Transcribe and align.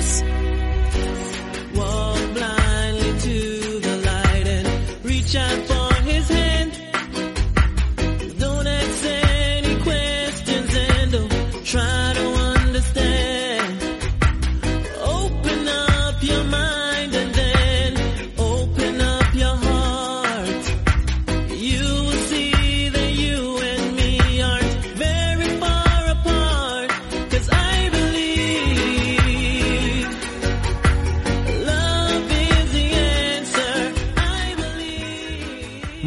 us. 0.00 0.29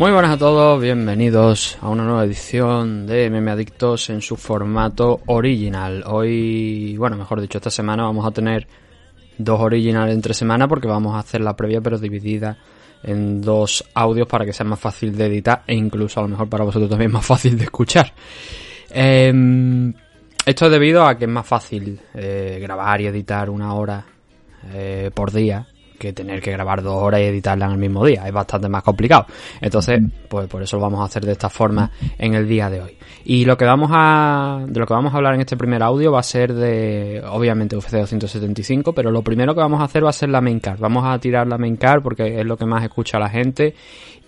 Muy 0.04 0.12
buenas 0.12 0.32
a 0.32 0.38
todos, 0.38 0.82
bienvenidos 0.82 1.78
a 1.80 1.88
una 1.88 2.04
nueva 2.04 2.26
edición 2.26 3.08
de 3.08 3.30
Meme 3.30 3.52
Adictos 3.52 4.10
en 4.10 4.20
su 4.20 4.36
formato 4.36 5.22
original. 5.28 6.04
Hoy, 6.06 6.98
bueno, 6.98 7.16
mejor 7.16 7.40
dicho, 7.40 7.58
esta 7.58 7.70
semana 7.70 8.04
vamos 8.04 8.28
a 8.28 8.32
tener 8.32 8.68
dos 9.38 9.62
originales 9.62 10.14
entre 10.14 10.34
semana 10.34 10.68
porque 10.68 10.90
vamos 10.90 11.16
a 11.16 11.20
hacer 11.20 11.40
la 11.40 11.56
previa 11.56 11.80
pero 11.80 11.98
dividida 11.98 12.58
en 13.02 13.40
dos 13.42 13.86
audios 13.94 14.28
para 14.28 14.44
que 14.44 14.52
sea 14.52 14.66
más 14.66 14.82
fácil 14.82 15.16
de 15.16 15.28
editar 15.28 15.64
e 15.68 15.74
incluso 15.74 16.20
a 16.20 16.24
lo 16.24 16.28
mejor 16.28 16.50
para 16.50 16.66
vosotros 16.66 16.90
también 16.90 17.10
más 17.14 17.26
fácil 17.26 17.58
de 17.58 17.64
escuchar. 17.64 18.12
Em, 18.90 19.94
esto 20.46 20.66
es 20.66 20.72
debido 20.74 21.08
a 21.08 21.18
que 21.18 21.24
es 21.24 21.32
más 21.32 21.48
fácil 21.48 21.98
eh, 22.14 22.60
grabar 22.62 23.00
y 23.00 23.08
editar 23.08 23.50
una 23.50 23.74
hora 23.74 24.04
eh, 24.74 25.12
por 25.14 25.32
día 25.32 25.66
que 25.98 26.14
tener 26.14 26.42
que 26.42 26.52
grabar 26.52 26.82
dos 26.82 26.96
horas 27.02 27.22
y 27.22 27.24
editarla 27.24 27.66
en 27.66 27.72
el 27.74 27.78
mismo 27.78 28.06
día. 28.06 28.26
Es 28.28 28.34
bastante 28.34 28.68
más 28.70 28.84
complicado. 28.84 29.26
Entonces, 29.62 30.00
pues 30.28 30.48
por 30.48 30.62
eso 30.64 30.78
lo 30.78 30.84
vamos 30.84 31.02
a 31.02 31.06
hacer 31.06 31.26
de 31.26 31.32
esta 31.34 31.50
forma 31.50 31.90
en 32.18 32.34
el 32.34 32.48
día 32.48 32.70
de 32.70 32.82
hoy. 32.82 32.98
Y 33.26 33.46
lo 33.46 33.56
que 33.58 33.66
vamos 33.66 33.90
a, 33.94 34.64
de 34.68 34.80
lo 34.80 34.86
que 34.86 34.94
vamos 34.94 35.14
a 35.14 35.18
hablar 35.18 35.36
en 35.36 35.42
este 35.42 35.56
primer 35.58 35.82
audio 35.84 36.12
va 36.12 36.20
a 36.20 36.24
ser 36.24 36.54
de, 36.54 37.24
obviamente, 37.30 37.76
UFC 37.78 37.92
275, 37.92 38.94
pero 38.94 39.12
lo 39.12 39.22
primero 39.22 39.54
que 39.54 39.62
vamos 39.62 39.80
a 39.82 39.86
hacer 39.86 40.04
va 40.06 40.10
a 40.10 40.14
ser 40.14 40.30
la 40.30 40.42
main 40.42 40.60
card. 40.60 40.80
Vamos 40.80 41.06
a 41.06 41.18
tirar 41.20 41.48
la 41.48 41.58
main 41.58 41.78
card 41.78 42.02
porque 42.02 42.40
es 42.40 42.46
lo 42.46 42.58
que 42.58 42.66
más 42.66 42.84
escucha 42.84 43.20
la 43.20 43.30
gente. 43.30 43.76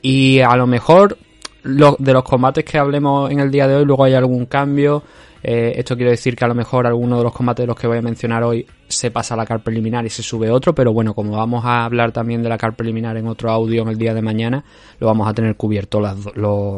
Y 0.01 0.39
a 0.39 0.55
lo 0.55 0.67
mejor 0.67 1.17
lo- 1.63 1.95
de 1.99 2.13
los 2.13 2.23
combates 2.23 2.63
que 2.63 2.77
hablemos 2.77 3.31
en 3.31 3.39
el 3.39 3.51
día 3.51 3.67
de 3.67 3.75
hoy, 3.75 3.85
luego 3.85 4.03
hay 4.05 4.13
algún 4.13 4.45
cambio. 4.45 5.03
Eh, 5.47 5.77
esto 5.77 5.95
quiere 5.95 6.09
decir 6.09 6.35
que 6.35 6.43
a 6.43 6.47
lo 6.47 6.55
mejor 6.55 6.87
alguno 6.87 7.19
de 7.19 7.23
los 7.23 7.31
combates 7.31 7.61
de 7.61 7.67
los 7.67 7.75
que 7.75 7.85
voy 7.85 7.99
a 7.99 8.01
mencionar 8.01 8.41
hoy 8.41 8.65
se 8.87 9.11
pasa 9.11 9.35
a 9.35 9.37
la 9.37 9.45
car 9.45 9.61
preliminar 9.61 10.03
y 10.03 10.09
se 10.09 10.23
sube 10.23 10.49
otro, 10.49 10.73
pero 10.73 10.91
bueno, 10.91 11.13
como 11.13 11.37
vamos 11.37 11.63
a 11.63 11.85
hablar 11.85 12.11
también 12.11 12.41
de 12.41 12.49
la 12.49 12.57
car 12.57 12.75
preliminar 12.75 13.15
en 13.15 13.27
otro 13.27 13.51
audio 13.51 13.83
en 13.83 13.89
el 13.89 13.97
día 13.99 14.15
de 14.15 14.23
mañana, 14.23 14.65
lo 14.97 15.05
vamos 15.05 15.27
a 15.29 15.35
tener 15.35 15.55
cubierto 15.55 16.01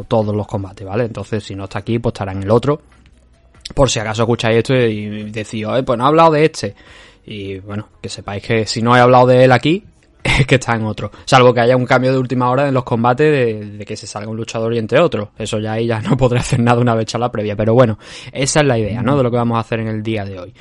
todos 0.09 0.36
los 0.36 0.48
combates, 0.48 0.86
¿vale? 0.86 1.06
Entonces, 1.06 1.46
si 1.46 1.56
no 1.56 1.64
está 1.64 1.80
aquí, 1.80 1.98
pues 2.00 2.12
estará 2.12 2.34
en 2.34 2.44
el 2.44 2.52
otro. 2.52 2.82
Por 3.74 3.90
si 3.90 4.00
acaso 4.00 4.24
escucháis 4.24 4.58
esto 4.58 4.76
y 4.76 5.31
decís, 5.31 5.66
"Oye, 5.66 5.84
pues 5.84 5.98
no 5.98 6.04
he 6.04 6.08
hablado 6.09 6.31
de 6.31 6.44
este. 6.44 6.76
Y 7.26 7.59
bueno, 7.59 7.88
que 8.02 8.09
sepáis 8.09 8.44
que 8.44 8.66
si 8.66 8.81
no 8.81 8.98
he 8.98 9.00
hablado 9.00 9.28
de 9.28 9.46
él 9.46 9.54
aquí, 9.54 9.81
que 10.47 10.56
está 10.56 10.75
en 10.75 10.86
otro. 10.86 11.11
Salvo 11.25 11.53
que 11.53 11.61
haya 11.61 11.75
un 11.75 11.86
cambio 11.86 12.11
de 12.11 12.17
última 12.17 12.50
hora 12.50 12.67
en 12.67 12.73
los 12.73 12.83
combates 12.83 13.78
de, 13.78 13.86
que 13.86 13.95
se 13.95 14.08
salga 14.08 14.30
un 14.30 14.38
luchador 14.38 14.73
y 14.73 14.78
entre 14.78 15.00
otros. 15.00 15.30
Eso 15.38 15.59
ya 15.59 15.73
ahí 15.73 15.88
ya 15.88 16.02
no 16.08 16.17
podré 16.17 16.39
hacer 16.39 16.59
nada 16.59 16.80
una 16.80 16.95
vez 16.95 17.03
hecha 17.03 17.17
la 17.17 17.31
previa. 17.31 17.56
Pero 17.56 17.73
bueno, 17.73 17.97
esa 18.31 18.59
es 18.62 18.66
la 18.66 18.78
idea, 18.78 19.02
¿no? 19.02 19.18
De 19.18 19.24
lo 19.24 19.31
que 19.31 19.38
vamos 19.38 19.57
a 19.57 19.62
hacer 19.62 19.79
en 19.79 19.88
el 19.88 20.03
día 20.03 20.25
de 20.25 20.40
hoy. 20.40 20.53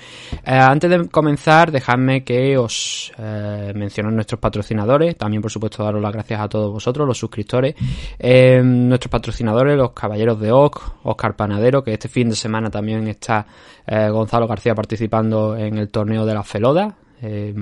Eh, 0.45 0.51
antes 0.51 0.91
de 0.91 1.09
comenzar, 1.09 1.71
dejadme 1.71 2.25
que 2.25 2.57
os 2.57 3.13
eh, 3.19 3.73
mencionen 3.75 4.15
nuestros 4.15 4.41
patrocinadores. 4.41 5.17
También, 5.17 5.43
por 5.43 5.51
supuesto, 5.51 5.83
daros 5.83 6.03
las 6.03 6.13
gracias 6.13 6.41
a 6.41 6.49
todos 6.49 6.73
vosotros, 6.73 7.07
los 7.07 7.19
suscriptores. 7.19 7.75
Eh, 8.19 8.61
nuestros 8.63 9.11
patrocinadores, 9.11 9.77
los 9.77 9.93
Caballeros 9.93 10.41
de 10.41 10.53
Oc, 10.53 10.97
Oscar 11.05 11.37
Panadero, 11.37 11.83
que 11.83 11.93
este 11.93 12.09
fin 12.09 12.29
de 12.29 12.37
semana 12.37 12.71
también 12.71 13.07
está 13.09 13.47
eh, 13.87 14.09
Gonzalo 14.11 14.47
García 14.47 14.75
participando 14.75 15.57
en 15.57 15.79
el 15.79 15.89
torneo 15.91 16.27
de 16.27 16.35
la 16.35 16.43
Feloda, 16.43 16.97
eh, 17.23 17.55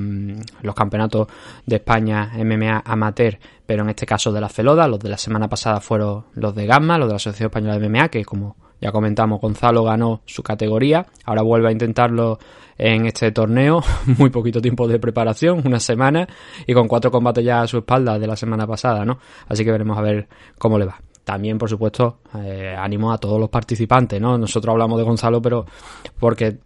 los 0.63 0.75
campeonatos 0.75 1.29
de 1.67 1.77
España 1.77 2.33
MMA 2.37 2.83
amateur, 2.85 3.39
pero 3.67 3.83
en 3.83 3.91
este 3.91 4.07
caso 4.07 4.33
de 4.33 4.41
la 4.41 4.49
Feloda. 4.49 4.89
Los 4.89 5.01
de 5.01 5.09
la 5.09 5.19
semana 5.19 5.49
pasada 5.49 5.81
fueron 5.81 6.25
los 6.35 6.55
de 6.55 6.67
Gamma, 6.67 6.99
los 6.99 7.09
de 7.09 7.13
la 7.13 7.17
Asociación 7.17 7.47
Española 7.47 7.79
de 7.79 7.89
MMA, 7.89 8.09
que 8.09 8.25
como 8.25 8.57
ya 8.81 8.93
comentamos, 8.93 9.41
Gonzalo 9.41 9.85
ganó 9.85 10.21
su 10.27 10.43
categoría. 10.43 11.07
Ahora 11.25 11.43
vuelve 11.43 11.69
a 11.69 11.73
intentarlo 11.73 12.39
en 12.77 13.07
este 13.07 13.33
torneo. 13.33 13.83
Muy 14.19 14.31
poquito 14.31 14.61
tiempo 14.61 14.87
de 14.87 14.99
preparación, 14.99 15.63
una 15.65 15.81
semana, 15.81 16.29
y 16.67 16.75
con 16.75 16.87
cuatro 16.87 17.11
combates 17.11 17.45
ya 17.45 17.63
a 17.63 17.67
su 17.67 17.79
espalda 17.79 18.19
de 18.19 18.27
la 18.27 18.37
semana 18.37 18.67
pasada, 18.67 19.05
¿no? 19.05 19.19
Así 19.49 19.65
que 19.65 19.73
veremos 19.73 19.97
a 19.97 20.03
ver 20.03 20.29
cómo 20.59 20.79
le 20.79 20.87
va. 20.87 21.01
También, 21.25 21.57
por 21.57 21.71
supuesto, 21.71 22.19
eh, 22.35 22.77
ánimo 22.79 23.11
a 23.11 23.17
todos 23.17 23.41
los 23.41 23.49
participantes, 23.49 24.21
¿no? 24.21 24.37
Nosotros 24.37 24.73
hablamos 24.73 24.99
de 24.99 25.05
Gonzalo, 25.05 25.41
pero 25.41 25.65
porque 26.19 26.59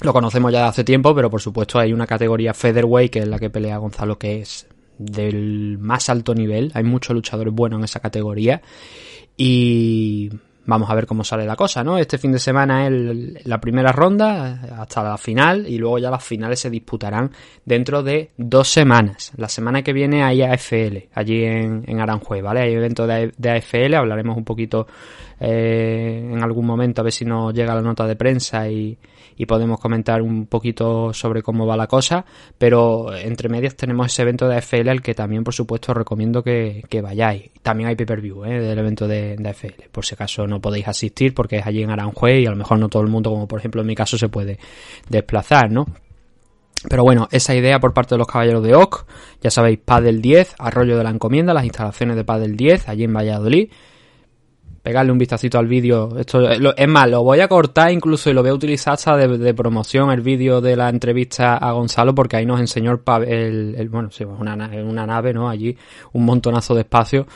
lo 0.00 0.12
conocemos 0.12 0.52
ya 0.52 0.62
de 0.62 0.68
hace 0.68 0.84
tiempo, 0.84 1.14
pero 1.14 1.30
por 1.30 1.40
supuesto 1.40 1.78
hay 1.78 1.92
una 1.92 2.06
categoría 2.06 2.52
featherweight 2.52 3.12
que 3.12 3.18
es 3.20 3.28
la 3.28 3.38
que 3.38 3.50
pelea 3.50 3.78
Gonzalo 3.78 4.18
que 4.18 4.40
es 4.40 4.66
del 4.98 5.78
más 5.78 6.08
alto 6.08 6.34
nivel. 6.34 6.70
Hay 6.74 6.84
muchos 6.84 7.14
luchadores 7.14 7.52
buenos 7.52 7.78
en 7.78 7.84
esa 7.84 8.00
categoría 8.00 8.60
y 9.36 10.30
vamos 10.66 10.90
a 10.90 10.94
ver 10.94 11.06
cómo 11.06 11.24
sale 11.24 11.46
la 11.46 11.56
cosa, 11.56 11.84
¿no? 11.84 11.96
Este 11.96 12.18
fin 12.18 12.32
de 12.32 12.38
semana 12.38 12.86
es 12.86 13.46
la 13.46 13.60
primera 13.60 13.92
ronda 13.92 14.60
hasta 14.78 15.02
la 15.02 15.16
final 15.16 15.66
y 15.66 15.78
luego 15.78 15.98
ya 15.98 16.10
las 16.10 16.24
finales 16.24 16.60
se 16.60 16.70
disputarán 16.70 17.30
dentro 17.64 18.02
de 18.02 18.30
dos 18.36 18.68
semanas. 18.68 19.32
La 19.36 19.48
semana 19.48 19.82
que 19.82 19.92
viene 19.92 20.24
hay 20.24 20.42
AFL 20.42 21.08
allí 21.14 21.44
en, 21.44 21.84
en 21.86 22.00
Aranjuez, 22.00 22.42
¿vale? 22.42 22.60
Hay 22.60 22.74
evento 22.74 23.06
de, 23.06 23.32
de 23.36 23.50
AFL, 23.50 23.94
hablaremos 23.94 24.36
un 24.36 24.44
poquito 24.44 24.86
eh, 25.38 26.30
en 26.32 26.42
algún 26.42 26.66
momento 26.66 27.00
a 27.00 27.04
ver 27.04 27.12
si 27.12 27.24
nos 27.24 27.54
llega 27.54 27.74
la 27.74 27.82
nota 27.82 28.06
de 28.06 28.16
prensa 28.16 28.68
y, 28.68 28.98
y 29.36 29.46
podemos 29.46 29.80
comentar 29.80 30.22
un 30.22 30.46
poquito 30.46 31.12
sobre 31.12 31.42
cómo 31.42 31.66
va 31.66 31.76
la 31.76 31.86
cosa, 31.86 32.24
pero 32.58 33.14
entre 33.14 33.48
medias 33.48 33.76
tenemos 33.76 34.06
ese 34.06 34.22
evento 34.22 34.48
de 34.48 34.56
AFL 34.56 34.88
al 34.88 35.02
que 35.02 35.14
también 35.14 35.44
por 35.44 35.54
supuesto 35.54 35.94
recomiendo 35.94 36.42
que, 36.42 36.84
que 36.88 37.00
vayáis. 37.00 37.50
También 37.62 37.88
hay 37.88 37.96
pay-per-view 37.96 38.44
¿eh? 38.44 38.60
del 38.60 38.78
evento 38.78 39.06
de, 39.06 39.36
de 39.36 39.48
AFL, 39.48 39.88
por 39.92 40.04
si 40.04 40.14
acaso 40.14 40.46
no 40.46 40.60
podéis 40.60 40.88
asistir 40.88 41.34
porque 41.34 41.58
es 41.58 41.66
allí 41.66 41.82
en 41.82 41.90
Aranjuez 41.90 42.42
y 42.42 42.46
a 42.46 42.50
lo 42.50 42.56
mejor 42.56 42.78
no 42.78 42.88
todo 42.88 43.02
el 43.02 43.08
mundo, 43.08 43.30
como 43.30 43.46
por 43.46 43.58
ejemplo 43.58 43.80
en 43.80 43.86
mi 43.86 43.94
caso, 43.94 44.16
se 44.18 44.28
puede 44.28 44.58
desplazar, 45.08 45.70
¿no? 45.70 45.86
Pero 46.88 47.02
bueno, 47.02 47.28
esa 47.30 47.54
idea 47.54 47.80
por 47.80 47.94
parte 47.94 48.14
de 48.14 48.18
los 48.18 48.26
caballeros 48.26 48.62
de 48.62 48.74
OC, 48.74 49.06
ya 49.42 49.50
sabéis, 49.50 49.78
Padel 49.84 50.20
10, 50.20 50.54
Arroyo 50.58 50.96
de 50.96 51.04
la 51.04 51.10
Encomienda, 51.10 51.54
las 51.54 51.64
instalaciones 51.64 52.16
de 52.16 52.24
Padel 52.24 52.56
10, 52.56 52.88
allí 52.88 53.04
en 53.04 53.14
Valladolid. 53.14 53.70
Pegarle 54.86 55.10
un 55.10 55.18
vistacito 55.18 55.58
al 55.58 55.66
vídeo. 55.66 56.16
Esto 56.16 56.48
eh, 56.48 56.60
es 56.76 56.86
más, 56.88 57.10
lo 57.10 57.24
voy 57.24 57.40
a 57.40 57.48
cortar 57.48 57.90
incluso 57.90 58.30
y 58.30 58.32
lo 58.32 58.42
voy 58.42 58.50
a 58.50 58.54
utilizar 58.54 58.94
hasta 58.94 59.16
de, 59.16 59.52
promoción 59.52 60.12
el 60.12 60.20
vídeo 60.20 60.60
de 60.60 60.76
la 60.76 60.88
entrevista 60.88 61.56
a 61.56 61.72
Gonzalo 61.72 62.14
porque 62.14 62.36
ahí 62.36 62.46
nos 62.46 62.60
enseñó 62.60 62.92
el, 62.92 63.24
el, 63.28 63.74
el- 63.78 63.88
bueno, 63.88 64.12
sí, 64.12 64.22
una, 64.22 64.54
na- 64.54 64.70
una 64.84 65.04
nave, 65.04 65.34
¿no? 65.34 65.48
Allí 65.48 65.76
un 66.12 66.24
montonazo 66.24 66.72
de 66.76 66.82
espacio 66.82 67.26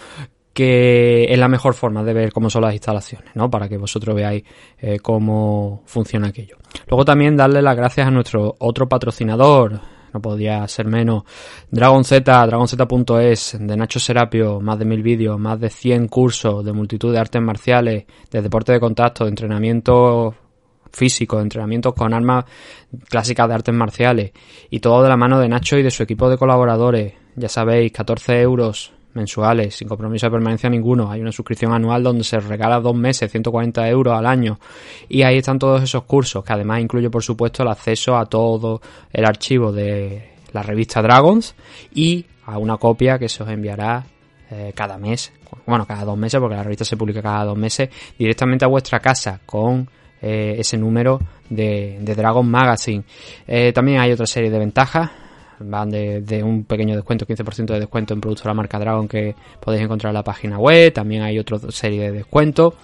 que 0.52 1.24
es 1.28 1.38
la 1.40 1.48
mejor 1.48 1.74
forma 1.74 2.04
de 2.04 2.12
ver 2.12 2.32
cómo 2.32 2.50
son 2.50 2.62
las 2.62 2.72
instalaciones, 2.72 3.34
¿no? 3.34 3.50
Para 3.50 3.68
que 3.68 3.78
vosotros 3.78 4.14
veáis 4.14 4.44
eh, 4.78 5.00
cómo 5.00 5.82
funciona 5.86 6.28
aquello. 6.28 6.56
Luego 6.88 7.04
también 7.04 7.36
darle 7.36 7.62
las 7.62 7.76
gracias 7.76 8.06
a 8.06 8.10
nuestro 8.12 8.54
otro 8.60 8.88
patrocinador, 8.88 9.80
no 10.12 10.20
podía 10.20 10.66
ser 10.68 10.86
menos, 10.86 11.24
Dragon 11.70 12.04
Z, 12.04 12.46
dragonz.es, 12.46 13.56
de 13.60 13.76
Nacho 13.76 14.00
Serapio, 14.00 14.60
más 14.60 14.78
de 14.78 14.84
mil 14.84 15.02
vídeos, 15.02 15.38
más 15.38 15.60
de 15.60 15.70
100 15.70 16.08
cursos 16.08 16.64
de 16.64 16.72
multitud 16.72 17.12
de 17.12 17.18
artes 17.18 17.42
marciales, 17.42 18.04
de 18.30 18.42
deporte 18.42 18.72
de 18.72 18.80
contacto, 18.80 19.24
de 19.24 19.30
entrenamiento 19.30 20.34
físico, 20.92 21.36
de 21.36 21.42
entrenamientos 21.42 21.94
con 21.94 22.12
armas 22.12 22.44
clásicas 23.08 23.48
de 23.48 23.54
artes 23.54 23.74
marciales 23.74 24.32
y 24.70 24.80
todo 24.80 25.02
de 25.02 25.08
la 25.08 25.16
mano 25.16 25.38
de 25.38 25.48
Nacho 25.48 25.78
y 25.78 25.82
de 25.82 25.90
su 25.90 26.02
equipo 26.02 26.28
de 26.28 26.38
colaboradores. 26.38 27.14
Ya 27.36 27.48
sabéis, 27.48 27.92
14 27.92 28.40
euros 28.40 28.92
mensuales, 29.14 29.74
sin 29.74 29.88
compromiso 29.88 30.26
de 30.26 30.32
permanencia 30.32 30.70
ninguno. 30.70 31.10
Hay 31.10 31.20
una 31.20 31.32
suscripción 31.32 31.72
anual 31.72 32.02
donde 32.02 32.24
se 32.24 32.38
regala 32.40 32.80
dos 32.80 32.94
meses, 32.94 33.30
140 33.30 33.88
euros 33.88 34.16
al 34.16 34.26
año. 34.26 34.58
Y 35.08 35.22
ahí 35.22 35.38
están 35.38 35.58
todos 35.58 35.82
esos 35.82 36.04
cursos, 36.04 36.44
que 36.44 36.52
además 36.52 36.80
incluye, 36.80 37.10
por 37.10 37.22
supuesto, 37.22 37.62
el 37.62 37.68
acceso 37.68 38.16
a 38.16 38.26
todo 38.26 38.80
el 39.12 39.24
archivo 39.24 39.72
de 39.72 40.30
la 40.52 40.62
revista 40.62 41.02
Dragons 41.02 41.54
y 41.94 42.24
a 42.46 42.58
una 42.58 42.76
copia 42.76 43.18
que 43.18 43.28
se 43.28 43.42
os 43.42 43.48
enviará 43.48 44.04
eh, 44.50 44.72
cada 44.74 44.98
mes, 44.98 45.32
bueno, 45.66 45.86
cada 45.86 46.04
dos 46.04 46.18
meses, 46.18 46.40
porque 46.40 46.56
la 46.56 46.62
revista 46.62 46.84
se 46.84 46.96
publica 46.96 47.22
cada 47.22 47.44
dos 47.44 47.56
meses, 47.56 47.88
directamente 48.18 48.64
a 48.64 48.68
vuestra 48.68 48.98
casa 48.98 49.40
con 49.46 49.88
eh, 50.20 50.56
ese 50.58 50.76
número 50.76 51.20
de, 51.48 51.98
de 52.00 52.14
Dragon 52.14 52.48
Magazine. 52.48 53.04
Eh, 53.46 53.72
también 53.72 54.00
hay 54.00 54.12
otra 54.12 54.26
serie 54.26 54.50
de 54.50 54.58
ventajas 54.58 55.10
van 55.60 55.90
de, 55.90 56.42
un 56.42 56.64
pequeño 56.64 56.94
descuento, 56.94 57.26
15% 57.26 57.66
de 57.66 57.80
descuento 57.80 58.14
en 58.14 58.20
productos 58.20 58.44
de 58.44 58.50
la 58.50 58.54
marca 58.54 58.78
Dragon 58.78 59.06
que 59.06 59.34
podéis 59.60 59.84
encontrar 59.84 60.10
en 60.10 60.14
la 60.14 60.24
página 60.24 60.58
web. 60.58 60.92
También 60.92 61.22
hay 61.22 61.38
otra 61.38 61.58
serie 61.70 62.02
de 62.02 62.12
descuentos 62.12 62.74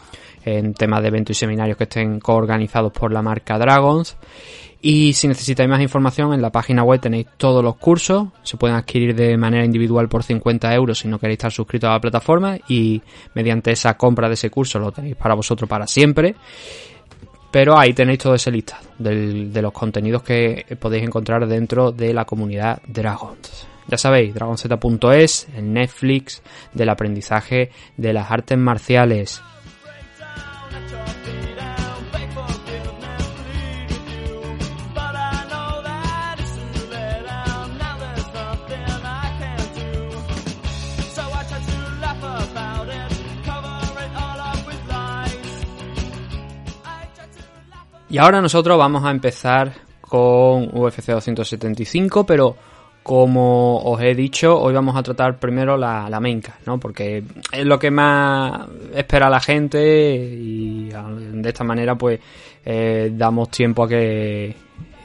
en 0.44 0.74
temas 0.74 1.02
de 1.02 1.08
eventos 1.08 1.36
y 1.36 1.40
seminarios 1.40 1.76
que 1.76 1.84
estén 1.84 2.20
coorganizados 2.20 2.92
por 2.92 3.12
la 3.12 3.22
marca 3.22 3.58
Dragons. 3.58 4.16
Y 4.80 5.14
si 5.14 5.26
necesitáis 5.26 5.68
más 5.68 5.80
información, 5.80 6.32
en 6.32 6.42
la 6.42 6.52
página 6.52 6.84
web 6.84 7.00
tenéis 7.00 7.26
todos 7.36 7.64
los 7.64 7.76
cursos. 7.76 8.28
Se 8.42 8.56
pueden 8.56 8.76
adquirir 8.76 9.16
de 9.16 9.36
manera 9.36 9.64
individual 9.64 10.08
por 10.08 10.22
50 10.22 10.72
euros 10.74 10.98
si 10.98 11.08
no 11.08 11.18
queréis 11.18 11.38
estar 11.38 11.50
suscritos 11.50 11.88
a 11.88 11.94
la 11.94 12.00
plataforma. 12.00 12.56
Y 12.68 13.02
mediante 13.34 13.72
esa 13.72 13.96
compra 13.96 14.28
de 14.28 14.34
ese 14.34 14.50
curso 14.50 14.78
lo 14.78 14.92
tenéis 14.92 15.16
para 15.16 15.34
vosotros 15.34 15.68
para 15.68 15.86
siempre. 15.88 16.36
Pero 17.56 17.78
ahí 17.78 17.94
tenéis 17.94 18.18
todo 18.18 18.34
ese 18.34 18.50
listado 18.50 18.86
de 18.98 19.62
los 19.62 19.72
contenidos 19.72 20.22
que 20.22 20.76
podéis 20.78 21.04
encontrar 21.04 21.46
dentro 21.48 21.90
de 21.90 22.12
la 22.12 22.26
comunidad 22.26 22.82
Dragons. 22.86 23.66
Ya 23.88 23.96
sabéis, 23.96 24.34
dragonz.es, 24.34 25.48
el 25.56 25.72
Netflix 25.72 26.42
del 26.74 26.90
aprendizaje 26.90 27.70
de 27.96 28.12
las 28.12 28.30
artes 28.30 28.58
marciales. 28.58 29.40
Y 48.16 48.18
ahora 48.18 48.40
nosotros 48.40 48.78
vamos 48.78 49.04
a 49.04 49.10
empezar 49.10 49.74
con 50.00 50.70
UFC 50.72 51.08
275, 51.08 52.24
pero 52.24 52.56
como 53.02 53.76
os 53.82 54.00
he 54.00 54.14
dicho, 54.14 54.58
hoy 54.58 54.72
vamos 54.72 54.96
a 54.96 55.02
tratar 55.02 55.38
primero 55.38 55.76
la, 55.76 56.08
la 56.08 56.18
main 56.18 56.40
card, 56.40 56.60
¿no? 56.64 56.80
Porque 56.80 57.22
es 57.52 57.66
lo 57.66 57.78
que 57.78 57.90
más 57.90 58.68
espera 58.94 59.28
la 59.28 59.38
gente 59.38 60.14
y 60.16 60.88
de 60.88 61.46
esta 61.46 61.62
manera 61.62 61.94
pues 61.94 62.18
eh, 62.64 63.10
damos 63.12 63.50
tiempo 63.50 63.84
a 63.84 63.88
que 63.88 64.56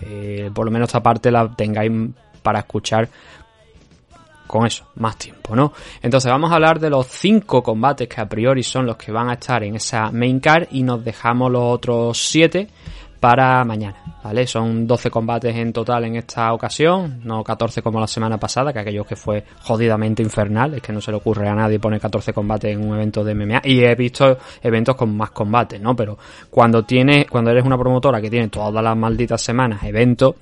eh, 0.04 0.50
por 0.54 0.64
lo 0.64 0.72
menos 0.72 0.88
esta 0.88 1.04
parte 1.04 1.30
la 1.30 1.54
tengáis 1.54 1.92
para 2.42 2.60
escuchar 2.60 3.10
con 4.48 4.66
eso, 4.66 4.86
más 4.96 5.18
tiempo, 5.18 5.54
¿no? 5.54 5.74
Entonces 6.02 6.32
vamos 6.32 6.50
a 6.52 6.56
hablar 6.56 6.80
de 6.80 6.90
los 6.90 7.08
cinco 7.08 7.62
combates 7.62 8.08
que 8.08 8.22
a 8.22 8.30
priori 8.30 8.64
son 8.64 8.86
los 8.86 8.96
que 8.96 9.12
van 9.12 9.30
a 9.30 9.34
estar 9.34 9.64
en 9.66 9.76
esa 9.76 10.12
main 10.12 10.40
card 10.40 10.68
y 10.72 10.84
nos 10.84 11.04
dejamos 11.04 11.52
los 11.52 11.64
otros 11.64 12.18
siete 12.18 12.70
para 13.22 13.64
mañana, 13.64 14.18
¿vale? 14.24 14.48
Son 14.48 14.88
12 14.88 15.12
combates 15.12 15.56
en 15.56 15.72
total 15.72 16.06
en 16.06 16.16
esta 16.16 16.52
ocasión, 16.54 17.22
no 17.24 17.44
14 17.44 17.84
como 17.84 18.00
la 18.00 18.08
semana 18.08 18.40
pasada, 18.40 18.74
que 18.74 18.80
aquello 18.80 19.06
que 19.06 19.16
fue 19.16 19.44
jodidamente 19.62 20.24
infernal, 20.24 20.74
es 20.74 20.82
que 20.82 20.92
no 20.92 21.00
se 21.00 21.12
le 21.12 21.18
ocurre 21.18 21.48
a 21.48 21.54
nadie 21.54 21.80
poner 21.80 22.02
14 22.02 22.34
combates 22.34 22.74
en 22.74 22.84
un 22.84 22.96
evento 22.96 23.24
de 23.24 23.36
MMA 23.36 23.62
y 23.64 23.82
he 23.82 23.94
visto 23.94 24.40
eventos 24.64 24.96
con 24.96 25.16
más 25.16 25.30
combates, 25.30 25.80
¿no? 25.80 25.96
Pero 25.96 26.18
cuando 26.50 26.84
tienes, 26.84 27.28
cuando 27.30 27.52
eres 27.52 27.64
una 27.64 27.78
promotora 27.78 28.20
que 28.20 28.32
tiene 28.32 28.48
todas 28.48 28.84
las 28.84 28.98
malditas 28.98 29.40
semanas 29.40 29.84
eventos, 29.84 30.34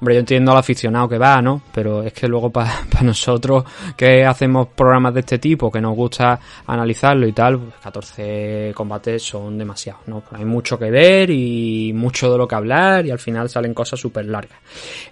Hombre, 0.00 0.14
yo 0.14 0.20
entiendo 0.20 0.52
al 0.52 0.58
aficionado 0.58 1.06
que 1.10 1.18
va, 1.18 1.42
¿no? 1.42 1.60
Pero 1.72 2.02
es 2.02 2.14
que 2.14 2.26
luego 2.26 2.50
para 2.50 2.72
nosotros 3.02 3.64
que 3.94 4.24
hacemos 4.24 4.68
programas 4.68 5.12
de 5.12 5.20
este 5.20 5.38
tipo, 5.38 5.70
que 5.70 5.80
nos 5.80 5.94
gusta 5.94 6.40
analizarlo 6.66 7.26
y 7.26 7.32
tal, 7.32 7.72
14 7.82 8.22
pues 8.70 8.74
combates 8.74 9.22
son 9.22 9.58
demasiados, 9.58 10.00
¿no? 10.06 10.22
Hay 10.32 10.46
mucho 10.46 10.78
que 10.78 10.90
ver 10.90 11.28
y 11.30 11.92
mucho 11.94 12.32
de 12.32 12.38
lo 12.38 12.48
que 12.48 12.54
hablar 12.54 13.04
y 13.04 13.10
al 13.10 13.18
final 13.18 13.50
salen 13.50 13.74
cosas 13.74 14.00
súper 14.00 14.24
largas. 14.24 14.58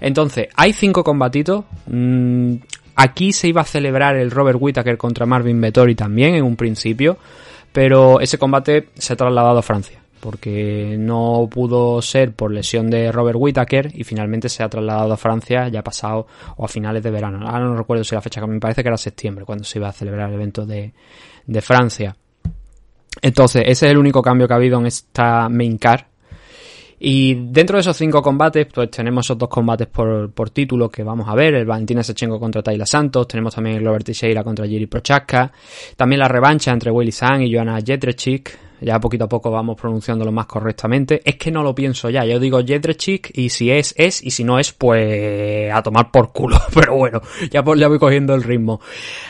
Entonces, 0.01 0.49
hay 0.57 0.73
cinco 0.73 1.05
combatitos. 1.05 1.67
Mm, 1.87 2.55
aquí 2.97 3.33
se 3.33 3.49
iba 3.49 3.61
a 3.61 3.65
celebrar 3.65 4.17
el 4.17 4.31
Robert 4.31 4.59
Whittaker 4.59 4.97
contra 4.97 5.27
Marvin 5.27 5.61
Vettori 5.61 5.95
también 5.95 6.35
en 6.35 6.45
un 6.45 6.57
principio, 6.57 7.19
pero 7.73 8.21
ese 8.21 8.39
combate 8.39 8.89
se 8.95 9.13
ha 9.13 9.17
trasladado 9.17 9.59
a 9.59 9.63
Francia 9.63 10.01
porque 10.19 10.97
no 10.99 11.49
pudo 11.51 12.03
ser 12.03 12.33
por 12.33 12.53
lesión 12.53 12.91
de 12.91 13.11
Robert 13.13 13.39
Whittaker 13.41 13.91
y 13.95 14.05
finalmente 14.05 14.49
se 14.49 14.63
ha 14.63 14.69
trasladado 14.69 15.13
a 15.13 15.17
Francia 15.17 15.69
ya 15.69 15.83
pasado 15.83 16.27
o 16.57 16.65
a 16.65 16.69
finales 16.69 17.03
de 17.03 17.11
verano. 17.11 17.47
Ahora 17.47 17.65
no 17.65 17.77
recuerdo 17.77 18.05
si 18.05 18.15
la 18.15 18.21
fecha, 18.21 18.47
me 18.47 18.61
parece 18.61 18.83
que 18.83 18.89
era 18.89 18.97
septiembre 18.97 19.45
cuando 19.45 19.65
se 19.65 19.79
iba 19.79 19.89
a 19.89 19.93
celebrar 19.93 20.29
el 20.29 20.35
evento 20.35 20.67
de, 20.67 20.93
de 21.47 21.61
Francia. 21.63 22.17
Entonces, 23.23 23.63
ese 23.67 23.87
es 23.87 23.93
el 23.93 23.99
único 23.99 24.23
cambio 24.23 24.47
que 24.47 24.55
ha 24.55 24.57
habido 24.57 24.79
en 24.79 24.87
esta 24.87 25.49
main 25.49 25.79
card. 25.79 26.03
Y 27.01 27.35
dentro 27.53 27.77
de 27.77 27.83
esos 27.83 27.97
cinco 27.97 28.21
combates, 28.23 28.67
pues 28.75 28.91
tenemos 28.91 29.27
esos 29.27 29.39
dos 29.39 29.49
combates 29.49 29.87
por, 29.87 30.33
por 30.33 30.51
título 30.51 30.89
que 30.91 31.05
vamos 31.05 31.29
a 31.29 31.35
ver, 31.35 31.55
el 31.55 31.65
Valentina 31.65 32.03
Sechenko 32.03 32.41
contra 32.41 32.61
Tayla 32.61 32.87
Santos, 32.87 33.29
tenemos 33.29 33.55
también 33.55 33.77
el 33.77 33.85
Robert 33.85 34.05
Teixeira 34.05 34.43
contra 34.43 34.67
Jiri 34.67 34.87
Prochaska, 34.87 35.53
también 35.97 36.19
la 36.19 36.27
revancha 36.27 36.73
entre 36.73 36.91
Willy 36.91 37.13
Zhang 37.13 37.43
y 37.43 37.55
Joanna 37.55 37.79
Jetrechik, 37.85 38.59
ya 38.81 39.01
poquito 39.01 39.25
a 39.25 39.29
poco 39.29 39.51
vamos 39.51 39.81
pronunciándolo 39.81 40.33
más 40.33 40.47
correctamente. 40.47 41.21
Es 41.25 41.37
que 41.37 41.51
no 41.51 41.63
lo 41.63 41.75
pienso 41.75 42.11
ya, 42.11 42.25
yo 42.25 42.39
digo 42.39 42.61
Jedrzejczyk 42.65 43.31
y 43.35 43.49
si 43.49 43.71
es, 43.71 43.95
es, 43.97 44.23
y 44.23 44.31
si 44.31 44.45
no 44.45 44.59
es, 44.59 44.73
pues 44.73 45.73
a 45.73 45.83
tomar 45.83 46.11
por 46.11 46.33
culo. 46.33 46.59
Pero 46.75 46.97
bueno, 46.97 47.21
ya, 47.51 47.63
pues, 47.63 47.81
ya 47.81 47.89
voy 47.89 47.99
cogiendo 47.99 48.35
el 48.35 48.43
ritmo. 48.43 48.81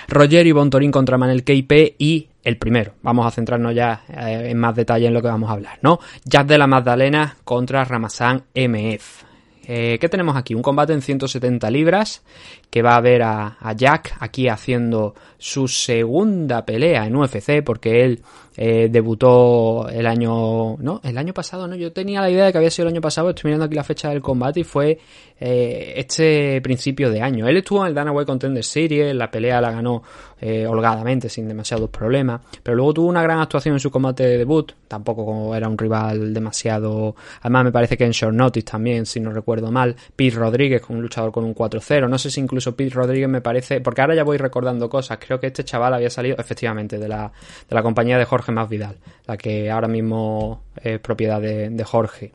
Roger 0.09 0.47
y 0.47 0.53
Bontorín 0.53 0.91
contra 0.91 1.19
Manel 1.19 1.45
KP 1.45 1.97
y 1.99 2.29
el 2.45 2.57
primero. 2.57 2.95
Vamos 3.03 3.27
a 3.27 3.31
centrarnos 3.31 3.75
ya 3.75 4.03
eh, 4.09 4.49
en 4.51 4.59
más 4.59 4.75
detalle 4.75 5.07
en 5.07 5.15
lo 5.15 5.21
que 5.21 5.29
vamos 5.29 5.51
a 5.51 5.55
hablar, 5.55 5.79
¿no? 5.83 5.99
Jazz 6.25 6.47
de 6.47 6.59
la 6.59 6.67
Magdalena 6.67 7.37
contra 7.45 7.85
Ramazan 7.85 8.45
MF. 8.55 9.29
Eh, 9.71 9.99
¿Qué 10.01 10.09
tenemos 10.09 10.35
aquí? 10.35 10.55
Un 10.55 10.63
combate 10.63 10.95
en 10.95 11.03
170 11.03 11.71
libras 11.71 12.23
que 12.71 12.83
va 12.83 12.97
a 12.97 13.01
ver 13.01 13.23
a, 13.23 13.57
Jack 13.77 14.17
aquí 14.21 14.49
haciendo 14.49 15.15
su 15.39 15.69
segunda 15.69 16.65
pelea 16.65 17.07
en 17.07 17.17
UFC 17.17 17.63
porque 17.65 18.05
él 18.05 18.23
eh, 18.57 18.89
debutó 18.91 19.89
el 19.89 20.05
año, 20.07 20.77
no, 20.79 21.01
el 21.05 21.17
año 21.17 21.33
pasado, 21.33 21.69
no, 21.69 21.77
yo 21.77 21.93
tenía 21.93 22.21
la 22.21 22.29
idea 22.29 22.47
de 22.47 22.53
que 22.53 22.59
había 22.59 22.71
sido 22.71 22.89
el 22.89 22.95
año 22.95 23.01
pasado, 23.01 23.31
estoy 23.31 23.51
mirando 23.51 23.67
aquí 23.67 23.77
la 23.77 23.85
fecha 23.85 24.11
del 24.11 24.21
combate 24.21 24.61
y 24.61 24.65
fue 24.65 24.99
eh, 25.39 25.95
este 25.97 26.61
principio 26.61 27.09
de 27.09 27.23
año. 27.23 27.47
Él 27.47 27.59
estuvo 27.59 27.83
en 27.83 27.89
el 27.89 27.95
Dana 27.95 28.11
White 28.11 28.27
Contender 28.27 28.65
Series, 28.65 29.15
la 29.15 29.31
pelea 29.31 29.61
la 29.61 29.71
ganó 29.71 30.03
eh, 30.41 30.67
holgadamente, 30.67 31.29
sin 31.29 31.47
demasiados 31.47 31.89
problemas, 31.91 32.41
pero 32.61 32.77
luego 32.77 32.95
tuvo 32.95 33.07
una 33.07 33.23
gran 33.23 33.39
actuación 33.39 33.77
en 33.77 33.81
su 33.81 33.93
combate 33.93 34.25
de 34.25 34.39
debut, 34.39 34.73
tampoco 34.89 35.55
era 35.55 35.69
un 35.69 35.79
rival 35.79 36.35
demasiado, 36.35 37.15
además 37.41 37.65
me 37.67 37.73
parece 37.73 37.97
que 37.97 38.05
en 38.05 38.11
Short 38.11 38.35
Notice 38.35 38.67
también, 38.67 39.07
si 39.07 39.21
no 39.21 39.31
recuerdo 39.31 39.71
mal, 39.71 39.95
Pete 40.17 40.37
Rodríguez 40.37 40.83
un 40.89 41.01
luchador 41.01 41.31
con 41.31 41.45
un 41.45 41.55
4-0, 41.55 42.09
no 42.09 42.19
sé 42.19 42.31
si 42.31 42.41
incluso 42.41 42.58
Pete 42.77 42.95
Rodríguez 42.95 43.29
me 43.29 43.41
parece, 43.41 43.81
porque 43.81 44.01
ahora 44.01 44.15
ya 44.15 44.25
voy 44.25 44.39
recordando 44.39 44.89
cosas, 44.89 45.19
creo 45.19 45.41
que 45.41 45.49
este 45.49 45.65
chaval 45.65 45.95
había 45.95 46.11
salido 46.11 46.37
efectivamente 46.39 46.99
de 46.99 47.09
la, 47.09 47.31
de 47.69 47.75
la 47.75 47.83
compañía 47.83 48.19
de 48.19 48.25
Jorge 48.25 48.53
más 48.53 48.69
Vidal, 48.69 48.97
la 49.27 49.37
que 49.37 49.71
ahora 49.71 49.89
mismo 49.89 50.63
es 50.83 50.99
propiedad 51.01 51.41
de, 51.41 51.85
Jorge 51.85 52.33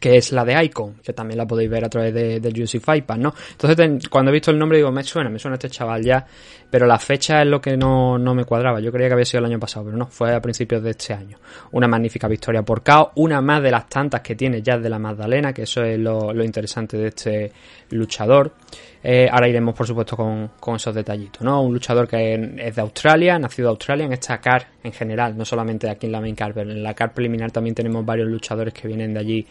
que 0.00 0.16
es 0.16 0.32
la 0.32 0.44
de 0.44 0.64
Icon, 0.64 0.94
que 0.94 1.12
también 1.12 1.38
la 1.38 1.46
podéis 1.46 1.70
ver 1.70 1.84
a 1.84 1.88
través 1.88 2.12
del 2.12 2.42
de 2.42 2.50
Juicy 2.50 2.80
Fight 2.80 3.08
¿no? 3.18 3.32
Entonces, 3.52 4.08
cuando 4.08 4.30
he 4.30 4.32
visto 4.32 4.50
el 4.50 4.58
nombre, 4.58 4.78
digo, 4.78 4.90
me 4.90 5.04
suena, 5.04 5.30
me 5.30 5.38
suena 5.38 5.54
este 5.54 5.70
chaval 5.70 6.02
ya, 6.02 6.26
pero 6.68 6.86
la 6.86 6.98
fecha 6.98 7.42
es 7.42 7.46
lo 7.46 7.60
que 7.60 7.76
no, 7.76 8.18
no, 8.18 8.34
me 8.34 8.44
cuadraba. 8.44 8.80
Yo 8.80 8.90
creía 8.90 9.06
que 9.08 9.12
había 9.12 9.24
sido 9.24 9.40
el 9.40 9.44
año 9.44 9.60
pasado, 9.60 9.84
pero 9.84 9.96
no, 9.96 10.06
fue 10.06 10.34
a 10.34 10.40
principios 10.40 10.82
de 10.82 10.90
este 10.90 11.14
año. 11.14 11.38
Una 11.70 11.86
magnífica 11.86 12.26
victoria 12.26 12.62
por 12.64 12.82
KO, 12.82 13.12
una 13.16 13.40
más 13.40 13.62
de 13.62 13.70
las 13.70 13.88
tantas 13.88 14.22
que 14.22 14.34
tiene 14.34 14.60
ya 14.60 14.76
de 14.76 14.88
la 14.88 14.98
Magdalena, 14.98 15.52
que 15.52 15.62
eso 15.62 15.84
es 15.84 16.00
lo 16.00 16.42
interesante 16.42 16.96
de 16.96 17.06
este 17.06 17.52
luchador. 17.90 18.54
Eh, 19.04 19.28
ahora 19.30 19.48
iremos, 19.48 19.74
por 19.74 19.86
supuesto, 19.86 20.16
con, 20.16 20.76
esos 20.76 20.94
detallitos, 20.94 21.42
¿no? 21.42 21.62
Un 21.62 21.72
luchador 21.72 22.06
que 22.06 22.34
es 22.58 22.76
de 22.76 22.82
Australia, 22.82 23.38
nacido 23.38 23.68
de 23.68 23.70
Australia, 23.70 24.06
en 24.06 24.12
esta 24.12 24.38
CAR 24.38 24.66
en 24.82 24.92
general, 24.92 25.36
no 25.36 25.44
solamente 25.44 25.90
aquí 25.90 26.06
en 26.06 26.12
la 26.12 26.20
main 26.20 26.36
CAR, 26.36 26.54
pero 26.54 26.70
en 26.70 26.82
la 26.82 26.94
CAR 26.94 27.12
preliminar 27.12 27.50
también 27.50 27.74
tenemos 27.74 28.04
varios 28.06 28.28
luchadores 28.28 28.72
que 28.72 28.86
vienen 28.86 29.12
de 29.12 29.20
allí, 29.20 29.46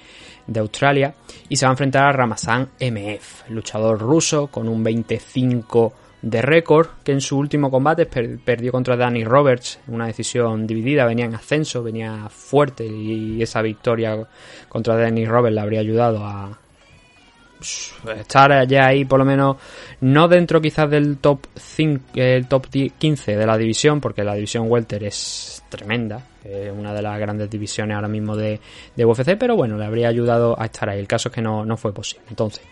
de 0.48 0.60
Australia, 0.60 1.14
y 1.50 1.56
se 1.58 1.66
va 1.66 1.72
a 1.72 1.74
enfrentar 1.74 2.06
a 2.06 2.12
Ramazan 2.14 2.70
MF, 2.80 3.50
luchador 3.50 4.00
ruso 4.00 4.48
con 4.48 4.70
un 4.70 4.84
25 4.84 5.94
de 6.22 6.42
récord, 6.42 6.88
que 7.04 7.12
en 7.12 7.20
su 7.20 7.38
último 7.38 7.70
combate 7.70 8.06
perdió 8.06 8.72
contra 8.72 8.96
Danny 8.96 9.24
Roberts, 9.24 9.80
una 9.88 10.06
decisión 10.06 10.68
dividida, 10.68 11.06
venía 11.06 11.26
en 11.26 11.36
ascenso, 11.36 11.84
venía 11.84 12.30
fuerte 12.30 12.86
y 12.86 13.42
esa 13.42 13.62
victoria 13.62 14.28
contra 14.70 14.96
Danny 14.96 15.26
Roberts 15.26 15.56
le 15.56 15.62
habría 15.62 15.80
ayudado 15.80 16.24
a, 16.24 16.60
estar 18.18 18.68
ya 18.68 18.88
ahí 18.88 19.06
por 19.06 19.20
lo 19.20 19.26
menos 19.26 19.58
no 20.02 20.28
dentro 20.28 20.62
quizás 20.62 20.90
del 20.90 21.18
top 21.18 21.46
5, 21.56 22.04
el 22.16 22.48
top 22.48 22.68
15 22.98 23.36
de 23.36 23.46
la 23.46 23.58
división 23.58 24.02
porque 24.02 24.24
la 24.24 24.36
división 24.36 24.66
welter 24.70 25.04
es 25.04 25.64
tremenda 25.70 26.24
es 26.44 26.72
una 26.72 26.94
de 26.94 27.02
las 27.02 27.20
grandes 27.20 27.50
divisiones 27.50 27.96
ahora 27.96 28.08
mismo 28.08 28.36
de, 28.36 28.60
de, 28.96 29.06
UFC 29.06 29.38
pero 29.38 29.56
bueno 29.56 29.78
le 29.78 29.86
habría 29.86 30.10
ayudado 30.10 30.60
a 30.60 30.66
estar 30.66 30.90
ahí. 30.90 31.00
El 31.00 31.08
caso 31.08 31.30
es 31.30 31.36
que 31.36 31.42
no, 31.42 31.64
no 31.66 31.78
fue 31.78 31.94
posible. 31.94 32.26
Entonces 32.30 32.64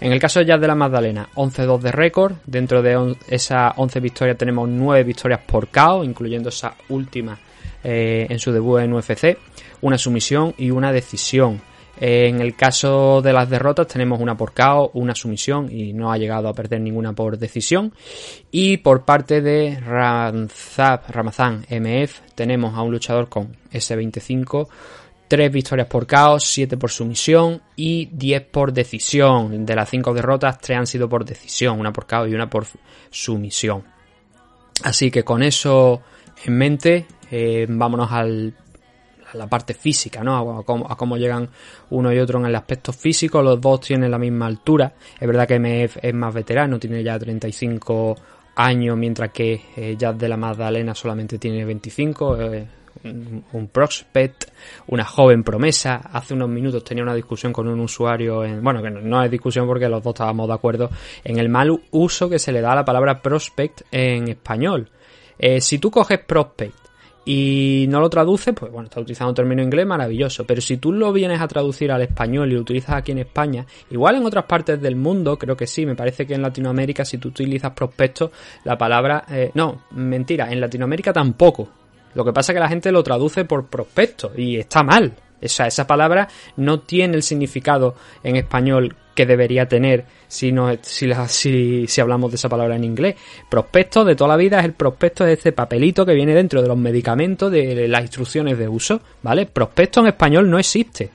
en 0.00 0.12
el 0.12 0.20
caso 0.20 0.42
ya 0.42 0.58
de 0.58 0.66
la 0.66 0.74
Magdalena 0.74 1.28
11-2 1.34 1.80
de 1.80 1.92
récord. 1.92 2.34
Dentro 2.44 2.82
de 2.82 3.16
esas 3.28 3.72
11 3.76 4.00
victorias 4.00 4.36
tenemos 4.36 4.68
9 4.68 5.04
victorias 5.04 5.40
por 5.46 5.68
KO 5.68 6.04
incluyendo 6.04 6.50
esa 6.50 6.74
última 6.88 7.38
eh, 7.82 8.26
en 8.28 8.38
su 8.38 8.52
debut 8.52 8.80
en 8.80 8.92
UFC 8.92 9.38
una 9.82 9.98
sumisión 9.98 10.54
y 10.58 10.70
una 10.70 10.92
decisión 10.92 11.60
en 11.98 12.40
el 12.40 12.54
caso 12.54 13.22
de 13.22 13.32
las 13.32 13.48
derrotas 13.48 13.86
tenemos 13.86 14.20
una 14.20 14.36
por 14.36 14.52
KO, 14.52 14.90
una 14.94 15.14
sumisión 15.14 15.70
y 15.70 15.92
no 15.92 16.12
ha 16.12 16.18
llegado 16.18 16.48
a 16.48 16.54
perder 16.54 16.80
ninguna 16.80 17.12
por 17.12 17.38
decisión. 17.38 17.92
Y 18.50 18.78
por 18.78 19.04
parte 19.04 19.40
de 19.40 19.80
Ramzab, 19.80 21.10
Ramazan 21.10 21.64
MF 21.70 22.20
tenemos 22.34 22.74
a 22.74 22.82
un 22.82 22.92
luchador 22.92 23.28
con 23.28 23.56
S25 23.72 24.68
3 25.28 25.50
victorias 25.50 25.88
por 25.88 26.06
caos, 26.06 26.44
7 26.44 26.76
por 26.76 26.90
sumisión 26.90 27.60
y 27.74 28.06
10 28.06 28.42
por 28.42 28.72
decisión. 28.72 29.66
De 29.66 29.74
las 29.74 29.90
5 29.90 30.14
derrotas, 30.14 30.58
3 30.60 30.78
han 30.78 30.86
sido 30.86 31.08
por 31.08 31.24
decisión, 31.24 31.80
una 31.80 31.92
por 31.92 32.06
caos 32.06 32.28
y 32.28 32.34
una 32.34 32.48
por 32.48 32.66
sumisión. 33.10 33.82
Así 34.84 35.10
que 35.10 35.24
con 35.24 35.42
eso 35.42 36.02
en 36.44 36.56
mente, 36.56 37.06
eh, 37.30 37.66
vámonos 37.68 38.12
al, 38.12 38.54
la 39.36 39.46
parte 39.46 39.74
física, 39.74 40.22
¿no? 40.22 40.60
A, 40.60 40.64
cómo, 40.96 41.16
llegan 41.16 41.48
uno 41.90 42.12
y 42.12 42.18
otro 42.18 42.38
en 42.40 42.46
el 42.46 42.54
aspecto 42.54 42.92
físico. 42.92 43.42
Los 43.42 43.60
dos 43.60 43.80
tienen 43.80 44.10
la 44.10 44.18
misma 44.18 44.46
altura. 44.46 44.92
Es 45.18 45.26
verdad 45.26 45.46
que 45.46 45.58
MF 45.58 45.98
es 46.02 46.14
más 46.14 46.34
veterano, 46.34 46.78
tiene 46.78 47.02
ya 47.02 47.18
35 47.18 48.16
años, 48.56 48.96
mientras 48.96 49.30
que 49.30 49.60
eh, 49.76 49.96
Jazz 49.98 50.18
de 50.18 50.28
la 50.28 50.36
Magdalena 50.36 50.94
solamente 50.94 51.38
tiene 51.38 51.64
25 51.64 52.36
un 53.04 53.68
prospect, 53.68 54.44
una 54.88 55.04
joven 55.04 55.42
promesa. 55.42 55.96
Hace 56.12 56.34
unos 56.34 56.48
minutos 56.48 56.84
tenía 56.84 57.02
una 57.02 57.14
discusión 57.14 57.52
con 57.52 57.68
un 57.68 57.80
usuario, 57.80 58.44
en, 58.44 58.62
bueno, 58.62 58.82
que 58.82 58.90
no, 58.90 59.22
es 59.22 59.30
discusión 59.30 59.66
porque 59.66 59.88
los 59.88 60.02
dos 60.02 60.14
estábamos 60.14 60.48
de 60.48 60.54
acuerdo 60.54 60.90
en 61.24 61.38
el 61.38 61.48
mal 61.48 61.70
uso 61.90 62.28
que 62.28 62.38
se 62.38 62.52
le 62.52 62.60
da 62.60 62.72
a 62.72 62.76
la 62.76 62.84
palabra 62.84 63.20
prospect 63.20 63.82
en 63.90 64.28
español. 64.28 64.90
Eh, 65.38 65.60
si 65.60 65.78
tú 65.78 65.90
coges 65.90 66.20
prospect 66.20 66.85
y 67.28 67.86
no 67.88 68.00
lo 68.00 68.08
traduces, 68.08 68.54
pues 68.54 68.70
bueno, 68.70 68.86
está 68.86 69.00
utilizando 69.00 69.30
un 69.30 69.34
término 69.34 69.60
inglés 69.60 69.84
maravilloso. 69.84 70.46
Pero 70.46 70.60
si 70.60 70.76
tú 70.76 70.92
lo 70.92 71.12
vienes 71.12 71.40
a 71.40 71.48
traducir 71.48 71.90
al 71.90 72.02
español 72.02 72.50
y 72.50 72.54
lo 72.54 72.60
utilizas 72.60 72.94
aquí 72.94 73.10
en 73.10 73.18
España, 73.18 73.66
igual 73.90 74.14
en 74.14 74.24
otras 74.24 74.44
partes 74.44 74.80
del 74.80 74.94
mundo, 74.94 75.36
creo 75.36 75.56
que 75.56 75.66
sí, 75.66 75.84
me 75.84 75.96
parece 75.96 76.24
que 76.24 76.34
en 76.34 76.42
Latinoamérica 76.42 77.04
si 77.04 77.18
tú 77.18 77.28
utilizas 77.28 77.72
prospecto, 77.72 78.30
la 78.62 78.78
palabra... 78.78 79.24
Eh, 79.28 79.50
no, 79.54 79.82
mentira, 79.90 80.52
en 80.52 80.60
Latinoamérica 80.60 81.12
tampoco. 81.12 81.68
Lo 82.14 82.24
que 82.24 82.32
pasa 82.32 82.52
es 82.52 82.56
que 82.56 82.60
la 82.60 82.68
gente 82.68 82.92
lo 82.92 83.02
traduce 83.02 83.44
por 83.44 83.66
prospecto 83.66 84.30
y 84.36 84.56
está 84.56 84.84
mal. 84.84 85.12
Esa, 85.40 85.86
palabra 85.86 86.28
no 86.56 86.80
tiene 86.80 87.16
el 87.16 87.22
significado 87.22 87.94
en 88.22 88.36
español 88.36 88.96
que 89.14 89.26
debería 89.26 89.66
tener 89.66 90.04
si, 90.28 90.52
no, 90.52 90.70
si, 90.82 91.10
si, 91.28 91.86
si, 91.86 92.00
hablamos 92.00 92.30
de 92.30 92.36
esa 92.36 92.48
palabra 92.48 92.76
en 92.76 92.84
inglés. 92.84 93.16
Prospecto 93.48 94.04
de 94.04 94.14
toda 94.14 94.28
la 94.28 94.36
vida 94.36 94.58
es 94.58 94.64
el 94.64 94.72
prospecto 94.72 95.24
de 95.24 95.34
este 95.34 95.52
papelito 95.52 96.04
que 96.04 96.14
viene 96.14 96.34
dentro 96.34 96.60
de 96.60 96.68
los 96.68 96.76
medicamentos, 96.76 97.50
de 97.50 97.88
las 97.88 98.02
instrucciones 98.02 98.58
de 98.58 98.68
uso, 98.68 99.00
¿vale? 99.22 99.46
Prospecto 99.46 100.00
en 100.00 100.08
español 100.08 100.50
no 100.50 100.58
existe 100.58 101.10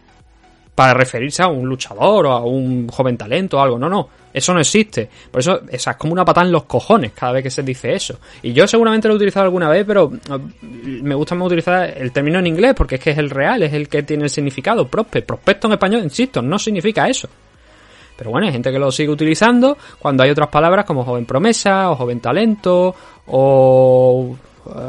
para 0.76 0.94
referirse 0.94 1.44
a 1.44 1.48
un 1.48 1.68
luchador 1.68 2.26
o 2.28 2.32
a 2.32 2.46
un 2.46 2.88
joven 2.88 3.18
talento 3.18 3.58
o 3.58 3.62
algo. 3.62 3.78
No, 3.78 3.90
no, 3.90 4.10
eso 4.34 4.54
no 4.54 4.60
existe. 4.60 5.10
Por 5.30 5.42
eso 5.42 5.62
esa 5.70 5.92
es 5.92 5.98
como 5.98 6.14
una 6.14 6.26
patada 6.26 6.48
en 6.48 6.52
los 6.52 6.64
cojones 6.64 7.12
cada 7.12 7.34
vez 7.34 7.44
que 7.44 7.52
se 7.52 7.64
dice 7.64 7.94
eso. 7.94 8.20
Y 8.42 8.54
yo 8.54 8.66
seguramente 8.68 9.08
lo 9.08 9.14
he 9.14 9.18
utilizado 9.18 9.46
alguna 9.46 9.70
vez, 9.70 9.86
pero 9.86 10.06
uh, 10.06 10.40
me 10.62 11.16
gusta 11.16 11.36
más 11.36 11.48
utilizar 11.48 11.94
el 11.98 12.12
término 12.12 12.40
en 12.40 12.48
inglés 12.48 12.74
porque 12.76 12.96
es 12.96 13.02
que 13.02 13.12
es 13.12 13.18
el 13.18 13.30
real, 13.30 13.64
es 13.64 13.74
el 13.74 13.90
que 13.90 14.04
tiene 14.04 14.24
el 14.24 14.30
significado. 14.30 14.88
Prospect, 14.88 15.28
prospecto 15.28 15.68
en 15.68 15.74
español, 15.74 16.04
insisto, 16.04 16.42
no 16.42 16.58
significa 16.58 17.08
eso. 17.08 17.28
Pero 18.18 18.32
bueno, 18.32 18.48
hay 18.48 18.54
gente 18.54 18.72
que 18.72 18.80
lo 18.80 18.92
sigue 18.92 19.10
utilizando 19.10 19.78
cuando 20.00 20.24
hay 20.24 20.30
otras 20.30 20.50
palabras 20.50 20.86
como 20.86 21.04
joven 21.04 21.26
promesa 21.26 21.90
o 21.90 21.96
joven 21.96 22.20
talento 22.20 22.96
o 23.28 24.36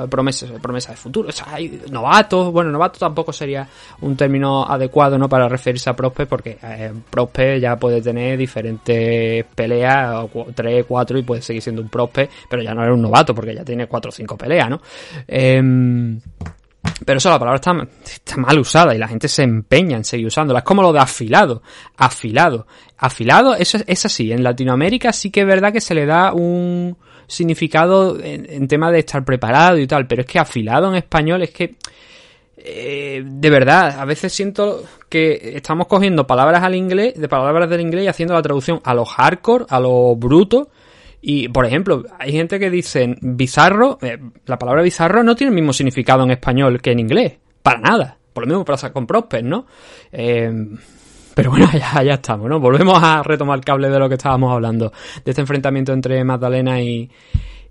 promesas, 0.09 0.51
promesa 0.61 0.93
de 0.93 0.97
futuro. 0.97 1.29
O 1.29 1.33
sea, 1.33 1.47
hay 1.55 1.83
novatos, 1.91 2.53
bueno, 2.53 2.71
novato 2.71 2.99
tampoco 2.99 3.33
sería 3.33 3.67
un 4.01 4.17
término 4.17 4.65
adecuado 4.65 5.19
no 5.19 5.29
para 5.29 5.49
referirse 5.49 5.91
a 5.91 5.95
Prospe 5.95 6.27
porque 6.27 6.59
eh, 6.63 7.61
ya 7.61 7.77
puede 7.77 8.01
tener 8.01 8.39
diferentes 8.39 9.45
peleas, 9.55 10.27
tres, 10.55 10.85
cuatro 10.87 11.19
y 11.19 11.23
puede 11.23 11.43
seguir 11.43 11.63
siendo 11.63 11.83
un 11.83 11.89
Prospe, 11.89 12.29
pero 12.49 12.63
ya 12.63 12.75
no 12.75 12.83
era 12.83 12.93
un 12.93 13.03
novato 13.03 13.35
porque 13.35 13.55
ya 13.55 13.65
tiene 13.65 13.87
cuatro 13.87 14.11
o 14.11 14.13
cinco 14.13 14.37
peleas, 14.37 14.71
¿no? 14.71 14.81
Em, 15.27 16.21
pero 17.05 17.19
eso, 17.19 17.31
la 17.31 17.39
palabra 17.39 17.57
está, 17.57 17.73
está, 18.05 18.37
mal 18.37 18.59
usada 18.59 18.95
y 18.95 18.99
la 18.99 19.09
gente 19.09 19.29
se 19.29 19.43
empeña 19.43 19.97
en 19.97 20.05
seguir 20.05 20.27
usándola. 20.27 20.61
Es 20.61 20.65
como 20.65 20.83
lo 20.83 20.93
de 20.93 21.01
afilado. 21.01 21.63
Afilado. 21.97 22.67
Afilado, 22.99 23.55
eso 23.55 23.79
es 23.87 24.05
así. 24.05 24.33
En 24.33 24.43
Latinoamérica 24.43 25.13
sí 25.13 25.31
que 25.31 25.41
es 25.41 25.47
verdad 25.47 25.73
que 25.73 25.81
se 25.81 25.95
le 25.95 26.07
da 26.07 26.33
un, 26.33 26.97
significado 27.33 28.19
en, 28.23 28.69
tema 28.69 28.91
de 28.91 29.01
estar 29.01 29.25
preparado 29.25 29.79
y 29.79 29.87
tal, 29.87 30.07
pero 30.07 30.23
es 30.23 30.27
que 30.27 30.39
afilado 30.39 30.89
en 30.89 30.97
español 30.97 31.43
es 31.43 31.51
que 31.51 31.75
eh, 32.57 33.25
de 33.25 33.51
verdad, 33.51 33.99
a 33.99 34.05
veces 34.05 34.33
siento 34.33 34.85
que 35.09 35.57
estamos 35.57 35.89
cogiendo 35.89 36.27
palabras 36.27 36.63
al 36.63 36.77
inglés, 36.77 37.15
de 37.21 37.29
palabras 37.29 37.69
del 37.69 37.81
inglés 37.81 38.05
y 38.05 38.09
haciendo 38.09 38.35
la 38.35 38.43
traducción 38.43 38.81
a 38.85 38.95
lo 38.95 39.05
hardcore, 39.05 39.65
a 39.69 39.81
lo 39.81 40.15
bruto. 40.15 40.71
Y, 41.21 41.49
por 41.49 41.67
ejemplo, 41.67 42.05
hay 42.19 42.33
gente 42.33 42.59
que 42.61 42.71
dice 42.71 43.17
bizarro, 43.21 43.99
eh, 44.03 44.19
la 44.47 44.59
palabra 44.59 44.83
bizarro 44.83 45.23
no 45.23 45.35
tiene 45.35 45.51
el 45.51 45.55
mismo 45.55 45.73
significado 45.73 46.23
en 46.25 46.33
español 46.33 46.81
que 46.81 46.93
en 46.93 47.01
inglés, 47.01 47.39
para 47.63 47.81
nada. 47.81 48.19
Por 48.33 48.45
lo 48.45 48.49
mismo 48.49 48.65
pasa 48.65 48.93
con 48.93 49.07
Prosper, 49.07 49.45
¿no? 49.45 49.67
Eh, 50.11 50.53
pero 51.35 51.51
bueno, 51.51 51.69
ya, 51.73 52.03
ya 52.03 52.15
estamos, 52.15 52.49
¿no? 52.49 52.61
Volvemos 52.61 53.03
a 53.03 53.23
retomar 53.23 53.59
el 53.59 53.65
cable 53.65 53.89
de 53.89 53.99
lo 53.99 54.09
que 54.09 54.15
estábamos 54.17 54.53
hablando, 54.53 54.93
de 55.25 55.31
este 55.31 55.41
enfrentamiento 55.41 55.93
entre 55.93 56.23
Magdalena 56.25 56.81
y, 56.81 57.11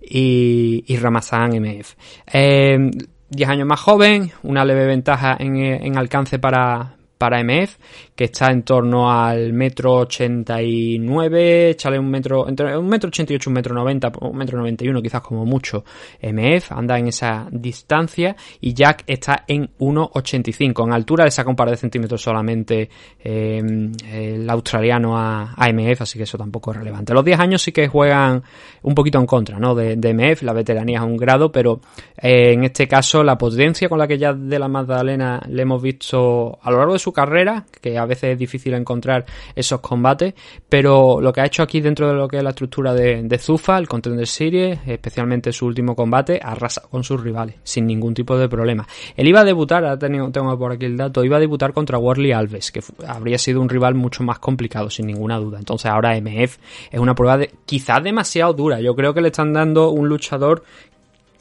y, 0.02 0.84
y 0.88 0.98
Ramazán 0.98 1.52
MF. 1.62 1.94
Eh, 2.34 2.92
10 3.30 3.50
años 3.50 3.68
más 3.68 3.80
joven, 3.80 4.32
una 4.44 4.66
leve 4.66 4.86
ventaja 4.86 5.38
en, 5.40 5.56
en 5.56 5.98
alcance 5.98 6.38
para, 6.38 6.96
para 7.18 7.42
MF, 7.44 7.78
que 8.22 8.26
está 8.26 8.52
en 8.52 8.62
torno 8.62 9.12
al 9.12 9.52
metro 9.52 9.96
89, 10.02 11.72
échale 11.72 11.98
un 11.98 12.08
metro, 12.08 12.48
entre 12.48 12.78
un 12.78 12.88
metro 12.88 13.08
88, 13.08 13.50
un 13.50 13.54
metro 13.56 13.74
90, 13.74 14.12
un 14.22 14.38
metro 14.38 14.60
91 14.60 15.02
quizás 15.02 15.22
como 15.22 15.44
mucho. 15.44 15.84
MF 16.22 16.72
anda 16.72 17.00
en 17.00 17.08
esa 17.08 17.48
distancia 17.52 18.36
y 18.60 18.76
Jack 18.76 19.06
está 19.08 19.44
en 19.48 19.72
1,85. 19.80 20.86
En 20.86 20.94
altura 20.94 21.26
le 21.26 21.32
saca 21.32 21.50
un 21.50 21.56
par 21.56 21.72
de 21.72 21.78
centímetros 21.78 22.22
solamente 22.22 22.92
em, 23.24 23.92
el 24.14 24.48
australiano 24.48 25.18
a, 25.18 25.56
MF, 25.74 26.02
así 26.02 26.20
que 26.20 26.26
eso 26.26 26.38
tampoco 26.38 26.74
es 26.74 26.78
relevante. 26.78 27.16
Los 27.16 27.26
10 27.26 27.40
años 27.40 27.64
sí 27.64 27.72
que 27.72 27.88
juegan 27.88 28.44
un 28.84 28.94
poquito 28.94 29.18
en 29.18 29.26
contra 29.26 29.58
¿no? 29.58 29.74
de, 29.74 29.96
MF, 29.96 30.44
la 30.44 30.54
veteranía 30.54 31.00
es 31.00 31.06
un 31.06 31.18
grado, 31.18 31.52
pero 31.52 31.82
eh, 32.22 32.54
en 32.54 32.66
este 32.66 32.88
caso 32.88 33.24
la 33.24 33.36
potencia 33.36 33.90
con 33.90 33.98
la 33.98 34.08
que 34.08 34.20
ya 34.20 34.32
de 34.34 34.60
la 34.60 34.68
Magdalena 34.68 35.42
le 35.50 35.64
hemos 35.64 35.82
visto 35.82 36.60
a 36.62 36.70
lo 36.70 36.78
largo 36.78 36.94
de 36.94 37.00
su 37.00 37.12
carrera, 37.12 37.66
que 37.82 37.98
a 37.98 38.11
veces 38.12 38.34
es 38.34 38.40
difícil 38.40 38.74
encontrar 38.74 39.26
esos 39.56 39.80
combates, 39.80 40.34
pero 40.70 41.20
lo 41.20 41.34
que 41.34 41.42
ha 41.42 41.46
hecho 41.46 41.64
aquí 41.64 41.82
dentro 41.82 42.08
de 42.08 42.14
lo 42.14 42.28
que 42.28 42.38
es 42.38 42.44
la 42.44 42.52
estructura 42.52 42.94
de, 42.94 43.24
de 43.24 43.38
Zufa, 43.38 43.78
el 43.78 43.88
Contender 43.88 44.28
Series, 44.28 44.80
especialmente 44.86 45.52
su 45.52 45.66
último 45.66 45.96
combate, 45.96 46.40
arrasa 46.42 46.82
con 46.90 47.04
sus 47.04 47.22
rivales, 47.22 47.56
sin 47.64 47.86
ningún 47.88 48.14
tipo 48.14 48.38
de 48.38 48.48
problema. 48.48 48.88
Él 49.16 49.28
iba 49.28 49.42
a 49.42 49.44
debutar, 49.44 49.84
ahora 49.84 49.98
tengo, 49.98 50.32
tengo 50.32 50.58
por 50.58 50.74
aquí 50.74 50.86
el 50.86 50.98
dato, 50.98 51.24
iba 51.24 51.38
a 51.38 51.40
debutar 51.40 51.74
contra 51.74 51.98
Warley 51.98 52.32
Alves, 52.32 52.72
que 52.72 52.82
habría 53.08 53.38
sido 53.38 53.62
un 53.62 53.70
rival 53.70 53.96
mucho 53.96 54.24
más 54.24 54.40
complicado, 54.40 54.90
sin 54.90 55.08
ninguna 55.08 55.38
duda. 55.38 55.60
Entonces 55.60 55.90
ahora 55.90 56.20
MF 56.20 56.58
es 56.92 57.00
una 57.00 57.16
prueba 57.16 57.38
de, 57.38 57.52
quizás 57.66 58.04
demasiado 58.04 58.54
dura. 58.54 58.82
Yo 58.82 58.96
creo 58.96 59.14
que 59.14 59.22
le 59.22 59.30
están 59.30 59.54
dando 59.54 59.90
un 59.92 60.08
luchador 60.10 60.64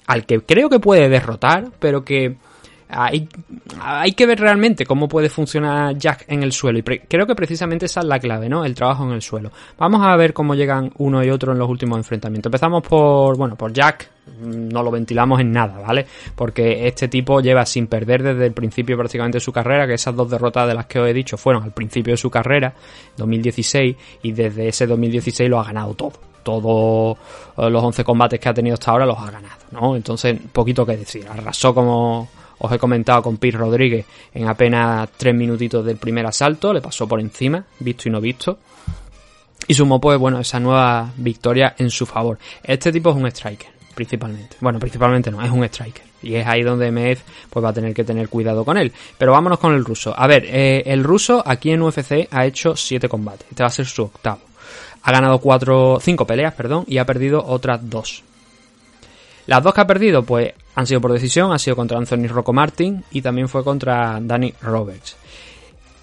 al 0.07 0.27
que 0.27 0.41
creo 0.41 0.69
que 0.69 0.81
puede 0.81 1.09
derrotar, 1.09 1.71
pero 1.79 2.05
que 2.05 2.37
hay, 2.91 4.13
que 4.13 4.27
ver 4.27 4.41
realmente 4.41 4.85
cómo 4.85 5.09
puede 5.09 5.29
funcionar 5.29 5.97
Jack 5.97 6.25
en 6.29 6.43
el 6.43 6.53
suelo. 6.53 6.79
Y 6.79 6.83
creo 6.83 7.27
que 7.27 7.35
precisamente 7.35 7.87
esa 7.87 8.01
es 8.01 8.07
la 8.07 8.19
clave, 8.19 8.49
¿no? 8.49 8.65
El 8.65 8.75
trabajo 8.75 9.05
en 9.05 9.13
el 9.13 9.23
suelo. 9.23 9.51
Vamos 9.79 10.03
a 10.03 10.17
ver 10.17 10.33
cómo 10.33 10.55
llegan 10.55 10.91
uno 10.99 11.23
y 11.23 11.31
otro 11.31 11.53
en 11.53 11.59
los 11.59 11.69
últimos 11.69 11.99
enfrentamientos. 11.99 12.49
Empezamos 12.49 12.83
por, 12.83 13.37
bueno, 13.37 13.57
por 13.57 13.73
Jack. 13.73 14.11
No 14.41 14.83
lo 14.83 14.91
ventilamos 14.91 15.41
en 15.41 15.53
nada, 15.53 15.79
¿vale? 15.81 16.07
Porque 16.35 16.87
este 16.87 17.09
tipo 17.09 17.41
lleva 17.41 17.67
sin 17.67 17.87
perder 17.87 18.23
desde 18.23 18.47
el 18.47 18.53
principio 18.53 18.97
prácticamente 18.97 19.37
de 19.37 19.41
su 19.41 19.53
carrera, 19.53 19.87
que 19.87 19.95
esas 19.95 20.15
dos 20.15 20.31
derrotas 20.31 20.69
de 20.69 20.75
las 20.75 20.87
que 20.87 21.01
os 21.01 21.09
he 21.09 21.13
dicho 21.13 21.37
fueron 21.37 21.65
al 21.65 21.73
principio 21.73 22.13
de 22.13 22.17
su 22.17 22.31
carrera, 22.31 22.73
2016, 23.17 23.97
y 24.23 24.33
desde 24.33 24.69
ese 24.69 24.87
2016 24.87 25.51
lo 25.51 25.59
ha 25.59 25.65
ganado 25.65 25.95
todo 25.95 26.31
todos 26.43 27.19
los 27.57 27.85
11 27.85 28.03
combates 28.03 28.41
que 28.41 28.49
ha 28.49 28.55
tenido 28.55 28.75
hasta 28.75 28.91
ahora 28.91 29.07
los 29.07 29.19
ha 29.19 29.31
ganado, 29.31 29.61
¿no? 29.73 29.95
Entonces, 29.97 30.39
poquito 30.53 30.87
que 30.87 30.97
decir. 30.97 31.27
Arrasó 31.29 31.75
como, 31.75 32.29
os 32.63 32.71
he 32.71 32.79
comentado 32.79 33.23
con 33.23 33.39
Pete 33.39 33.57
Rodríguez 33.57 34.05
en 34.35 34.47
apenas 34.47 35.09
tres 35.17 35.35
minutitos 35.35 35.85
del 35.85 35.97
primer 35.97 36.27
asalto, 36.27 36.73
le 36.73 36.83
pasó 36.83 37.09
por 37.09 37.19
encima, 37.19 37.65
visto 37.79 38.09
y 38.09 38.13
no 38.13 38.21
visto. 38.21 38.59
Y 39.67 39.75
sumó 39.75 40.01
pues 40.01 40.19
bueno 40.19 40.41
esa 40.41 40.61
nueva 40.61 41.11
victoria 41.17 41.75
en 41.79 41.91
su 41.91 42.05
favor. 42.05 42.39
Este 42.63 42.93
tipo 42.93 43.11
es 43.11 43.17
un 43.17 43.27
striker, 43.27 43.71
principalmente. 43.95 44.57
Bueno, 44.61 44.79
principalmente 44.79 45.31
no, 45.31 45.43
es 45.43 45.51
un 45.51 45.65
striker. 45.65 46.05
Y 46.23 46.35
es 46.35 46.47
ahí 46.47 46.63
donde 46.63 46.91
MF 46.91 47.23
pues 47.49 47.65
va 47.65 47.71
a 47.71 47.73
tener 47.73 47.95
que 47.95 48.05
tener 48.05 48.29
cuidado 48.29 48.63
con 48.63 48.77
él. 48.77 48.93
Pero 49.17 49.33
vámonos 49.33 49.59
con 49.59 49.75
el 49.75 49.85
ruso. 49.85 50.13
A 50.15 50.27
ver, 50.27 50.45
eh, 50.47 50.83
el 50.85 51.03
ruso 51.03 51.43
aquí 51.47 51.71
en 51.71 51.81
UFC 51.81 52.29
ha 52.31 52.45
hecho 52.45 52.77
siete 52.77 53.09
combates. 53.09 53.47
Este 53.49 53.63
va 53.63 53.69
a 53.69 53.73
ser 53.73 53.87
su 53.87 54.03
octavo. 54.03 54.41
Ha 55.03 55.13
ganado 55.13 55.39
cuatro, 55.39 55.99
cinco 55.99 56.27
peleas, 56.27 56.53
perdón, 56.53 56.85
y 56.87 56.99
ha 56.99 57.07
perdido 57.07 57.43
otras 57.43 57.81
dos. 57.89 58.23
Las 59.51 59.65
dos 59.65 59.75
que 59.75 59.81
ha 59.81 59.87
perdido, 59.87 60.23
pues 60.23 60.53
han 60.77 60.87
sido 60.87 61.01
por 61.01 61.13
decisión, 61.13 61.51
ha 61.51 61.59
sido 61.59 61.75
contra 61.75 61.99
Anthony 61.99 62.29
Rocco 62.29 62.53
Martin 62.53 63.03
y 63.11 63.21
también 63.21 63.49
fue 63.49 63.65
contra 63.65 64.21
Danny 64.23 64.55
Roberts. 64.63 65.17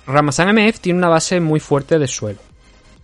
Ramazan 0.05 0.53
MF 0.53 0.81
tiene 0.81 0.99
una 0.99 1.07
base 1.07 1.39
muy 1.39 1.61
fuerte 1.61 1.97
de 1.97 2.09
suelo 2.09 2.39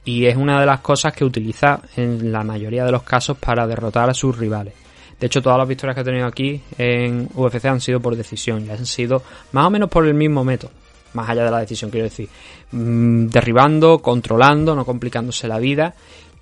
y 0.03 0.25
es 0.25 0.35
una 0.35 0.59
de 0.59 0.65
las 0.65 0.81
cosas 0.81 1.13
que 1.13 1.23
utiliza 1.23 1.79
en 1.95 2.33
la 2.33 2.43
mayoría 2.43 2.83
de 2.83 2.91
los 2.91 3.03
casos 3.03 3.37
para 3.37 3.65
derrotar 3.65 4.09
a 4.09 4.13
sus 4.13 4.37
rivales. 4.37 4.73
De 5.17 5.27
hecho, 5.27 5.41
todas 5.41 5.57
las 5.57 5.65
victorias 5.65 5.95
que 5.95 6.01
ha 6.01 6.03
tenido 6.03 6.27
aquí 6.27 6.61
en 6.77 7.29
UFC 7.33 7.63
han 7.63 7.79
sido 7.79 8.01
por 8.01 8.17
decisión 8.17 8.65
y 8.65 8.69
han 8.69 8.85
sido 8.85 9.23
más 9.53 9.67
o 9.67 9.69
menos 9.69 9.89
por 9.89 10.05
el 10.05 10.13
mismo 10.13 10.43
método. 10.43 10.71
más 11.13 11.29
allá 11.29 11.45
de 11.45 11.51
la 11.51 11.59
decisión, 11.59 11.91
quiero 11.91 12.05
decir, 12.05 12.27
mm, 12.71 13.27
derribando, 13.27 13.99
controlando, 13.99 14.75
no 14.75 14.83
complicándose 14.83 15.47
la 15.47 15.59
vida 15.59 15.93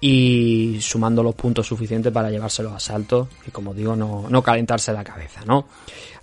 y 0.04 0.80
sumando 0.82 1.22
los 1.22 1.36
puntos 1.36 1.68
suficientes 1.68 2.12
para 2.12 2.32
llevarse 2.32 2.64
los 2.64 2.74
asaltos 2.74 3.28
y 3.46 3.52
como 3.52 3.72
digo 3.72 3.96
no, 3.96 4.26
no 4.28 4.42
calentarse 4.42 4.92
la 4.92 5.04
cabeza 5.04 5.42
¿no? 5.46 5.68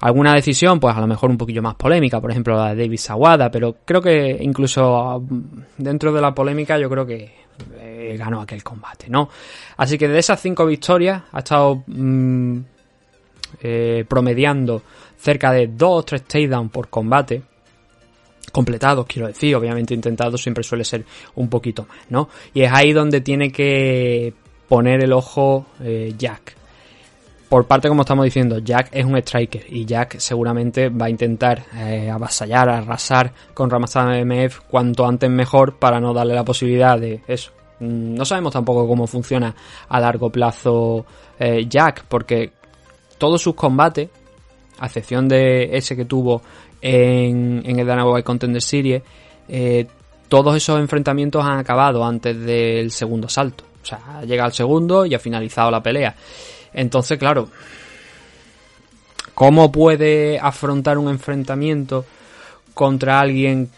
alguna 0.00 0.34
decisión 0.34 0.80
pues 0.80 0.96
a 0.96 1.00
lo 1.00 1.06
mejor 1.06 1.30
un 1.30 1.38
poquillo 1.38 1.62
más 1.62 1.76
polémica 1.76 2.20
por 2.20 2.32
ejemplo 2.32 2.56
la 2.56 2.74
de 2.74 2.82
David 2.82 2.98
Sawada 2.98 3.52
pero 3.52 3.76
creo 3.84 4.02
que 4.02 4.36
incluso 4.40 5.20
mm, 5.20 5.60
dentro 5.78 6.12
de 6.12 6.20
la 6.20 6.34
polémica 6.34 6.76
yo 6.76 6.90
creo 6.90 7.06
que 7.06 7.32
eh, 7.78 8.16
ganó 8.18 8.40
aquel 8.40 8.64
combate 8.64 9.08
¿no? 9.08 9.28
así 9.76 9.96
que 9.96 10.08
de 10.08 10.18
esas 10.18 10.40
cinco 10.40 10.66
victorias 10.66 11.22
ha 11.30 11.38
estado 11.38 11.84
mm, 11.86 12.58
eh, 13.62 14.04
promediando 14.08 14.82
cerca 15.16 15.52
de 15.52 15.68
dos 15.68 16.00
o 16.00 16.02
tres 16.02 16.24
takedowns 16.24 16.72
por 16.72 16.88
combate 16.88 17.42
completados, 18.52 19.06
quiero 19.06 19.28
decir, 19.28 19.54
obviamente 19.54 19.94
intentado 19.94 20.36
siempre 20.38 20.64
suele 20.64 20.84
ser 20.84 21.04
un 21.34 21.48
poquito 21.48 21.86
más, 21.88 21.98
¿no? 22.08 22.28
Y 22.54 22.62
es 22.62 22.72
ahí 22.72 22.92
donde 22.92 23.20
tiene 23.20 23.50
que 23.50 24.32
poner 24.68 25.02
el 25.02 25.12
ojo 25.12 25.66
eh, 25.82 26.14
Jack. 26.16 26.56
Por 27.48 27.66
parte, 27.66 27.88
como 27.88 28.02
estamos 28.02 28.26
diciendo, 28.26 28.58
Jack 28.58 28.90
es 28.92 29.06
un 29.06 29.16
striker 29.16 29.64
y 29.70 29.86
Jack 29.86 30.18
seguramente 30.18 30.90
va 30.90 31.06
a 31.06 31.10
intentar 31.10 31.64
eh, 31.74 32.10
avasallar, 32.10 32.68
arrasar 32.68 33.32
con 33.54 33.70
Ramazan 33.70 34.28
MF 34.28 34.60
cuanto 34.68 35.06
antes 35.06 35.30
mejor 35.30 35.78
para 35.78 35.98
no 35.98 36.12
darle 36.12 36.34
la 36.34 36.44
posibilidad 36.44 36.98
de 36.98 37.22
eso. 37.26 37.52
Mm, 37.80 38.14
no 38.14 38.24
sabemos 38.26 38.52
tampoco 38.52 38.86
cómo 38.86 39.06
funciona 39.06 39.54
a 39.88 39.98
largo 39.98 40.30
plazo 40.30 41.06
eh, 41.38 41.66
Jack, 41.66 42.04
porque 42.06 42.52
todos 43.16 43.40
sus 43.40 43.54
combates, 43.54 44.10
a 44.78 44.86
excepción 44.86 45.26
de 45.26 45.76
ese 45.76 45.96
que 45.96 46.04
tuvo 46.04 46.42
en, 46.80 47.62
en 47.64 47.78
el 47.78 47.86
Dana 47.86 48.04
White 48.04 48.24
Contender 48.24 48.62
Series, 48.62 49.02
eh, 49.48 49.86
todos 50.28 50.56
esos 50.56 50.78
enfrentamientos 50.78 51.44
han 51.44 51.58
acabado 51.58 52.04
antes 52.04 52.38
del 52.38 52.90
segundo 52.90 53.28
salto. 53.28 53.64
O 53.82 53.86
sea, 53.86 54.22
llega 54.26 54.44
al 54.44 54.52
segundo 54.52 55.06
y 55.06 55.14
ha 55.14 55.18
finalizado 55.18 55.70
la 55.70 55.82
pelea. 55.82 56.14
Entonces, 56.74 57.18
claro, 57.18 57.48
¿cómo 59.34 59.72
puede 59.72 60.38
afrontar 60.38 60.98
un 60.98 61.08
enfrentamiento 61.08 62.04
contra 62.74 63.20
alguien 63.20 63.70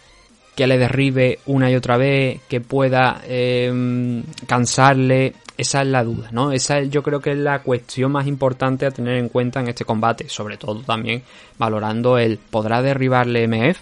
que 0.57 0.67
le 0.67 0.77
derribe 0.77 1.39
una 1.47 1.71
y 1.71 1.77
otra 1.77 1.97
vez, 1.97 2.41
que 2.49 2.61
pueda 2.61 3.23
eh, 3.25 4.23
cansarle? 4.47 5.35
Esa 5.61 5.83
es 5.83 5.89
la 5.89 6.03
duda, 6.03 6.31
¿no? 6.33 6.53
Esa 6.53 6.81
yo 6.85 7.03
creo 7.03 7.21
que 7.21 7.33
es 7.33 7.37
la 7.37 7.59
cuestión 7.59 8.13
más 8.13 8.27
importante 8.27 8.87
a 8.87 8.91
tener 8.91 9.19
en 9.19 9.29
cuenta 9.29 9.61
en 9.61 9.69
este 9.69 9.85
combate, 9.85 10.27
sobre 10.27 10.57
todo 10.57 10.81
también 10.81 11.23
valorando 11.59 12.17
el 12.17 12.39
¿podrá 12.39 12.81
derribarle 12.81 13.47
MF? 13.47 13.79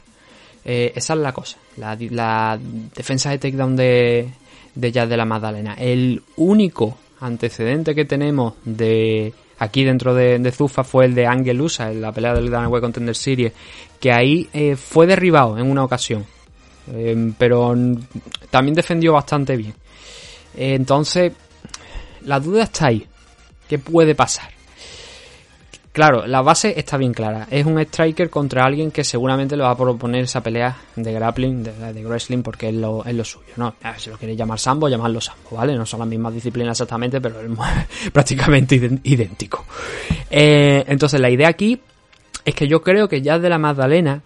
Eh, 0.65 0.93
esa 0.97 1.13
es 1.15 1.21
la 1.21 1.33
cosa, 1.33 1.57
la, 1.77 2.59
defensa 2.97 3.31
de 3.31 3.39
takedown 3.39 3.77
de, 3.77 4.29
de 4.75 4.91
Jazz 4.91 5.09
de 5.09 5.17
la 5.17 5.25
Magdalena. 5.25 5.75
El 5.75 6.21
único 6.35 6.99
antecedente 7.21 7.95
que 7.95 8.05
tenemos 8.05 8.55
de 8.65 9.33
aquí 9.61 9.85
dentro 9.85 10.17
de, 10.17 10.51
Zufa 10.51 10.83
fue 10.83 11.05
el 11.05 11.15
de 11.15 11.29
Angel 11.29 11.61
Usa 11.61 11.93
en 11.93 12.01
la 12.01 12.11
pelea 12.11 12.35
del 12.35 12.51
Danaway 12.51 12.81
Contender 12.81 13.15
Series, 13.15 13.53
que 14.01 14.11
ahí 14.11 14.49
eh, 14.53 14.75
fue 14.75 15.07
derribado 15.07 15.57
en 15.57 15.71
una 15.71 15.85
ocasión, 15.85 16.27
eh, 16.93 17.33
pero 17.39 17.73
también 18.51 18.75
defendió 18.75 19.13
bastante 19.13 19.57
bien. 19.57 19.75
entonces, 20.57 21.35
la 22.29 22.39
duda 22.39 22.65
está 22.65 22.89
ahí. 22.89 23.07
¿Qué 23.69 23.79
puede 23.79 24.15
pasar? 24.15 24.51
Claro, 25.93 26.27
la 26.27 26.43
base 26.43 26.75
está 26.77 26.99
bien 26.99 27.15
clara. 27.15 27.49
Es 27.51 27.65
un 27.65 27.81
striker 27.81 28.29
contra 28.29 28.65
alguien 28.65 28.91
que 28.91 29.03
seguramente 29.03 29.57
le 29.57 29.63
va 29.65 29.71
a 29.71 29.77
proponer 29.77 30.25
esa 30.25 30.43
pelea 30.43 30.77
de 30.95 31.13
grappling, 31.13 31.65
de, 31.65 32.05
wrestling, 32.05 32.43
porque 32.43 32.69
es 32.69 32.75
lo, 32.75 33.05
es 33.05 33.15
lo 33.15 33.25
suyo, 33.25 33.55
¿no? 33.57 33.75
Si 33.97 34.11
lo 34.11 34.19
queréis 34.19 34.39
llamar 34.39 34.61
sambo, 34.61 34.89
llamadlo 34.89 35.21
sambo, 35.21 35.57
¿vale? 35.57 35.75
No 35.75 35.87
son 35.87 36.01
las 36.01 36.09
mismas 36.09 36.35
disciplinas 36.35 36.73
exactamente, 36.73 37.21
pero 37.21 37.41
es 37.41 38.11
prácticamente 38.13 38.77
idéntico. 39.03 39.65
Eh, 40.31 40.85
entonces, 40.87 41.19
la 41.19 41.31
idea 41.31 41.49
aquí 41.49 41.81
es 42.45 42.55
que 42.55 42.69
yo 42.69 42.83
creo 42.83 43.09
que 43.09 43.23
ya 43.23 43.39
de 43.39 43.49
la 43.49 43.59
Magdalena, 43.59 44.23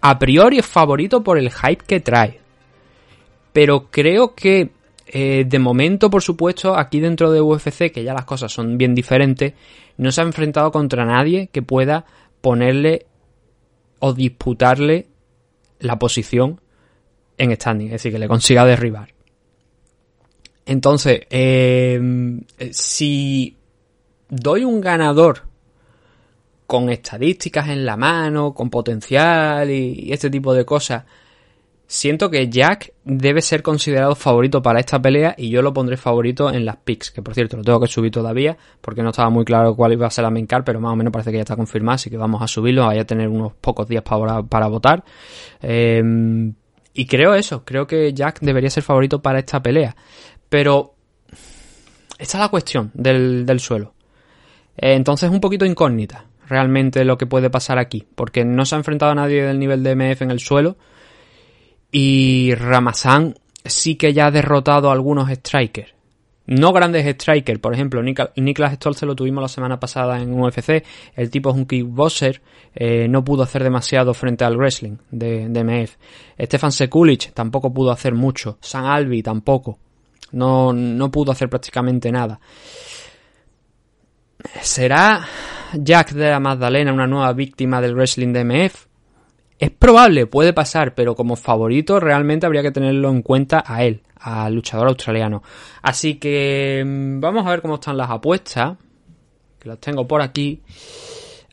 a 0.00 0.18
priori 0.18 0.58
es 0.58 0.66
favorito 0.66 1.22
por 1.22 1.38
el 1.38 1.50
hype 1.50 1.84
que 1.86 2.00
trae. 2.00 2.40
Pero 3.52 3.86
creo 3.90 4.34
que 4.34 4.70
eh, 5.16 5.44
de 5.46 5.60
momento, 5.60 6.10
por 6.10 6.22
supuesto, 6.22 6.76
aquí 6.76 6.98
dentro 6.98 7.30
de 7.30 7.40
UFC, 7.40 7.92
que 7.92 8.02
ya 8.02 8.12
las 8.12 8.24
cosas 8.24 8.50
son 8.50 8.76
bien 8.76 8.96
diferentes, 8.96 9.52
no 9.96 10.10
se 10.10 10.20
ha 10.20 10.24
enfrentado 10.24 10.72
contra 10.72 11.04
nadie 11.04 11.50
que 11.52 11.62
pueda 11.62 12.04
ponerle 12.40 13.06
o 14.00 14.12
disputarle 14.12 15.06
la 15.78 16.00
posición 16.00 16.60
en 17.38 17.54
standing, 17.54 17.86
es 17.86 17.92
decir, 17.92 18.10
que 18.10 18.18
le 18.18 18.26
consiga 18.26 18.64
derribar. 18.64 19.14
Entonces, 20.66 21.20
eh, 21.30 22.00
si 22.72 23.56
doy 24.28 24.64
un 24.64 24.80
ganador 24.80 25.42
con 26.66 26.90
estadísticas 26.90 27.68
en 27.68 27.86
la 27.86 27.96
mano, 27.96 28.52
con 28.52 28.68
potencial 28.68 29.70
y 29.70 30.12
este 30.12 30.28
tipo 30.28 30.52
de 30.54 30.64
cosas, 30.64 31.04
Siento 31.86 32.30
que 32.30 32.48
Jack 32.48 32.92
debe 33.04 33.42
ser 33.42 33.62
considerado 33.62 34.14
favorito 34.14 34.62
para 34.62 34.80
esta 34.80 35.00
pelea 35.00 35.34
y 35.36 35.50
yo 35.50 35.60
lo 35.60 35.74
pondré 35.74 35.98
favorito 35.98 36.50
en 36.50 36.64
las 36.64 36.76
picks, 36.76 37.10
que 37.10 37.20
por 37.20 37.34
cierto 37.34 37.58
lo 37.58 37.62
tengo 37.62 37.78
que 37.78 37.88
subir 37.88 38.10
todavía 38.10 38.56
porque 38.80 39.02
no 39.02 39.10
estaba 39.10 39.28
muy 39.28 39.44
claro 39.44 39.76
cuál 39.76 39.92
iba 39.92 40.06
a 40.06 40.10
ser 40.10 40.24
la 40.24 40.30
main 40.30 40.46
card, 40.46 40.64
pero 40.64 40.80
más 40.80 40.92
o 40.92 40.96
menos 40.96 41.12
parece 41.12 41.30
que 41.30 41.36
ya 41.36 41.42
está 41.42 41.56
confirmado, 41.56 41.96
así 41.96 42.08
que 42.08 42.16
vamos 42.16 42.40
a 42.40 42.48
subirlo, 42.48 42.86
vaya 42.86 43.02
a 43.02 43.04
tener 43.04 43.28
unos 43.28 43.52
pocos 43.54 43.86
días 43.86 44.02
para, 44.02 44.42
para 44.42 44.66
votar. 44.68 45.04
Em, 45.60 46.54
y 46.94 47.06
creo 47.06 47.34
eso, 47.34 47.64
creo 47.64 47.86
que 47.86 48.14
Jack 48.14 48.40
debería 48.40 48.70
ser 48.70 48.82
favorito 48.82 49.20
para 49.20 49.38
esta 49.38 49.62
pelea. 49.62 49.94
Pero 50.48 50.94
esta 52.18 52.38
es 52.38 52.40
la 52.40 52.48
cuestión 52.48 52.92
del, 52.94 53.44
del 53.44 53.60
suelo. 53.60 53.92
Eh, 54.76 54.94
entonces 54.94 55.28
es 55.28 55.34
un 55.34 55.40
poquito 55.40 55.66
incógnita 55.66 56.26
realmente 56.48 57.04
lo 57.04 57.18
que 57.18 57.26
puede 57.26 57.50
pasar 57.50 57.78
aquí, 57.78 58.06
porque 58.14 58.44
no 58.44 58.64
se 58.64 58.74
ha 58.74 58.78
enfrentado 58.78 59.12
a 59.12 59.14
nadie 59.14 59.42
del 59.42 59.58
nivel 59.58 59.82
de 59.82 59.94
MF 59.94 60.22
en 60.22 60.30
el 60.30 60.40
suelo 60.40 60.76
y 61.96 62.52
Ramazan 62.56 63.36
sí 63.64 63.94
que 63.94 64.12
ya 64.12 64.26
ha 64.26 64.30
derrotado 64.32 64.90
a 64.90 64.92
algunos 64.92 65.30
strikers. 65.30 65.94
No 66.46 66.72
grandes 66.72 67.06
strikers, 67.14 67.60
por 67.60 67.72
ejemplo, 67.72 68.02
Niklas 68.02 68.74
Stolze 68.74 69.06
lo 69.06 69.14
tuvimos 69.14 69.40
la 69.40 69.48
semana 69.48 69.78
pasada 69.78 70.20
en 70.20 70.34
UFC. 70.34 70.84
El 71.14 71.30
tipo 71.30 71.50
es 71.50 71.54
un 71.54 71.66
kickboxer, 71.66 72.42
eh, 72.74 73.06
no 73.08 73.24
pudo 73.24 73.44
hacer 73.44 73.62
demasiado 73.62 74.12
frente 74.12 74.44
al 74.44 74.56
wrestling 74.56 74.96
de, 75.12 75.48
de 75.48 75.62
MF. 75.62 75.96
Stefan 76.40 76.72
Sekulic 76.72 77.32
tampoco 77.32 77.72
pudo 77.72 77.92
hacer 77.92 78.12
mucho. 78.12 78.58
San 78.60 78.86
Albi 78.86 79.22
tampoco. 79.22 79.78
No, 80.32 80.72
no 80.72 81.12
pudo 81.12 81.30
hacer 81.30 81.48
prácticamente 81.48 82.10
nada. 82.10 82.40
¿Será 84.60 85.24
Jack 85.74 86.10
de 86.10 86.28
la 86.28 86.40
Magdalena 86.40 86.92
una 86.92 87.06
nueva 87.06 87.32
víctima 87.34 87.80
del 87.80 87.94
wrestling 87.94 88.32
de 88.32 88.44
MF? 88.44 88.93
Es 89.58 89.70
probable, 89.70 90.26
puede 90.26 90.52
pasar, 90.52 90.94
pero 90.94 91.14
como 91.14 91.36
favorito 91.36 92.00
realmente 92.00 92.46
habría 92.46 92.62
que 92.62 92.72
tenerlo 92.72 93.10
en 93.10 93.22
cuenta 93.22 93.62
a 93.66 93.84
él, 93.84 94.02
al 94.16 94.54
luchador 94.54 94.88
australiano. 94.88 95.42
Así 95.82 96.16
que 96.16 96.82
mm, 96.84 97.20
vamos 97.20 97.46
a 97.46 97.50
ver 97.50 97.62
cómo 97.62 97.74
están 97.76 97.96
las 97.96 98.10
apuestas, 98.10 98.76
que 99.58 99.68
las 99.68 99.78
tengo 99.78 100.08
por 100.08 100.22
aquí. 100.22 100.60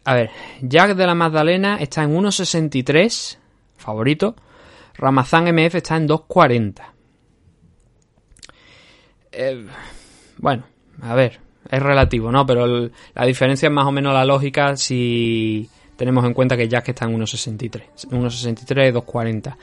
A 0.03 0.15
ver, 0.15 0.31
Jack 0.61 0.95
de 0.95 1.05
la 1.05 1.13
Magdalena 1.13 1.77
está 1.77 2.03
en 2.03 2.15
1.63, 2.15 3.37
favorito. 3.77 4.35
Ramazán 4.95 5.45
MF 5.53 5.75
está 5.75 5.95
en 5.95 6.07
2.40. 6.07 6.81
Eh, 9.31 9.65
bueno, 10.37 10.63
a 11.01 11.13
ver, 11.13 11.39
es 11.69 11.81
relativo, 11.81 12.31
¿no? 12.31 12.45
Pero 12.45 12.89
la 13.13 13.25
diferencia 13.25 13.67
es 13.67 13.71
más 13.71 13.85
o 13.85 13.91
menos 13.91 14.13
la 14.13 14.25
lógica 14.25 14.75
si 14.75 15.69
tenemos 16.01 16.25
en 16.25 16.33
cuenta 16.33 16.57
que 16.57 16.67
Jack 16.67 16.89
está 16.89 17.05
en 17.05 17.15
1.63. 17.15 18.09
1.63, 18.09 18.91
2.40. 18.91 19.55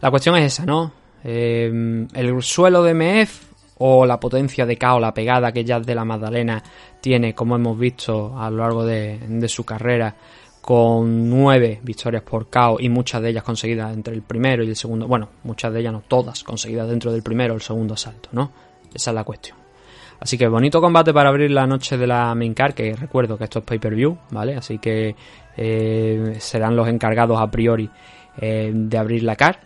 La 0.00 0.10
cuestión 0.10 0.34
es 0.36 0.54
esa, 0.54 0.64
¿no? 0.64 0.90
Eh, 1.22 2.06
el 2.14 2.42
suelo 2.42 2.82
de 2.82 2.94
MF 2.94 3.42
o 3.76 4.06
la 4.06 4.18
potencia 4.18 4.64
de 4.64 4.78
KO, 4.78 4.98
la 4.98 5.12
pegada 5.12 5.52
que 5.52 5.62
Jack 5.62 5.84
de 5.84 5.94
la 5.94 6.06
Magdalena 6.06 6.62
tiene, 7.02 7.34
como 7.34 7.56
hemos 7.56 7.78
visto 7.78 8.32
a 8.34 8.48
lo 8.48 8.56
largo 8.56 8.86
de, 8.86 9.46
su 9.46 9.66
carrera, 9.66 10.16
con 10.62 11.28
nueve 11.28 11.80
victorias 11.82 12.22
por 12.22 12.46
KO 12.46 12.78
y 12.80 12.88
muchas 12.88 13.20
de 13.20 13.28
ellas 13.28 13.44
conseguidas 13.44 13.92
entre 13.92 14.14
el 14.14 14.22
primero 14.22 14.64
y 14.64 14.70
el 14.70 14.76
segundo. 14.76 15.06
Bueno, 15.06 15.28
muchas 15.42 15.70
de 15.70 15.80
ellas 15.80 15.92
no 15.92 16.00
todas 16.08 16.42
conseguidas 16.44 16.88
dentro 16.88 17.12
del 17.12 17.22
primero 17.22 17.52
o 17.52 17.56
el 17.56 17.62
segundo 17.62 17.92
asalto, 17.92 18.30
¿no? 18.32 18.50
Esa 18.94 19.10
es 19.10 19.14
la 19.14 19.24
cuestión. 19.24 19.63
Así 20.24 20.38
que 20.38 20.48
bonito 20.48 20.80
combate 20.80 21.12
para 21.12 21.28
abrir 21.28 21.50
la 21.50 21.66
noche 21.66 21.98
de 21.98 22.06
la 22.06 22.34
main 22.34 22.54
card, 22.54 22.72
que 22.72 22.96
recuerdo 22.96 23.36
que 23.36 23.44
esto 23.44 23.58
es 23.58 23.64
pay-per-view, 23.66 24.16
¿vale? 24.30 24.56
Así 24.56 24.78
que 24.78 25.14
eh, 25.54 26.36
serán 26.38 26.74
los 26.74 26.88
encargados 26.88 27.38
a 27.38 27.50
priori 27.50 27.90
eh, 28.40 28.70
de 28.72 28.96
abrir 28.96 29.22
la 29.22 29.36
car. 29.36 29.60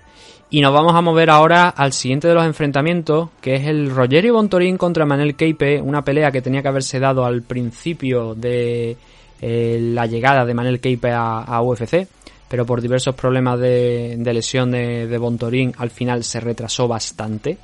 Y 0.51 0.61
nos 0.61 0.73
vamos 0.73 0.97
a 0.97 1.01
mover 1.01 1.31
ahora 1.31 1.69
al 1.69 1.93
siguiente 1.93 2.27
de 2.27 2.35
los 2.35 2.45
enfrentamientos, 2.45 3.29
que 3.41 3.55
es 3.55 3.69
el 3.69 3.89
Rogerio 3.89 4.35
Bontorín 4.35 4.77
contra 4.77 5.07
Manel 5.07 5.37
Keipe, 5.37 5.81
una 5.81 6.03
pelea 6.03 6.33
que 6.33 6.43
tenía 6.43 6.61
que 6.61 6.69
haberse 6.69 6.99
dado 6.99 7.25
al 7.25 7.43
principio 7.43 8.35
de 8.35 8.97
eh, 9.41 9.79
la 9.81 10.07
llegada 10.07 10.45
de 10.45 10.55
Manel 10.55 10.81
Keipe 10.81 11.13
a, 11.13 11.63
UFC. 11.63 12.09
pero 12.49 12.67
por 12.67 12.81
diversos 12.81 13.15
problemas 13.15 13.61
de, 13.61 14.17
de 14.19 14.35
lesión 14.35 14.73
de, 14.73 15.07
de 15.07 15.19
Bontorín 15.19 15.73
al 15.79 15.91
final 15.91 16.25
se 16.25 16.41
retrasó 16.41 16.89
bastante 16.89 17.59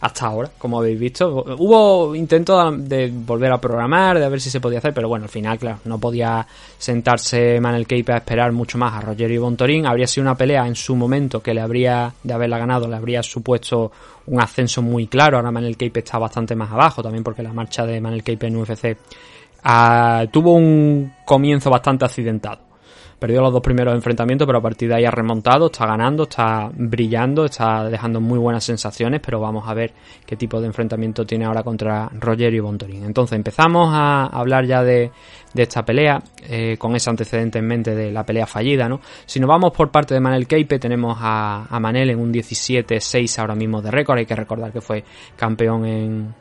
hasta 0.00 0.26
ahora, 0.26 0.50
como 0.58 0.78
habéis 0.78 0.98
visto. 0.98 1.44
Hubo 1.58 2.14
intentos 2.14 2.88
de 2.88 3.10
volver 3.12 3.52
a 3.52 3.60
programar, 3.60 4.18
de 4.18 4.28
ver 4.28 4.40
si 4.40 4.50
se 4.50 4.60
podía 4.60 4.78
hacer, 4.78 4.94
pero 4.94 5.08
bueno, 5.08 5.24
al 5.24 5.30
final, 5.30 5.58
claro, 5.58 5.78
no 5.84 5.98
podía 5.98 6.46
sentarse 6.78 7.60
Manel 7.60 7.86
Cape 7.86 8.12
a 8.12 8.16
esperar 8.18 8.52
mucho 8.52 8.78
más 8.78 8.94
a 8.94 9.00
Rogerio 9.00 9.42
Bontorín. 9.42 9.86
Habría 9.86 10.06
sido 10.06 10.22
una 10.22 10.36
pelea 10.36 10.66
en 10.66 10.76
su 10.76 10.94
momento 10.94 11.42
que 11.42 11.52
le 11.52 11.60
habría, 11.60 12.12
de 12.22 12.32
haberla 12.32 12.58
ganado, 12.58 12.86
le 12.86 12.96
habría 12.96 13.22
supuesto 13.22 13.90
un 14.26 14.40
ascenso 14.40 14.82
muy 14.82 15.08
claro. 15.08 15.36
Ahora 15.36 15.50
Manel 15.50 15.76
Cape 15.76 16.00
está 16.00 16.18
bastante 16.18 16.54
más 16.54 16.70
abajo, 16.70 17.02
también 17.02 17.24
porque 17.24 17.42
la 17.42 17.52
marcha 17.52 17.84
de 17.84 18.00
Manel 18.00 18.22
Cape 18.22 18.46
en 18.46 18.56
UFC 18.56 18.96
ah, 19.64 20.24
tuvo 20.30 20.54
un 20.54 21.12
comienzo 21.24 21.70
bastante 21.70 22.04
accidentado 22.04 22.67
perdió 23.18 23.40
los 23.40 23.52
dos 23.52 23.60
primeros 23.60 23.94
enfrentamientos, 23.94 24.46
pero 24.46 24.58
a 24.58 24.62
partir 24.62 24.88
de 24.88 24.96
ahí 24.96 25.04
ha 25.04 25.10
remontado, 25.10 25.66
está 25.66 25.86
ganando, 25.86 26.24
está 26.24 26.70
brillando, 26.72 27.44
está 27.44 27.88
dejando 27.88 28.20
muy 28.20 28.38
buenas 28.38 28.64
sensaciones, 28.64 29.20
pero 29.24 29.40
vamos 29.40 29.68
a 29.68 29.74
ver 29.74 29.92
qué 30.24 30.36
tipo 30.36 30.60
de 30.60 30.66
enfrentamiento 30.68 31.24
tiene 31.26 31.44
ahora 31.44 31.62
contra 31.62 32.08
Rogerio 32.12 32.62
Bontorín. 32.62 33.04
Entonces 33.04 33.36
empezamos 33.36 33.90
a 33.92 34.26
hablar 34.26 34.66
ya 34.66 34.82
de, 34.82 35.10
esta 35.54 35.84
pelea, 35.84 36.22
eh, 36.48 36.76
con 36.78 36.94
ese 36.94 37.10
antecedente 37.10 37.58
en 37.58 37.66
mente 37.66 37.94
de 37.94 38.12
la 38.12 38.24
pelea 38.24 38.46
fallida, 38.46 38.88
¿no? 38.88 39.00
Si 39.26 39.40
nos 39.40 39.48
vamos 39.48 39.72
por 39.72 39.90
parte 39.90 40.14
de 40.14 40.20
Manel 40.20 40.46
Keipe, 40.46 40.78
tenemos 40.78 41.18
a, 41.20 41.66
Manel 41.80 42.10
en 42.10 42.20
un 42.20 42.32
17-6 42.32 43.38
ahora 43.38 43.54
mismo 43.54 43.82
de 43.82 43.90
récord, 43.90 44.18
hay 44.18 44.26
que 44.26 44.36
recordar 44.36 44.72
que 44.72 44.80
fue 44.80 45.02
campeón 45.36 45.84
en, 45.84 46.34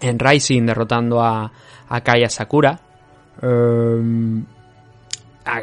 en 0.00 0.18
Rising 0.18 0.66
derrotando 0.66 1.22
a, 1.22 1.52
a 1.88 2.00
Kaya 2.00 2.28
Sakura. 2.28 2.80
Em, 3.42 4.44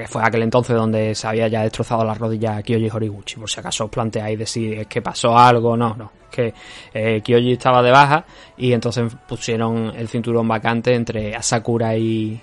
fue 0.08 0.22
aquel 0.24 0.44
entonces 0.44 0.76
donde 0.76 1.15
se 1.15 1.28
había 1.28 1.48
ya 1.48 1.63
destrozado 1.63 2.04
la 2.04 2.13
rodilla 2.13 2.62
Kyoji 2.62 2.89
Horiguchi. 2.89 3.36
Por 3.38 3.50
si 3.50 3.60
acaso 3.60 3.86
os 3.86 3.89
planteáis 3.89 4.38
de 4.38 4.46
si 4.46 4.74
es 4.74 4.88
que 4.88 5.02
pasó 5.02 5.38
algo, 5.38 5.76
no, 5.76 5.96
no. 5.96 6.12
Que 6.30 6.54
eh, 6.94 7.22
Kyoji 7.22 7.54
estaba 7.54 7.82
de 7.82 7.91
baja 7.91 8.26
y 8.58 8.74
entonces 8.74 9.13
pusieron 9.28 9.91
el 9.96 10.08
cinturón 10.08 10.48
vacante 10.48 10.94
entre 10.94 11.36
Asakura 11.36 11.96
y, 11.98 12.39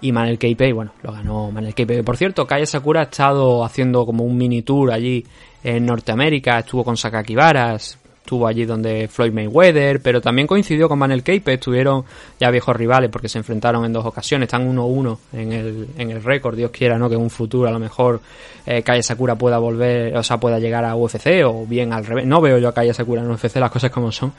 y 0.00 0.12
Manel 0.12 0.38
Keipe 0.38 0.68
y 0.68 0.72
bueno, 0.72 0.92
lo 1.02 1.12
ganó 1.12 1.50
Manel 1.50 1.74
Keipe. 1.74 2.02
Por 2.02 2.16
cierto, 2.16 2.46
Kaya 2.46 2.66
Sakura 2.66 3.00
ha 3.00 3.04
estado 3.04 3.64
haciendo 3.64 4.04
como 4.04 4.24
un 4.24 4.36
mini 4.36 4.62
tour 4.62 4.92
allí 4.92 5.24
en 5.62 5.86
Norteamérica, 5.86 6.58
estuvo 6.58 6.84
con 6.84 6.96
Sakaki 6.96 7.34
Baras, 7.34 7.98
estuvo 8.22 8.46
allí 8.46 8.64
donde 8.64 9.08
Floyd 9.08 9.32
Mayweather, 9.32 10.00
pero 10.00 10.20
también 10.20 10.46
coincidió 10.46 10.88
con 10.88 10.98
Manel 10.98 11.22
Cape, 11.22 11.54
estuvieron 11.54 12.04
ya 12.38 12.50
viejos 12.50 12.76
rivales 12.76 13.10
porque 13.10 13.28
se 13.28 13.38
enfrentaron 13.38 13.84
en 13.84 13.92
dos 13.92 14.06
ocasiones, 14.06 14.46
están 14.46 14.72
1-1 14.72 15.18
en 15.32 15.52
el, 15.52 15.88
en 15.98 16.10
el 16.10 16.22
récord, 16.22 16.56
Dios 16.56 16.70
quiera, 16.70 16.98
¿no? 16.98 17.08
Que 17.08 17.16
en 17.16 17.22
un 17.22 17.30
futuro 17.30 17.68
a 17.68 17.72
lo 17.72 17.78
mejor 17.78 18.20
eh, 18.66 18.82
Kaya 18.82 19.02
Sakura 19.02 19.34
pueda 19.34 19.58
volver, 19.58 20.16
o 20.16 20.22
sea, 20.22 20.38
pueda 20.38 20.58
llegar 20.58 20.84
a 20.84 20.94
UFC 20.94 21.44
o 21.44 21.66
bien 21.66 21.92
al 21.92 22.06
revés. 22.06 22.26
No 22.26 22.40
veo 22.40 22.58
yo 22.58 22.68
a 22.68 22.74
Kaya 22.74 22.94
Sakura 22.94 23.22
en 23.22 23.30
UFC, 23.30 23.56
las 23.56 23.70
cosas 23.70 23.90
como 23.90 24.12
son, 24.12 24.32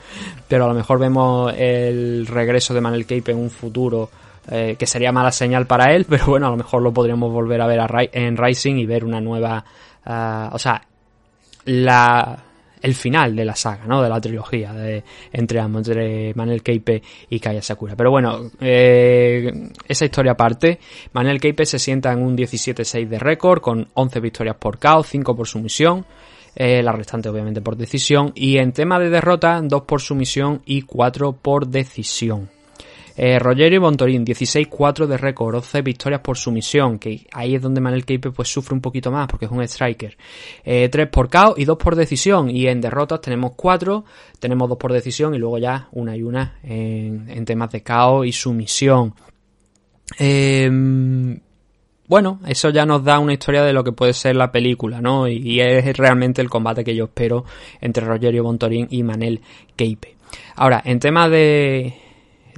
pero 0.48 0.64
a 0.64 0.68
lo 0.68 0.74
mejor 0.74 0.98
vemos 0.98 1.52
el 1.56 2.26
regreso 2.26 2.72
de 2.72 2.80
Manel 2.80 3.04
Cape 3.04 3.32
en 3.32 3.38
un 3.38 3.50
futuro. 3.50 4.10
Eh, 4.50 4.74
que 4.76 4.86
sería 4.86 5.12
mala 5.12 5.30
señal 5.30 5.68
para 5.68 5.94
él, 5.94 6.04
pero 6.08 6.26
bueno, 6.26 6.48
a 6.48 6.50
lo 6.50 6.56
mejor 6.56 6.82
lo 6.82 6.92
podríamos 6.92 7.32
volver 7.32 7.60
a 7.60 7.66
ver 7.68 8.10
en 8.12 8.36
Rising 8.36 8.74
y 8.74 8.86
ver 8.86 9.04
una 9.04 9.20
nueva, 9.20 9.64
ah, 10.04 10.50
o 10.52 10.58
sea, 10.58 10.82
la 11.66 12.42
el 12.82 12.94
final 12.94 13.34
de 13.34 13.44
la 13.44 13.54
saga, 13.54 13.86
¿no? 13.86 14.02
De 14.02 14.08
la 14.08 14.20
trilogía 14.20 14.72
de, 14.72 15.02
entre 15.32 15.60
ambos, 15.60 15.88
entre 15.88 16.34
Manel 16.34 16.62
Keipe 16.62 17.02
y 17.30 17.38
Kaya 17.38 17.62
Sakura. 17.62 17.94
Pero 17.96 18.10
bueno, 18.10 18.50
eh, 18.60 19.70
esa 19.86 20.04
historia 20.04 20.32
aparte, 20.32 20.78
Manel 21.12 21.40
Keipe 21.40 21.64
se 21.64 21.78
sienta 21.78 22.12
en 22.12 22.20
un 22.20 22.36
17-6 22.36 23.08
de 23.08 23.18
récord 23.18 23.60
con 23.60 23.88
11 23.94 24.20
victorias 24.20 24.56
por 24.56 24.78
KO, 24.78 25.02
5 25.02 25.36
por 25.36 25.46
sumisión. 25.46 26.04
Eh, 26.54 26.82
la 26.82 26.92
restante 26.92 27.30
obviamente 27.30 27.62
por 27.62 27.76
decisión 27.76 28.32
y 28.34 28.58
en 28.58 28.72
tema 28.72 28.98
de 28.98 29.08
derrota 29.08 29.58
2 29.62 29.82
por 29.84 30.02
sumisión 30.02 30.60
y 30.66 30.82
4 30.82 31.32
por 31.32 31.66
decisión. 31.66 32.50
Eh, 33.16 33.38
Rogerio 33.38 33.80
Bontorín, 33.80 34.24
16-4 34.24 35.06
de 35.06 35.16
récord, 35.16 35.54
11 35.56 35.82
victorias 35.82 36.20
por 36.20 36.36
sumisión, 36.36 36.98
que 36.98 37.26
ahí 37.32 37.54
es 37.54 37.62
donde 37.62 37.80
Manel 37.80 38.04
Keipe 38.04 38.30
pues 38.30 38.48
sufre 38.48 38.74
un 38.74 38.80
poquito 38.80 39.10
más 39.10 39.26
porque 39.28 39.46
es 39.46 39.50
un 39.50 39.62
striker. 39.62 40.16
3 40.64 40.94
eh, 40.94 41.06
por 41.06 41.28
KO 41.28 41.54
y 41.56 41.64
2 41.64 41.76
por 41.76 41.96
decisión. 41.96 42.50
Y 42.50 42.66
en 42.66 42.80
derrotas 42.80 43.20
tenemos 43.20 43.52
4, 43.56 44.04
tenemos 44.38 44.68
2 44.68 44.78
por 44.78 44.92
decisión 44.92 45.34
y 45.34 45.38
luego 45.38 45.58
ya 45.58 45.88
una 45.92 46.16
y 46.16 46.22
una 46.22 46.58
en, 46.62 47.44
temas 47.44 47.70
de 47.72 47.82
KO 47.82 48.24
y 48.24 48.32
sumisión. 48.32 49.14
Em, 50.18 51.38
bueno, 52.08 52.40
eso 52.46 52.70
ya 52.70 52.84
nos 52.84 53.04
da 53.04 53.18
una 53.18 53.32
historia 53.32 53.62
de 53.62 53.72
lo 53.72 53.84
que 53.84 53.92
puede 53.92 54.12
ser 54.12 54.36
la 54.36 54.52
película, 54.52 55.00
¿no? 55.00 55.28
Y, 55.28 55.60
es 55.60 55.96
realmente 55.96 56.42
el 56.42 56.50
combate 56.50 56.84
que 56.84 56.94
yo 56.94 57.04
espero 57.04 57.44
entre 57.80 58.04
Rogerio 58.04 58.42
Bontorín 58.42 58.86
y 58.90 59.02
Manel 59.02 59.40
Keipe. 59.76 60.16
Ahora, 60.56 60.82
en 60.84 60.98
tema 60.98 61.28
de, 61.28 62.01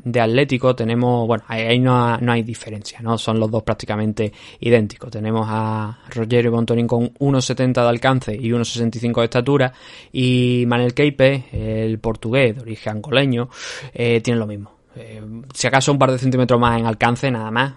de 0.02 0.20
Atlético 0.20 0.74
tenemos, 0.74 1.26
bueno, 1.26 1.44
ahí 1.48 1.78
no, 1.78 2.18
no, 2.18 2.33
hay 2.33 2.42
diferencia, 2.42 3.00
¿no? 3.00 3.18
Son 3.18 3.38
los 3.38 3.50
dos 3.50 3.62
prácticamente 3.62 4.33
idénticos. 4.61 5.11
Tenemos 5.11 5.46
a 5.48 5.98
Rogerio 6.11 6.50
Bontorín 6.50 6.87
con 6.87 7.14
1,70 7.14 7.72
de 7.72 7.88
alcance 7.88 8.35
y 8.35 8.50
1,65 8.50 9.20
de 9.20 9.24
estatura 9.24 9.72
y 10.12 10.64
Manel 10.66 10.94
Keipe, 10.94 11.44
el 11.52 11.98
portugués 11.98 12.57
de 12.57 12.62
origen 12.62 12.96
angoleño, 12.96 13.48
eh, 13.92 14.20
tiene 14.20 14.38
lo 14.38 14.46
mismo. 14.46 14.72
Eh, 14.96 15.22
si 15.52 15.66
acaso 15.66 15.92
un 15.92 15.98
par 15.98 16.11
de 16.11 16.18
centímetros 16.18 16.61
más 16.61 16.78
en 16.78 16.87
alcance, 16.87 17.30
nada 17.30 17.50
más, 17.50 17.74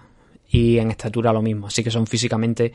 y 0.50 0.78
en 0.78 0.90
estatura 0.90 1.32
lo 1.32 1.42
mismo. 1.42 1.66
Así 1.66 1.82
que 1.82 1.90
son 1.90 2.06
físicamente 2.06 2.72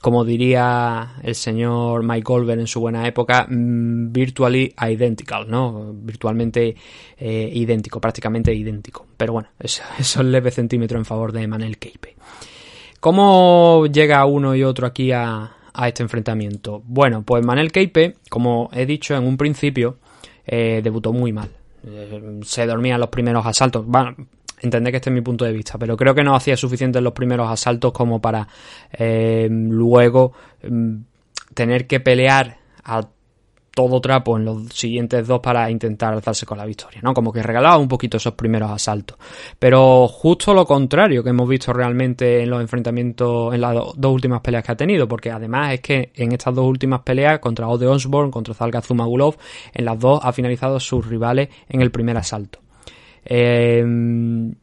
como 0.00 0.24
diría 0.24 1.14
el 1.22 1.34
señor 1.34 2.02
Mike 2.02 2.22
Goldberg 2.22 2.60
en 2.60 2.66
su 2.66 2.80
buena 2.80 3.06
época, 3.06 3.46
mm, 3.48 4.12
virtually 4.12 4.74
identical, 4.88 5.48
¿no? 5.48 5.92
Virtualmente 5.94 6.76
eh, 7.18 7.50
idéntico, 7.52 8.00
prácticamente 8.00 8.54
idéntico. 8.54 9.06
Pero 9.16 9.32
bueno, 9.32 9.48
eso, 9.58 9.82
es 9.98 10.16
leve 10.16 10.50
centímetro 10.50 10.98
en 10.98 11.04
favor 11.04 11.32
de 11.32 11.46
Manel 11.46 11.78
Keipe. 11.78 12.16
¿Cómo 13.00 13.86
llega 13.86 14.24
uno 14.24 14.54
y 14.54 14.64
otro 14.64 14.86
aquí 14.86 15.12
a, 15.12 15.52
este 15.86 16.02
enfrentamiento? 16.02 16.82
Bueno, 16.86 17.22
pues 17.22 17.44
Manel 17.44 17.70
Keipe, 17.70 18.16
como 18.30 18.70
he 18.72 18.86
dicho 18.86 19.14
en 19.14 19.24
un 19.24 19.36
principio, 19.36 19.98
eh, 20.46 20.80
debutó 20.82 21.12
muy 21.12 21.32
mal. 21.32 21.50
Eh, 21.86 22.40
se 22.42 22.66
dormía 22.66 22.94
en 22.94 23.00
los 23.00 23.10
primeros 23.10 23.46
asaltos. 23.46 23.86
Bueno, 23.86 24.16
Entendé 24.60 24.90
que 24.90 24.96
este 24.96 25.10
es 25.10 25.14
mi 25.14 25.20
punto 25.20 25.44
de 25.44 25.52
vista, 25.52 25.78
pero 25.78 25.96
creo 25.96 26.14
que 26.14 26.24
no 26.24 26.34
hacía 26.34 26.56
suficiente 26.56 26.98
en 26.98 27.04
los 27.04 27.12
primeros 27.12 27.50
asaltos 27.50 27.92
como 27.92 28.20
para 28.20 28.48
eh, 28.92 29.48
luego 29.50 30.32
mm, 30.68 30.96
tener 31.54 31.86
que 31.86 32.00
pelear 32.00 32.56
a 32.84 33.06
todo 33.76 34.00
trapo 34.00 34.38
en 34.38 34.46
los 34.46 34.68
siguientes 34.72 35.26
dos 35.26 35.40
para 35.40 35.70
intentar 35.70 36.14
alzarse 36.14 36.46
con 36.46 36.56
la 36.56 36.64
victoria, 36.64 37.00
¿no? 37.02 37.12
Como 37.12 37.30
que 37.30 37.42
regalaba 37.42 37.76
un 37.76 37.88
poquito 37.88 38.16
esos 38.16 38.32
primeros 38.32 38.70
asaltos. 38.70 39.18
Pero 39.58 40.08
justo 40.08 40.54
lo 40.54 40.64
contrario 40.64 41.22
que 41.22 41.28
hemos 41.28 41.46
visto 41.46 41.74
realmente 41.74 42.42
en 42.42 42.48
los 42.48 42.62
enfrentamientos, 42.62 43.52
en 43.52 43.60
las 43.60 43.74
dos 43.74 44.12
últimas 44.14 44.40
peleas 44.40 44.64
que 44.64 44.72
ha 44.72 44.76
tenido, 44.76 45.06
porque 45.06 45.30
además 45.30 45.74
es 45.74 45.80
que 45.82 46.10
en 46.14 46.32
estas 46.32 46.54
dos 46.54 46.64
últimas 46.64 47.02
peleas, 47.02 47.38
contra 47.38 47.68
Ode 47.68 47.86
Osborne, 47.86 48.30
contra 48.30 48.54
Zalga 48.54 48.80
Zumagulov, 48.80 49.36
en 49.74 49.84
las 49.84 50.00
dos 50.00 50.20
ha 50.22 50.32
finalizado 50.32 50.80
sus 50.80 51.06
rivales 51.06 51.50
en 51.68 51.82
el 51.82 51.90
primer 51.90 52.16
asalto. 52.16 52.60
Em, 53.28 54.54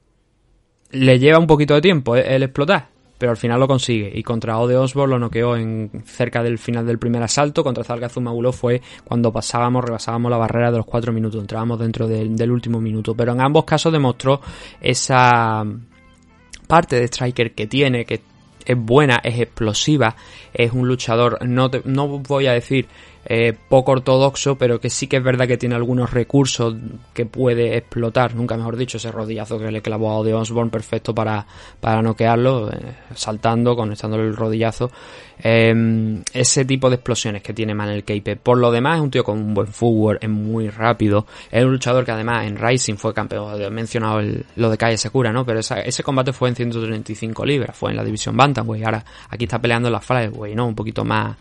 le 0.92 1.20
lleva 1.20 1.38
un 1.38 1.48
poquito 1.48 1.74
de 1.74 1.82
tiempo 1.82 2.16
eh, 2.16 2.36
el 2.36 2.44
explotar, 2.44 2.88
pero 3.18 3.32
al 3.32 3.38
final 3.38 3.60
lo 3.60 3.68
consigue. 3.68 4.12
Y 4.14 4.24
contra 4.24 4.58
Ode 4.58 4.78
Osborne 4.78 5.14
lo 5.14 5.20
noqueó 5.20 5.58
en 5.58 6.04
cerca 6.06 6.42
del 6.42 6.58
final 6.58 6.86
del 6.86 6.98
primer 6.98 7.22
asalto. 7.22 7.64
Contra 7.64 7.84
Zalgazumagulov 7.84 8.54
fue 8.54 8.82
cuando 9.04 9.32
pasábamos, 9.32 9.84
rebasábamos 9.84 10.32
la 10.32 10.38
barrera 10.38 10.72
de 10.72 10.78
los 10.78 10.86
cuatro 10.86 11.12
minutos, 11.12 11.42
entrábamos 11.42 11.80
dentro 11.80 12.08
del 12.08 12.52
último 12.52 12.80
minuto. 12.80 13.16
Pero 13.16 13.34
en 13.34 13.42
ambos 13.42 13.66
casos 13.66 13.92
demostró 13.92 14.40
esa 14.80 15.64
parte 16.68 16.96
de 16.96 17.06
striker 17.06 17.54
que 17.54 17.68
tiene, 17.68 18.06
que 18.06 18.22
es 18.66 18.78
buena, 18.78 19.20
es 19.24 19.40
explosiva, 19.40 20.16
es 20.54 20.72
un 20.72 20.88
luchador, 20.88 21.46
no, 21.46 21.70
no 21.84 22.08
voy 22.20 22.48
a 22.48 22.54
decir 22.54 22.88
eh, 23.26 23.54
poco 23.70 23.94
ortodoxo, 23.94 24.58
pero 24.58 24.80
que 24.80 24.90
sí 24.90 25.08
que 25.08 25.18
es 25.18 25.24
verdad 25.24 25.48
que 25.48 25.58
tiene 25.58 25.76
algunos 25.76 26.12
recursos 26.12 26.76
que 27.14 27.26
puede 27.26 27.78
explotar, 27.78 28.36
nunca 28.36 28.58
mejor 28.58 28.78
dicho, 28.78 28.98
ese 28.98 29.12
rodillazo 29.12 29.60
que 29.60 29.72
le 29.72 29.82
clavó 29.82 30.20
a 30.20 30.24
de 30.24 30.34
Osborne 30.34 30.72
perfecto 30.72 31.16
para, 31.16 31.46
para 31.80 32.02
noquearlo, 32.02 32.72
eh, 32.72 32.96
saltando, 33.16 33.76
conectándole 33.76 34.24
el 34.24 34.36
rodillazo. 34.36 34.92
Em, 35.46 36.24
ese 36.34 36.64
tipo 36.64 36.90
de 36.90 36.96
explosiones 36.96 37.42
que 37.42 37.54
tiene 37.54 37.74
Manel 37.74 38.04
Keipe. 38.04 38.36
Por 38.36 38.58
lo 38.58 38.72
demás, 38.72 38.98
es 38.98 39.02
un 39.02 39.12
tío 39.12 39.24
con 39.24 39.40
un 39.40 39.54
buen 39.54 39.68
footwork, 39.68 40.24
es 40.24 40.30
muy 40.30 40.70
rápido. 40.70 41.26
Es 41.52 41.64
un 41.66 41.72
luchador 41.72 42.06
que 42.06 42.12
además 42.12 42.46
en 42.46 42.58
Rising 42.58 42.96
fue 42.96 43.14
campeón. 43.14 43.62
He 43.62 43.70
mencionado 43.70 44.22
lo 44.56 44.70
de 44.70 44.78
Calle 44.78 44.98
Sakura, 44.98 45.32
¿no? 45.32 45.46
Pero 45.46 45.60
ese 45.60 46.04
combate 46.04 46.34
fue 46.34 46.50
en 46.50 46.56
135 46.56 47.46
libras, 47.46 47.76
fue 47.76 47.92
en 47.92 47.98
la 47.98 48.04
división 48.04 48.38
Bantamweight. 48.38 48.86
Ahora 48.86 49.04
aquí 49.30 49.46
está 49.46 49.60
peleando 49.60 49.90
en 49.90 49.94
la 49.94 50.02
Flyweight, 50.02 50.56
¿no? 50.56 50.68
Un 50.68 50.76
poquito 50.76 51.04
más, 51.04 51.36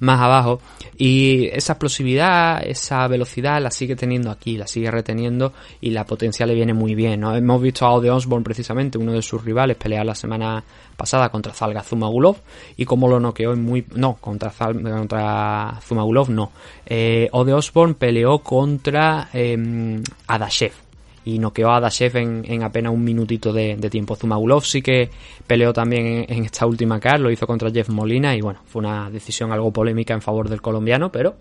más 0.00 0.20
abajo. 0.20 0.60
Y 0.96 1.46
esa 1.48 1.72
explosividad, 1.72 2.62
esa 2.64 3.06
velocidad 3.08 3.60
la 3.60 3.70
sigue 3.70 3.96
teniendo 3.96 4.30
aquí, 4.30 4.56
la 4.56 4.66
sigue 4.66 4.90
reteniendo 4.90 5.52
y 5.80 5.90
la 5.90 6.04
potencia 6.04 6.46
le 6.46 6.54
viene 6.54 6.72
muy 6.72 6.94
bien. 6.94 7.20
¿no? 7.20 7.34
Hemos 7.34 7.60
visto 7.60 7.84
a 7.84 7.92
Ode 7.92 8.10
Osborne 8.10 8.44
precisamente, 8.44 8.98
uno 8.98 9.12
de 9.12 9.22
sus 9.22 9.44
rivales, 9.44 9.76
pelear 9.76 10.06
la 10.06 10.14
semana 10.14 10.62
pasada 10.96 11.28
contra 11.30 11.52
Zalga 11.52 11.82
Zumagulov 11.82 12.36
y 12.76 12.84
como 12.84 13.08
lo 13.08 13.18
noqueó 13.18 13.52
en 13.52 13.62
muy... 13.64 13.84
No, 13.94 14.14
contra, 14.20 14.50
Zal, 14.50 14.80
contra 14.82 15.80
Zumagulov 15.82 16.30
no. 16.30 16.52
Eh, 16.86 17.28
Ode 17.32 17.52
Osborne 17.52 17.94
peleó 17.94 18.38
contra 18.38 19.28
eh, 19.32 20.00
Adashev 20.28 20.83
y 21.24 21.38
noqueó 21.38 21.70
a 21.70 21.76
Adashev 21.76 22.16
en, 22.16 22.44
en, 22.46 22.62
apenas 22.62 22.92
un 22.92 23.02
minutito 23.02 23.52
de, 23.52 23.76
tiempo. 23.90 24.14
Zumagulov 24.16 24.64
sí 24.64 24.82
que 24.82 25.10
peleó 25.46 25.72
también 25.72 26.26
en, 26.28 26.44
esta 26.44 26.66
última 26.66 27.00
car, 27.00 27.20
lo 27.20 27.30
hizo 27.30 27.46
contra 27.46 27.70
Jeff 27.70 27.88
Molina 27.88 28.36
y 28.36 28.40
bueno, 28.40 28.60
fue 28.66 28.80
una 28.80 29.10
decisión 29.10 29.52
algo 29.52 29.72
polémica 29.72 30.14
en 30.14 30.20
favor 30.22 30.48
del 30.48 30.60
colombiano, 30.60 31.10
pero 31.10 31.36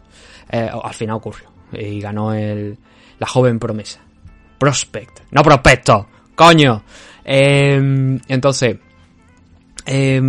eh, 0.50 0.70
al 0.72 0.94
final 0.94 1.18
ocurrió 1.18 1.50
y 1.74 2.00
ganó 2.00 2.34
el, 2.34 2.78
la 3.20 3.28
joven 3.28 3.60
promesa. 3.60 4.02
Prospect, 4.58 5.22
no 5.32 5.42
prospecto, 5.42 6.08
coño. 6.36 6.84
Eh, 7.26 8.20
entonces, 8.28 8.78
eh, 9.86 10.22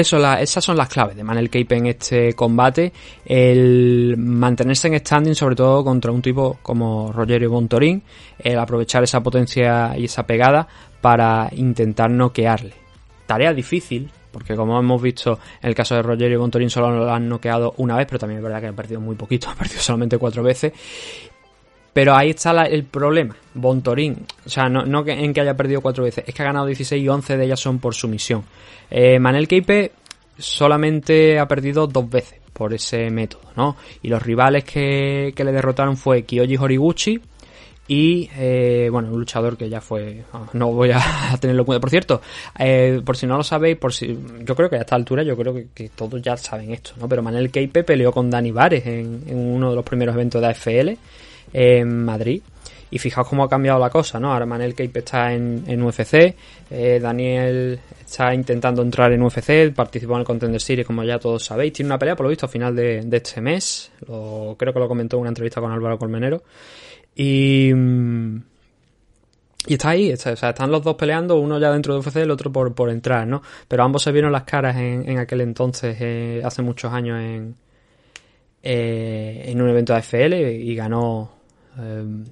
esas 0.00 0.64
son 0.64 0.76
las 0.76 0.88
claves 0.88 1.16
de 1.16 1.24
Manel 1.24 1.50
Cape 1.50 1.76
en 1.76 1.86
este 1.86 2.34
combate. 2.34 2.92
El 3.24 4.16
mantenerse 4.18 4.88
en 4.88 4.98
standing, 4.98 5.34
sobre 5.34 5.56
todo 5.56 5.84
contra 5.84 6.12
un 6.12 6.22
tipo 6.22 6.58
como 6.62 7.12
Rogerio 7.12 7.50
Bontorín. 7.50 8.02
El 8.38 8.58
aprovechar 8.58 9.02
esa 9.02 9.22
potencia 9.22 9.96
y 9.96 10.04
esa 10.04 10.26
pegada 10.26 10.66
para 11.00 11.48
intentar 11.52 12.10
noquearle. 12.10 12.74
Tarea 13.26 13.52
difícil, 13.52 14.10
porque 14.30 14.54
como 14.54 14.78
hemos 14.78 15.00
visto 15.00 15.38
en 15.62 15.68
el 15.68 15.74
caso 15.74 15.94
de 15.94 16.02
Rogerio 16.02 16.40
Bontorín 16.40 16.70
solo 16.70 16.90
lo 16.90 17.12
han 17.12 17.28
noqueado 17.28 17.74
una 17.78 17.96
vez, 17.96 18.06
pero 18.06 18.18
también 18.18 18.38
es 18.38 18.44
verdad 18.44 18.60
que 18.60 18.66
ha 18.68 18.72
perdido 18.72 19.00
muy 19.00 19.16
poquito, 19.16 19.48
ha 19.50 19.54
perdido 19.54 19.80
solamente 19.80 20.18
cuatro 20.18 20.42
veces. 20.42 20.72
Pero 21.92 22.14
ahí 22.14 22.30
está 22.30 22.62
el 22.62 22.84
problema. 22.84 23.36
Bontorín, 23.54 24.24
o 24.46 24.48
sea, 24.48 24.68
no, 24.68 24.84
no 24.84 25.02
que, 25.02 25.12
en 25.12 25.32
que 25.32 25.40
haya 25.40 25.56
perdido 25.56 25.80
cuatro 25.80 26.04
veces, 26.04 26.24
es 26.26 26.34
que 26.34 26.42
ha 26.42 26.46
ganado 26.46 26.66
16 26.66 27.02
y 27.02 27.08
11 27.08 27.36
de 27.36 27.44
ellas 27.44 27.60
son 27.60 27.78
por 27.78 27.94
sumisión. 27.94 28.44
Eh, 28.90 29.18
Manel 29.18 29.48
Keipe 29.48 29.92
solamente 30.38 31.38
ha 31.38 31.48
perdido 31.48 31.86
dos 31.86 32.08
veces 32.08 32.38
por 32.52 32.72
ese 32.74 33.10
método, 33.10 33.42
¿no? 33.56 33.76
Y 34.02 34.08
los 34.08 34.22
rivales 34.22 34.64
que, 34.64 35.32
que 35.34 35.44
le 35.44 35.52
derrotaron 35.52 35.96
fue 35.96 36.22
Kiyoji 36.22 36.56
Horiguchi 36.56 37.20
y, 37.88 38.30
eh, 38.36 38.88
bueno, 38.92 39.08
un 39.10 39.18
luchador 39.18 39.56
que 39.56 39.68
ya 39.68 39.80
fue... 39.80 40.22
No 40.52 40.70
voy 40.70 40.92
a 40.92 41.00
tenerlo 41.40 41.62
en 41.62 41.66
cuenta. 41.66 41.80
Por 41.80 41.90
cierto, 41.90 42.20
eh, 42.56 43.02
por 43.04 43.16
si 43.16 43.26
no 43.26 43.36
lo 43.36 43.42
sabéis, 43.42 43.78
por 43.78 43.92
si 43.92 44.16
yo 44.44 44.54
creo 44.54 44.70
que 44.70 44.76
a 44.76 44.80
esta 44.82 44.94
altura 44.94 45.24
yo 45.24 45.36
creo 45.36 45.52
que, 45.52 45.66
que 45.74 45.88
todos 45.88 46.22
ya 46.22 46.36
saben 46.36 46.70
esto, 46.70 46.92
¿no? 47.00 47.08
Pero 47.08 47.20
Manel 47.20 47.50
Keipe 47.50 47.82
peleó 47.82 48.12
con 48.12 48.30
Dani 48.30 48.52
Vares 48.52 48.86
en, 48.86 49.24
en 49.26 49.36
uno 49.36 49.70
de 49.70 49.76
los 49.76 49.84
primeros 49.84 50.14
eventos 50.14 50.40
de 50.40 50.46
AFL 50.46 50.90
en 51.52 52.04
Madrid. 52.04 52.42
Y 52.92 52.98
fijaos 52.98 53.28
cómo 53.28 53.44
ha 53.44 53.48
cambiado 53.48 53.78
la 53.78 53.88
cosa, 53.88 54.18
¿no? 54.18 54.32
Ahora 54.32 54.46
Manel 54.46 54.74
Cape 54.74 54.98
está 54.98 55.32
en, 55.32 55.62
en 55.68 55.80
UFC, 55.80 56.34
eh, 56.70 56.98
Daniel 57.00 57.78
está 58.04 58.34
intentando 58.34 58.82
entrar 58.82 59.12
en 59.12 59.22
UFC, 59.22 59.72
participó 59.72 60.14
en 60.14 60.20
el 60.20 60.24
Contender 60.26 60.60
Series, 60.60 60.84
como 60.86 61.04
ya 61.04 61.18
todos 61.18 61.44
sabéis. 61.44 61.72
Tiene 61.72 61.88
una 61.88 61.98
pelea, 61.98 62.16
por 62.16 62.24
lo 62.24 62.30
visto, 62.30 62.46
a 62.46 62.48
final 62.48 62.74
de, 62.74 63.02
de 63.02 63.16
este 63.16 63.40
mes. 63.40 63.92
Lo, 64.08 64.56
creo 64.58 64.72
que 64.72 64.80
lo 64.80 64.88
comentó 64.88 65.16
en 65.16 65.20
una 65.20 65.28
entrevista 65.30 65.60
con 65.60 65.70
Álvaro 65.70 65.98
Colmenero. 65.98 66.42
Y... 67.14 67.72
Y 69.66 69.74
está 69.74 69.90
ahí, 69.90 70.10
están 70.10 70.70
los 70.70 70.82
dos 70.82 70.96
peleando, 70.96 71.38
uno 71.38 71.58
ya 71.58 71.70
dentro 71.70 71.92
de 71.92 72.00
UFC, 72.00 72.16
el 72.16 72.30
otro 72.30 72.50
por, 72.50 72.74
por 72.74 72.88
entrar, 72.88 73.26
¿no? 73.26 73.42
Pero 73.68 73.84
ambos 73.84 74.02
se 74.02 74.10
vieron 74.10 74.32
las 74.32 74.44
caras 74.44 74.76
en, 74.76 75.06
en 75.06 75.18
aquel 75.18 75.42
entonces, 75.42 75.98
eh, 76.00 76.40
hace 76.42 76.62
muchos 76.62 76.90
años, 76.90 77.20
en, 77.20 77.56
eh, 78.62 79.44
en 79.46 79.60
un 79.60 79.68
evento 79.68 79.92
de 79.92 79.98
AFL 79.98 80.34
y 80.34 80.74
ganó 80.74 81.39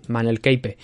Manel 0.09 0.41
Keipe. 0.41 0.77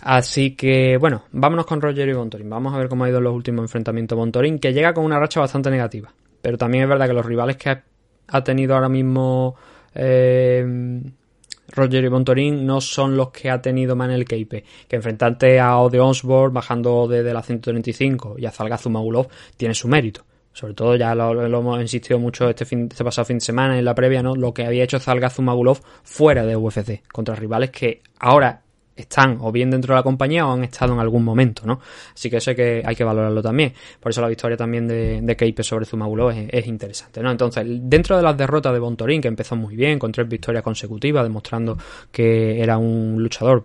Así 0.00 0.52
que, 0.52 0.96
bueno, 0.98 1.24
vámonos 1.32 1.66
con 1.66 1.80
Rogerio 1.80 2.18
Bontorin. 2.18 2.48
Vamos 2.48 2.74
a 2.74 2.78
ver 2.78 2.88
cómo 2.88 3.04
ha 3.04 3.08
ido 3.08 3.20
los 3.20 3.34
últimos 3.34 3.62
enfrentamientos 3.62 4.16
Bontorin, 4.16 4.58
que 4.58 4.72
llega 4.72 4.92
con 4.92 5.04
una 5.04 5.18
racha 5.18 5.40
bastante 5.40 5.70
negativa. 5.70 6.12
Pero 6.40 6.58
también 6.58 6.84
es 6.84 6.90
verdad 6.90 7.06
que 7.06 7.14
los 7.14 7.26
rivales 7.26 7.56
que 7.56 7.70
ha, 8.28 8.44
tenido 8.44 8.74
ahora 8.74 8.88
mismo 8.88 9.54
eh, 9.94 11.02
Rogerio 11.68 12.10
Bontorin 12.10 12.66
no 12.66 12.80
son 12.80 13.16
los 13.16 13.30
que 13.30 13.50
ha 13.50 13.60
tenido 13.62 13.96
Manel 13.96 14.24
Keipe. 14.24 14.64
Que 14.86 14.96
enfrentarte 14.96 15.58
a 15.58 15.78
Ode 15.78 16.00
Osborne 16.00 16.52
bajando 16.52 17.08
desde 17.08 17.32
la 17.32 17.42
135 17.42 18.36
y 18.38 18.46
a 18.46 18.50
Zalgazu 18.50 18.90
Magulov 18.90 19.28
tiene 19.56 19.74
su 19.74 19.88
mérito 19.88 20.24
sobre 20.54 20.72
todo 20.72 20.96
ya 20.96 21.14
lo, 21.14 21.44
hemos 21.44 21.80
insistido 21.80 22.18
mucho 22.18 22.48
este, 22.48 22.64
fin, 22.64 22.88
este 22.90 23.04
pasado 23.04 23.26
fin 23.26 23.38
de 23.38 23.44
semana 23.44 23.78
en 23.78 23.84
la 23.84 23.94
previa, 23.94 24.22
¿no? 24.22 24.34
Lo 24.34 24.54
que 24.54 24.64
había 24.64 24.84
hecho 24.84 24.98
Zalgazu 24.98 25.42
Magulov 25.42 25.80
fuera 26.04 26.46
de 26.46 26.56
UFC, 26.56 27.02
contra 27.12 27.34
rivales 27.34 27.70
que 27.70 28.02
ahora 28.20 28.62
están 28.96 29.38
o 29.40 29.50
bien 29.50 29.70
dentro 29.70 29.92
de 29.92 29.98
la 29.98 30.04
compañía 30.04 30.46
o 30.46 30.52
han 30.52 30.62
estado 30.62 30.94
en 30.94 31.00
algún 31.00 31.24
momento, 31.24 31.66
¿no? 31.66 31.80
Así 32.14 32.30
que 32.30 32.36
eso 32.36 32.50
hay 32.50 32.56
que, 32.56 32.82
hay 32.84 32.94
que 32.94 33.02
valorarlo 33.02 33.42
también. 33.42 33.72
Por 33.98 34.10
eso 34.10 34.20
la 34.20 34.28
victoria 34.28 34.56
también 34.56 34.86
de, 34.86 35.20
de 35.20 35.36
Keipe 35.36 35.64
sobre 35.64 35.84
Zumagulov 35.84 36.30
es, 36.30 36.46
es, 36.50 36.66
interesante, 36.68 37.20
¿no? 37.20 37.32
Entonces, 37.32 37.66
dentro 37.66 38.16
de 38.16 38.22
las 38.22 38.36
derrotas 38.36 38.72
de 38.72 38.78
Bontorín, 38.78 39.20
que 39.20 39.28
empezó 39.28 39.56
muy 39.56 39.74
bien, 39.74 39.98
con 39.98 40.12
tres 40.12 40.28
victorias 40.28 40.62
consecutivas, 40.62 41.24
demostrando 41.24 41.76
que 42.12 42.62
era 42.62 42.78
un 42.78 43.16
luchador 43.20 43.64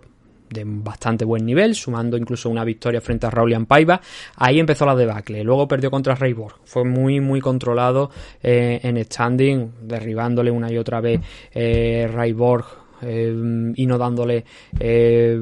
de 0.50 0.64
bastante 0.66 1.24
buen 1.24 1.44
nivel, 1.46 1.74
sumando 1.74 2.16
incluso 2.16 2.50
una 2.50 2.64
victoria 2.64 3.00
frente 3.00 3.26
a 3.26 3.30
Raulian 3.30 3.66
Paiva. 3.66 4.00
Ahí 4.36 4.58
empezó 4.58 4.84
la 4.84 4.96
debacle. 4.96 5.44
Luego 5.44 5.68
perdió 5.68 5.90
contra 5.90 6.14
Rayborg. 6.14 6.56
Fue 6.64 6.84
muy, 6.84 7.20
muy 7.20 7.40
controlado 7.40 8.10
eh, 8.42 8.80
en 8.82 9.02
standing, 9.04 9.72
derribándole 9.82 10.50
una 10.50 10.70
y 10.70 10.76
otra 10.76 11.00
vez 11.00 11.20
eh, 11.54 12.08
Rayborg 12.12 12.66
eh, 13.02 13.72
y 13.76 13.86
no 13.86 13.96
dándole 13.96 14.44
eh, 14.78 15.40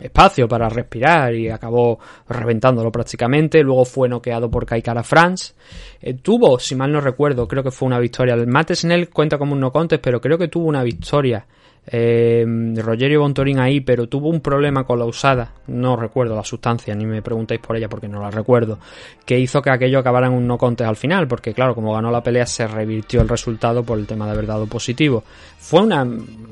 espacio 0.00 0.48
para 0.48 0.68
respirar 0.68 1.34
y 1.34 1.48
acabó 1.48 1.98
reventándolo 2.28 2.90
prácticamente. 2.90 3.62
Luego 3.62 3.84
fue 3.84 4.08
noqueado 4.08 4.50
por 4.50 4.66
Kaikara 4.66 5.02
France. 5.02 5.54
Eh, 6.00 6.14
tuvo, 6.14 6.58
si 6.58 6.74
mal 6.74 6.90
no 6.90 7.00
recuerdo, 7.00 7.46
creo 7.46 7.62
que 7.62 7.70
fue 7.70 7.86
una 7.86 7.98
victoria. 7.98 8.34
El 8.34 8.46
Matt 8.46 8.72
Snell 8.72 9.10
cuenta 9.10 9.38
como 9.38 9.52
un 9.52 9.60
no 9.60 9.70
contest, 9.70 10.02
pero 10.02 10.20
creo 10.20 10.38
que 10.38 10.48
tuvo 10.48 10.66
una 10.66 10.82
victoria 10.82 11.46
eh, 11.86 12.44
Rogerio 12.76 13.20
Bontorín 13.20 13.58
ahí, 13.58 13.80
pero 13.80 14.06
tuvo 14.06 14.28
un 14.28 14.40
problema 14.40 14.84
con 14.84 14.98
la 14.98 15.04
usada, 15.04 15.52
no 15.66 15.96
recuerdo 15.96 16.36
la 16.36 16.44
sustancia, 16.44 16.94
ni 16.94 17.06
me 17.06 17.22
preguntéis 17.22 17.60
por 17.60 17.76
ella 17.76 17.88
porque 17.88 18.08
no 18.08 18.20
la 18.20 18.30
recuerdo, 18.30 18.78
que 19.24 19.38
hizo 19.38 19.60
que 19.60 19.70
aquello 19.70 19.98
acabara 19.98 20.28
en 20.28 20.34
un 20.34 20.46
no 20.46 20.56
contest 20.56 20.88
al 20.88 20.96
final, 20.96 21.26
porque 21.26 21.52
claro, 21.52 21.74
como 21.74 21.92
ganó 21.92 22.10
la 22.10 22.22
pelea 22.22 22.46
se 22.46 22.66
revirtió 22.68 23.20
el 23.20 23.28
resultado 23.28 23.82
por 23.82 23.98
el 23.98 24.06
tema 24.06 24.26
de 24.26 24.32
haber 24.32 24.46
dado 24.46 24.66
positivo. 24.66 25.24
Fue 25.58 25.80
una, 25.80 26.06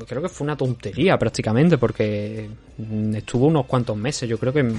creo 0.07 0.23
que 0.23 0.29
fue 0.29 0.45
una 0.45 0.57
tontería 0.57 1.17
prácticamente, 1.17 1.79
porque 1.79 2.51
estuvo 3.15 3.47
unos 3.47 3.67
cuantos 3.67 3.97
meses, 3.97 4.29
yo 4.29 4.39
creo 4.39 4.53
que 4.53 4.73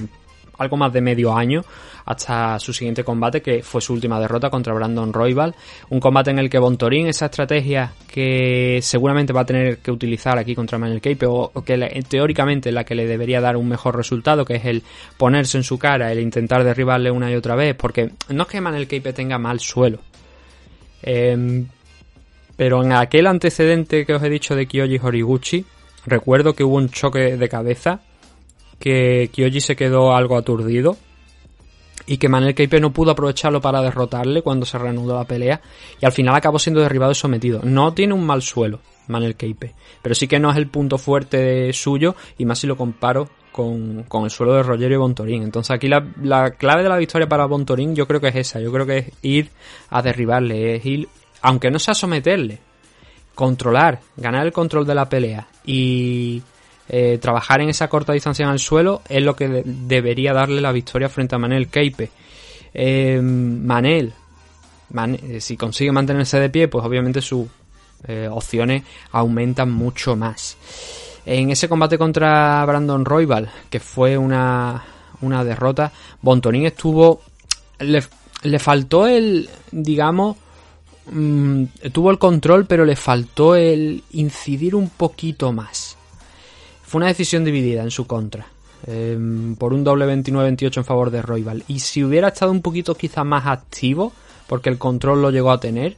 algo 0.58 0.76
más 0.76 0.92
de 0.92 1.00
medio 1.00 1.34
año 1.34 1.62
hasta 2.04 2.58
su 2.58 2.72
siguiente 2.72 3.04
combate 3.04 3.40
que 3.40 3.62
fue 3.62 3.80
su 3.80 3.92
última 3.92 4.18
derrota 4.20 4.50
contra 4.50 4.74
Brandon 4.74 5.12
Royval. 5.12 5.54
Un 5.90 6.00
combate 6.00 6.30
en 6.30 6.38
el 6.38 6.50
que 6.50 6.58
Bontorín 6.58 7.06
esa 7.06 7.26
estrategia 7.26 7.92
que 8.08 8.80
seguramente 8.82 9.32
va 9.32 9.42
a 9.42 9.46
tener 9.46 9.78
que 9.78 9.90
utilizar 9.90 10.38
aquí 10.38 10.54
contra 10.54 10.78
Manel 10.78 11.00
Cape 11.00 11.26
o, 11.26 11.52
que 11.64 11.76
teóricamente 12.08 12.72
la 12.72 12.84
que 12.84 12.94
le 12.94 13.06
debería 13.06 13.40
dar 13.40 13.56
un 13.56 13.68
mejor 13.68 13.96
resultado 13.96 14.44
que 14.44 14.56
es 14.56 14.64
el 14.64 14.82
ponerse 15.16 15.58
en 15.58 15.64
su 15.64 15.78
cara 15.78 16.12
el 16.12 16.20
intentar 16.20 16.64
derribarle 16.64 17.10
una 17.10 17.30
y 17.30 17.34
otra 17.34 17.54
vez 17.54 17.74
porque 17.74 18.10
no 18.28 18.42
es 18.42 18.48
que 18.48 18.60
Manel 18.60 18.88
Cape 18.88 19.12
tenga 19.12 19.38
mal 19.38 19.60
suelo. 19.60 19.98
Eh, 21.02 21.64
pero 22.56 22.82
en 22.84 22.92
aquel 22.92 23.26
antecedente 23.26 24.06
que 24.06 24.14
os 24.14 24.22
he 24.22 24.28
dicho 24.28 24.54
de 24.54 24.66
Kyoji 24.66 24.98
Horiguchi 25.02 25.64
recuerdo 26.06 26.54
que 26.54 26.64
hubo 26.64 26.76
un 26.76 26.90
choque 26.90 27.36
de 27.36 27.48
cabeza 27.48 28.00
que 28.82 29.30
Kyoji 29.32 29.60
se 29.60 29.76
quedó 29.76 30.12
algo 30.12 30.36
aturdido 30.36 30.96
y 32.04 32.16
que 32.16 32.28
Manel 32.28 32.56
Keipe 32.56 32.80
no 32.80 32.92
pudo 32.92 33.12
aprovecharlo 33.12 33.60
para 33.60 33.80
derrotarle 33.80 34.42
cuando 34.42 34.66
se 34.66 34.76
reanudó 34.76 35.14
la 35.14 35.24
pelea 35.24 35.60
y 36.00 36.04
al 36.04 36.10
final 36.10 36.34
acabó 36.34 36.58
siendo 36.58 36.80
derribado 36.80 37.12
y 37.12 37.14
sometido. 37.14 37.60
No 37.62 37.94
tiene 37.94 38.12
un 38.12 38.26
mal 38.26 38.42
suelo 38.42 38.80
Manel 39.06 39.36
Keipe, 39.36 39.72
pero 40.02 40.16
sí 40.16 40.26
que 40.26 40.40
no 40.40 40.50
es 40.50 40.56
el 40.56 40.66
punto 40.66 40.98
fuerte 40.98 41.72
suyo 41.72 42.16
y 42.38 42.44
más 42.44 42.58
si 42.58 42.66
lo 42.66 42.76
comparo 42.76 43.28
con, 43.52 44.02
con 44.08 44.24
el 44.24 44.30
suelo 44.30 44.54
de 44.54 44.64
Rogerio 44.64 44.98
Bontorín. 44.98 45.44
Entonces 45.44 45.70
aquí 45.70 45.86
la, 45.86 46.04
la, 46.20 46.50
clave 46.50 46.82
de 46.82 46.88
la 46.88 46.96
victoria 46.96 47.28
para 47.28 47.46
Bontorín 47.46 47.94
yo 47.94 48.08
creo 48.08 48.20
que 48.20 48.28
es 48.28 48.36
esa, 48.36 48.58
yo 48.58 48.72
creo 48.72 48.84
que 48.84 48.98
es 48.98 49.12
ir 49.22 49.50
a 49.90 50.02
derribarle, 50.02 50.74
es 50.74 50.84
ir, 50.84 51.08
aunque 51.40 51.70
no 51.70 51.78
sea 51.78 51.94
someterle, 51.94 52.58
controlar, 53.36 54.00
ganar 54.16 54.44
el 54.44 54.52
control 54.52 54.84
de 54.84 54.94
la 54.96 55.08
pelea 55.08 55.46
y 55.64 56.42
eh, 56.88 57.18
trabajar 57.20 57.60
en 57.60 57.68
esa 57.68 57.88
corta 57.88 58.12
distancia 58.12 58.44
en 58.44 58.50
el 58.50 58.58
suelo 58.58 59.02
es 59.08 59.22
lo 59.22 59.36
que 59.36 59.48
de 59.48 59.62
debería 59.64 60.32
darle 60.32 60.60
la 60.60 60.72
victoria 60.72 61.08
frente 61.08 61.34
a 61.34 61.38
Manel 61.38 61.68
Keipe. 61.68 62.10
Eh, 62.74 63.20
Manel, 63.22 64.12
Man 64.90 65.18
eh, 65.22 65.40
si 65.40 65.56
consigue 65.56 65.92
mantenerse 65.92 66.38
de 66.40 66.50
pie, 66.50 66.68
pues 66.68 66.84
obviamente 66.84 67.20
sus 67.20 67.46
opciones 68.30 68.82
aumentan 69.12 69.70
mucho 69.70 70.16
más. 70.16 70.56
En 71.24 71.50
ese 71.50 71.68
combate 71.68 71.96
contra 71.96 72.64
Brandon 72.66 73.04
Royval, 73.04 73.48
que 73.70 73.78
fue 73.78 74.18
una, 74.18 74.82
una 75.20 75.44
derrota, 75.44 75.92
Bontonin 76.20 76.66
estuvo. 76.66 77.22
Le, 77.78 78.02
le 78.42 78.58
faltó 78.58 79.06
el, 79.06 79.48
digamos, 79.70 80.36
mm, 81.12 81.64
tuvo 81.92 82.10
el 82.10 82.18
control, 82.18 82.66
pero 82.66 82.84
le 82.84 82.96
faltó 82.96 83.54
el 83.54 84.02
incidir 84.10 84.74
un 84.74 84.88
poquito 84.88 85.52
más. 85.52 85.91
Fue 86.92 86.98
una 86.98 87.06
decisión 87.06 87.42
dividida 87.42 87.82
en 87.82 87.90
su 87.90 88.06
contra. 88.06 88.48
em, 88.86 89.56
por 89.56 89.72
un 89.72 89.82
doble 89.82 90.04
29-28 90.04 90.76
en 90.76 90.84
favor 90.84 91.10
de 91.10 91.22
Royal. 91.22 91.64
Y 91.68 91.78
si 91.78 92.04
hubiera 92.04 92.28
estado 92.28 92.52
un 92.52 92.60
poquito 92.60 92.94
quizá 92.94 93.24
más 93.24 93.46
activo, 93.46 94.12
porque 94.46 94.68
el 94.68 94.76
control 94.76 95.22
lo 95.22 95.30
llegó 95.30 95.52
a 95.52 95.58
tener, 95.58 95.96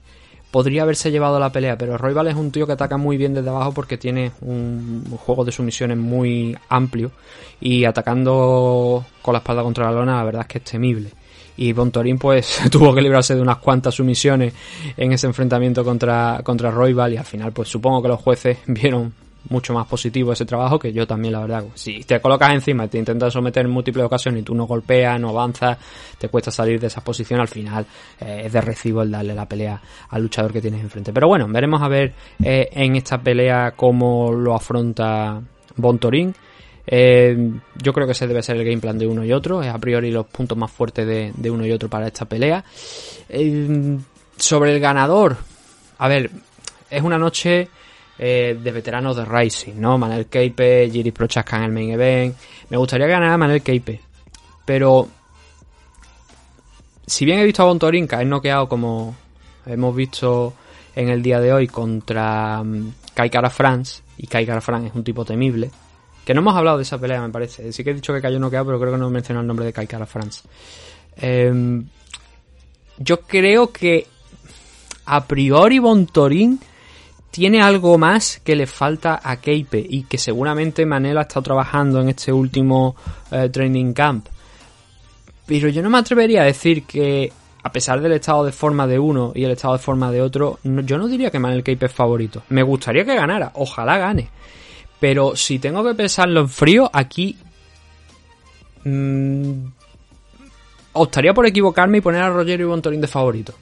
podría 0.52 0.82
haberse 0.82 1.10
llevado 1.10 1.40
la 1.40 1.50
pelea. 1.50 1.76
Pero 1.76 1.98
Royal 1.98 2.28
es 2.28 2.36
un 2.36 2.52
tío 2.52 2.64
que 2.64 2.74
ataca 2.74 2.96
muy 2.96 3.16
bien 3.16 3.34
desde 3.34 3.48
abajo 3.48 3.72
porque 3.72 3.98
tiene 3.98 4.30
un 4.42 5.04
juego 5.18 5.44
de 5.44 5.50
sumisiones 5.50 5.98
muy 5.98 6.56
amplio. 6.68 7.10
Y 7.60 7.84
atacando 7.86 9.04
con 9.20 9.32
la 9.32 9.38
espalda 9.38 9.64
contra 9.64 9.86
la 9.86 9.98
lona, 9.98 10.18
la 10.18 10.24
verdad 10.24 10.42
es 10.42 10.48
que 10.48 10.58
es 10.58 10.64
temible 10.64 11.10
y 11.56 11.72
Bontorin 11.72 12.18
pues 12.18 12.60
tuvo 12.70 12.94
que 12.94 13.00
librarse 13.00 13.34
de 13.34 13.40
unas 13.40 13.58
cuantas 13.58 13.94
sumisiones 13.94 14.52
en 14.96 15.12
ese 15.12 15.28
enfrentamiento 15.28 15.84
contra, 15.84 16.40
contra 16.42 16.72
y 17.08 17.16
al 17.16 17.24
final 17.24 17.52
pues 17.52 17.68
supongo 17.68 18.02
que 18.02 18.08
los 18.08 18.20
jueces 18.20 18.58
vieron 18.66 19.23
mucho 19.48 19.74
más 19.74 19.86
positivo 19.86 20.32
ese 20.32 20.44
trabajo 20.44 20.78
que 20.78 20.92
yo 20.92 21.06
también 21.06 21.32
la 21.32 21.40
verdad 21.40 21.64
si 21.74 22.02
te 22.04 22.20
colocas 22.20 22.52
encima 22.52 22.88
te 22.88 22.98
intentas 22.98 23.32
someter 23.32 23.64
en 23.66 23.70
múltiples 23.70 24.04
ocasiones 24.04 24.40
y 24.40 24.44
tú 24.44 24.54
no 24.54 24.66
golpeas 24.66 25.20
no 25.20 25.30
avanzas 25.30 25.78
te 26.18 26.28
cuesta 26.28 26.50
salir 26.50 26.80
de 26.80 26.86
esa 26.86 27.02
posición 27.02 27.40
al 27.40 27.48
final 27.48 27.86
eh, 28.20 28.42
es 28.46 28.52
de 28.52 28.60
recibo 28.60 29.02
el 29.02 29.10
darle 29.10 29.34
la 29.34 29.46
pelea 29.46 29.80
al 30.10 30.22
luchador 30.22 30.52
que 30.52 30.60
tienes 30.60 30.80
enfrente 30.80 31.12
pero 31.12 31.28
bueno 31.28 31.46
veremos 31.48 31.82
a 31.82 31.88
ver 31.88 32.12
eh, 32.42 32.68
en 32.72 32.96
esta 32.96 33.18
pelea 33.18 33.72
cómo 33.76 34.32
lo 34.32 34.54
afronta 34.54 35.40
Bontorin 35.76 36.34
eh, 36.86 37.50
yo 37.82 37.92
creo 37.92 38.06
que 38.06 38.12
ese 38.12 38.26
debe 38.26 38.42
ser 38.42 38.56
el 38.56 38.64
game 38.64 38.78
plan 38.78 38.98
de 38.98 39.06
uno 39.06 39.24
y 39.24 39.32
otro. 39.32 39.62
Es 39.62 39.72
a 39.72 39.78
priori 39.78 40.10
los 40.10 40.26
puntos 40.26 40.56
más 40.58 40.70
fuertes 40.70 41.06
de, 41.06 41.32
de 41.34 41.50
uno 41.50 41.64
y 41.64 41.72
otro 41.72 41.88
para 41.88 42.06
esta 42.06 42.26
pelea. 42.26 42.64
Eh, 43.28 43.98
sobre 44.36 44.74
el 44.74 44.80
ganador. 44.80 45.36
A 45.98 46.08
ver, 46.08 46.30
es 46.90 47.02
una 47.02 47.18
noche 47.18 47.68
eh, 48.18 48.58
de 48.60 48.72
veteranos 48.72 49.16
de 49.16 49.24
Rising, 49.24 49.74
¿no? 49.76 49.98
Manel 49.98 50.26
Keipe, 50.26 50.88
Giri 50.90 51.10
Prochaska 51.10 51.56
en 51.56 51.64
el 51.64 51.72
main 51.72 51.90
event. 51.90 52.36
Me 52.70 52.76
gustaría 52.76 53.06
ganar 53.06 53.30
a 53.30 53.38
Manel 53.38 53.62
Keipe. 53.62 54.00
Pero... 54.64 55.08
Si 57.06 57.26
bien 57.26 57.38
he 57.38 57.44
visto 57.44 57.62
a 57.62 57.66
Bontorin 57.66 58.06
caer 58.06 58.26
noqueado 58.26 58.66
como 58.66 59.14
hemos 59.66 59.94
visto 59.94 60.54
en 60.96 61.10
el 61.10 61.22
día 61.22 61.38
de 61.38 61.52
hoy 61.52 61.66
contra 61.66 62.60
um, 62.62 62.92
Kai 63.12 63.28
Kara 63.28 63.50
France, 63.50 64.02
y 64.16 64.26
Kai 64.26 64.46
Kara 64.46 64.62
France 64.62 64.88
es 64.88 64.94
un 64.94 65.04
tipo 65.04 65.22
temible, 65.22 65.70
que 66.24 66.32
no 66.32 66.40
hemos 66.40 66.56
hablado 66.56 66.78
de 66.78 66.84
esa 66.84 66.98
pelea, 66.98 67.20
me 67.20 67.28
parece. 67.28 67.72
Sí 67.72 67.84
que 67.84 67.90
he 67.90 67.94
dicho 67.94 68.14
que 68.14 68.22
cayó 68.22 68.38
noqueado, 68.38 68.64
pero 68.64 68.80
creo 68.80 68.92
que 68.92 68.98
no 68.98 69.08
he 69.08 69.10
mencionado 69.10 69.42
el 69.42 69.48
nombre 69.48 69.66
de 69.66 69.74
Kai 69.74 69.86
Kara 69.86 70.06
France. 70.06 70.42
Eh, 71.16 71.82
yo 72.96 73.20
creo 73.20 73.70
que 73.70 74.06
a 75.04 75.24
priori 75.26 75.78
Bontorin 75.78 76.58
tiene 77.34 77.60
algo 77.60 77.98
más 77.98 78.40
que 78.44 78.54
le 78.54 78.64
falta 78.64 79.20
a 79.20 79.40
Keipe 79.40 79.84
y 79.90 80.04
que 80.04 80.18
seguramente 80.18 80.86
Manel 80.86 81.18
ha 81.18 81.22
estado 81.22 81.42
trabajando 81.42 82.00
en 82.00 82.10
este 82.10 82.32
último 82.32 82.94
eh, 83.32 83.48
training 83.48 83.92
camp. 83.92 84.28
Pero 85.44 85.68
yo 85.68 85.82
no 85.82 85.90
me 85.90 85.98
atrevería 85.98 86.42
a 86.42 86.44
decir 86.44 86.84
que 86.84 87.32
a 87.60 87.72
pesar 87.72 88.00
del 88.00 88.12
estado 88.12 88.44
de 88.44 88.52
forma 88.52 88.86
de 88.86 89.00
uno 89.00 89.32
y 89.34 89.42
el 89.42 89.50
estado 89.50 89.74
de 89.74 89.80
forma 89.80 90.12
de 90.12 90.22
otro, 90.22 90.60
yo 90.62 90.96
no 90.96 91.08
diría 91.08 91.32
que 91.32 91.40
Manel 91.40 91.64
Keipe 91.64 91.86
es 91.86 91.92
favorito. 91.92 92.44
Me 92.50 92.62
gustaría 92.62 93.04
que 93.04 93.16
ganara, 93.16 93.50
ojalá 93.54 93.98
gane. 93.98 94.28
Pero 95.00 95.34
si 95.34 95.58
tengo 95.58 95.82
que 95.82 95.94
pensarlo 95.94 96.38
en 96.38 96.48
frío, 96.48 96.88
aquí 96.92 97.36
mmm, 98.84 99.66
optaría 100.92 101.34
por 101.34 101.46
equivocarme 101.46 101.98
y 101.98 102.00
poner 102.00 102.22
a 102.22 102.30
Rogerio 102.30 102.66
y 102.66 102.68
Bontorin 102.68 103.00
de 103.00 103.08
favorito. 103.08 103.54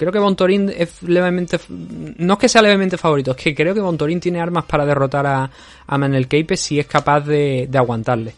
Creo 0.00 0.12
que 0.12 0.18
Bontorin 0.18 0.72
es 0.74 1.02
levemente. 1.02 1.60
No 1.68 2.32
es 2.32 2.38
que 2.38 2.48
sea 2.48 2.62
levemente 2.62 2.96
favorito, 2.96 3.32
es 3.32 3.36
que 3.36 3.54
creo 3.54 3.74
que 3.74 3.82
Bontorin 3.82 4.18
tiene 4.18 4.40
armas 4.40 4.64
para 4.64 4.86
derrotar 4.86 5.26
a, 5.26 5.50
a 5.86 5.98
Manel 5.98 6.26
Keipe 6.26 6.56
si 6.56 6.80
es 6.80 6.86
capaz 6.86 7.20
de, 7.20 7.68
aguantarle. 7.74 8.34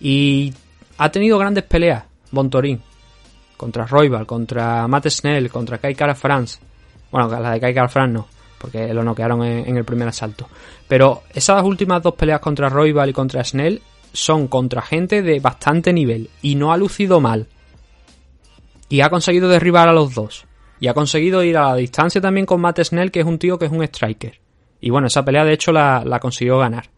Y 0.00 0.52
ha 0.98 1.10
tenido 1.10 1.38
grandes 1.38 1.64
peleas, 1.64 2.04
Bontorin. 2.30 2.78
Contra 3.56 3.86
Roybal, 3.86 4.26
contra 4.26 4.86
Matt 4.86 5.08
Snell, 5.08 5.48
contra 5.48 5.78
Kai 5.78 5.94
Kara 5.94 6.14
France. 6.14 6.58
Bueno, 7.10 7.40
la 7.40 7.52
de 7.52 7.60
Kai 7.60 7.72
Kara 7.72 7.88
France 7.88 8.12
no, 8.12 8.28
porque 8.58 8.92
lo 8.92 9.02
noquearon 9.02 9.44
en, 9.44 9.66
en 9.70 9.78
el 9.78 9.86
primer 9.86 10.08
asalto. 10.08 10.46
Pero 10.86 11.22
esas 11.32 11.62
últimas 11.62 12.02
dos 12.02 12.16
peleas 12.16 12.40
contra 12.40 12.68
Roybal 12.68 13.08
y 13.08 13.14
contra 13.14 13.42
Snell 13.42 13.80
son 14.12 14.46
contra 14.46 14.82
gente 14.82 15.22
de 15.22 15.40
bastante 15.40 15.90
nivel 15.90 16.28
y 16.42 16.54
no 16.54 16.70
ha 16.70 16.76
lucido 16.76 17.18
mal. 17.18 17.46
Y 18.90 19.00
ha 19.00 19.08
conseguido 19.08 19.48
derribar 19.48 19.88
a 19.88 19.94
los 19.94 20.12
dos. 20.12 20.44
Y 20.82 20.88
ha 20.88 20.94
conseguido 20.94 21.44
ir 21.44 21.56
a 21.56 21.68
la 21.68 21.76
distancia 21.76 22.20
también 22.20 22.44
con 22.44 22.60
Matt 22.60 22.80
Snell, 22.82 23.12
que 23.12 23.20
es 23.20 23.26
un 23.26 23.38
tío 23.38 23.56
que 23.56 23.66
es 23.66 23.70
un 23.70 23.84
striker. 23.84 24.40
Y 24.80 24.90
bueno, 24.90 25.06
esa 25.06 25.24
pelea 25.24 25.44
de 25.44 25.52
hecho 25.52 25.70
la, 25.70 26.02
la 26.04 26.18
consiguió 26.18 26.58
ganar. 26.58 26.90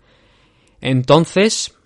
Entonces, 0.80 1.76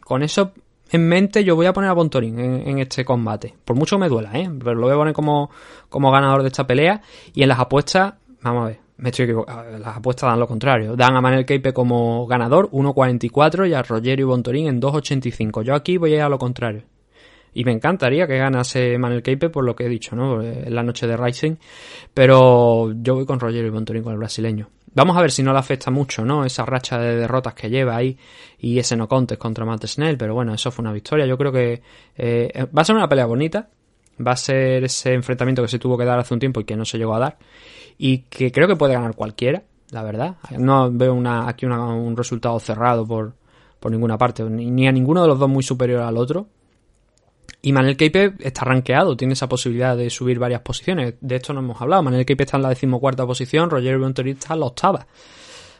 con 0.00 0.22
eso 0.22 0.52
en 0.90 1.06
mente, 1.06 1.44
yo 1.44 1.54
voy 1.54 1.66
a 1.66 1.74
poner 1.74 1.90
a 1.90 1.92
Bontorin 1.92 2.38
en, 2.38 2.66
en, 2.66 2.78
este 2.78 3.04
combate. 3.04 3.54
Por 3.62 3.76
mucho 3.76 3.98
me 3.98 4.08
duela, 4.08 4.32
¿eh? 4.32 4.50
Pero 4.58 4.76
lo 4.76 4.86
voy 4.86 4.94
a 4.94 4.96
poner 4.96 5.12
como, 5.12 5.50
como 5.90 6.10
ganador 6.10 6.40
de 6.40 6.48
esta 6.48 6.66
pelea. 6.66 7.02
Y 7.34 7.42
en 7.42 7.50
las 7.50 7.58
apuestas, 7.58 8.14
vamos 8.40 8.62
a 8.62 8.66
ver, 8.68 8.80
me 8.96 9.10
estoy 9.10 9.24
equivocando. 9.24 9.78
Las 9.80 9.98
apuestas 9.98 10.30
dan 10.30 10.40
lo 10.40 10.48
contrario. 10.48 10.96
Dan 10.96 11.14
a 11.14 11.20
Manel 11.20 11.44
Keipe 11.44 11.74
como 11.74 12.26
ganador 12.26 12.70
1.44 12.70 13.68
y 13.68 13.74
a 13.74 13.82
Rogerio 13.82 14.24
y 14.24 14.28
Bontorin 14.28 14.66
en 14.66 14.80
2.85. 14.80 15.62
Yo 15.62 15.74
aquí 15.74 15.98
voy 15.98 16.14
a 16.14 16.16
ir 16.16 16.22
a 16.22 16.30
lo 16.30 16.38
contrario. 16.38 16.84
Y 17.54 17.64
me 17.64 17.72
encantaría 17.72 18.26
que 18.26 18.36
ganase 18.36 18.98
Manel 18.98 19.22
Keipe 19.22 19.50
por 19.50 19.64
lo 19.64 19.74
que 19.74 19.86
he 19.86 19.88
dicho, 19.88 20.14
¿no? 20.14 20.42
En 20.42 20.74
la 20.74 20.82
noche 20.82 21.06
de 21.06 21.16
Rising. 21.16 21.56
Pero 22.14 22.92
yo 22.92 23.14
voy 23.14 23.26
con 23.26 23.40
Rogerio 23.40 23.66
y 23.66 23.70
Bontorin, 23.70 24.02
con 24.02 24.12
el 24.12 24.18
brasileño. 24.18 24.68
Vamos 24.94 25.16
a 25.16 25.20
ver 25.20 25.30
si 25.30 25.42
no 25.42 25.52
le 25.52 25.58
afecta 25.58 25.90
mucho, 25.90 26.24
¿no? 26.24 26.44
Esa 26.44 26.64
racha 26.64 26.98
de 26.98 27.16
derrotas 27.16 27.54
que 27.54 27.70
lleva 27.70 27.96
ahí 27.96 28.16
y 28.58 28.78
ese 28.78 28.96
no 28.96 29.06
contest 29.08 29.40
contra 29.40 29.64
Matt 29.64 29.86
Snell. 29.86 30.16
Pero 30.16 30.34
bueno, 30.34 30.54
eso 30.54 30.70
fue 30.70 30.82
una 30.82 30.92
victoria. 30.92 31.26
Yo 31.26 31.36
creo 31.36 31.52
que 31.52 31.82
eh, 32.16 32.66
va 32.76 32.82
a 32.82 32.84
ser 32.84 32.96
una 32.96 33.08
pelea 33.08 33.26
bonita. 33.26 33.68
Va 34.26 34.32
a 34.32 34.36
ser 34.36 34.84
ese 34.84 35.14
enfrentamiento 35.14 35.62
que 35.62 35.68
se 35.68 35.78
tuvo 35.78 35.96
que 35.96 36.04
dar 36.04 36.18
hace 36.18 36.34
un 36.34 36.40
tiempo 36.40 36.60
y 36.60 36.64
que 36.64 36.76
no 36.76 36.84
se 36.84 36.98
llegó 36.98 37.14
a 37.14 37.20
dar. 37.20 37.38
Y 37.98 38.18
que 38.22 38.50
creo 38.50 38.66
que 38.66 38.76
puede 38.76 38.94
ganar 38.94 39.14
cualquiera, 39.14 39.62
la 39.90 40.02
verdad. 40.02 40.36
No 40.58 40.90
veo 40.90 41.14
una, 41.14 41.48
aquí 41.48 41.66
una, 41.66 41.86
un 41.86 42.16
resultado 42.16 42.58
cerrado 42.58 43.06
por, 43.06 43.34
por 43.78 43.92
ninguna 43.92 44.18
parte. 44.18 44.42
Ni 44.42 44.88
a 44.88 44.92
ninguno 44.92 45.22
de 45.22 45.28
los 45.28 45.38
dos 45.38 45.48
muy 45.48 45.62
superior 45.62 46.02
al 46.02 46.16
otro. 46.16 46.48
Y 47.60 47.72
Manel 47.72 47.96
Keipe 47.96 48.34
está 48.38 48.64
rankeado, 48.64 49.16
tiene 49.16 49.32
esa 49.32 49.48
posibilidad 49.48 49.96
de 49.96 50.10
subir 50.10 50.38
varias 50.38 50.60
posiciones. 50.60 51.14
De 51.20 51.36
esto 51.36 51.52
no 51.52 51.60
hemos 51.60 51.80
hablado. 51.80 52.02
Manel 52.02 52.24
Keipe 52.24 52.44
está 52.44 52.56
en 52.56 52.62
la 52.62 52.68
decimocuarta 52.68 53.26
posición, 53.26 53.68
Roger 53.68 53.98
Bontorin 53.98 54.36
está 54.36 54.54
en 54.54 54.60
la 54.60 54.66
octava. 54.66 55.06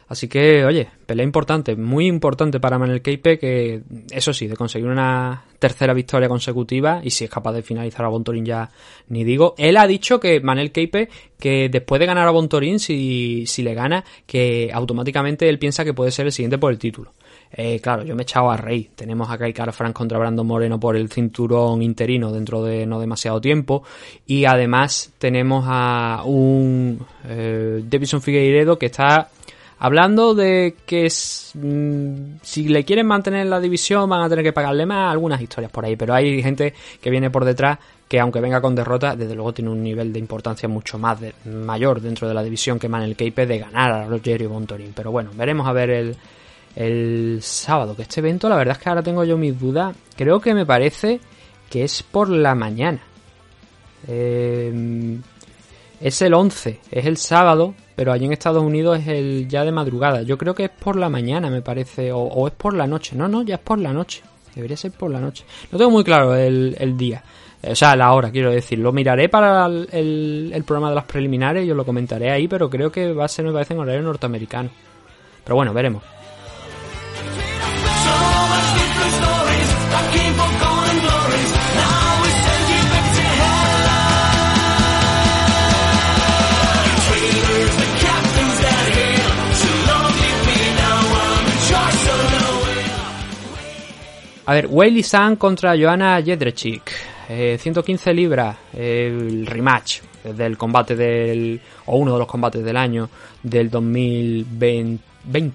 Así 0.09 0.27
que, 0.27 0.65
oye, 0.65 0.89
pelea 1.05 1.23
importante, 1.23 1.75
muy 1.75 2.07
importante 2.07 2.59
para 2.59 2.79
Manel 2.79 3.03
Keipe, 3.03 3.37
que 3.37 3.83
eso 4.09 4.33
sí, 4.33 4.47
de 4.47 4.55
conseguir 4.55 4.87
una 4.89 5.43
tercera 5.59 5.93
victoria 5.93 6.27
consecutiva, 6.27 6.99
y 7.03 7.11
si 7.11 7.25
es 7.25 7.29
capaz 7.29 7.53
de 7.53 7.61
finalizar 7.61 8.03
a 8.03 8.09
Bontorin 8.09 8.43
ya 8.43 8.71
ni 9.07 9.23
digo. 9.23 9.53
Él 9.59 9.77
ha 9.77 9.85
dicho 9.85 10.19
que 10.19 10.41
Manel 10.41 10.71
Keipe, 10.71 11.09
que 11.39 11.69
después 11.69 11.99
de 11.99 12.07
ganar 12.07 12.27
a 12.27 12.31
Bontorin, 12.31 12.79
si, 12.79 13.45
si 13.45 13.61
le 13.61 13.75
gana, 13.75 14.03
que 14.25 14.71
automáticamente 14.73 15.47
él 15.47 15.59
piensa 15.59 15.85
que 15.85 15.93
puede 15.93 16.09
ser 16.09 16.25
el 16.25 16.31
siguiente 16.31 16.57
por 16.57 16.71
el 16.71 16.79
título. 16.79 17.13
Eh, 17.51 17.79
claro, 17.81 18.03
yo 18.03 18.15
me 18.15 18.21
he 18.21 18.23
echado 18.23 18.51
a 18.51 18.57
rey. 18.57 18.89
Tenemos 18.95 19.29
a 19.29 19.37
Kai 19.37 19.53
France 19.53 19.93
contra 19.93 20.19
Brandon 20.19 20.45
Moreno 20.45 20.79
por 20.79 20.95
el 20.95 21.09
cinturón 21.09 21.81
interino 21.81 22.31
dentro 22.31 22.63
de 22.63 22.85
no 22.85 22.99
demasiado 22.99 23.41
tiempo. 23.41 23.83
Y 24.25 24.45
además 24.45 25.11
tenemos 25.17 25.65
a 25.67 26.23
un 26.25 26.99
eh, 27.25 27.83
Davison 27.83 28.21
Figueiredo 28.21 28.77
que 28.77 28.87
está 28.87 29.29
hablando 29.79 30.35
de 30.35 30.75
que 30.85 31.07
mmm, 31.55 32.37
si 32.41 32.67
le 32.67 32.83
quieren 32.83 33.07
mantener 33.07 33.41
en 33.41 33.49
la 33.49 33.59
división 33.59 34.09
van 34.09 34.21
a 34.21 34.29
tener 34.29 34.43
que 34.43 34.53
pagarle 34.53 34.85
más. 34.85 35.11
Algunas 35.11 35.41
historias 35.41 35.71
por 35.71 35.85
ahí. 35.85 35.95
Pero 35.95 36.13
hay 36.13 36.43
gente 36.43 36.73
que 37.01 37.09
viene 37.09 37.31
por 37.31 37.45
detrás 37.45 37.79
que 38.07 38.19
aunque 38.19 38.41
venga 38.41 38.59
con 38.59 38.73
derrota, 38.73 39.15
desde 39.15 39.35
luego 39.35 39.53
tiene 39.53 39.69
un 39.69 39.83
nivel 39.83 40.11
de 40.11 40.17
importancia 40.17 40.67
mucho 40.67 40.97
más 40.97 41.19
mayor 41.45 42.01
dentro 42.01 42.27
de 42.27 42.33
la 42.33 42.41
división 42.41 42.79
que 42.79 42.89
Manel 42.89 43.15
Keipe 43.15 43.45
de 43.45 43.59
ganar 43.59 43.91
a 43.91 44.07
Rogerio 44.07 44.49
Bontorin. 44.49 44.93
Pero 44.95 45.11
bueno, 45.11 45.29
veremos 45.35 45.67
a 45.67 45.73
ver 45.73 45.91
el 45.91 46.17
el 46.79 47.39
sábado, 47.41 47.93
que 47.93 48.03
este 48.03 48.21
evento 48.21 48.47
la 48.47 48.55
verdad 48.55 48.77
es 48.77 48.81
que 48.81 48.87
ahora 48.87 49.03
tengo 49.03 49.25
yo 49.25 49.37
mis 49.37 49.59
dudas, 49.59 49.93
creo 50.15 50.39
que 50.39 50.53
me 50.53 50.65
parece 50.65 51.19
que 51.69 51.83
es 51.83 52.01
por 52.03 52.29
la 52.29 52.55
mañana. 52.55 53.01
Eh, 54.07 55.19
es 55.99 56.21
el 56.21 56.33
11, 56.33 56.79
es 56.89 57.05
el 57.05 57.17
sábado, 57.17 57.75
pero 57.97 58.13
allí 58.13 58.25
en 58.25 58.31
Estados 58.31 58.63
Unidos 58.63 58.99
es 58.99 59.07
el 59.09 59.49
ya 59.49 59.65
de 59.65 59.73
madrugada. 59.73 60.21
Yo 60.21 60.37
creo 60.37 60.55
que 60.55 60.63
es 60.63 60.69
por 60.69 60.95
la 60.95 61.09
mañana, 61.09 61.49
me 61.49 61.61
parece, 61.61 62.13
o, 62.13 62.47
es 62.47 62.53
por 62.53 62.73
la 62.73 62.87
noche. 62.87 63.17
No, 63.17 63.27
no, 63.27 63.43
ya 63.43 63.55
es 63.55 63.61
por 63.61 63.77
la 63.77 63.91
noche. 63.91 64.21
Debería 64.55 64.77
ser 64.77 64.93
por 64.93 65.11
la 65.11 65.19
noche. 65.19 65.43
No 65.73 65.77
tengo 65.77 65.91
muy 65.91 66.05
claro 66.05 66.33
el, 66.33 66.77
el 66.79 66.95
día. 66.95 67.21
O 67.61 67.75
sea, 67.75 67.97
la 67.97 68.13
hora, 68.13 68.31
quiero 68.31 68.51
decir. 68.51 68.79
Lo 68.79 68.93
miraré 68.93 69.27
para 69.27 69.65
el, 69.65 69.89
el, 69.91 70.51
el 70.53 70.63
programa 70.63 70.89
de 70.89 70.95
las 70.95 71.03
preliminares 71.03 71.65
y 71.65 71.71
os 71.71 71.75
lo 71.75 71.85
comentaré 71.85 72.31
ahí, 72.31 72.47
pero 72.47 72.69
creo 72.69 72.89
que 72.89 73.11
va 73.11 73.25
a 73.25 73.27
ser, 73.27 73.43
me 73.43 73.51
parece, 73.51 73.73
en 73.73 73.81
horario 73.81 74.01
norteamericano. 74.01 74.69
Pero 75.43 75.57
bueno, 75.57 75.73
veremos. 75.73 76.01
A 94.49 94.53
ver, 94.53 94.65
Wayley 94.67 95.03
San 95.03 95.35
contra 95.35 95.75
Joanna 95.75 96.23
Jedrzejczyk. 96.23 96.91
115 97.59 98.09
eh, 98.09 98.13
libras, 98.15 98.57
el 98.73 99.45
rematch 99.45 99.99
del 100.23 100.57
combate 100.57 100.95
del, 100.95 101.61
o 101.85 101.97
uno 101.97 102.13
de 102.13 102.17
los 102.17 102.27
combates 102.27 102.65
del 102.65 102.75
año 102.75 103.07
del 103.43 103.69
2020, 103.69 105.03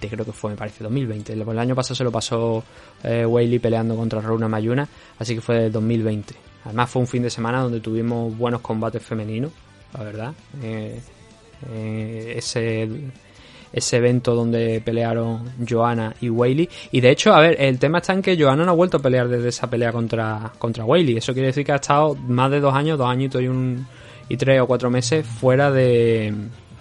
creo 0.09 0.25
que 0.25 0.33
fue, 0.33 0.51
me 0.51 0.57
parece, 0.57 0.85
2020. 0.85 1.33
El 1.33 1.59
año 1.59 1.75
pasado 1.75 1.95
se 1.95 2.05
lo 2.05 2.13
pasó 2.13 2.63
eh, 3.03 3.59
peleando 3.61 3.97
contra 3.97 4.21
Runa 4.21 4.49
Mayuna, 4.49 4.89
así 5.19 5.35
que 5.35 5.41
fue 5.41 5.57
del 5.61 5.73
2020. 5.73 6.35
Además, 6.65 6.91
fue 6.91 7.03
un 7.03 7.09
fin 7.09 7.23
de 7.23 7.31
semana 7.31 7.61
donde 7.61 7.81
tuvimos 7.81 8.37
buenos 8.37 8.61
combates 8.61 9.03
femeninos, 9.03 9.53
la 9.93 10.05
verdad. 10.05 10.33
Eh, 10.63 11.01
eh, 11.71 12.35
ese 12.37 12.89
ese 13.75 13.97
evento 13.97 14.37
donde 14.37 14.81
pelearon 14.85 15.53
Joanna 15.69 16.15
y 16.21 16.29
Whaley. 16.31 16.69
Y 16.93 17.01
de 17.01 17.11
hecho, 17.11 17.35
a 17.35 17.41
ver, 17.41 17.57
el 17.59 17.79
tema 17.81 17.99
está 17.99 18.13
en 18.13 18.23
que 18.23 18.41
Joanna 18.41 18.65
no 18.65 18.71
ha 18.71 18.75
vuelto 18.75 18.99
a 18.99 19.01
pelear 19.01 19.27
desde 19.29 19.49
esa 19.49 19.69
pelea 19.69 19.91
contra, 19.91 20.53
contra 20.59 20.85
Whaley. 20.85 21.17
Eso 21.17 21.33
quiere 21.33 21.49
decir 21.49 21.67
que 21.67 21.73
ha 21.73 21.77
estado 21.77 22.15
más 22.15 22.53
de 22.53 22.61
dos 22.61 22.73
años, 22.73 22.97
dos 22.97 23.09
añitos 23.09 23.43
y 23.43 23.49
un 23.49 23.85
y 24.29 24.37
tres 24.37 24.61
o 24.61 24.67
cuatro 24.67 24.91
meses 24.91 25.27
fuera 25.27 25.73
de, 25.73 26.33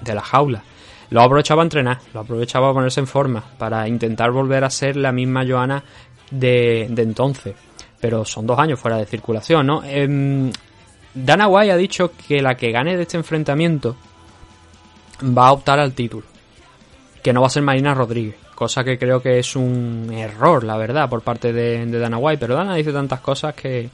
de 0.01 0.15
la 0.15 0.21
jaula. 0.21 0.63
Lo 1.09 1.21
aprovechaba 1.21 1.61
a 1.61 1.65
entrenar, 1.65 1.99
lo 2.13 2.21
aprovechaba 2.21 2.69
a 2.69 2.73
ponerse 2.73 2.99
en 2.99 3.07
forma 3.07 3.43
para 3.57 3.87
intentar 3.87 4.31
volver 4.31 4.63
a 4.63 4.69
ser 4.69 4.95
la 4.95 5.11
misma 5.11 5.45
Joanna 5.45 5.83
de, 6.31 6.87
de 6.89 7.01
entonces. 7.01 7.55
Pero 7.99 8.25
son 8.25 8.45
dos 8.47 8.59
años 8.59 8.79
fuera 8.79 8.97
de 8.97 9.05
circulación, 9.05 9.67
¿no? 9.67 9.81
Eh, 9.85 10.51
Dana 11.13 11.47
White 11.47 11.71
ha 11.71 11.77
dicho 11.77 12.11
que 12.27 12.41
la 12.41 12.55
que 12.55 12.71
gane 12.71 12.97
de 12.97 13.03
este 13.03 13.17
enfrentamiento 13.17 13.95
va 15.23 15.47
a 15.47 15.51
optar 15.53 15.79
al 15.79 15.93
título 15.93 16.25
que 17.23 17.31
no 17.31 17.41
va 17.41 17.47
a 17.47 17.49
ser 17.49 17.63
Marina 17.63 17.95
Rodríguez, 17.95 18.35
cosa 18.53 18.83
que 18.83 18.99
creo 18.99 19.21
que 19.21 19.39
es 19.39 19.55
un 19.55 20.09
error, 20.11 20.65
la 20.65 20.75
verdad, 20.75 21.09
por 21.09 21.21
parte 21.21 21.53
de, 21.53 21.85
de 21.85 21.99
Dana 21.99 22.17
White, 22.17 22.37
pero 22.37 22.55
Dana 22.55 22.75
dice 22.75 22.91
tantas 22.91 23.21
cosas 23.21 23.55
que 23.55 23.89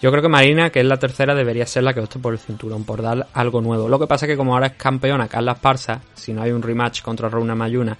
yo 0.00 0.10
creo 0.10 0.22
que 0.22 0.28
Marina, 0.28 0.70
que 0.70 0.80
es 0.80 0.86
la 0.86 0.98
tercera, 0.98 1.34
debería 1.34 1.66
ser 1.66 1.82
la 1.82 1.92
que 1.92 2.00
opte 2.00 2.18
por 2.18 2.32
el 2.32 2.38
cinturón, 2.38 2.84
por 2.84 3.02
dar 3.02 3.26
algo 3.34 3.60
nuevo. 3.60 3.88
Lo 3.88 3.98
que 3.98 4.06
pasa 4.06 4.26
es 4.26 4.30
que 4.30 4.36
como 4.36 4.54
ahora 4.54 4.68
es 4.68 4.72
campeona 4.74 5.28
Carla 5.28 5.52
Esparza, 5.52 6.00
si 6.14 6.32
no 6.32 6.42
hay 6.42 6.52
un 6.52 6.62
rematch 6.62 7.02
contra 7.02 7.28
Runa 7.28 7.54
Mayuna, 7.54 7.96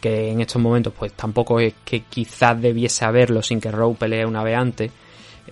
que 0.00 0.30
en 0.30 0.40
estos 0.40 0.60
momentos 0.60 0.92
pues 0.98 1.12
tampoco 1.14 1.58
es 1.60 1.74
que 1.84 2.00
quizás 2.00 2.60
debiese 2.60 3.04
haberlo 3.04 3.40
sin 3.42 3.60
que 3.60 3.70
Rowe 3.70 3.94
pelee 3.94 4.26
una 4.26 4.42
vez 4.42 4.58
antes, 4.58 4.90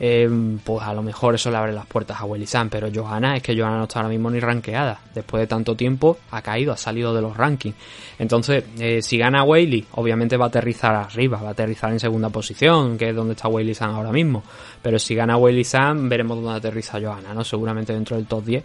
eh, 0.02 0.30
pues 0.64 0.82
a 0.82 0.94
lo 0.94 1.02
mejor 1.02 1.34
eso 1.34 1.50
le 1.50 1.58
abre 1.58 1.72
las 1.72 1.84
puertas 1.84 2.18
a 2.18 2.24
Willy 2.24 2.46
Sam. 2.46 2.70
Pero 2.70 2.88
Johanna, 2.92 3.36
es 3.36 3.42
que 3.42 3.54
Johanna 3.54 3.76
no 3.76 3.82
está 3.84 3.98
ahora 3.98 4.08
mismo 4.08 4.30
ni 4.30 4.40
rankeada. 4.40 4.98
Después 5.14 5.42
de 5.42 5.46
tanto 5.46 5.76
tiempo 5.76 6.16
ha 6.30 6.40
caído, 6.40 6.72
ha 6.72 6.76
salido 6.78 7.14
de 7.14 7.20
los 7.20 7.36
rankings. 7.36 7.76
Entonces, 8.18 8.64
eh, 8.78 9.02
si 9.02 9.18
gana 9.18 9.44
Whaley, 9.44 9.84
obviamente 9.92 10.38
va 10.38 10.46
a 10.46 10.48
aterrizar 10.48 10.94
arriba, 10.94 11.38
va 11.42 11.48
a 11.48 11.52
aterrizar 11.52 11.92
en 11.92 12.00
segunda 12.00 12.30
posición, 12.30 12.96
que 12.96 13.10
es 13.10 13.14
donde 13.14 13.34
está 13.34 13.48
Willy 13.48 13.74
Sam 13.74 13.94
ahora 13.94 14.10
mismo. 14.10 14.42
Pero 14.80 14.98
si 14.98 15.14
gana 15.14 15.36
Willy 15.36 15.64
Sam, 15.64 16.08
veremos 16.08 16.42
dónde 16.42 16.56
aterriza 16.56 16.98
Johanna, 16.98 17.34
¿no? 17.34 17.44
Seguramente 17.44 17.92
dentro 17.92 18.16
del 18.16 18.26
top 18.26 18.44
10. 18.44 18.64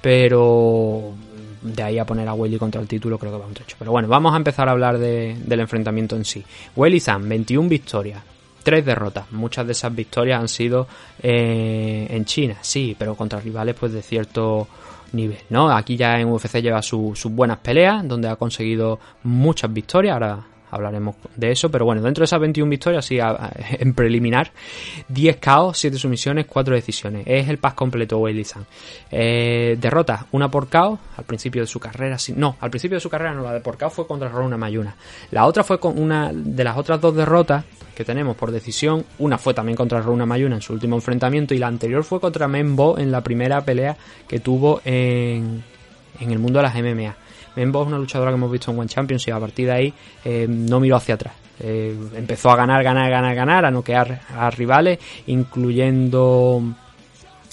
Pero 0.00 1.12
de 1.60 1.82
ahí 1.82 1.98
a 1.98 2.04
poner 2.04 2.28
a 2.28 2.34
Willy 2.34 2.56
contra 2.56 2.80
el 2.80 2.86
título 2.86 3.18
creo 3.18 3.32
que 3.32 3.38
va 3.38 3.46
un 3.46 3.54
trecho. 3.54 3.74
Pero 3.80 3.90
bueno, 3.90 4.06
vamos 4.06 4.32
a 4.32 4.36
empezar 4.36 4.68
a 4.68 4.72
hablar 4.72 4.98
de, 4.98 5.36
del 5.44 5.58
enfrentamiento 5.58 6.14
en 6.14 6.24
sí. 6.24 6.44
Willy 6.76 7.00
Sam, 7.00 7.28
21 7.28 7.68
victorias, 7.68 8.22
tres 8.62 8.84
derrotas. 8.84 9.30
Muchas 9.32 9.66
de 9.66 9.72
esas 9.72 9.94
victorias 9.94 10.40
han 10.40 10.48
sido 10.48 10.86
eh, 11.22 12.06
en 12.10 12.24
China, 12.24 12.56
sí, 12.60 12.96
pero 12.98 13.14
contra 13.14 13.40
rivales 13.40 13.74
pues 13.78 13.92
de 13.92 14.02
cierto 14.02 14.68
nivel, 15.12 15.38
¿no? 15.50 15.70
Aquí 15.70 15.96
ya 15.96 16.18
en 16.20 16.28
UFC 16.28 16.60
lleva 16.60 16.82
su, 16.82 17.12
sus 17.14 17.32
buenas 17.32 17.58
peleas, 17.58 18.06
donde 18.06 18.28
ha 18.28 18.36
conseguido 18.36 18.98
muchas 19.22 19.72
victorias. 19.72 20.14
Ahora 20.14 20.38
hablaremos 20.70 21.16
de 21.36 21.50
eso, 21.50 21.70
pero 21.70 21.84
bueno, 21.84 22.02
dentro 22.02 22.22
de 22.22 22.26
esas 22.26 22.40
21 22.40 22.68
victorias, 22.70 23.04
sí, 23.04 23.20
a, 23.20 23.30
a, 23.30 23.52
en 23.78 23.94
preliminar, 23.94 24.52
10 25.08 25.36
KO, 25.36 25.74
7 25.74 25.98
sumisiones, 25.98 26.46
4 26.46 26.74
decisiones. 26.74 27.24
Es 27.26 27.48
el 27.48 27.58
pack 27.58 27.74
completo 27.74 28.18
Weili 28.18 28.44
San. 28.44 28.66
Eh, 29.10 29.76
derrota, 29.80 30.26
una 30.32 30.50
por 30.50 30.68
KO 30.68 30.98
al 31.16 31.24
principio 31.24 31.62
de 31.62 31.66
su 31.66 31.80
carrera. 31.80 32.18
Sí, 32.18 32.34
no, 32.36 32.56
al 32.60 32.70
principio 32.70 32.96
de 32.96 33.00
su 33.00 33.10
carrera 33.10 33.34
no, 33.34 33.42
la 33.42 33.52
de 33.52 33.60
por 33.60 33.78
KO 33.78 33.90
fue 33.90 34.06
contra 34.06 34.28
Rona 34.28 34.56
Mayuna. 34.56 34.94
La 35.30 35.46
otra 35.46 35.64
fue 35.64 35.78
con 35.78 35.98
una 35.98 36.30
de 36.32 36.64
las 36.64 36.76
otras 36.76 37.00
dos 37.00 37.14
derrotas 37.14 37.64
que 37.98 38.04
tenemos 38.04 38.36
por 38.36 38.52
decisión. 38.52 39.04
Una 39.18 39.38
fue 39.38 39.54
también 39.54 39.74
contra 39.74 40.00
Runa 40.00 40.24
Mayuna 40.24 40.54
en 40.54 40.62
su 40.62 40.72
último 40.72 40.94
enfrentamiento 40.94 41.52
y 41.52 41.58
la 41.58 41.66
anterior 41.66 42.04
fue 42.04 42.20
contra 42.20 42.46
Membo 42.46 42.96
en 42.96 43.10
la 43.10 43.22
primera 43.22 43.60
pelea 43.64 43.96
que 44.28 44.38
tuvo 44.38 44.80
en, 44.84 45.64
en 46.20 46.30
el 46.30 46.38
mundo 46.38 46.60
de 46.60 46.62
las 46.62 46.74
MMA. 46.76 47.27
Membo 47.58 47.82
es 47.82 47.88
una 47.88 47.98
luchadora 47.98 48.30
que 48.30 48.36
hemos 48.36 48.52
visto 48.52 48.70
en 48.70 48.78
One 48.78 48.88
Champions 48.88 49.26
y 49.26 49.32
a 49.32 49.40
partir 49.40 49.66
de 49.66 49.72
ahí 49.72 49.94
eh, 50.24 50.46
no 50.48 50.78
miró 50.78 50.94
hacia 50.94 51.16
atrás. 51.16 51.34
Eh, 51.58 51.92
empezó 52.14 52.52
a 52.52 52.56
ganar, 52.56 52.84
ganar, 52.84 53.10
ganar, 53.10 53.34
ganar, 53.34 53.64
a 53.64 53.70
noquear 53.72 54.20
a 54.32 54.48
rivales, 54.50 55.00
incluyendo 55.26 56.62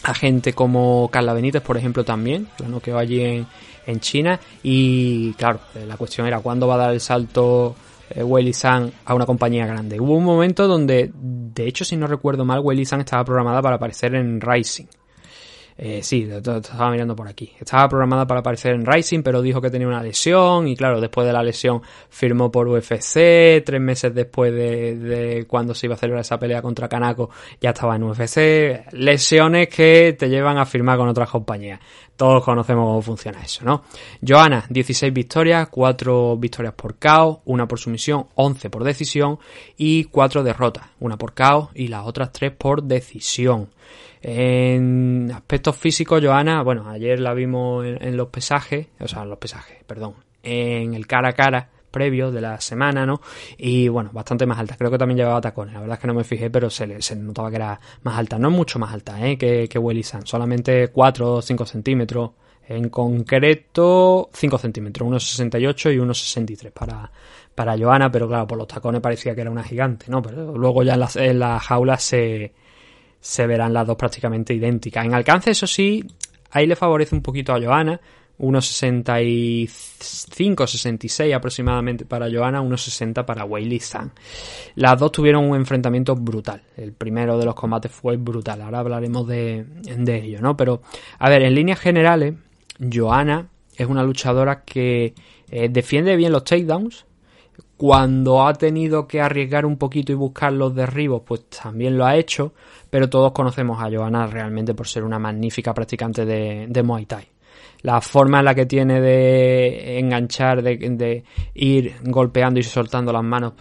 a 0.03 0.13
gente 0.13 0.53
como 0.53 1.09
Carla 1.11 1.33
Benítez, 1.33 1.63
por 1.63 1.75
ejemplo, 1.75 2.05
también, 2.05 2.47
la 2.59 2.67
noqueó 2.67 2.99
allí 2.99 3.19
en, 3.19 3.47
en 3.87 3.99
China. 3.99 4.39
Y 4.61 5.33
claro, 5.33 5.59
la 5.87 5.97
cuestión 5.97 6.27
era 6.27 6.39
cuándo 6.39 6.67
va 6.67 6.75
a 6.75 6.77
dar 6.77 6.93
el 6.93 7.01
salto 7.01 7.75
eh, 8.11 8.21
Weili 8.23 8.53
San 8.53 8.91
a 9.05 9.15
una 9.15 9.25
compañía 9.25 9.65
grande. 9.65 9.99
Hubo 9.99 10.15
un 10.15 10.23
momento 10.23 10.67
donde, 10.67 11.11
de 11.15 11.67
hecho, 11.67 11.83
si 11.83 11.97
no 11.97 12.05
recuerdo 12.05 12.45
mal, 12.45 12.59
Weili 12.59 12.85
San 12.85 12.99
estaba 12.99 13.25
programada 13.25 13.63
para 13.63 13.77
aparecer 13.77 14.13
en 14.13 14.39
Rising. 14.39 14.85
Eh, 15.77 16.01
sí, 16.03 16.25
estaba 16.31 16.89
mirando 16.89 17.15
por 17.15 17.27
aquí. 17.27 17.51
Estaba 17.59 17.89
programada 17.89 18.25
para 18.25 18.39
aparecer 18.39 18.73
en 18.73 18.85
Rising, 18.85 19.21
pero 19.23 19.41
dijo 19.41 19.59
que 19.59 19.69
tenía 19.69 19.87
una 19.87 20.01
lesión 20.01 20.69
y 20.69 20.75
claro, 20.75 21.01
después 21.01 21.27
de 21.27 21.33
la 21.33 21.43
lesión 21.43 21.81
firmó 22.09 22.49
por 22.49 22.67
UFC. 22.67 23.61
Tres 23.65 23.81
meses 23.81 24.15
después 24.15 24.53
de, 24.53 25.45
cuando 25.49 25.73
se 25.73 25.87
iba 25.87 25.95
a 25.95 25.97
celebrar 25.97 26.21
esa 26.21 26.39
pelea 26.39 26.61
contra 26.61 26.87
Kanako, 26.87 27.29
ya 27.59 27.71
estaba 27.71 27.97
en 27.97 28.03
UFC. 28.03 28.93
Lesiones 28.93 29.67
que 29.67 30.15
te 30.17 30.29
llevan 30.29 30.57
a 30.57 30.65
firmar 30.65 30.97
con 30.97 31.09
otras 31.09 31.29
compañías. 31.29 31.81
Todos 32.15 32.45
conocemos 32.45 32.85
cómo 32.85 33.01
funciona 33.01 33.41
eso, 33.43 33.65
¿no? 33.65 33.83
Johanna, 34.25 34.65
16 34.69 35.11
victorias, 35.11 35.67
4 35.69 36.37
victorias 36.37 36.73
por 36.73 36.95
KO, 36.95 37.41
una 37.43 37.67
por 37.67 37.77
sumisión, 37.77 38.27
11 38.35 38.69
por 38.69 38.85
decisión 38.85 39.37
y 39.75 40.05
4 40.05 40.41
derrotas, 40.41 40.85
una 41.01 41.17
por 41.17 41.33
KO 41.33 41.71
y 41.73 41.89
las 41.89 42.05
otras 42.05 42.31
3 42.31 42.53
por 42.53 42.83
decisión. 42.83 43.67
En 44.27 45.31
aspectos 45.31 45.77
físicos, 45.77 46.19
Johanna, 46.19 46.63
bueno, 46.63 46.89
ayer 46.89 47.19
la 47.19 47.35
vimos 47.35 47.85
en, 47.85 48.17
los 48.17 48.29
pesajes, 48.29 48.87
o 48.99 49.07
sea, 49.07 49.21
en 49.21 49.29
los 49.29 49.37
pesajes, 49.37 49.83
perdón, 49.83 50.15
en 50.41 50.95
el 50.95 51.05
cara 51.05 51.29
a 51.29 51.33
cara 51.33 51.69
previo 51.91 52.31
de 52.31 52.41
la 52.41 52.59
semana, 52.59 53.05
¿no? 53.05 53.21
Y 53.55 53.87
bueno, 53.87 54.09
bastante 54.11 54.47
más 54.47 54.57
alta. 54.57 54.77
Creo 54.77 54.89
que 54.89 54.97
también 54.97 55.19
llevaba 55.19 55.39
tacones. 55.41 55.75
La 55.75 55.79
verdad 55.79 55.97
es 55.97 56.01
que 56.01 56.07
no 56.07 56.15
me 56.15 56.23
fijé, 56.23 56.49
pero 56.49 56.71
se, 56.71 57.03
se 57.03 57.15
notaba 57.15 57.51
que 57.51 57.57
era 57.57 57.79
más 58.01 58.17
alta. 58.17 58.39
No 58.39 58.49
mucho 58.49 58.79
más 58.79 58.91
alta, 58.91 59.23
¿eh? 59.23 59.37
Que, 59.37 59.69
que 59.69 59.77
Willy. 59.77 60.01
Solamente 60.03 60.87
4 60.87 61.33
o 61.33 61.41
5 61.43 61.65
centímetros. 61.67 62.31
En 62.67 62.89
concreto, 62.89 64.31
5 64.33 64.57
centímetros. 64.57 65.07
1,68 65.07 65.93
y 65.93 65.97
1,63 65.99 66.71
para, 66.71 67.11
para 67.53 67.77
Johanna, 67.77 68.11
pero 68.11 68.27
claro, 68.27 68.47
por 68.47 68.57
los 68.57 68.67
tacones 68.67 69.01
parecía 69.01 69.35
que 69.35 69.41
era 69.41 69.51
una 69.51 69.63
gigante, 69.63 70.07
¿no? 70.09 70.21
Pero 70.23 70.57
luego 70.57 70.81
ya 70.81 70.95
en 70.95 70.99
la, 70.99 71.09
en 71.15 71.39
la 71.39 71.59
jaula 71.59 71.97
se 71.99 72.53
se 73.25 73.47
verán 73.47 73.73
las 73.73 73.87
dos 73.87 73.97
prácticamente 73.97 74.53
idénticas. 74.53 75.03
En 75.03 75.15
alcance, 75.15 75.49
eso 75.49 75.65
sí, 75.65 76.05
ahí 76.51 76.67
le 76.67 76.75
favorece 76.75 77.15
un 77.15 77.23
poquito 77.23 77.55
a 77.55 77.59
Johanna, 77.59 77.99
unos 78.37 78.67
65, 78.67 80.67
66 80.67 81.33
aproximadamente 81.33 82.05
para 82.05 82.27
Johanna, 82.31 82.61
unos 82.61 82.83
60 82.83 83.25
para 83.25 83.43
Weili 83.43 83.79
Zhang. 83.79 84.11
Las 84.75 84.99
dos 84.99 85.11
tuvieron 85.11 85.43
un 85.43 85.55
enfrentamiento 85.55 86.15
brutal. 86.15 86.61
El 86.77 86.93
primero 86.93 87.39
de 87.39 87.45
los 87.45 87.55
combates 87.55 87.91
fue 87.91 88.15
brutal. 88.17 88.61
Ahora 88.61 88.81
hablaremos 88.81 89.27
de, 89.27 89.65
de 89.81 90.23
ello, 90.23 90.39
¿no? 90.39 90.55
Pero, 90.55 90.83
a 91.17 91.27
ver, 91.27 91.41
en 91.41 91.55
líneas 91.55 91.79
generales, 91.79 92.35
Johanna 92.93 93.49
es 93.75 93.87
una 93.87 94.03
luchadora 94.03 94.63
que 94.63 95.15
eh, 95.49 95.69
defiende 95.69 96.15
bien 96.15 96.31
los 96.31 96.43
takedowns, 96.43 97.07
cuando 97.77 98.47
ha 98.47 98.53
tenido 98.53 99.07
que 99.07 99.21
arriesgar 99.21 99.65
un 99.65 99.77
poquito 99.77 100.11
y 100.11 100.15
buscar 100.15 100.53
los 100.53 100.73
derribos, 100.73 101.23
pues 101.25 101.45
también 101.49 101.97
lo 101.97 102.05
ha 102.05 102.15
hecho, 102.15 102.53
pero 102.89 103.09
todos 103.09 103.31
conocemos 103.33 103.81
a 103.81 103.89
Johanna 103.89 104.27
realmente 104.27 104.73
por 104.73 104.87
ser 104.87 105.03
una 105.03 105.19
magnífica 105.19 105.73
practicante 105.73 106.25
de, 106.25 106.67
de 106.69 106.83
Muay 106.83 107.05
Thai. 107.05 107.27
La 107.81 108.01
forma 108.01 108.39
en 108.39 108.45
la 108.45 108.55
que 108.55 108.65
tiene 108.65 108.99
de 109.01 109.99
enganchar, 109.99 110.63
de, 110.63 110.77
de 110.77 111.23
ir 111.53 111.95
golpeando 112.03 112.59
y 112.59 112.63
soltando 112.63 113.11
las 113.11 113.23
manos, 113.23 113.53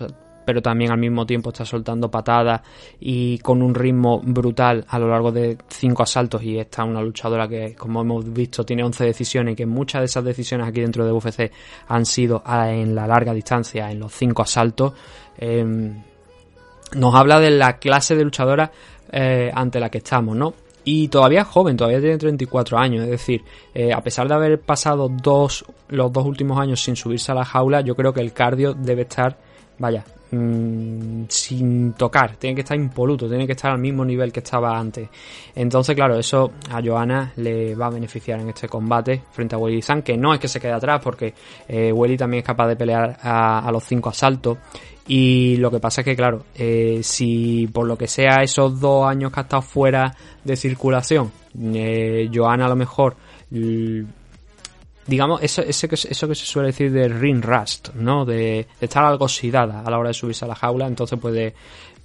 pero 0.45 0.63
también 0.63 0.91
al 0.91 0.99
mismo 0.99 1.27
tiempo 1.27 1.51
está 1.51 1.65
soltando 1.65 2.11
patadas 2.11 2.61
y 3.01 3.39
con 3.39 3.63
un 3.63 3.75
ritmo 3.75 4.21
brutal 4.23 4.85
a 4.89 4.99
lo 4.99 5.09
largo 5.09 5.33
de 5.33 5.59
cinco 5.69 6.03
asaltos. 6.03 6.43
Y 6.43 6.59
está 6.59 6.85
una 6.85 7.03
luchadora 7.03 7.49
que 7.49 7.75
como 7.75 8.03
hemos 8.03 8.33
visto 8.33 8.65
tiene 8.65 8.85
11 8.85 9.05
decisiones 9.05 9.53
y 9.53 9.57
que 9.57 9.67
muchas 9.67 10.03
de 10.03 10.07
esas 10.07 10.25
decisiones 10.25 10.69
aquí 10.69 10.81
dentro 10.81 11.05
de 11.05 11.13
UFC 11.13 11.51
han 11.89 12.07
sido 12.07 12.43
en 12.47 12.95
la 12.95 13.07
larga 13.07 13.33
distancia 13.33 13.91
en 13.91 14.01
los 14.01 14.13
cinco 14.13 14.43
asaltos. 14.43 14.93
Eh, 15.39 15.93
nos 16.97 17.15
habla 17.15 17.41
de 17.41 17.51
la 17.51 17.79
clase 17.79 18.15
de 18.15 18.25
luchadora 18.25 18.71
eh, 19.11 19.51
ante 19.53 19.81
la 19.81 19.91
que 19.91 19.99
estamos 19.99 20.37
no 20.37 20.55
y 20.85 21.09
todavía 21.09 21.41
es 21.41 21.47
joven, 21.47 21.77
todavía 21.77 22.01
tiene 22.01 22.19
34 22.19 22.79
años, 22.79 23.05
es 23.05 23.11
decir, 23.11 23.43
eh, 23.75 23.93
a 23.93 24.03
pesar 24.03 24.29
de 24.29 24.35
haber 24.35 24.61
pasado 24.61 25.09
dos, 25.09 25.65
los 25.89 26.13
dos 26.13 26.27
últimos 26.27 26.59
años 26.59 26.83
sin 26.83 26.95
subirse 26.95 27.33
a 27.33 27.35
la 27.35 27.45
jaula, 27.45 27.81
yo 27.81 27.97
creo 27.97 28.13
que 28.13 28.21
el 28.21 28.35
cardio 28.35 28.75
debe 28.75 29.03
estar 29.03 29.39
vaya, 29.79 30.05
mm, 30.31 31.25
sin 31.29 31.93
tocar, 31.95 32.37
tiene 32.37 32.55
que 32.55 32.61
estar 32.63 32.77
impoluto, 32.77 33.29
tiene 33.29 33.47
que 33.47 33.53
estar 33.53 33.73
al 33.73 33.79
mismo 33.79 34.05
nivel 34.05 34.33
que 34.33 34.41
estaba 34.41 34.79
antes. 34.79 35.09
Entonces, 35.55 35.95
claro, 35.95 36.19
eso 36.19 36.53
a 36.71 36.81
Johanna 36.83 37.33
le 37.37 37.75
va 37.75 37.87
a 37.87 37.91
beneficiar 37.91 38.41
en 38.41 38.49
este 38.51 38.69
combate 38.69 39.23
frente 39.33 39.55
a 39.55 39.59
Welly 39.59 39.83
San, 39.83 40.03
que 40.03 40.17
no 40.17 40.33
es 40.33 40.41
que 40.41 40.49
se 40.49 40.61
quede 40.61 40.73
atrás, 40.73 41.01
porque 41.03 41.35
eh, 41.69 41.93
Welly 41.93 42.17
también 42.17 42.41
es 42.41 42.47
capaz 42.47 42.69
de 42.69 42.77
pelear 42.77 43.19
a, 43.23 43.71
los 43.73 43.85
cinco 43.85 44.11
asaltos. 44.11 44.59
Y 45.07 45.57
lo 45.59 45.71
que 45.71 45.81
pasa 45.81 46.01
es 46.01 46.07
que, 46.07 46.17
claro, 46.17 46.45
eh, 46.55 47.01
si 47.03 47.67
por 47.67 47.87
lo 47.87 47.97
que 47.97 48.07
sea 48.07 48.43
esos 48.43 48.81
dos 48.81 49.07
años 49.07 49.31
que 49.31 49.41
ha 49.41 49.43
estado 49.43 49.61
fuera 49.61 50.15
de 50.43 50.57
circulación, 50.57 51.31
eh, 51.75 52.31
Johanna 52.33 52.67
a 52.67 52.69
lo 52.69 52.77
mejor 52.77 53.17
digamos, 55.07 55.43
eso, 55.43 55.63
eso, 55.63 55.89
que, 55.89 55.95
eso 55.95 56.29
que 56.29 56.35
se 56.35 56.47
suele 56.47 56.69
decir 56.69 56.93
de 56.93 57.09
ring 57.09 57.43
rust, 57.45 57.91
¿no? 57.95 58.25
De, 58.25 58.67
estar 58.81 59.05
algo 59.05 59.25
oxidada 59.25 59.83
a 59.85 59.91
la 59.91 59.99
hora 59.99 60.09
de 60.09 60.15
subirse 60.15 60.45
a 60.45 60.49
la 60.49 60.55
jaula, 60.55 60.87
entonces 60.87 61.19
puede, 61.19 61.55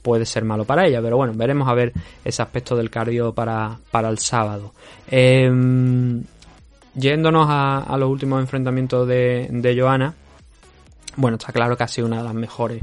puede 0.02 0.26
ser 0.26 0.44
malo 0.44 0.66
para 0.66 0.86
ella. 0.86 1.02
Pero 1.02 1.18
bueno, 1.18 1.34
veremos 1.36 1.68
a 1.68 1.74
ver 1.74 1.94
ese 2.24 2.42
aspecto 2.42 2.76
del 2.76 2.90
cardio 2.90 3.34
para, 3.34 3.78
para 3.92 4.10
el 4.10 4.20
sábado. 4.20 4.74
Em, 5.10 6.24
yéndonos 6.96 7.48
a, 7.50 7.96
los 7.98 8.10
últimos 8.10 8.42
enfrentamientos 8.42 9.08
de, 9.08 9.48
de 9.50 9.82
Johanna, 9.82 10.14
bueno, 11.16 11.38
está 11.38 11.52
claro 11.52 11.76
que 11.76 11.84
ha 11.84 11.88
sido 11.88 12.08
una 12.08 12.18
de 12.18 12.24
las 12.24 12.34
mejores 12.34 12.82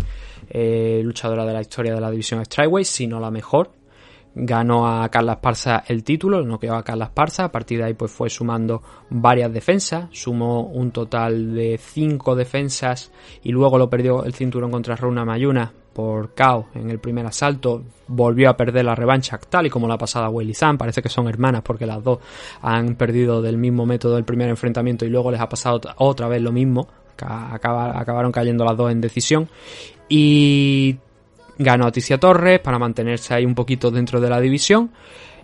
eh, 0.49 1.01
luchadoras 1.03 1.47
de 1.47 1.53
la 1.53 1.61
historia 1.61 1.95
de 1.95 2.01
la 2.01 2.11
división 2.11 2.45
Strikeway, 2.45 2.85
si 2.85 3.07
no 3.07 3.21
la 3.21 3.31
mejor 3.31 3.71
ganó 4.39 4.87
a 4.87 5.09
Carla 5.09 5.33
Esparza 5.33 5.83
el 5.89 6.05
título, 6.05 6.43
no 6.43 6.59
quedó 6.59 6.75
a 6.75 6.85
Carla 6.85 7.07
Esparza, 7.07 7.45
a 7.45 7.53
partir 7.53 7.79
de 7.79 7.85
ahí 7.85 7.95
pues 7.95 8.13
fue 8.13 8.29
sumando 8.29 8.83
varias 9.09 9.51
defensas, 9.51 10.09
sumó 10.13 10.61
un 10.61 10.91
total 10.91 11.55
de 11.55 11.79
5 11.79 12.37
defensas 12.37 13.11
y 13.43 13.51
luego 13.51 13.79
lo 13.79 13.89
perdió 13.89 14.25
el 14.25 14.35
cinturón 14.35 14.71
contra 14.71 14.95
Runa 14.95 15.25
Mayuna 15.25 15.73
por 15.95 16.35
KO 16.35 16.67
en 16.75 16.91
el 16.91 16.99
primer 16.99 17.25
asalto, 17.25 17.83
volvió 18.09 18.51
a 18.51 18.57
perder 18.59 18.85
la 18.85 18.95
revancha 18.95 19.39
tal 19.39 19.67
y 19.67 19.71
como 19.71 19.89
la 19.89 19.97
pasada 19.97 20.29
Willy 20.29 20.53
Zan, 20.53 20.77
parece 20.77 21.01
que 21.01 21.09
son 21.09 21.29
hermanas 21.29 21.63
porque 21.63 21.87
las 21.87 22.05
dos 22.05 22.19
han 22.61 22.97
perdido 22.97 23.41
del 23.41 23.57
mismo 23.57 23.87
método 23.87 24.19
el 24.19 24.25
primer 24.25 24.51
enfrentamiento 24.51 25.07
y 25.07 25.09
luego 25.09 25.31
les 25.31 25.41
ha 25.41 25.49
pasado 25.49 25.81
otra 25.97 26.29
vez 26.29 26.43
lo 26.43 26.53
mismo, 26.53 26.87
acabaron 27.17 28.33
cayendo 28.33 28.67
las 28.67 28.77
dos 28.77 28.93
en 28.93 29.01
decisión. 29.01 29.49
Y 30.09 30.99
ganó 31.59 31.87
a 31.87 31.93
Ticia 31.93 32.19
Torres 32.19 32.61
para 32.61 32.79
mantenerse 32.79 33.35
ahí 33.35 33.45
un 33.45 33.55
poquito 33.55 33.91
dentro 33.91 34.21
de 34.21 34.31
la 34.31 34.41
división. 34.41 34.91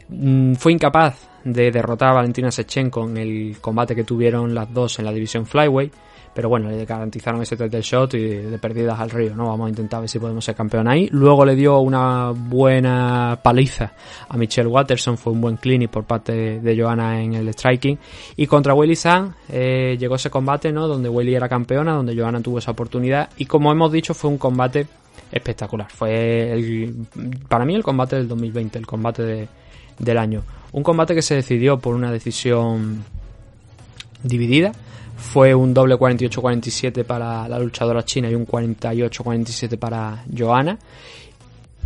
Mm, 0.09 0.55
fue 0.55 0.73
incapaz 0.73 1.29
de 1.45 1.71
derrotar 1.71 2.11
a 2.11 2.15
Valentina 2.15 2.51
Sechenko 2.51 3.09
en 3.09 3.17
el 3.17 3.57
combate 3.61 3.95
que 3.95 4.05
tuvieron 4.05 4.55
las 4.55 4.73
dos 4.73 4.99
en 4.99 5.05
la 5.05 5.13
división 5.13 5.47
Flyweight. 5.47 5.93
Pero 6.35 6.49
bueno, 6.49 6.71
le 6.71 6.87
garantizaron 6.87 7.43
ese 7.43 7.59
title 7.59 7.83
shot 7.83 8.15
y 8.15 8.21
de 8.21 8.59
perdidas 8.59 8.99
al 8.99 9.11
río, 9.11 9.37
¿no? 9.37 9.49
Vamos 9.49 9.67
a 9.67 9.69
intentar 9.69 10.01
ver 10.01 10.09
si 10.09 10.19
podemos 10.19 10.43
ser 10.43 10.55
campeón 10.55 10.89
ahí. 10.89 11.07
Luego 11.13 11.45
le 11.45 11.55
dio 11.55 11.79
una 11.81 12.31
buena 12.31 13.39
paliza 13.43 13.93
a 14.31 14.39
Michelle 14.39 14.69
Watterson, 14.69 15.19
fue 15.19 15.35
un 15.35 15.43
buen 15.43 15.59
clinic 15.59 15.91
por 15.91 16.05
parte 16.05 16.59
de 16.61 16.81
Johanna 16.81 17.21
en 17.21 17.35
el 17.35 17.53
striking. 17.53 17.99
Y 18.37 18.47
contra 18.47 18.73
Willy 18.73 18.97
San 18.97 19.35
eh, 19.51 19.97
llegó 19.99 20.15
ese 20.15 20.31
combate, 20.31 20.73
¿no? 20.73 20.89
Donde 20.89 21.11
Willy 21.11 21.35
era 21.35 21.51
campeona, 21.51 21.93
donde 21.93 22.17
Johanna 22.17 22.41
tuvo 22.41 22.61
esa 22.61 22.71
oportunidad. 22.71 23.29
Y 23.37 23.45
como 23.45 23.71
hemos 23.71 23.93
dicho, 23.93 24.15
fue 24.15 24.31
un 24.31 24.39
combate 24.39 24.87
espectacular. 25.31 25.91
Fue 25.91 27.03
para 27.49 27.65
mí 27.65 27.75
el 27.75 27.83
combate 27.83 28.17
del 28.17 28.29
2020, 28.29 28.79
el 28.79 28.87
combate 28.87 29.49
del 29.99 30.19
año. 30.19 30.43
Un 30.73 30.83
combate 30.83 31.15
que 31.15 31.23
se 31.23 31.35
decidió 31.35 31.79
por 31.79 31.95
una 31.95 32.11
decisión 32.11 33.05
dividida. 34.23 34.73
Fue 35.17 35.55
un 35.55 35.73
doble 35.73 35.97
48-47 35.97 37.05
para 37.05 37.49
la 37.49 37.59
luchadora 37.59 38.05
china 38.05 38.29
y 38.31 38.35
un 38.35 38.47
48-47 38.47 39.79
para 39.79 40.25
Johanna. 40.37 40.79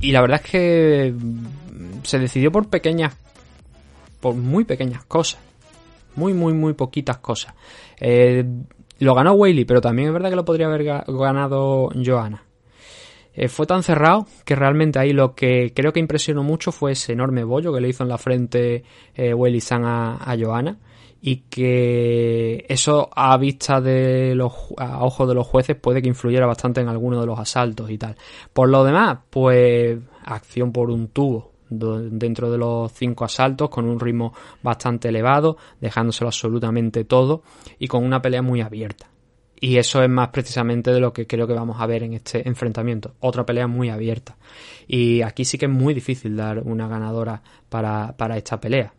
Y 0.01 0.13
la 0.13 0.21
verdad 0.21 0.41
es 0.43 0.51
que 0.51 1.15
se 2.03 2.19
decidió 2.19 2.53
por 2.53 2.69
pequeñas, 2.69 3.17
por 4.21 4.35
muy 4.35 4.65
pequeñas 4.65 5.05
cosas. 5.05 5.41
Muy, 6.15 6.33
muy, 6.33 6.55
muy 6.55 6.73
poquitas 6.73 7.19
cosas. 7.19 7.55
Eh, 8.01 8.45
lo 9.01 9.15
ganó 9.15 9.35
Whaley, 9.35 9.67
pero 9.67 9.83
también 9.83 10.09
es 10.09 10.15
verdad 10.15 10.31
que 10.31 10.37
lo 10.37 10.45
podría 10.45 10.67
haber 10.67 10.85
ganado 10.85 11.91
Johanna. 12.05 12.46
Eh, 13.37 13.49
fue 13.49 13.67
tan 13.67 13.83
cerrado 13.83 14.27
que 14.45 14.57
realmente 14.57 14.99
ahí 14.99 15.13
lo 15.13 15.35
que 15.35 15.73
creo 15.75 15.93
que 15.93 16.01
impresionó 16.01 16.43
mucho 16.43 16.73
fue 16.73 16.93
ese 16.93 17.13
enorme 17.13 17.45
bollo 17.45 17.73
que 17.73 17.83
le 17.83 17.89
hizo 17.89 18.03
en 18.03 18.09
la 18.09 18.17
frente 18.19 18.83
eh, 19.15 19.61
San 19.61 19.85
a, 19.85 20.17
a 20.17 20.77
y 21.21 21.37
que 21.51 22.65
eso 22.69 23.11
a 23.15 23.37
vista 23.37 23.81
de 23.81 24.35
los 24.35 24.53
a 24.79 25.05
ojos 25.05 25.29
de 25.29 25.35
los 25.35 25.47
jueces 25.47 25.77
puede 25.77 26.01
que 26.01 26.09
influyera 26.09 26.47
bastante 26.47 26.81
en 26.81 26.89
alguno 26.89 27.21
de 27.21 27.27
los 27.27 27.39
asaltos 27.39 27.91
y 27.91 27.99
tal. 27.99 28.17
Por 28.53 28.69
lo 28.69 28.85
demás, 28.85 29.19
pues 29.29 29.99
acción 30.25 30.73
por 30.73 30.91
un 30.91 31.09
tubo 31.09 31.53
dentro 31.69 32.51
de 32.51 32.59
los 32.59 32.93
cinco 32.93 33.25
asaltos 33.25 33.69
con 33.71 33.87
un 33.87 33.99
ritmo 33.99 34.33
bastante 34.63 35.09
elevado, 35.09 35.57
dejándoselo 35.81 36.29
absolutamente 36.29 37.05
todo 37.05 37.43
y 37.79 37.89
con 37.89 38.05
una 38.05 38.23
pelea 38.23 38.43
muy 38.43 38.61
abierta. 38.61 39.09
Y 39.59 39.79
eso 39.79 40.03
es 40.03 40.09
más 40.09 40.29
precisamente 40.29 40.93
de 40.93 41.01
lo 41.01 41.13
que 41.13 41.27
creo 41.27 41.47
que 41.47 41.55
vamos 41.55 41.81
a 41.81 41.87
ver 41.87 42.03
en 42.03 42.15
este 42.15 42.47
enfrentamiento. 42.47 43.15
Otra 43.21 43.47
pelea 43.47 43.67
muy 43.67 43.89
abierta. 43.89 44.37
Y 44.87 45.23
aquí 45.23 45.45
sí 45.45 45.57
que 45.59 45.67
es 45.67 45.73
muy 45.73 45.95
difícil 45.95 46.37
dar 46.37 46.59
una 46.59 46.89
ganadora 46.89 47.43
para, 47.69 48.15
para 48.17 48.37
esta 48.37 48.61
pelea. 48.61 48.93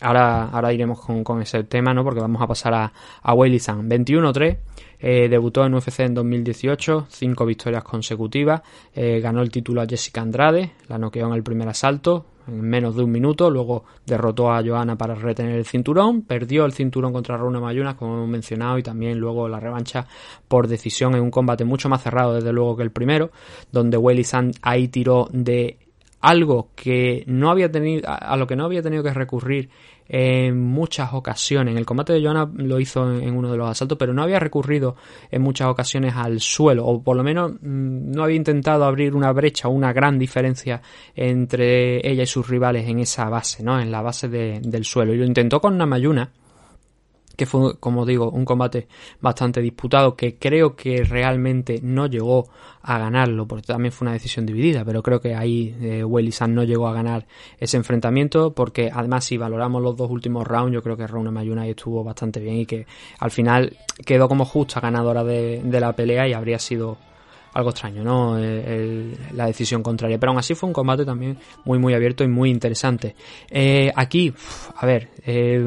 Ahora, 0.00 0.48
ahora 0.48 0.72
iremos 0.72 1.00
con, 1.00 1.22
con, 1.22 1.42
ese 1.42 1.64
tema, 1.64 1.94
¿no? 1.94 2.02
Porque 2.02 2.20
vamos 2.20 2.42
a 2.42 2.46
pasar 2.46 2.74
a, 2.74 2.92
a 3.22 3.34
Weili 3.34 3.58
21-3. 3.58 4.58
Eh, 5.02 5.28
debutó 5.28 5.66
en 5.66 5.74
UFC 5.74 6.00
en 6.00 6.14
2018, 6.14 7.06
cinco 7.10 7.44
victorias 7.44 7.82
consecutivas. 7.82 8.62
Eh, 8.94 9.20
ganó 9.20 9.42
el 9.42 9.50
título 9.50 9.82
a 9.82 9.86
Jessica 9.86 10.22
Andrade, 10.22 10.72
la 10.88 10.96
noqueó 10.96 11.26
en 11.26 11.34
el 11.34 11.42
primer 11.42 11.68
asalto 11.68 12.26
en 12.46 12.60
menos 12.60 12.96
de 12.96 13.02
un 13.02 13.10
minuto. 13.10 13.50
Luego 13.50 13.84
derrotó 14.06 14.52
a 14.52 14.62
Johanna 14.62 14.96
para 14.96 15.14
retener 15.14 15.56
el 15.56 15.66
cinturón. 15.66 16.22
Perdió 16.22 16.64
el 16.64 16.72
cinturón 16.72 17.12
contra 17.12 17.36
Runa 17.36 17.60
Mayunas, 17.60 17.94
como 17.94 18.14
hemos 18.14 18.28
mencionado, 18.28 18.78
y 18.78 18.82
también 18.82 19.18
luego 19.18 19.48
la 19.48 19.60
revancha 19.60 20.06
por 20.48 20.68
decisión 20.68 21.14
en 21.14 21.22
un 21.22 21.30
combate 21.30 21.64
mucho 21.64 21.88
más 21.88 22.02
cerrado, 22.02 22.34
desde 22.34 22.52
luego, 22.52 22.76
que 22.76 22.82
el 22.82 22.90
primero, 22.90 23.30
donde 23.70 23.96
Welly 23.96 24.24
Sand 24.24 24.56
ahí 24.62 24.88
tiró 24.88 25.28
de 25.32 25.78
algo 26.20 26.70
que 26.76 27.24
no 27.26 27.50
había 27.50 27.70
tenido, 27.70 28.08
a 28.08 28.36
lo 28.36 28.46
que 28.46 28.54
no 28.54 28.64
había 28.64 28.82
tenido 28.82 29.02
que 29.02 29.12
recurrir 29.12 29.70
en 30.14 30.60
muchas 30.60 31.14
ocasiones. 31.14 31.72
En 31.72 31.78
el 31.78 31.86
combate 31.86 32.12
de 32.12 32.22
Johanna 32.22 32.48
lo 32.54 32.78
hizo 32.78 33.10
en, 33.18 33.34
uno 33.34 33.50
de 33.50 33.56
los 33.56 33.70
asaltos, 33.70 33.96
pero 33.96 34.12
no 34.12 34.22
había 34.22 34.38
recurrido 34.38 34.94
en 35.30 35.40
muchas 35.40 35.68
ocasiones 35.68 36.14
al 36.14 36.38
suelo, 36.40 36.84
o 36.84 37.02
por 37.02 37.16
lo 37.16 37.24
menos 37.24 37.52
mm, 37.52 38.12
no 38.12 38.22
había 38.22 38.36
intentado 38.36 38.84
abrir 38.84 39.14
una 39.14 39.32
brecha, 39.32 39.68
una 39.68 39.94
gran 39.94 40.18
diferencia 40.18 40.82
entre 41.16 42.06
ella 42.06 42.24
y 42.24 42.26
sus 42.26 42.46
rivales 42.46 42.86
en 42.86 42.98
esa 42.98 43.30
base, 43.30 43.62
¿no? 43.62 43.80
En 43.80 43.90
la 43.90 44.02
base 44.02 44.28
del 44.28 44.84
suelo. 44.84 45.14
Y 45.14 45.16
lo 45.16 45.24
intentó 45.24 45.62
con 45.62 45.78
Namayuna 45.78 46.30
que 47.42 47.46
fue, 47.46 47.76
como 47.80 48.06
digo, 48.06 48.30
un 48.30 48.44
combate 48.44 48.86
bastante 49.20 49.60
disputado, 49.60 50.14
que 50.14 50.36
creo 50.36 50.76
que 50.76 51.02
realmente 51.02 51.80
no 51.82 52.06
llegó 52.06 52.48
a 52.82 52.98
ganarlo, 52.98 53.48
porque 53.48 53.66
también 53.66 53.90
fue 53.90 54.06
una 54.06 54.12
decisión 54.12 54.46
dividida, 54.46 54.84
pero 54.84 55.02
creo 55.02 55.20
que 55.20 55.34
ahí 55.34 55.74
eh, 55.80 56.04
no 56.48 56.62
llegó 56.62 56.86
a 56.86 56.92
ganar 56.92 57.26
ese 57.58 57.76
enfrentamiento, 57.76 58.54
porque 58.54 58.92
además 58.94 59.24
si 59.24 59.38
valoramos 59.38 59.82
los 59.82 59.96
dos 59.96 60.08
últimos 60.08 60.46
rounds, 60.46 60.72
yo 60.72 60.82
creo 60.84 60.96
que 60.96 61.06
Rona 61.08 61.32
Mayuna 61.32 61.66
estuvo 61.66 62.04
bastante 62.04 62.38
bien 62.38 62.58
y 62.58 62.66
que 62.66 62.86
al 63.18 63.32
final 63.32 63.76
quedó 64.06 64.28
como 64.28 64.44
justa 64.44 64.78
ganadora 64.78 65.24
de 65.24 65.80
la 65.80 65.96
pelea 65.96 66.28
y 66.28 66.34
habría 66.34 66.60
sido 66.60 66.96
algo 67.54 67.70
extraño, 67.70 68.02
¿no? 68.02 68.38
la 68.38 69.46
decisión 69.46 69.82
contraria. 69.82 70.18
Pero 70.18 70.30
aún 70.30 70.38
así 70.38 70.54
fue 70.54 70.68
un 70.68 70.72
combate 70.72 71.04
también 71.04 71.38
muy, 71.64 71.78
muy 71.78 71.94
abierto 71.94 72.24
y 72.24 72.28
muy 72.28 72.50
interesante. 72.50 73.14
Eh, 73.50 73.92
aquí, 73.94 74.32
a 74.76 74.86
ver, 74.86 75.08
eh, 75.24 75.62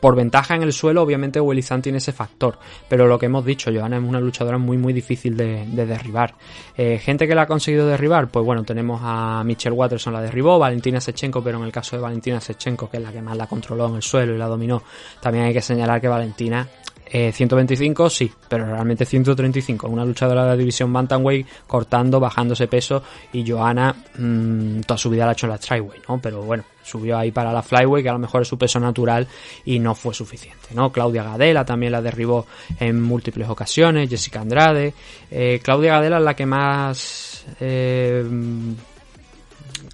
por 0.00 0.14
ventaja 0.14 0.54
en 0.54 0.62
el 0.62 0.72
suelo, 0.72 1.02
obviamente 1.02 1.40
Willizan 1.40 1.82
tiene 1.82 1.98
ese 1.98 2.12
factor. 2.12 2.58
Pero 2.88 3.06
lo 3.06 3.18
que 3.18 3.26
hemos 3.26 3.44
dicho, 3.44 3.70
Johanna 3.72 3.96
es 3.96 4.02
una 4.02 4.20
luchadora 4.20 4.58
muy, 4.58 4.76
muy 4.76 4.92
difícil 4.92 5.36
de, 5.36 5.66
derribar. 5.66 6.34
Eh, 6.76 6.98
gente 6.98 7.26
que 7.26 7.34
la 7.34 7.42
ha 7.42 7.46
conseguido 7.46 7.86
derribar, 7.86 8.28
pues 8.28 8.44
bueno, 8.44 8.64
tenemos 8.64 9.00
a 9.02 9.42
Michelle 9.44 9.74
Watterson, 9.74 10.12
la 10.12 10.20
derribó, 10.20 10.58
Valentina 10.58 11.00
Sechenko, 11.00 11.42
pero 11.42 11.58
en 11.58 11.64
el 11.64 11.72
caso 11.72 11.96
de 11.96 12.02
Valentina 12.02 12.40
Sechenko, 12.40 12.88
que 12.88 12.98
es 12.98 13.02
la 13.02 13.12
que 13.12 13.22
más 13.22 13.36
la 13.36 13.46
controló 13.46 13.88
en 13.88 13.96
el 13.96 14.02
suelo 14.02 14.34
y 14.34 14.38
la 14.38 14.46
dominó, 14.46 14.82
también 15.20 15.46
hay 15.46 15.52
que 15.52 15.62
señalar 15.62 16.00
que 16.00 16.08
Valentina 16.08 16.68
125 17.12 18.06
eh, 18.06 18.10
sí, 18.10 18.32
pero 18.48 18.64
realmente 18.64 19.04
135. 19.04 19.86
Una 19.86 20.04
luchadora 20.04 20.44
de 20.44 20.48
la 20.48 20.56
división 20.56 20.92
Bantamweight 20.92 21.46
cortando, 21.66 22.18
bajándose 22.18 22.68
peso 22.68 23.02
y 23.32 23.48
Johanna 23.48 23.94
mmm, 24.16 24.80
toda 24.80 24.96
su 24.96 25.10
vida 25.10 25.24
la 25.24 25.30
ha 25.30 25.32
hecho 25.32 25.46
en 25.46 25.52
la 25.52 25.58
Tryweight, 25.58 26.08
¿no? 26.08 26.18
Pero 26.22 26.42
bueno, 26.42 26.64
subió 26.82 27.18
ahí 27.18 27.30
para 27.30 27.52
la 27.52 27.62
Flyweight 27.62 28.04
que 28.04 28.08
a 28.08 28.14
lo 28.14 28.18
mejor 28.18 28.42
es 28.42 28.48
su 28.48 28.56
peso 28.56 28.80
natural 28.80 29.28
y 29.66 29.78
no 29.78 29.94
fue 29.94 30.14
suficiente, 30.14 30.68
¿no? 30.74 30.90
Claudia 30.90 31.22
Gadela 31.22 31.64
también 31.66 31.92
la 31.92 32.00
derribó 32.00 32.46
en 32.80 33.02
múltiples 33.02 33.48
ocasiones, 33.48 34.08
Jessica 34.08 34.40
Andrade. 34.40 34.94
Eh, 35.30 35.60
Claudia 35.62 35.92
Gadela 35.92 36.18
es 36.18 36.24
la 36.24 36.34
que 36.34 36.46
más... 36.46 37.44
Eh, 37.60 38.24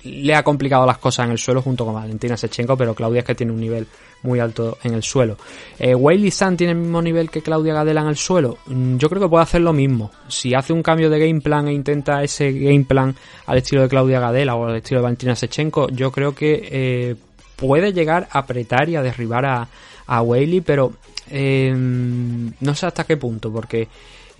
le 0.04 0.34
ha 0.34 0.42
complicado 0.42 0.86
las 0.86 0.98
cosas 0.98 1.26
en 1.26 1.32
el 1.32 1.38
suelo 1.38 1.60
junto 1.60 1.84
con 1.84 1.94
Valentina 1.94 2.36
Sechenko, 2.36 2.76
pero 2.76 2.94
Claudia 2.94 3.20
es 3.20 3.24
que 3.24 3.34
tiene 3.34 3.52
un 3.52 3.60
nivel 3.60 3.86
muy 4.22 4.40
alto 4.40 4.78
en 4.82 4.94
el 4.94 5.02
suelo. 5.02 5.36
Eh, 5.78 5.94
San 6.30 6.56
tiene 6.56 6.72
el 6.72 6.78
mismo 6.78 7.00
nivel 7.00 7.30
que 7.30 7.42
Claudia 7.42 7.74
Gadela 7.74 8.02
en 8.02 8.08
el 8.08 8.16
suelo. 8.16 8.58
Mm, 8.66 8.96
Yo 8.96 9.08
creo 9.08 9.22
que 9.22 9.28
puede 9.28 9.42
hacer 9.42 9.60
lo 9.60 9.72
mismo. 9.72 10.10
Si 10.28 10.54
hace 10.54 10.72
un 10.72 10.82
cambio 10.82 11.10
de 11.10 11.18
game 11.18 11.40
plan 11.40 11.68
e 11.68 11.72
intenta 11.72 12.22
ese 12.22 12.52
game 12.52 12.84
plan 12.84 13.14
al 13.46 13.58
estilo 13.58 13.82
de 13.82 13.88
Claudia 13.88 14.20
Gadela 14.20 14.54
o 14.56 14.66
al 14.66 14.76
estilo 14.76 15.00
de 15.00 15.04
Valentina 15.04 15.36
Sechenko, 15.36 15.88
yo 15.90 16.10
creo 16.10 16.34
que 16.34 16.68
eh, 16.70 17.16
puede 17.56 17.92
llegar 17.92 18.28
a 18.30 18.40
apretar 18.40 18.88
y 18.88 18.96
a 18.96 19.02
derribar 19.02 19.44
a, 19.44 19.68
a 20.06 20.22
Weili, 20.22 20.60
pero 20.60 20.92
eh, 21.30 21.72
no 21.74 22.74
sé 22.74 22.86
hasta 22.86 23.04
qué 23.04 23.16
punto, 23.16 23.52
porque 23.52 23.88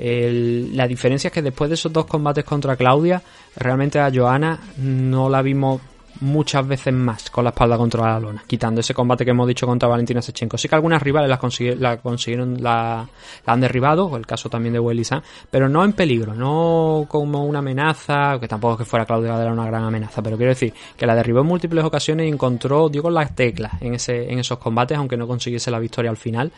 la 0.01 0.87
diferencia 0.87 1.27
es 1.27 1.35
que 1.35 1.43
después 1.43 1.69
de 1.69 1.75
esos 1.75 1.93
dos 1.93 2.07
combates 2.07 2.45
contra 2.45 2.77
Claudia, 2.77 3.21
realmente 3.57 3.99
a 3.99 4.13
Joana 4.15 4.61
no 4.77 5.29
la 5.29 5.43
vimos 5.43 5.81
muchas 6.21 6.67
veces 6.67 6.93
más 6.93 7.31
con 7.31 7.45
la 7.45 7.51
espalda 7.51 7.77
contra 7.77 8.03
la 8.03 8.21
lona, 8.21 8.45
quitando 8.47 8.81
ese 8.81 8.95
combate 8.95 9.25
que 9.25 9.31
hemos 9.31 9.47
dicho 9.47 9.67
contra 9.67 9.89
Valentina 9.89 10.21
Sechenko. 10.23 10.59
Sí 10.59 10.69
que 10.69 10.75
algunas 10.75 11.03
rivales 11.03 11.29
la, 11.29 11.39
consigue- 11.39 11.77
la 11.77 11.99
consiguieron, 11.99 12.63
la, 12.63 13.07
han 13.47 13.61
derribado, 13.61 14.17
el 14.17 14.27
caso 14.27 14.49
también 14.51 14.75
de 14.75 15.05
San, 15.05 15.23
pero 15.51 15.69
no 15.69 15.85
en 15.85 15.93
peligro, 15.93 16.35
no 16.35 17.07
como 17.09 17.45
una 17.45 17.61
amenaza, 17.61 18.39
que 18.41 18.49
tampoco 18.49 18.75
es 18.75 18.79
que 18.79 18.85
fuera 18.85 19.05
Claudia 19.07 19.33
Gadela 19.33 19.53
una 19.53 19.67
gran 19.67 19.85
amenaza, 19.85 20.23
pero 20.23 20.37
quiero 20.37 20.51
decir 20.51 20.73
que 20.97 21.07
la 21.07 21.15
derribó 21.15 21.41
en 21.41 21.47
múltiples 21.47 21.85
ocasiones 21.85 22.27
y 22.27 22.31
encontró, 22.31 22.89
dio 22.89 23.03
con 23.03 23.15
las 23.15 23.35
teclas 23.35 23.81
en, 23.81 23.95
ese, 23.95 24.31
en 24.33 24.39
esos 24.39 24.59
combates, 24.59 24.99
aunque 24.99 25.17
no 25.17 25.27
consiguiese 25.27 25.71
la 25.71 25.79
victoria 25.79 26.11
al 26.11 26.17
final. 26.17 26.53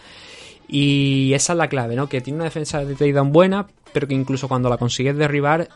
Y 0.69 1.33
esa 1.35 1.53
es 1.53 1.57
la 1.59 1.69
clave, 1.69 1.97
¿no? 1.97 2.09
Que 2.09 2.21
tiene 2.21 2.37
una 2.37 2.45
defensa 2.45 2.85
de 2.85 2.95
takedown 2.95 3.33
buena, 3.33 3.67
pero 3.93 4.07
que 4.07 4.15
incluso 4.15 4.47
cuando 4.47 4.69
la 4.69 4.77
consigues 4.77 5.17
derribar 5.17 5.69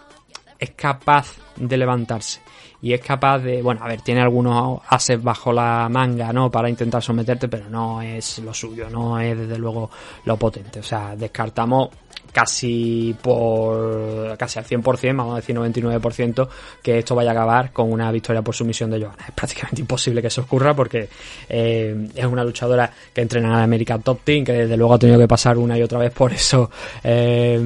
es 0.58 0.70
capaz 0.70 1.32
de 1.56 1.76
levantarse. 1.76 2.40
Y 2.82 2.92
es 2.92 3.00
capaz 3.00 3.38
de, 3.38 3.62
bueno, 3.62 3.82
a 3.82 3.88
ver, 3.88 4.02
tiene 4.02 4.20
algunos 4.20 4.80
ases 4.88 5.22
bajo 5.22 5.52
la 5.52 5.88
manga, 5.90 6.32
¿no? 6.32 6.50
Para 6.50 6.68
intentar 6.68 7.02
someterte, 7.02 7.48
pero 7.48 7.68
no 7.68 8.02
es 8.02 8.38
lo 8.40 8.52
suyo, 8.52 8.90
no 8.90 9.18
es 9.18 9.38
desde 9.38 9.58
luego 9.58 9.90
lo 10.24 10.36
potente. 10.36 10.80
O 10.80 10.82
sea, 10.82 11.16
descartamos 11.16 11.88
casi 12.34 13.14
por 13.22 14.36
casi 14.36 14.58
al 14.58 14.66
100%, 14.66 15.16
vamos 15.16 15.34
a 15.34 15.36
decir 15.36 15.56
99%, 15.56 16.48
que 16.82 16.98
esto 16.98 17.14
vaya 17.14 17.30
a 17.30 17.32
acabar 17.32 17.72
con 17.72 17.92
una 17.92 18.10
victoria 18.10 18.42
por 18.42 18.54
sumisión 18.54 18.90
de 18.90 19.00
Johanna. 19.00 19.24
Es 19.28 19.34
prácticamente 19.34 19.80
imposible 19.80 20.20
que 20.20 20.26
eso 20.26 20.42
ocurra 20.42 20.74
porque 20.74 21.08
eh, 21.48 22.08
es 22.14 22.24
una 22.24 22.42
luchadora 22.42 22.90
que 23.12 23.20
entrena 23.20 23.48
en 23.48 23.52
la 23.54 23.62
American 23.62 24.02
Top 24.02 24.20
Team, 24.24 24.44
que 24.44 24.52
desde 24.52 24.76
luego 24.76 24.94
ha 24.94 24.98
tenido 24.98 25.18
que 25.18 25.28
pasar 25.28 25.56
una 25.56 25.78
y 25.78 25.82
otra 25.82 25.98
vez 25.98 26.12
por 26.12 26.32
esos 26.32 26.68
eh, 27.04 27.58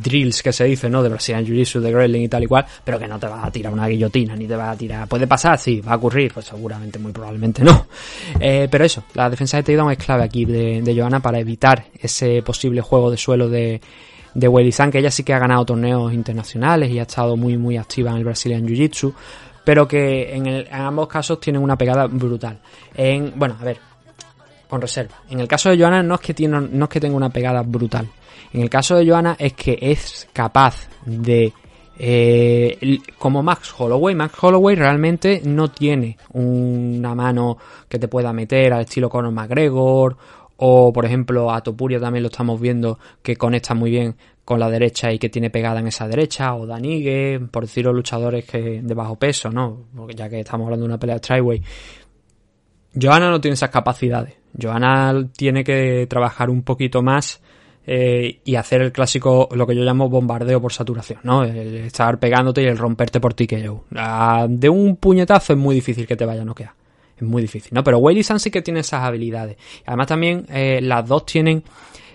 drills 0.00 0.42
que 0.42 0.52
se 0.52 0.64
dice, 0.64 0.88
¿no? 0.88 1.02
De 1.02 1.08
Brazilian 1.08 1.44
Jiu-Jitsu, 1.44 1.80
de 1.80 1.90
Grappling 1.90 2.22
y 2.22 2.28
tal 2.28 2.44
y 2.44 2.46
cual, 2.46 2.64
pero 2.84 2.98
que 2.98 3.08
no 3.08 3.18
te 3.18 3.26
va 3.26 3.44
a 3.44 3.50
tirar 3.50 3.72
una 3.72 3.88
guillotina, 3.88 4.36
ni 4.36 4.46
te 4.46 4.54
va 4.54 4.70
a 4.70 4.76
tirar... 4.76 5.08
¿Puede 5.08 5.26
pasar? 5.26 5.58
Sí, 5.58 5.80
va 5.80 5.94
a 5.94 5.96
ocurrir, 5.96 6.32
pues 6.32 6.46
seguramente, 6.46 6.98
muy 7.00 7.10
probablemente 7.10 7.64
no. 7.64 7.86
Eh, 8.38 8.68
pero 8.70 8.84
eso, 8.84 9.02
la 9.14 9.28
defensa 9.28 9.56
de 9.56 9.64
takedown 9.64 9.90
es 9.90 9.98
clave 9.98 10.22
aquí 10.22 10.44
de, 10.44 10.80
de 10.82 10.96
Johanna 10.96 11.20
para 11.20 11.40
evitar 11.40 11.86
ese 11.98 12.42
posible 12.42 12.80
juego 12.80 13.10
de 13.10 13.16
suelo 13.16 13.48
de 13.48 13.80
de 14.38 14.48
Weili 14.48 14.70
Zhang, 14.72 14.90
que 14.90 14.98
ella 14.98 15.10
sí 15.10 15.22
que 15.24 15.32
ha 15.32 15.38
ganado 15.38 15.64
torneos 15.64 16.12
internacionales 16.12 16.90
y 16.90 16.98
ha 16.98 17.02
estado 17.02 17.36
muy 17.36 17.56
muy 17.56 17.76
activa 17.78 18.10
en 18.10 18.18
el 18.18 18.24
Brazilian 18.24 18.66
Jiu-Jitsu, 18.66 19.12
pero 19.64 19.88
que 19.88 20.34
en, 20.34 20.46
el- 20.46 20.66
en 20.66 20.74
ambos 20.74 21.08
casos 21.08 21.40
tienen 21.40 21.62
una 21.62 21.76
pegada 21.76 22.06
brutal. 22.06 22.58
En, 22.94 23.32
bueno, 23.36 23.56
a 23.60 23.64
ver, 23.64 23.78
con 24.68 24.80
reserva. 24.80 25.16
En 25.30 25.40
el 25.40 25.48
caso 25.48 25.70
de 25.70 25.78
Johanna 25.78 26.02
no 26.02 26.16
es 26.16 26.20
que 26.20 26.34
tiene, 26.34 26.60
no 26.60 26.84
es 26.84 26.90
que 26.90 27.00
tenga 27.00 27.16
una 27.16 27.30
pegada 27.30 27.62
brutal. 27.62 28.08
En 28.52 28.60
el 28.62 28.68
caso 28.70 28.96
de 28.96 29.08
Johanna 29.08 29.36
es 29.38 29.54
que 29.54 29.78
es 29.80 30.28
capaz 30.32 30.88
de 31.04 31.52
eh, 31.98 32.98
como 33.18 33.42
Max 33.42 33.72
Holloway, 33.78 34.14
Max 34.14 34.34
Holloway 34.42 34.76
realmente 34.76 35.40
no 35.44 35.68
tiene 35.68 36.18
una 36.34 37.14
mano 37.14 37.56
que 37.88 37.98
te 37.98 38.06
pueda 38.08 38.32
meter 38.32 38.72
al 38.74 38.82
estilo 38.82 39.08
Conor 39.08 39.32
McGregor 39.32 40.16
o 40.58 40.92
por 40.92 41.04
ejemplo 41.04 41.52
a 41.52 41.62
Topuria 41.62 42.00
también 42.00 42.22
lo 42.22 42.28
estamos 42.28 42.60
viendo 42.60 42.98
que 43.22 43.36
conecta 43.36 43.74
muy 43.74 43.90
bien 43.90 44.16
con 44.44 44.60
la 44.60 44.70
derecha 44.70 45.12
y 45.12 45.18
que 45.18 45.28
tiene 45.28 45.50
pegada 45.50 45.80
en 45.80 45.88
esa 45.88 46.06
derecha 46.06 46.54
o 46.54 46.66
Danigue, 46.66 47.40
por 47.50 47.64
decirlo 47.64 47.92
luchadores 47.92 48.44
que 48.44 48.80
de 48.80 48.94
bajo 48.94 49.16
peso, 49.16 49.50
¿no? 49.50 49.86
Porque 49.94 50.14
ya 50.14 50.28
que 50.28 50.40
estamos 50.40 50.66
hablando 50.66 50.84
de 50.84 50.88
una 50.88 50.98
pelea 50.98 51.16
de 51.16 51.20
Tryway, 51.20 51.62
Johanna 53.00 53.30
no 53.30 53.40
tiene 53.40 53.54
esas 53.54 53.70
capacidades. 53.70 54.34
Johanna 54.60 55.28
tiene 55.36 55.64
que 55.64 56.06
trabajar 56.08 56.48
un 56.48 56.62
poquito 56.62 57.02
más 57.02 57.42
eh, 57.86 58.40
y 58.44 58.54
hacer 58.54 58.82
el 58.82 58.92
clásico, 58.92 59.48
lo 59.52 59.66
que 59.66 59.74
yo 59.74 59.82
llamo 59.82 60.08
bombardeo 60.08 60.60
por 60.60 60.72
saturación, 60.72 61.20
¿no? 61.24 61.44
El 61.44 61.74
estar 61.76 62.18
pegándote 62.18 62.62
y 62.62 62.66
el 62.66 62.78
romperte 62.78 63.20
por 63.20 63.34
TKO. 63.34 63.84
Ah, 63.96 64.46
De 64.48 64.68
un 64.68 64.96
puñetazo 64.96 65.52
es 65.52 65.58
muy 65.58 65.74
difícil 65.74 66.06
que 66.06 66.16
te 66.16 66.24
vaya 66.24 66.42
a 66.42 66.44
noquear. 66.44 66.72
Es 67.16 67.22
muy 67.22 67.42
difícil, 67.42 67.70
¿no? 67.72 67.82
Pero 67.82 67.98
Weili 67.98 68.22
San 68.22 68.38
sí 68.38 68.50
que 68.50 68.62
tiene 68.62 68.80
esas 68.80 69.02
habilidades. 69.02 69.56
Además 69.86 70.06
también 70.06 70.46
eh, 70.50 70.80
las 70.82 71.06
dos 71.06 71.24
tienen... 71.24 71.62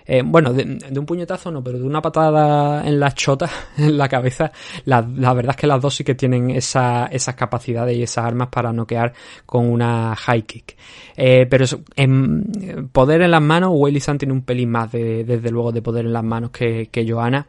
eh, 0.06 0.22
bueno, 0.24 0.52
de, 0.52 0.78
un 0.96 1.06
puñetazo 1.06 1.50
no, 1.50 1.62
pero 1.62 1.78
de 1.78 1.84
una 1.84 2.00
patada 2.00 2.86
en 2.86 3.00
la 3.00 3.12
chota, 3.12 3.48
en 3.78 3.96
la 3.98 4.08
cabeza, 4.08 4.52
la, 4.84 5.00
la 5.16 5.32
verdad 5.32 5.50
es 5.50 5.56
que 5.56 5.66
las 5.66 5.80
dos 5.80 5.94
sí 5.94 6.04
que 6.04 6.14
tienen 6.14 6.50
esa, 6.50 7.06
esas 7.06 7.34
capacidades 7.34 7.96
y 7.96 8.02
esas 8.02 8.24
armas 8.24 8.48
para 8.48 8.72
noquear 8.72 9.12
con 9.44 9.68
una 9.68 10.14
high 10.14 10.42
kick. 10.42 10.76
Eh, 11.16 11.46
pero 11.50 11.64
en 11.96 12.88
poder 12.92 13.22
en 13.22 13.30
las 13.30 13.42
manos, 13.42 13.72
Weili 13.74 14.00
San 14.00 14.18
tiene 14.18 14.34
un 14.34 14.42
pelín 14.42 14.70
más 14.70 14.92
de, 14.92 15.24
desde 15.24 15.50
luego 15.50 15.72
de 15.72 15.82
poder 15.82 16.06
en 16.06 16.12
las 16.12 16.24
manos 16.24 16.50
que, 16.50 16.88
que 16.90 17.10
Johanna. 17.10 17.46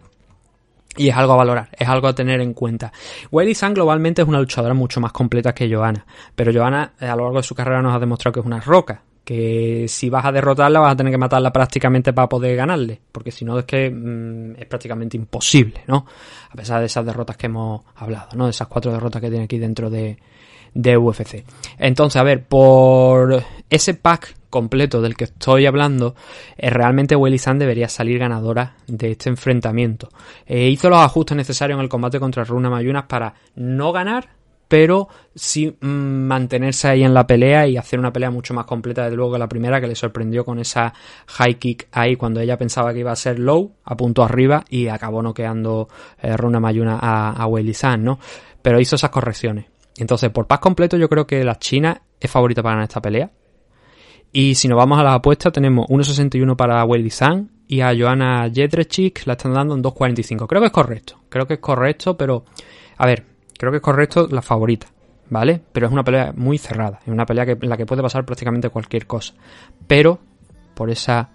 Y 0.95 1.09
es 1.09 1.15
algo 1.15 1.33
a 1.33 1.37
valorar, 1.37 1.69
es 1.77 1.87
algo 1.87 2.07
a 2.07 2.13
tener 2.13 2.39
en 2.41 2.53
cuenta. 2.53 2.91
Weili 3.31 3.55
San 3.55 3.73
globalmente 3.73 4.21
es 4.21 4.27
una 4.27 4.39
luchadora 4.39 4.73
mucho 4.73 4.99
más 5.01 5.11
completa 5.11 5.53
que 5.53 5.73
Johanna, 5.73 6.05
pero 6.35 6.51
Johanna 6.53 6.93
eh, 6.99 7.07
a 7.07 7.15
lo 7.15 7.23
largo 7.23 7.37
de 7.37 7.43
su 7.43 7.55
carrera 7.55 7.81
nos 7.81 7.95
ha 7.95 7.99
demostrado 7.99 8.33
que 8.33 8.39
es 8.41 8.45
una 8.45 8.59
roca, 8.59 9.01
que 9.23 9.85
si 9.87 10.09
vas 10.09 10.25
a 10.25 10.31
derrotarla 10.31 10.79
vas 10.79 10.93
a 10.93 10.95
tener 10.95 11.11
que 11.11 11.17
matarla 11.17 11.51
prácticamente 11.51 12.13
para 12.13 12.29
poder 12.29 12.55
ganarle, 12.55 12.99
porque 13.11 13.31
si 13.31 13.45
no 13.45 13.57
es 13.57 13.65
que 13.65 13.89
mm, 13.89 14.55
es 14.59 14.65
prácticamente 14.67 15.17
imposible, 15.17 15.81
¿no? 15.87 16.05
A 16.49 16.55
pesar 16.55 16.79
de 16.79 16.87
esas 16.87 17.05
derrotas 17.05 17.37
que 17.37 17.47
hemos 17.47 17.81
hablado, 17.95 18.29
¿no? 18.35 18.45
De 18.45 18.51
esas 18.51 18.67
cuatro 18.67 18.91
derrotas 18.91 19.21
que 19.21 19.29
tiene 19.29 19.45
aquí 19.45 19.57
dentro 19.57 19.89
de, 19.89 20.17
de 20.73 20.97
UFC. 20.97 21.43
Entonces, 21.77 22.19
a 22.19 22.23
ver, 22.23 22.43
por 22.43 23.43
ese 23.69 23.93
pack 23.93 24.35
completo 24.53 25.01
del 25.01 25.17
que 25.17 25.23
estoy 25.23 25.65
hablando, 25.65 26.13
eh, 26.55 26.69
realmente 26.69 27.15
Weili 27.15 27.39
San 27.39 27.57
debería 27.57 27.89
salir 27.89 28.19
ganadora 28.19 28.75
de 28.85 29.09
este 29.11 29.29
enfrentamiento. 29.29 30.09
Eh, 30.45 30.69
hizo 30.69 30.91
los 30.91 30.99
ajustes 30.99 31.35
necesarios 31.35 31.77
en 31.77 31.81
el 31.81 31.89
combate 31.89 32.19
contra 32.19 32.43
Runa 32.43 32.69
Mayunas 32.69 33.05
para 33.05 33.33
no 33.55 33.91
ganar, 33.91 34.29
pero 34.67 35.07
sí 35.33 35.75
mm, 35.81 35.87
mantenerse 35.87 36.87
ahí 36.87 37.03
en 37.03 37.15
la 37.15 37.25
pelea 37.25 37.65
y 37.65 37.77
hacer 37.77 37.97
una 37.97 38.13
pelea 38.13 38.29
mucho 38.29 38.53
más 38.53 38.65
completa 38.65 39.05
desde 39.05 39.15
luego 39.15 39.33
que 39.33 39.39
la 39.39 39.49
primera 39.49 39.81
que 39.81 39.87
le 39.87 39.95
sorprendió 39.95 40.45
con 40.45 40.59
esa 40.59 40.93
high 41.25 41.55
kick 41.55 41.87
ahí 41.91 42.15
cuando 42.15 42.39
ella 42.39 42.55
pensaba 42.55 42.93
que 42.93 42.99
iba 42.99 43.11
a 43.11 43.15
ser 43.15 43.39
low, 43.39 43.73
a 43.83 43.97
punto 43.97 44.23
arriba 44.23 44.63
y 44.69 44.87
acabó 44.87 45.23
noqueando 45.23 45.89
eh, 46.21 46.37
Runa 46.37 46.59
Mayuna 46.59 46.99
a, 47.01 47.31
a 47.31 47.47
Weili 47.47 47.73
San, 47.73 48.03
¿no? 48.03 48.19
Pero 48.61 48.79
hizo 48.79 48.97
esas 48.97 49.09
correcciones. 49.09 49.65
Entonces, 49.97 50.29
por 50.29 50.45
pack 50.45 50.61
completo, 50.61 50.95
yo 50.95 51.09
creo 51.09 51.25
que 51.25 51.43
la 51.43 51.57
China 51.57 52.03
es 52.19 52.29
favorita 52.29 52.61
para 52.61 52.75
ganar 52.75 52.87
esta 52.87 53.01
pelea. 53.01 53.31
Y 54.35 54.55
si 54.55 54.67
nos 54.67 54.77
vamos 54.77 54.99
a 54.99 55.03
las 55.03 55.13
apuestas, 55.13 55.53
tenemos 55.53 55.87
1.61 55.89 56.55
para 56.55 56.83
Weili 56.85 57.11
San 57.11 57.51
y 57.67 57.81
a 57.81 57.93
Joanna 57.95 58.49
Jedrzejczyk 58.51 59.27
la 59.27 59.33
están 59.33 59.53
dando 59.53 59.75
en 59.75 59.83
2.45. 59.83 60.47
Creo 60.47 60.59
que 60.59 60.65
es 60.65 60.73
correcto. 60.73 61.21
Creo 61.29 61.45
que 61.45 61.53
es 61.53 61.59
correcto, 61.59 62.17
pero 62.17 62.43
a 62.97 63.05
ver, 63.05 63.27
creo 63.59 63.71
que 63.71 63.77
es 63.77 63.83
correcto 63.83 64.27
la 64.31 64.41
favorita, 64.41 64.87
¿vale? 65.29 65.61
Pero 65.71 65.85
es 65.85 65.93
una 65.93 66.03
pelea 66.03 66.33
muy 66.35 66.57
cerrada, 66.57 66.99
es 67.03 67.09
una 67.09 67.27
pelea 67.27 67.45
que, 67.45 67.51
en 67.51 67.69
la 67.69 67.77
que 67.77 67.85
puede 67.85 68.01
pasar 68.01 68.25
prácticamente 68.25 68.69
cualquier 68.69 69.05
cosa. 69.05 69.35
Pero 69.85 70.17
por 70.73 70.89
esa, 70.89 71.29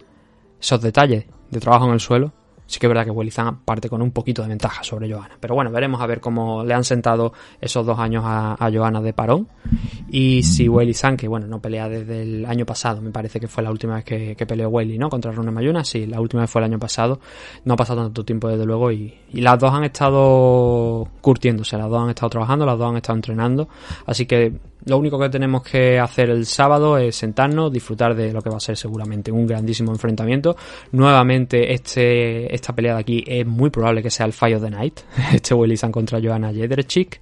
esos 0.61 0.81
detalles 0.81 1.27
de 1.51 1.61
trabajo 1.61 1.87
en 1.87 1.93
el 1.93 2.01
suelo, 2.01 2.33
sí 2.69 2.79
que 2.79 2.87
es 2.87 2.89
verdad 2.89 3.05
que 3.07 3.11
Weili 3.11 3.31
Zhang 3.31 3.61
parte 3.65 3.89
con 3.89 4.03
un 4.03 4.13
poquito 4.13 4.43
de 4.43 4.49
ventaja 4.49 4.85
sobre 4.85 5.11
Johanna. 5.11 5.37
Pero 5.41 5.55
bueno, 5.55 5.71
veremos 5.71 6.01
a 6.03 6.07
ver 6.07 6.21
cómo 6.21 6.63
le 6.63 6.75
han 6.75 6.85
sentado 6.85 7.33
esos 7.61 7.85
dos 7.85 7.99
años 7.99 8.23
a, 8.27 8.53
a 8.55 8.71
Johanna 8.71 9.01
de 9.01 9.15
parón. 9.15 9.49
Y 10.11 10.43
si 10.43 10.69
Weili 10.69 10.93
Zhang, 10.93 11.17
que 11.17 11.27
bueno, 11.27 11.47
no 11.47 11.61
pelea 11.61 11.89
desde 11.89 12.23
el 12.23 12.45
año 12.45 12.67
pasado, 12.67 13.01
me 13.01 13.11
parece 13.11 13.41
que 13.41 13.49
fue 13.49 13.63
la 13.63 13.71
última 13.71 13.95
vez 13.95 14.05
que, 14.05 14.37
que 14.37 14.47
peleó 14.47 14.69
Weili, 14.69 14.99
¿no? 14.99 15.09
Contra 15.09 15.33
Runa 15.33 15.51
Mayuna, 15.51 15.83
sí, 15.83 16.07
la 16.07 16.21
última 16.21 16.43
vez 16.43 16.51
fue 16.51 16.61
el 16.61 16.67
año 16.67 16.79
pasado. 16.79 17.21
No 17.65 17.73
ha 17.75 17.77
pasado 17.77 18.03
tanto 18.03 18.23
tiempo 18.23 18.49
desde 18.49 18.67
luego 18.67 18.93
y, 18.93 19.15
y 19.33 19.41
las 19.41 19.59
dos 19.59 19.73
han 19.73 19.85
estado 19.85 21.09
curtiéndose, 21.23 21.79
las 21.79 21.89
dos 21.89 22.03
han 22.03 22.11
estado 22.11 22.29
trabajando, 22.29 22.67
las 22.67 22.79
dos 22.79 22.91
han 22.91 22.97
estado 22.97 23.17
entrenando. 23.17 23.69
Así 24.05 24.27
que 24.27 24.61
lo 24.85 24.99
único 24.99 25.19
que 25.19 25.29
tenemos 25.29 25.63
que 25.63 25.99
hacer 25.99 26.31
el 26.31 26.47
sábado 26.47 26.97
es 26.99 27.17
sentarnos, 27.17 27.73
disfrutar 27.73 28.15
de 28.15 28.33
lo 28.33 28.41
que 28.41 28.51
va 28.51 28.57
a 28.57 28.61
ser 28.61 28.77
seguramente 28.77 29.31
un 29.31 29.47
grandísimo 29.47 29.93
enfrentamiento. 29.93 30.57
Nuevamente, 30.93 31.73
este, 31.73 32.55
esta 32.55 32.75
pelea 32.75 32.95
de 32.95 33.01
aquí 33.01 33.25
es 33.27 33.47
muy 33.47 33.71
probable 33.71 34.03
que 34.03 34.11
sea 34.11 34.27
el 34.27 34.33
of 34.33 34.63
the 34.63 34.71
Night. 34.71 35.01
Este 35.33 35.55
Willy 35.55 35.77
San 35.77 35.93
contra 35.93 36.21
Joanna 36.21 36.53
Jedrzejczyk. 36.53 37.21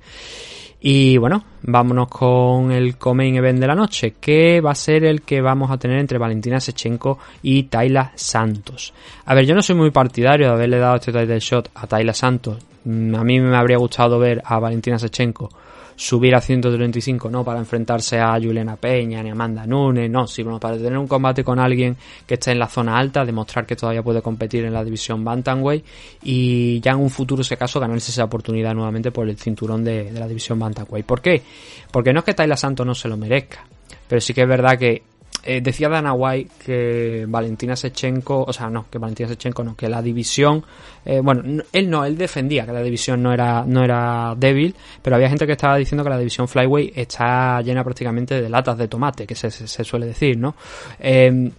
Y 0.81 1.17
bueno, 1.17 1.43
vámonos 1.63 2.09
con 2.09 2.71
el 2.71 2.97
co-main 2.97 3.35
event 3.35 3.59
de 3.59 3.67
la 3.67 3.75
noche, 3.75 4.15
que 4.21 4.61
va 4.61 4.73
a 4.73 4.75
ser 4.75 5.05
el 5.05 5.23
que 5.23 5.41
vamos 5.41 5.71
a 5.71 5.79
tener 5.79 5.99
entre 5.99 6.19
Valentina 6.19 6.61
Sechenko 6.61 7.19
y 7.43 7.65
Tayla 7.65 8.13
Santos. 8.15 8.93
A 9.25 9.35
ver, 9.35 9.47
yo 9.47 9.55
no 9.55 9.63
soy 9.63 9.75
muy 9.75 9.91
partidario 9.91 10.47
de 10.47 10.53
haberle 10.53 10.79
dado 10.79 10.97
este 10.97 11.13
title 11.13 11.41
shot 11.41 11.71
a 11.75 11.87
Tayla 11.87 12.13
Santos. 12.13 12.59
Mm, 12.85 13.15
A 13.15 13.25
mí 13.25 13.41
me 13.41 13.57
habría 13.57 13.79
gustado 13.79 14.19
ver 14.19 14.43
a 14.45 14.59
Valentina 14.59 14.99
Sechenko 14.99 15.49
subir 15.97 16.35
a 16.35 16.41
135 16.41 17.31
no 17.31 17.43
para 17.43 17.59
enfrentarse 17.59 18.21
a 18.21 18.35
Juliana 18.35 18.77
Peña 18.77 19.23
ni 19.23 19.31
a 19.31 19.33
Amanda 19.33 19.67
Nunes, 19.67 20.11
no, 20.11 20.27
sino 20.27 20.61
para 20.61 20.77
tener 20.77 20.99
un 20.99 21.09
combate 21.09 21.43
con 21.43 21.59
alguien 21.59 21.97
que 22.27 22.35
esté 22.35 22.53
en 22.53 22.59
la 22.59 22.69
zona 22.69 22.99
alta, 22.99 23.25
demostrar 23.25 23.67
que 23.67 23.75
todavía 23.75 24.03
puede 24.03 24.21
competir 24.21 24.65
en 24.65 24.75
la 24.75 24.85
división 24.85 25.25
Bantamweight 25.25 25.85
y 26.23 26.81
ya 26.81 26.93
en 26.93 26.99
un 26.99 27.11
futuro, 27.11 27.43
si 27.43 27.55
acaso, 27.55 27.81
ganarse 27.81 28.11
esa 28.11 28.25
oportunidad 28.25 28.75
nuevamente 28.75 29.11
por 29.11 29.29
el 29.29 29.37
cinturón 29.37 29.83
de, 29.83 30.13
la 30.13 30.29
división 30.29 30.59
Bantamweight. 30.59 31.07
¿Por 31.07 31.21
qué? 31.21 31.43
Porque 31.91 32.13
no 32.13 32.21
es 32.21 32.25
que 32.25 32.35
Tayla 32.35 32.57
Santos 32.57 32.87
no 32.87 32.95
se 32.95 33.09
lo 33.09 33.17
merezca, 33.17 33.67
pero 34.07 34.21
sí 34.21 34.35
que 34.35 34.43
es 34.43 34.49
verdad 34.49 34.79
que 34.79 35.03
eh, 35.47 35.61
decía 35.61 35.89
Dana 35.89 36.13
White 36.13 36.51
que 36.65 37.25
Valentina 37.29 37.77
Sechenko, 37.77 38.45
o 38.49 38.53
sea, 38.53 38.69
no, 38.69 38.87
que 38.91 38.99
Valentina 38.99 39.29
Sechenko 39.29 39.63
no, 39.63 39.77
que 39.77 39.89
la 39.89 40.03
división, 40.03 40.65
eh, 41.05 41.21
bueno, 41.21 41.63
él 41.73 41.89
no, 41.89 42.05
él 42.05 42.19
defendía 42.19 42.67
que 42.67 42.73
la 42.73 42.83
división 42.83 43.23
no 43.23 43.33
era, 43.33 43.65
no 43.65 43.85
era 43.85 44.35
débil, 44.37 44.75
pero 45.01 45.17
había 45.17 45.29
gente 45.29 45.47
que 45.47 45.53
estaba 45.53 45.77
diciendo 45.77 46.03
que 46.03 46.11
la 46.11 46.19
división 46.19 46.49
Flyway 46.49 46.93
está 46.97 47.63
llena 47.63 47.85
prácticamente 47.85 48.41
de 48.43 48.49
latas 48.49 48.77
de 48.77 48.89
tomate, 48.89 49.27
que 49.27 49.37
se, 49.37 49.51
suele 49.51 50.07
decir, 50.07 50.37
¿no? 50.37 50.57
Eh, 50.99 51.53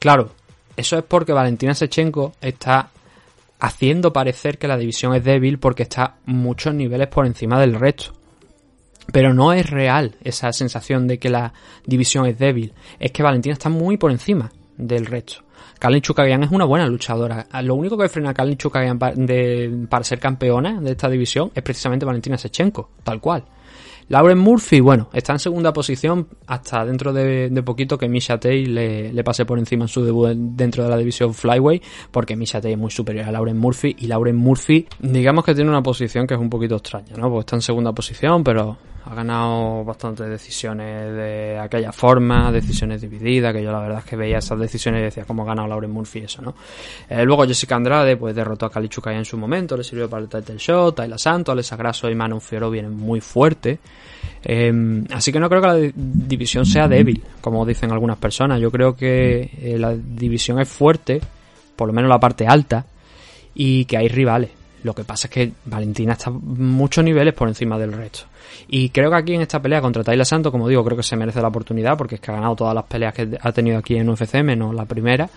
claro, 0.00 0.30
eso 0.76 0.98
es 0.98 1.04
porque 1.04 1.32
Valentina 1.32 1.74
Sechenko 1.74 2.32
está 2.40 2.90
haciendo 3.60 4.12
parecer 4.12 4.58
que 4.58 4.68
la 4.68 4.76
división 4.76 5.14
es 5.14 5.22
débil 5.22 5.58
porque 5.58 5.84
está 5.84 6.16
muchos 6.26 6.74
niveles 6.74 7.06
por 7.08 7.24
encima 7.24 7.60
del 7.60 7.74
resto. 7.74 8.17
Pero 9.12 9.32
no 9.32 9.52
es 9.52 9.70
real 9.70 10.16
esa 10.22 10.52
sensación 10.52 11.06
de 11.06 11.18
que 11.18 11.30
la 11.30 11.52
división 11.86 12.26
es 12.26 12.38
débil. 12.38 12.74
Es 12.98 13.10
que 13.12 13.22
Valentina 13.22 13.54
está 13.54 13.68
muy 13.68 13.96
por 13.96 14.10
encima 14.10 14.50
del 14.76 15.06
resto. 15.06 15.44
Kalin 15.78 16.02
Chukagian 16.02 16.42
es 16.42 16.50
una 16.50 16.64
buena 16.64 16.86
luchadora. 16.86 17.46
Lo 17.62 17.74
único 17.74 17.96
que 17.96 18.08
frena 18.08 18.30
a 18.30 18.34
Kalin 18.34 18.56
Chukagian 18.56 18.98
para, 18.98 19.14
para 19.88 20.04
ser 20.04 20.18
campeona 20.18 20.80
de 20.80 20.90
esta 20.90 21.08
división 21.08 21.50
es 21.54 21.62
precisamente 21.62 22.04
Valentina 22.04 22.36
Sechenko, 22.36 22.90
tal 23.02 23.20
cual. 23.20 23.44
Lauren 24.08 24.38
Murphy, 24.38 24.80
bueno, 24.80 25.10
está 25.12 25.34
en 25.34 25.38
segunda 25.38 25.72
posición 25.72 26.28
hasta 26.46 26.84
dentro 26.84 27.12
de, 27.12 27.62
poquito 27.62 27.98
que 27.98 28.08
Misha 28.08 28.36
Tate 28.40 28.66
le, 28.66 29.22
pase 29.22 29.44
por 29.44 29.58
encima 29.58 29.84
en 29.84 29.88
su 29.88 30.02
debut 30.02 30.30
dentro 30.34 30.82
de 30.82 30.88
la 30.88 30.96
división 30.96 31.34
Flyway, 31.34 31.82
porque 32.10 32.34
Misha 32.34 32.58
Tate 32.58 32.72
es 32.72 32.78
muy 32.78 32.90
superior 32.90 33.26
a 33.26 33.32
Lauren 33.32 33.58
Murphy 33.58 33.94
y 33.98 34.06
Lauren 34.06 34.36
Murphy, 34.36 34.86
digamos 34.98 35.44
que 35.44 35.54
tiene 35.54 35.68
una 35.68 35.82
posición 35.82 36.26
que 36.26 36.34
es 36.34 36.40
un 36.40 36.48
poquito 36.48 36.76
extraña, 36.76 37.16
¿no? 37.18 37.28
Porque 37.28 37.40
está 37.40 37.56
en 37.56 37.62
segunda 37.62 37.92
posición, 37.92 38.42
pero 38.42 38.78
ha 39.10 39.14
ganado 39.14 39.84
bastantes 39.84 40.28
decisiones 40.28 41.14
de 41.14 41.58
aquella 41.58 41.92
forma, 41.92 42.52
decisiones 42.52 43.00
divididas, 43.00 43.54
que 43.54 43.62
yo 43.62 43.72
la 43.72 43.80
verdad 43.80 43.98
es 44.00 44.04
que 44.04 44.16
veía 44.16 44.38
esas 44.38 44.58
decisiones 44.58 45.00
y 45.00 45.04
decía 45.04 45.24
cómo 45.24 45.42
ha 45.42 45.46
ganado 45.46 45.66
Lauren 45.68 45.90
Murphy 45.90 46.20
eso, 46.20 46.42
¿no? 46.42 46.54
Eh, 47.08 47.24
luego 47.24 47.46
Jessica 47.46 47.76
Andrade, 47.76 48.18
pues 48.18 48.34
derrotó 48.34 48.66
a 48.66 48.70
Kali 48.70 48.90
en 49.06 49.24
su 49.24 49.38
momento, 49.38 49.78
le 49.78 49.84
sirvió 49.84 50.10
para 50.10 50.22
el 50.22 50.28
title 50.28 50.58
shot, 50.58 50.96
Tayla 50.96 51.16
Santos, 51.16 51.52
Alessa 51.52 51.76
Grasso 51.76 52.10
y 52.10 52.14
Manu 52.14 52.38
Fioro 52.38 52.70
vienen 52.70 52.94
muy 52.94 53.20
fuerte. 53.20 53.78
Eh, 54.44 55.04
así 55.12 55.32
que 55.32 55.40
no 55.40 55.48
creo 55.48 55.62
que 55.62 55.68
la 55.68 55.92
división 55.94 56.66
sea 56.66 56.86
débil, 56.86 57.22
como 57.40 57.64
dicen 57.64 57.90
algunas 57.90 58.18
personas. 58.18 58.60
Yo 58.60 58.70
creo 58.70 58.94
que 58.94 59.50
eh, 59.58 59.78
la 59.78 59.96
división 59.96 60.60
es 60.60 60.68
fuerte, 60.68 61.20
por 61.76 61.88
lo 61.88 61.94
menos 61.94 62.10
la 62.10 62.20
parte 62.20 62.46
alta, 62.46 62.84
y 63.54 63.86
que 63.86 63.96
hay 63.96 64.08
rivales. 64.08 64.57
Lo 64.82 64.94
que 64.94 65.04
pasa 65.04 65.26
es 65.26 65.32
que 65.32 65.52
Valentina 65.64 66.12
está 66.12 66.30
muchos 66.30 67.04
niveles 67.04 67.34
por 67.34 67.48
encima 67.48 67.78
del 67.78 67.92
resto. 67.92 68.20
Y 68.68 68.90
creo 68.90 69.10
que 69.10 69.16
aquí 69.16 69.34
en 69.34 69.42
esta 69.42 69.60
pelea 69.60 69.80
contra 69.80 70.04
Tayla 70.04 70.24
Santo, 70.24 70.50
como 70.50 70.68
digo, 70.68 70.84
creo 70.84 70.96
que 70.96 71.02
se 71.02 71.16
merece 71.16 71.40
la 71.40 71.48
oportunidad 71.48 71.96
porque 71.96 72.16
es 72.16 72.20
que 72.20 72.30
ha 72.30 72.34
ganado 72.34 72.56
todas 72.56 72.74
las 72.74 72.84
peleas 72.84 73.14
que 73.14 73.28
ha 73.40 73.52
tenido 73.52 73.78
aquí 73.78 73.96
en 73.96 74.08
UFC, 74.08 74.42
menos 74.42 74.74
la 74.74 74.84
primera, 74.84 75.28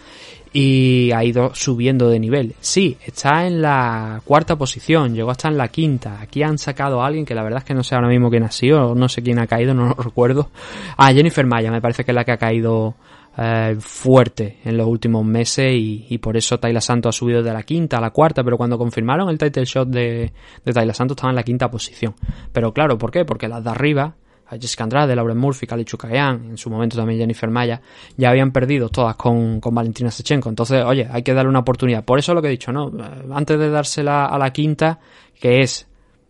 y 0.54 1.12
ha 1.14 1.24
ido 1.24 1.54
subiendo 1.56 2.10
de 2.10 2.20
nivel. 2.20 2.56
Sí, 2.60 2.98
está 3.06 3.46
en 3.48 3.62
la 3.62 4.22
cuarta 4.26 4.56
posición, 4.56 5.16
llegó 5.16 5.32
hasta 5.32 5.48
en 5.48 5.58
la 5.58 5.70
quinta. 5.70 6.20
Aquí 6.22 6.44
han 6.44 6.58
sacado 6.58 7.02
a 7.02 7.08
alguien 7.08 7.26
que 7.26 7.36
la 7.36 7.44
verdad 7.44 7.60
es 7.60 7.66
que 7.66 7.74
no 7.74 7.84
sé 7.84 7.96
ahora 7.96 8.10
mismo 8.10 8.30
quién 8.30 8.44
ha 8.44 8.52
sido, 8.52 8.96
no 8.96 9.08
sé 9.10 9.22
quién 9.24 9.40
ha 9.40 9.48
caído, 9.48 9.74
no 9.74 9.90
lo 9.90 9.94
recuerdo. 10.04 10.50
Ah, 10.98 11.14
Jennifer 11.14 11.46
Maya, 11.46 11.72
me 11.72 11.82
parece 11.82 12.04
que 12.04 12.12
es 12.12 12.16
la 12.16 12.26
que 12.26 12.32
ha 12.32 12.38
caído 12.38 12.96
eh, 13.38 13.78
fuerte 13.80 14.60
en 14.66 14.78
los 14.78 14.88
últimos 14.88 15.26
meses 15.26 15.72
y, 15.72 16.06
y, 16.10 16.18
por 16.18 16.36
eso 16.36 16.60
Tayla 16.60 16.82
Santo 16.82 17.08
ha 17.08 17.12
subido 17.14 17.42
de 17.42 17.54
la 17.54 17.64
quinta 17.64 17.98
a 17.98 18.02
la 18.02 18.12
cuarta, 18.12 18.44
pero 18.44 18.58
cuando 18.58 18.78
confirmaron 18.78 19.30
el 19.30 19.38
title 19.38 19.64
shot 19.64 19.88
de, 19.88 20.34
de 20.66 20.74
Tayla 20.74 20.94
Santo 20.94 21.14
estaba 21.14 21.30
en 21.30 21.38
la 21.38 21.44
quinta 21.44 21.72
posición. 21.72 22.14
Pero 22.52 22.74
claro, 22.74 22.98
¿por 22.98 23.10
qué? 23.10 23.24
Porque 23.24 23.48
las 23.48 23.64
de 23.64 23.70
arriba, 23.70 24.16
Jessica 24.60 24.84
Andrade, 24.84 25.16
Lauren 25.16 25.38
Murphy, 25.38 25.66
Kali 25.66 25.86
Chukayan, 25.86 26.44
en 26.52 26.58
su 26.58 26.70
momento 26.70 26.98
también 26.98 27.20
Jennifer 27.20 27.50
Maya, 27.50 27.82
ya 28.18 28.30
habían 28.30 28.52
perdido 28.52 28.90
todas 28.90 29.16
con, 29.16 29.62
con 29.62 29.74
Valentina 29.74 30.12
Sechenko. 30.12 30.50
Entonces, 30.50 30.84
oye, 30.84 31.08
hay 31.10 31.24
que 31.24 31.34
darle 31.34 31.50
una 31.50 31.60
oportunidad. 31.60 32.04
Por 32.04 32.20
eso 32.20 32.34
lo 32.34 32.42
que 32.42 32.50
he 32.50 32.52
dicho, 32.52 32.72
¿no? 32.72 32.92
Antes 33.32 33.58
de 33.58 33.70
dársela 33.70 34.26
a 34.26 34.38
la 34.38 34.52
quinta, 34.52 35.00
que 35.40 35.62
es 35.62 35.88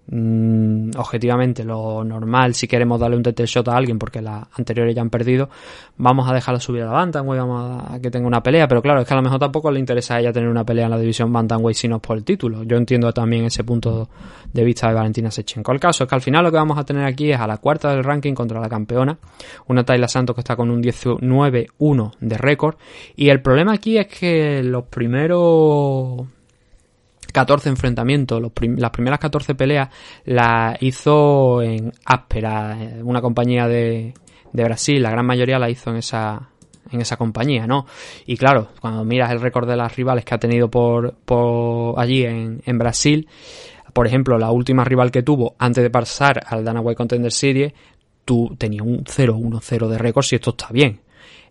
Mm, 0.08 0.92
objetivamente 0.98 1.64
lo 1.64 2.04
normal 2.04 2.54
si 2.54 2.68
queremos 2.68 3.00
darle 3.00 3.16
un 3.16 3.24
title 3.24 3.46
shot 3.46 3.68
a 3.70 3.78
alguien 3.78 3.98
porque 3.98 4.22
las 4.22 4.46
anteriores 4.58 4.94
ya 4.94 5.02
han 5.02 5.10
perdido 5.10 5.50
vamos 5.96 6.30
a 6.30 6.34
dejarla 6.34 6.60
subir 6.60 6.82
a 6.82 6.88
la 6.88 6.92
Bantamweight 6.92 7.40
vamos 7.40 7.84
a 7.88 8.00
que 8.02 8.12
tenga 8.12 8.28
una 8.28 8.44
pelea 8.44 8.68
pero 8.68 8.82
claro 8.82 9.02
es 9.02 9.08
que 9.08 9.14
a 9.14 9.18
lo 9.18 9.24
mejor 9.24 9.40
tampoco 9.40 9.72
le 9.72 9.80
interesa 9.80 10.16
a 10.16 10.20
ella 10.20 10.34
tener 10.34 10.50
una 10.50 10.66
pelea 10.66 10.86
en 10.86 10.92
la 10.92 11.00
división 11.00 11.32
Bantamweight 11.32 11.78
si 11.78 11.88
no 11.88 11.98
es 11.98 12.02
por 12.02 12.18
el 12.18 12.24
título. 12.24 12.64
Yo 12.64 12.78
entiendo 12.78 13.14
también 13.14 13.46
ese 13.46 13.64
punto 13.64 14.10
de 14.52 14.64
vista 14.64 14.88
de 14.88 14.96
Valentina 14.96 15.32
Sechenko. 15.32 15.72
El 15.72 15.80
caso 15.80 16.04
es 16.04 16.10
que 16.10 16.16
al 16.16 16.22
final 16.22 16.44
lo 16.44 16.52
que 16.52 16.58
vamos 16.58 16.78
a 16.78 16.84
tener 16.84 17.06
aquí 17.06 17.32
es 17.32 17.40
a 17.40 17.48
la 17.48 17.58
cuarta 17.58 17.92
del 17.92 18.04
ranking 18.04 18.34
contra 18.34 18.60
la 18.60 18.68
campeona 18.68 19.18
una 19.68 19.84
Tayla 19.84 20.08
Santos 20.08 20.36
que 20.36 20.42
está 20.42 20.56
con 20.56 20.70
un 20.72 20.82
19-1 20.82 22.12
de 22.20 22.38
récord 22.38 22.76
y 23.16 23.30
el 23.30 23.42
problema 23.42 23.74
aquí 23.74 23.98
es 23.98 24.08
que 24.08 24.64
los 24.64 24.86
primeros 24.86 26.26
14 27.32 27.70
enfrentamientos, 27.70 28.42
los 28.42 28.52
las 28.78 28.92
primeras 28.92 29.20
14 29.20 29.56
peleas 29.56 29.90
las 30.26 30.82
hizo 30.82 31.62
en 31.62 31.92
Áspera, 32.06 32.78
eh, 32.82 33.02
una 33.04 33.22
compañía 33.22 33.68
de, 33.68 34.14
de 34.54 34.64
Brasil, 34.64 35.02
la 35.02 35.12
gran 35.12 35.26
mayoría 35.26 35.60
la 35.60 35.70
hizo 35.70 35.90
en 35.92 35.98
esa, 35.98 36.50
en 36.92 37.02
esa 37.02 37.18
compañía, 37.18 37.68
¿no? 37.68 37.86
Y 38.26 38.38
claro, 38.38 38.70
cuando 38.80 39.04
miras 39.04 39.32
el 39.32 39.42
récord 39.42 39.68
de 39.68 39.76
las 39.76 39.96
rivales 39.96 40.26
que 40.26 40.36
ha 40.36 40.40
tenido 40.40 40.70
por, 40.70 41.16
por 41.26 42.00
allí 42.00 42.24
en, 42.24 42.62
en, 42.66 42.78
Brasil, 42.78 43.28
por 43.94 44.08
ejemplo, 44.08 44.38
la 44.38 44.52
última 44.52 44.84
rival 44.84 45.12
que 45.12 45.24
tuvo 45.24 45.56
antes 45.58 45.84
de 45.84 45.90
pasar 45.90 46.42
al 46.48 46.64
Dana 46.64 46.82
White 46.82 46.98
Contender 46.98 47.32
Series, 47.32 47.74
tú 48.26 48.56
tenías 48.58 48.86
un 48.86 49.04
0-1-0 49.04 49.88
de 49.88 49.98
récord 49.98 50.24
si 50.24 50.36
esto 50.36 50.52
está 50.52 50.70
bien. 50.72 51.02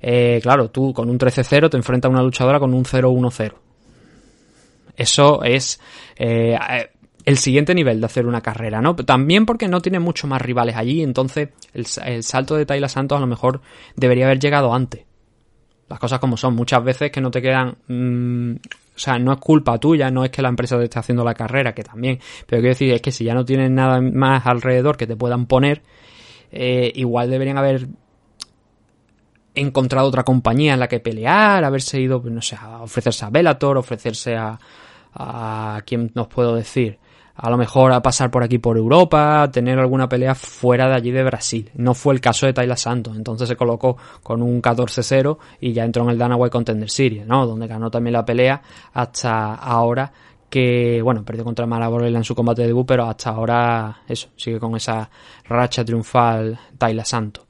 Eh, 0.01 0.41
claro, 0.43 0.71
tú 0.71 0.93
con 0.95 1.11
un 1.11 1.19
13-0 1.19 1.71
te 1.71 1.77
enfrentas 1.77 2.09
a 2.09 2.13
una 2.13 2.23
luchadora 2.23 2.59
con 2.59 2.73
un 2.73 2.85
0-1-0. 2.85 3.53
Eso 5.01 5.43
es 5.43 5.81
eh, 6.17 6.59
el 7.25 7.39
siguiente 7.39 7.75
nivel 7.75 8.01
de 8.01 8.05
hacer 8.05 8.27
una 8.27 8.43
carrera, 8.43 8.83
¿no? 8.83 8.95
También 8.95 9.47
porque 9.47 9.67
no 9.67 9.81
tiene 9.81 9.99
muchos 9.99 10.29
más 10.29 10.43
rivales 10.43 10.77
allí, 10.77 11.03
entonces 11.03 11.49
el, 11.73 12.23
salto 12.23 12.55
de 12.55 12.67
Tayla 12.67 12.91
Santos 12.91 13.17
a 13.17 13.21
lo 13.23 13.27
mejor 13.27 13.63
debería 13.97 14.27
haber 14.27 14.39
llegado 14.39 14.75
antes. 14.75 15.07
Las 15.89 15.99
cosas 15.99 16.19
como 16.19 16.37
son, 16.37 16.55
muchas 16.55 16.85
veces 16.85 17.11
que 17.11 17.23
no 17.23 17.31
te 17.31 17.41
quedan... 17.41 17.79
Mmm, 17.89 18.57
o 18.95 18.99
sea, 19.03 19.19
no 19.19 19.33
es 19.33 19.39
culpa 19.39 19.79
tuya, 19.79 20.11
no 20.11 20.23
es 20.23 20.31
que 20.31 20.43
la 20.43 20.51
empresa 20.51 20.77
te 20.77 20.85
esté 20.85 20.99
haciendo 20.99 21.25
la 21.25 21.33
carrera, 21.33 21.75
que 21.75 21.83
también. 21.83 22.19
Pero 22.47 22.61
quiero 22.61 22.75
decir, 22.75 22.93
es 22.93 23.01
que 23.01 23.11
si 23.11 23.25
ya 23.25 23.33
no 23.33 23.47
tienes 23.47 23.71
nada 23.71 24.03
más 24.03 24.47
alrededor 24.47 24.99
que 24.99 25.07
te 25.07 25.17
puedan 25.17 25.47
poner, 25.47 25.81
eh, 26.53 26.93
igual 26.95 27.31
deberían 27.31 27.57
haber 27.57 27.89
encontrado 29.55 30.09
otra 30.09 30.25
compañía 30.25 30.75
en 30.75 30.81
la 30.81 30.89
que 30.89 31.01
pelear, 31.01 31.65
haberse 31.65 31.99
ido, 31.99 32.21
pues, 32.21 32.35
no 32.35 32.43
sé, 32.43 32.57
a 32.57 32.83
ofrecerse 32.83 33.25
a 33.25 33.31
Bellator, 33.31 33.79
ofrecerse 33.79 34.37
a, 34.37 34.59
a 35.15 35.81
quién 35.85 36.11
nos 36.15 36.29
puedo 36.29 36.55
decir, 36.55 36.99
a 37.43 37.49
lo 37.49 37.57
mejor 37.57 37.93
a 37.93 38.03
pasar 38.03 38.31
por 38.31 38.43
aquí 38.43 38.59
por 38.59 38.77
Europa, 38.77 39.49
tener 39.51 39.79
alguna 39.79 40.09
pelea 40.09 40.35
fuera 40.35 40.89
de 40.89 40.95
allí 40.95 41.11
de 41.11 41.25
Brasil. 41.25 41.71
No 41.75 41.95
fue 41.95 42.13
el 42.13 42.21
caso 42.21 42.45
de 42.45 42.53
Tayla 42.53 42.77
Santos, 42.77 43.17
entonces 43.17 43.49
se 43.49 43.57
colocó 43.57 43.97
con 44.23 44.43
un 44.43 44.61
14-0 44.61 45.39
y 45.61 45.73
ya 45.73 45.85
entró 45.85 46.05
en 46.05 46.11
el 46.11 46.19
Dana 46.19 46.37
White 46.37 46.53
Contender 46.53 46.91
Series, 46.91 47.27
¿no? 47.27 47.47
Donde 47.47 47.67
ganó 47.67 47.91
también 47.91 48.13
la 48.13 48.27
pelea 48.27 48.61
hasta 48.93 49.55
ahora 49.55 50.13
que, 50.51 51.01
bueno, 51.01 51.25
perdió 51.25 51.45
contra 51.45 51.65
Malaborella 51.65 52.19
en 52.19 52.25
su 52.25 52.35
combate 52.35 52.63
de 52.63 52.69
debut, 52.69 52.87
pero 52.87 53.07
hasta 53.07 53.31
ahora, 53.31 54.03
eso, 54.07 54.29
sigue 54.37 54.59
con 54.59 54.75
esa 54.77 55.09
racha 55.49 55.85
triunfal 55.85 56.59
Tayla 56.77 57.05
Santos. 57.05 57.45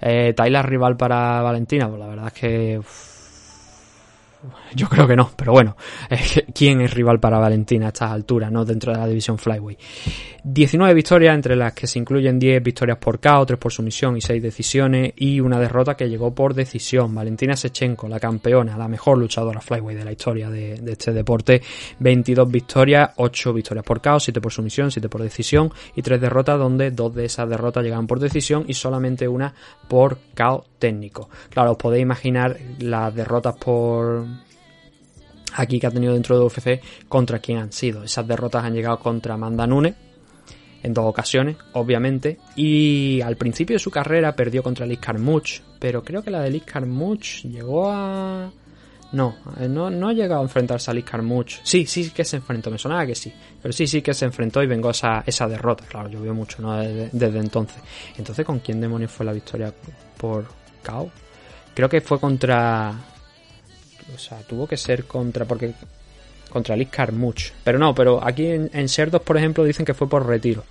Eh, 0.00 0.32
Tayla 0.34 0.62
rival 0.62 0.96
para 0.96 1.42
Valentina, 1.42 1.86
pues 1.86 2.00
la 2.00 2.06
verdad 2.08 2.26
es 2.28 2.32
que... 2.32 2.80
yo 4.74 4.88
creo 4.88 5.06
que 5.06 5.16
no, 5.16 5.30
pero 5.36 5.52
bueno, 5.52 5.76
¿quién 6.54 6.80
es 6.80 6.92
rival 6.92 7.20
para 7.20 7.38
Valentina 7.38 7.86
a 7.86 7.88
estas 7.88 8.10
alturas, 8.10 8.50
no 8.50 8.64
dentro 8.64 8.92
de 8.92 8.98
la 8.98 9.06
división 9.06 9.38
Flyway? 9.38 9.76
19 10.48 10.94
victorias, 10.94 11.34
entre 11.34 11.56
las 11.56 11.72
que 11.72 11.88
se 11.88 11.98
incluyen 11.98 12.38
10 12.38 12.62
victorias 12.62 12.98
por 12.98 13.18
KO, 13.18 13.44
3 13.44 13.58
por 13.58 13.72
sumisión 13.72 14.16
y 14.16 14.20
6 14.20 14.40
decisiones, 14.40 15.12
y 15.16 15.40
una 15.40 15.58
derrota 15.58 15.96
que 15.96 16.08
llegó 16.08 16.32
por 16.32 16.54
decisión. 16.54 17.12
Valentina 17.12 17.56
Sechenko, 17.56 18.08
la 18.08 18.20
campeona, 18.20 18.78
la 18.78 18.86
mejor 18.86 19.18
luchadora 19.18 19.60
Flyway 19.60 19.96
de 19.96 20.04
la 20.04 20.12
historia 20.12 20.48
de, 20.48 20.80
este 20.86 21.12
deporte, 21.12 21.60
22 21.98 22.48
victorias, 22.48 23.10
8 23.16 23.52
victorias 23.52 23.84
por 23.84 24.00
KO, 24.00 24.20
7 24.20 24.40
por 24.40 24.52
sumisión, 24.52 24.92
7 24.92 25.08
por 25.08 25.22
decisión 25.22 25.72
y 25.96 26.02
3 26.02 26.20
derrotas, 26.20 26.58
donde 26.60 26.92
dos 26.92 27.12
de 27.12 27.24
esas 27.24 27.48
derrotas 27.48 27.82
llegan 27.82 28.06
por 28.06 28.20
decisión 28.20 28.64
y 28.68 28.74
solamente 28.74 29.26
una 29.26 29.52
por 29.88 30.18
KO 30.36 30.64
técnico. 30.78 31.28
Claro, 31.50 31.72
os 31.72 31.76
podéis 31.76 32.02
imaginar 32.02 32.56
las 32.78 33.12
derrotas 33.12 33.56
por 33.56 34.24
aquí 35.56 35.80
que 35.80 35.86
ha 35.86 35.90
tenido 35.90 36.14
dentro 36.14 36.38
de 36.38 36.44
UFC 36.44 36.80
contra 37.08 37.38
quién 37.38 37.58
han 37.58 37.72
sido. 37.72 38.02
Esas 38.02 38.26
derrotas 38.26 38.64
han 38.64 38.74
llegado 38.74 38.98
contra 38.98 39.34
Amanda 39.34 39.66
Nunes, 39.66 39.94
en 40.82 40.94
dos 40.94 41.04
ocasiones, 41.06 41.56
obviamente. 41.72 42.38
Y 42.54 43.20
al 43.20 43.36
principio 43.36 43.74
de 43.74 43.80
su 43.80 43.90
carrera 43.90 44.34
perdió 44.34 44.62
contra 44.62 44.86
Liz 44.86 45.00
Carmouche, 45.00 45.62
pero 45.78 46.02
creo 46.02 46.22
que 46.22 46.30
la 46.30 46.42
de 46.42 46.50
Liz 46.50 46.64
Carmouche 46.64 47.48
llegó 47.48 47.90
a... 47.90 48.50
No, 49.12 49.36
eh, 49.60 49.68
no, 49.68 49.88
no 49.88 50.08
ha 50.08 50.12
llegado 50.12 50.40
a 50.40 50.44
enfrentarse 50.44 50.90
a 50.90 50.94
Liz 50.94 51.04
Carmouche. 51.04 51.60
Sí, 51.62 51.86
sí 51.86 52.10
que 52.10 52.24
se 52.24 52.36
enfrentó, 52.36 52.70
me 52.70 52.78
sonaba 52.78 53.06
que 53.06 53.14
sí. 53.14 53.32
Pero 53.62 53.72
sí, 53.72 53.86
sí 53.86 54.02
que 54.02 54.14
se 54.14 54.24
enfrentó 54.24 54.62
y 54.62 54.66
vengó 54.66 54.90
esa, 54.90 55.22
esa 55.26 55.48
derrota. 55.48 55.84
Claro, 55.88 56.08
llovió 56.08 56.34
mucho, 56.34 56.60
¿no? 56.60 56.76
Desde, 56.76 57.10
desde 57.12 57.38
entonces. 57.38 57.82
Entonces, 58.16 58.44
¿con 58.44 58.58
quién 58.58 58.80
demonios 58.80 59.10
fue 59.10 59.24
la 59.24 59.32
victoria 59.32 59.72
por 60.16 60.46
KO? 60.84 61.10
Creo 61.74 61.88
que 61.88 62.00
fue 62.00 62.20
contra... 62.20 63.15
O 64.14 64.18
sea, 64.18 64.38
tuvo 64.38 64.66
que 64.66 64.76
ser 64.76 65.04
contra... 65.04 65.44
Porque 65.44 65.72
contra 66.50 66.76
Liz 66.76 66.88
Carmouche. 66.90 67.52
Pero 67.64 67.78
no, 67.78 67.94
pero 67.94 68.24
aquí 68.24 68.46
en, 68.46 68.70
en 68.72 68.86
Sherdos, 68.86 69.22
por 69.22 69.36
ejemplo, 69.36 69.64
dicen 69.64 69.84
que 69.84 69.94
fue 69.94 70.08
por 70.08 70.26
retiro. 70.26 70.64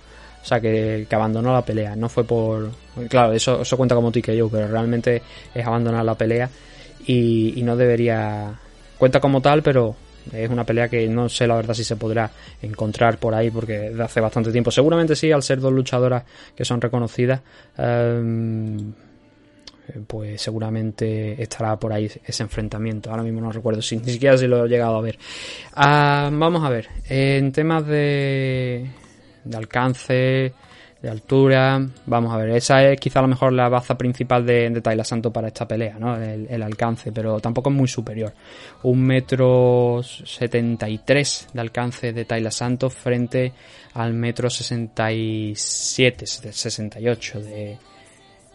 O 0.46 0.48
sea, 0.48 0.60
que, 0.60 1.06
abandonó 1.10 1.52
la 1.52 1.64
pelea. 1.64 1.96
No 1.96 2.08
fue 2.08 2.22
por... 2.22 2.70
Claro, 3.08 3.32
eso, 3.32 3.62
eso 3.62 3.76
cuenta 3.76 3.96
como 3.96 4.12
TKO, 4.12 4.48
pero 4.48 4.68
realmente 4.68 5.20
es 5.52 5.66
abandonar 5.66 6.04
la 6.04 6.14
pelea. 6.14 6.48
Y, 7.04 7.60
no 7.64 7.76
debería... 7.76 8.54
Cuenta 8.96 9.18
como 9.18 9.42
tal, 9.42 9.64
pero 9.64 9.96
es 10.32 10.48
una 10.48 10.62
pelea 10.62 10.88
que 10.88 11.08
no 11.08 11.28
sé 11.28 11.48
la 11.48 11.56
verdad 11.56 11.74
si 11.74 11.82
se 11.82 11.96
podrá 11.96 12.30
encontrar 12.62 13.18
por 13.18 13.34
ahí 13.34 13.50
porque 13.50 13.92
hace 14.00 14.20
bastante 14.20 14.52
tiempo. 14.52 14.70
Seguramente 14.70 15.16
sí, 15.16 15.32
al 15.32 15.42
ser 15.42 15.58
dos 15.58 15.72
luchadoras 15.72 16.22
que 16.54 16.64
son 16.64 16.80
reconocidas. 16.80 17.40
em, 17.76 18.92
pues 20.06 20.40
seguramente 20.40 21.40
estará 21.42 21.76
por 21.78 21.92
ahí 21.92 22.10
ese 22.24 22.42
enfrentamiento. 22.42 23.10
Ahora 23.10 23.22
mismo 23.22 23.40
no 23.40 23.52
recuerdo 23.52 23.82
si 23.82 23.96
ni 24.04 24.12
siquiera 24.12 24.36
si 24.36 24.46
lo 24.46 24.64
he 24.64 24.68
llegado 24.68 24.96
a 24.96 25.00
ver. 25.00 25.18
Ah, 25.74 26.30
vamos 26.32 26.64
a 26.64 26.70
ver. 26.70 26.88
En 27.08 27.52
temas 27.52 27.86
de, 27.86 28.86
de 29.44 29.56
alcance, 29.56 30.52
de 31.00 31.08
altura, 31.08 31.86
vamos 32.06 32.32
a 32.32 32.38
ver. 32.38 32.50
Esa 32.50 32.82
es 32.84 32.98
quizá 32.98 33.20
a 33.20 33.22
lo 33.22 33.28
mejor 33.28 33.52
la 33.52 33.68
baza 33.68 33.96
principal 33.96 34.44
de, 34.44 34.70
de 34.70 34.80
Tayla 34.80 35.04
Santo 35.04 35.32
para 35.32 35.48
esta 35.48 35.66
pelea, 35.68 35.96
¿no? 35.98 36.16
El, 36.16 36.46
el 36.48 36.62
alcance, 36.62 37.12
pero 37.12 37.38
tampoco 37.40 37.70
es 37.70 37.76
muy 37.76 37.88
superior. 37.88 38.32
Un 38.82 39.02
metro 39.02 40.00
setenta 40.02 40.88
y 40.88 40.98
tres 40.98 41.48
de 41.52 41.60
alcance 41.60 42.12
de 42.12 42.24
Tayla 42.24 42.50
Santos 42.50 42.94
frente 42.94 43.52
al 43.94 44.14
metro 44.14 44.50
sesenta 44.50 45.12
y 45.12 45.54
siete, 45.54 46.26
sesenta 46.26 47.00
y 47.00 47.08
ocho 47.08 47.40
de 47.40 47.76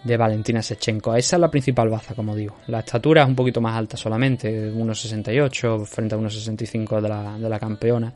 de 0.04 0.18
Valentina 0.18 0.62
Sechenko. 0.62 1.16
Esa 1.16 1.36
es 1.36 1.39
la 1.39 1.52
principal 1.52 1.89
baza, 1.89 2.16
como 2.16 2.36
digo. 2.36 2.58
La 2.68 2.80
estatura 2.80 3.24
es 3.24 3.28
un 3.28 3.36
poquito 3.36 3.62
más 3.62 3.76
alta 3.76 3.97
solamente, 3.97 4.72
1,68 4.74 5.86
frente 5.86 6.16
a 6.16 6.18
1,65 6.18 7.02
de 7.02 7.10
la, 7.10 7.38
de 7.38 7.49
la 7.49 7.60
campeona. 7.60 8.14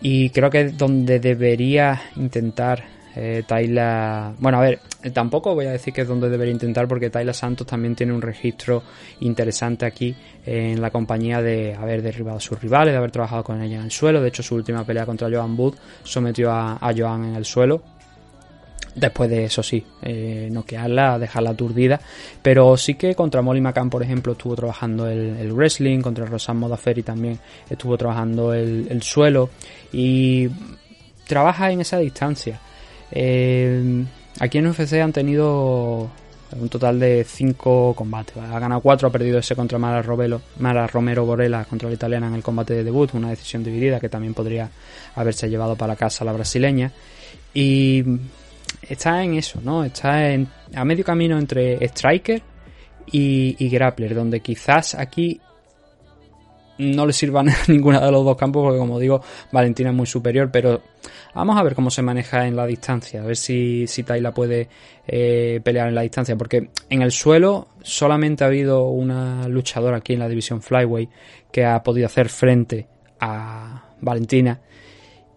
Y 0.00 0.30
creo 0.30 0.50
que 0.50 0.60
es 0.60 0.76
donde 0.76 1.18
debería 1.18 2.00
intentar 2.16 2.84
eh, 3.18 3.44
Tayla... 3.46 4.34
Bueno, 4.38 4.58
a 4.58 4.60
ver, 4.60 4.80
tampoco 5.14 5.54
voy 5.54 5.64
a 5.64 5.70
decir 5.70 5.94
que 5.94 6.02
es 6.02 6.08
donde 6.08 6.28
debería 6.28 6.52
intentar 6.52 6.86
porque 6.86 7.08
Tayla 7.08 7.32
Santos 7.32 7.66
también 7.66 7.94
tiene 7.94 8.12
un 8.12 8.20
registro 8.20 8.82
interesante 9.20 9.86
aquí 9.86 10.14
en 10.44 10.82
la 10.82 10.90
compañía 10.90 11.40
de 11.40 11.74
haber 11.74 12.02
derribado 12.02 12.36
a 12.36 12.40
sus 12.40 12.60
rivales, 12.60 12.92
de 12.92 12.98
haber 12.98 13.10
trabajado 13.10 13.42
con 13.42 13.62
ella 13.62 13.78
en 13.78 13.84
el 13.84 13.90
suelo. 13.90 14.20
De 14.20 14.28
hecho, 14.28 14.42
su 14.42 14.54
última 14.54 14.84
pelea 14.84 15.06
contra 15.06 15.30
Joan 15.30 15.56
Booth 15.56 15.76
sometió 16.02 16.52
a, 16.52 16.74
a 16.74 16.92
Joan 16.94 17.24
en 17.24 17.36
el 17.36 17.46
suelo 17.46 17.95
Después 18.96 19.28
de 19.28 19.44
eso 19.44 19.62
sí, 19.62 19.84
eh, 20.00 20.48
noquearla, 20.50 21.18
dejarla 21.18 21.50
aturdida. 21.50 22.00
Pero 22.40 22.78
sí 22.78 22.94
que 22.94 23.14
contra 23.14 23.42
Molly 23.42 23.60
McCann, 23.60 23.90
por 23.90 24.02
ejemplo, 24.02 24.32
estuvo 24.32 24.56
trabajando 24.56 25.06
el, 25.06 25.52
wrestling, 25.52 26.00
contra 26.00 26.24
Rosan 26.24 26.56
Modaferi 26.56 27.02
también 27.02 27.38
estuvo 27.68 27.98
trabajando 27.98 28.54
el, 28.54 28.86
el, 28.88 29.02
suelo. 29.02 29.50
Y 29.92 30.48
trabaja 31.26 31.70
en 31.70 31.82
esa 31.82 31.98
distancia. 31.98 32.58
Eh, 33.12 34.04
aquí 34.40 34.58
en 34.58 34.66
UFC 34.66 34.94
han 34.94 35.12
tenido 35.12 36.10
un 36.52 36.68
total 36.70 36.98
de 36.98 37.24
5 37.24 37.94
combates. 37.94 38.36
Ha 38.36 38.58
ganado 38.58 38.80
4, 38.80 39.08
ha 39.08 39.12
perdido 39.12 39.38
ese 39.38 39.54
contra 39.54 39.78
Mara, 39.78 40.00
Robelo, 40.00 40.40
Mara 40.58 40.86
Romero 40.86 41.26
Borella 41.26 41.64
contra 41.64 41.88
la 41.88 41.94
italiana 41.94 42.28
en 42.28 42.34
el 42.34 42.42
combate 42.42 42.74
de 42.74 42.84
debut, 42.84 43.12
una 43.14 43.30
decisión 43.30 43.62
dividida 43.62 44.00
que 44.00 44.08
también 44.08 44.32
podría 44.32 44.70
haberse 45.16 45.50
llevado 45.50 45.76
para 45.76 45.96
casa 45.96 46.24
la 46.24 46.32
brasileña. 46.32 46.92
Y 47.52 48.02
está 48.82 49.22
en 49.22 49.34
eso, 49.34 49.60
¿no? 49.62 49.84
Está 49.84 50.28
a 50.74 50.84
medio 50.84 51.04
camino 51.04 51.38
entre 51.38 51.84
Striker 51.86 52.42
y, 53.10 53.68
Grappler, 53.68 54.14
donde 54.14 54.40
quizás 54.40 54.94
aquí 54.94 55.40
no 56.78 57.06
le 57.06 57.12
sirvan 57.12 57.48
ninguna 57.68 58.00
de 58.00 58.12
los 58.12 58.24
dos 58.24 58.36
campos, 58.36 58.62
porque 58.62 58.78
como 58.78 58.98
digo, 58.98 59.22
Valentina 59.50 59.90
es 59.90 59.96
muy 59.96 60.06
superior, 60.06 60.50
pero 60.52 60.82
vamos 61.34 61.56
a 61.56 61.62
ver 61.62 61.74
cómo 61.74 61.90
se 61.90 62.02
maneja 62.02 62.46
en 62.46 62.56
la 62.56 62.66
distancia, 62.66 63.22
a 63.22 63.26
ver 63.26 63.36
si, 63.36 63.86
si 63.86 64.02
puede 64.02 64.68
eh, 65.06 65.60
pelear 65.62 65.88
en 65.88 65.94
la 65.94 66.02
distancia, 66.02 66.36
porque 66.36 66.70
en 66.90 67.02
el 67.02 67.12
suelo 67.12 67.68
solamente 67.82 68.44
ha 68.44 68.48
habido 68.48 68.88
una 68.88 69.48
luchadora 69.48 69.98
aquí 69.98 70.14
en 70.14 70.20
la 70.20 70.28
división 70.28 70.60
Flyway 70.60 71.08
que 71.50 71.64
ha 71.64 71.82
podido 71.82 72.06
hacer 72.06 72.28
frente 72.28 72.86
a 73.20 73.94
Valentina 74.00 74.60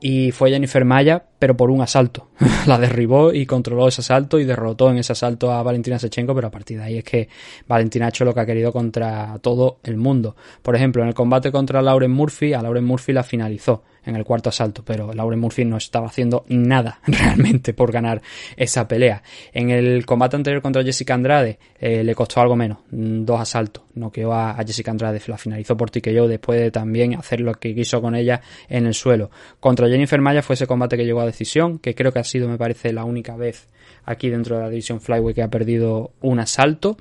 y 0.02 0.32
fue 0.32 0.50
Jennifer 0.50 0.84
Maya, 0.86 1.24
pero 1.40 1.56
por 1.58 1.72
un 1.72 1.82
asalto. 1.82 2.28
la 2.68 2.78
derribó 2.78 3.34
y 3.34 3.46
controló 3.46 3.88
ese 3.88 4.02
asalto 4.02 4.40
y 4.40 4.46
derrotó 4.46 4.92
en 4.92 4.98
ese 4.98 5.14
asalto 5.14 5.52
a 5.52 5.64
Valentina 5.64 5.98
Sechenko, 5.98 6.36
pero 6.36 6.48
a 6.48 6.52
partir 6.52 6.78
de 6.78 6.84
ahí 6.84 6.98
es 6.98 7.04
que 7.04 7.30
Valentina 7.68 8.06
ha 8.06 8.10
hecho 8.10 8.26
lo 8.26 8.34
que 8.34 8.42
ha 8.42 8.46
querido 8.46 8.72
contra 8.72 9.38
todo 9.42 9.80
el 9.84 9.98
mundo. 9.98 10.36
Por 10.62 10.76
ejemplo, 10.76 11.02
en 11.02 11.08
el 11.08 11.14
combate 11.14 11.52
contra 11.52 11.82
Lauren 11.82 12.12
Murphy, 12.12 12.54
a 12.54 12.62
Lauren 12.62 12.86
Murphy 12.86 13.14
la 13.14 13.24
finalizó 13.24 13.84
en 14.06 14.16
el 14.16 14.24
cuarto 14.24 14.50
asalto, 14.50 14.84
pero 14.84 15.14
Lauren 15.14 15.40
Murphy 15.40 15.66
no 15.66 15.78
estaba 15.78 16.08
haciendo 16.08 16.46
nada 16.48 17.00
realmente 17.08 17.74
por 17.74 17.92
ganar 17.92 18.22
esa 18.56 18.88
pelea. 18.88 19.24
En 19.54 19.70
el 19.70 20.06
combate 20.06 20.36
anterior 20.36 20.62
contra 20.62 20.84
Jessica 20.84 21.14
Andrade 21.14 21.60
eh, 21.80 22.04
le 22.04 22.16
costó 22.16 22.42
algo 22.42 22.56
menos, 22.56 22.80
dos 22.90 23.40
asaltos, 23.40 23.84
noqueó 23.94 24.34
a, 24.34 24.52
a 24.52 24.64
Jessica 24.64 24.92
Andrade, 24.92 25.22
la 25.28 25.38
finalizó 25.38 25.78
por 25.78 25.92
TKO 25.92 26.28
después 26.28 26.60
de 26.60 26.72
también 26.72 27.16
hacer 27.16 27.42
lo 27.42 27.54
que 27.54 27.76
quiso 27.76 28.02
con 28.02 28.16
ella 28.16 28.42
en 28.68 28.86
el 28.86 28.94
suelo. 28.94 29.30
Contra 29.60 29.88
Jennifer 29.88 30.20
Maya 30.20 30.42
fue 30.42 30.56
ese 30.56 30.68
combate 30.68 30.98
que 30.98 31.06
llegó 31.06 31.22
a 31.22 31.26
decisión, 31.30 31.80
que 31.80 31.96
creo 31.96 32.12
que 32.12 32.20
ha 32.20 32.24
sido, 32.24 32.48
me 32.48 32.58
parece, 32.58 32.94
la 32.94 33.06
única 33.06 33.36
vez 33.36 33.68
aquí 34.06 34.30
dentro 34.30 34.58
de 34.58 34.64
la 34.64 34.70
división 34.70 35.02
Flyway 35.02 35.34
que 35.34 35.44
ha 35.44 35.50
perdido 35.50 36.12
un 36.22 36.40
asalto. 36.40 36.98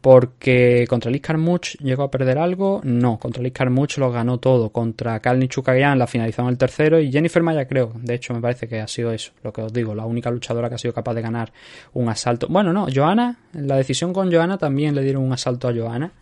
Porque 0.00 0.84
contra 0.86 1.10
Liz 1.10 1.22
Carmouche 1.22 1.78
llegó 1.80 2.02
a 2.02 2.10
perder 2.10 2.36
algo. 2.36 2.82
No, 2.84 3.18
contra 3.18 3.42
Liz 3.42 3.54
Carmouche 3.54 3.98
lo 4.02 4.12
ganó 4.12 4.36
todo. 4.36 4.68
Contra 4.68 5.18
Kalni 5.20 5.48
Chukagyan 5.48 5.98
la 5.98 6.06
finalizó 6.06 6.42
en 6.42 6.48
el 6.48 6.58
tercero. 6.58 7.00
Y 7.00 7.10
Jennifer 7.10 7.42
Maya 7.42 7.66
creo. 7.66 7.90
De 7.94 8.12
hecho, 8.12 8.34
me 8.34 8.40
parece 8.42 8.68
que 8.68 8.82
ha 8.82 8.86
sido 8.86 9.12
eso. 9.12 9.32
Lo 9.42 9.50
que 9.50 9.62
os 9.62 9.72
digo. 9.72 9.94
La 9.94 10.04
única 10.04 10.30
luchadora 10.30 10.68
que 10.68 10.74
ha 10.74 10.78
sido 10.78 10.92
capaz 10.92 11.14
de 11.14 11.22
ganar 11.22 11.54
un 11.94 12.10
asalto. 12.10 12.48
Bueno, 12.50 12.70
no. 12.74 12.86
Joana. 12.94 13.38
La 13.54 13.76
decisión 13.76 14.12
con 14.12 14.30
Joana 14.30 14.58
también 14.58 14.94
le 14.94 15.00
dieron 15.00 15.22
un 15.22 15.32
asalto 15.32 15.68
a 15.68 15.72
Joana. 15.74 16.12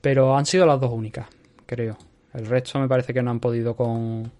Pero 0.00 0.34
han 0.34 0.46
sido 0.46 0.64
las 0.64 0.80
dos 0.80 0.90
únicas. 0.90 1.26
Creo. 1.66 1.98
El 2.32 2.46
resto 2.46 2.78
me 2.78 2.88
parece 2.88 3.12
que 3.12 3.22
no 3.22 3.30
han 3.30 3.40
podido 3.40 3.76
con, 3.76 4.32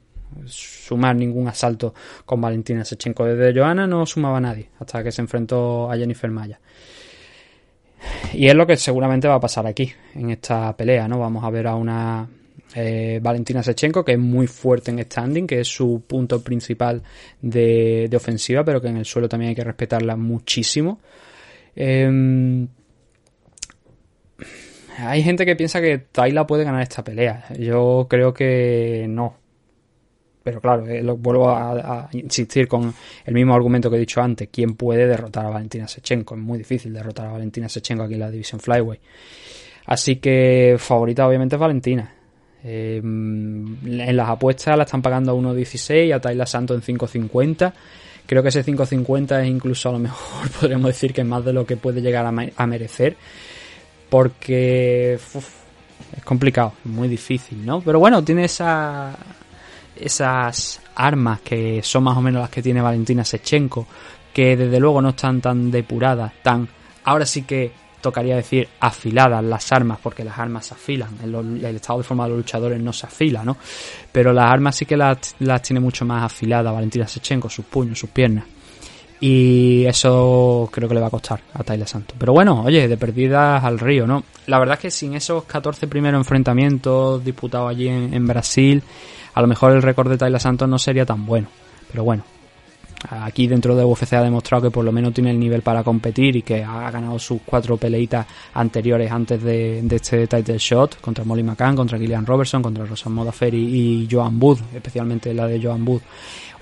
sumar 0.47 1.17
ningún 1.17 1.49
asalto 1.49 1.95
con 2.25 2.41
Valentina 2.41 2.85
Sechenko. 2.85 3.25
Desde 3.25 3.59
Joana 3.59 3.87
no 3.87 4.07
sumaba 4.07 4.41
nadie 4.41 4.71
hasta 4.79 5.03
que 5.03 5.13
se 5.13 5.23
enfrentó 5.23 5.91
a 5.91 5.97
Jennifer 5.97 6.31
Maya. 6.31 6.61
Y 8.33 8.47
es 8.47 8.55
lo 8.55 8.67
que 8.67 8.77
seguramente 8.77 9.27
va 9.29 9.35
a 9.35 9.41
pasar 9.41 9.67
aquí, 9.67 9.93
en 10.15 10.31
esta 10.31 10.77
pelea, 10.77 11.09
¿no? 11.09 11.19
Vamos 11.19 11.43
a 11.43 11.51
ver 11.51 11.67
a 11.67 11.75
una 11.75 12.29
eh, 12.75 13.19
Valentina 13.21 13.63
Sechenko, 13.63 14.05
que 14.05 14.13
es 14.13 14.19
muy 14.19 14.47
fuerte 14.47 14.91
en 14.91 15.03
standing, 15.03 15.47
que 15.47 15.61
es 15.61 15.69
su 15.69 16.03
punto 16.07 16.43
principal 16.43 17.03
de, 17.41 18.09
ofensiva, 18.15 18.65
pero 18.65 18.81
que 18.81 18.89
en 18.89 18.99
el 18.99 19.05
suelo 19.05 19.29
también 19.29 19.51
hay 19.51 19.55
que 19.57 19.65
respetarla 19.65 20.17
muchísimo. 20.17 21.01
Eh, 21.75 22.67
hay 24.99 25.23
gente 25.23 25.47
que 25.47 25.55
piensa 25.55 25.81
que 25.81 25.99
Tayla 25.99 26.47
puede 26.47 26.65
ganar 26.65 26.83
esta 26.83 27.05
pelea. 27.05 27.45
Yo 27.59 28.07
creo 28.11 28.35
que 28.35 29.07
no. 29.09 29.37
Pero 30.49 30.61
claro, 30.63 30.87
eh, 30.87 31.03
vuelvo 31.03 31.51
a, 31.51 32.09
insistir 32.13 32.67
con 32.67 32.95
el 33.27 33.35
mismo 33.35 33.55
argumento 33.55 33.91
que 33.91 33.97
he 33.97 34.01
dicho 34.01 34.23
antes. 34.23 34.49
¿Quién 34.51 34.75
puede 34.77 35.07
derrotar 35.07 35.45
a 35.45 35.51
Valentina 35.51 35.87
Sechenko? 35.87 36.35
Es 36.35 36.41
muy 36.41 36.57
difícil 36.57 36.93
derrotar 36.93 37.27
a 37.27 37.33
Valentina 37.33 37.69
Sechenko 37.69 38.05
aquí 38.05 38.15
en 38.15 38.21
la 38.21 38.31
división 38.31 38.61
Flyway. 38.61 38.99
Así 39.87 40.17
que 40.17 40.77
favorita 40.79 41.27
obviamente 41.27 41.57
es 41.57 41.61
Valentina. 41.61 42.15
Eh, 42.65 42.97
en 43.03 44.17
las 44.17 44.29
apuestas 44.29 44.77
la 44.77 44.85
están 44.85 45.03
pagando 45.03 45.33
a 45.33 45.35
1.16 45.35 46.15
a 46.15 46.21
Tayla 46.21 46.47
Santo 46.47 46.75
en 46.75 46.81
5.50. 46.81 47.73
Creo 48.27 48.43
que 48.43 48.49
ese 48.49 48.65
5.50 48.65 49.43
es 49.43 49.49
incluso 49.49 49.89
a 49.89 49.93
lo 49.93 49.99
mejor 49.99 50.51
podríamos 50.61 50.89
decir 50.89 51.13
que 51.13 51.21
es 51.21 51.27
más 51.27 51.45
de 51.45 51.53
lo 51.53 51.67
que 51.67 51.77
puede 51.77 52.01
llegar 52.01 52.27
a, 52.27 52.67
merecer. 52.67 53.17
Porque 54.09 55.15
es 55.15 56.25
complicado, 56.25 56.73
muy 56.85 57.09
difícil, 57.09 57.65
¿no? 57.65 57.81
Pero 57.81 57.99
bueno, 57.99 58.25
tiene 58.25 58.45
esa 58.45 59.17
esas 60.01 60.81
armas 60.95 61.41
que 61.41 61.83
son 61.83 62.05
más 62.05 62.17
o 62.17 62.21
menos 62.21 62.41
las 62.41 62.51
que 62.51 62.63
tiene 62.63 62.81
Valentina 62.81 63.25
Sechenko, 63.25 63.87
que 64.33 64.57
desde 64.57 64.81
luego 64.81 65.03
no 65.03 65.11
están 65.11 65.41
tan 65.41 65.71
depuradas, 65.71 66.33
tan 66.43 66.69
ahora 67.05 67.27
sí 67.27 67.43
que 67.43 67.73
tocaría 68.01 68.37
decir 68.37 68.69
afiladas 68.81 69.43
las 69.43 69.73
armas, 69.73 69.99
porque 70.03 70.25
las 70.25 70.39
armas 70.39 70.67
se 70.67 70.75
afilan. 70.75 71.11
El, 71.23 71.65
el 71.65 71.77
estado 71.77 71.99
de 71.99 72.05
forma 72.05 72.25
de 72.25 72.31
los 72.31 72.39
luchadores 72.39 72.81
no 72.81 72.93
se 72.93 73.07
afila, 73.07 73.45
¿no? 73.45 73.57
Pero 74.13 74.33
las 74.33 74.51
armas 74.51 74.77
sí 74.77 74.87
que 74.87 74.97
las, 74.97 75.35
tiene 75.63 75.81
mucho 75.81 76.05
más 76.05 76.23
afiladas 76.23 76.73
Valentina 76.73 77.07
Sechenko, 77.07 77.49
sus 77.51 77.65
puños, 77.65 77.99
sus 77.99 78.11
piernas. 78.11 78.45
Y 79.21 79.85
eso 79.87 80.69
creo 80.73 80.89
que 80.89 80.95
le 80.95 81.01
va 81.01 81.09
a 81.09 81.11
costar 81.11 81.41
a 81.53 81.65
Tyler 81.65 81.89
Santos. 81.89 82.17
Pero 82.17 82.33
bueno, 82.33 82.63
oye, 82.63 82.87
de 82.87 82.97
perdidas 82.97 83.65
al 83.65 83.81
río, 83.81 84.07
¿no? 84.07 84.23
La 84.47 84.61
verdad 84.61 84.75
es 84.75 84.81
que 84.81 84.91
sin 84.93 85.15
esos 85.15 85.43
14 85.43 85.89
primeros 85.89 86.21
enfrentamientos 86.21 87.25
disputados 87.25 87.69
allí 87.69 87.89
en 87.89 88.27
Brasil, 88.29 88.81
a 89.39 89.41
lo 89.41 89.47
mejor 89.47 89.71
el 89.71 89.83
récord 89.83 90.11
de 90.11 90.19
Tyler 90.19 90.41
Santos 90.41 90.69
no 90.69 90.81
sería 90.81 91.07
tan 91.07 91.25
bueno. 91.25 91.47
Pero 91.93 92.03
bueno, 92.03 92.25
aquí 93.09 93.47
dentro 93.47 93.77
de 93.77 93.85
UFC 93.85 94.15
ha 94.15 94.23
demostrado 94.23 94.65
que 94.65 94.71
por 94.73 94.85
lo 94.85 94.91
menos 94.91 95.15
tiene 95.15 95.31
el 95.31 95.39
nivel 95.39 95.63
para 95.63 95.85
competir 95.85 96.35
y 96.35 96.43
que 96.43 96.65
ha 96.65 96.91
ganado 96.91 97.21
sus 97.21 97.43
cuatro 97.47 97.77
peleitas 97.77 98.27
anteriores 98.55 99.13
antes 99.13 99.41
de, 99.41 99.79
este 99.93 100.27
title 100.27 100.59
shot 100.59 101.01
contra 101.01 101.23
Molly 101.23 101.45
McCann, 101.45 101.77
contra 101.77 102.01
Gillian 102.01 102.27
Robertson, 102.27 102.61
contra 102.61 102.85
Rosa 102.85 103.11
Modafferi 103.11 103.61
y 103.61 104.09
Joan 104.11 104.41
Booth, 104.41 104.59
especialmente 104.75 105.33
la 105.33 105.47
de 105.47 105.63
Joan 105.63 105.85
Booth. 105.85 106.03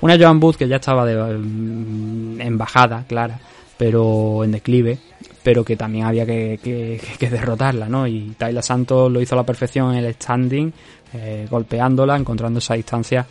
Una 0.02 0.18
Joan 0.18 0.38
Booth 0.38 0.56
que 0.56 0.68
ya 0.68 0.76
estaba 0.76 1.06
de 1.06 1.16
mm, 1.16 2.42
embajada, 2.42 3.06
clara, 3.08 3.40
pero 3.78 4.44
en 4.44 4.52
declive, 4.52 4.98
pero 5.42 5.64
que 5.64 5.76
también 5.76 6.04
había 6.04 6.26
que 6.26 7.00
derrotarla, 7.30 7.88
¿no? 7.88 8.06
Y 8.06 8.34
Tyler 8.36 8.62
Santos 8.62 9.10
lo 9.10 9.18
hizo 9.22 9.34
a 9.34 9.38
la 9.38 9.46
perfección 9.46 9.94
en 9.94 10.04
el 10.04 10.12
standing, 10.12 10.70
eh, 11.14 11.46
golpeándola, 11.50 12.16
encontrando 12.16 12.58
esa 12.58 12.74
distancia 12.74 13.26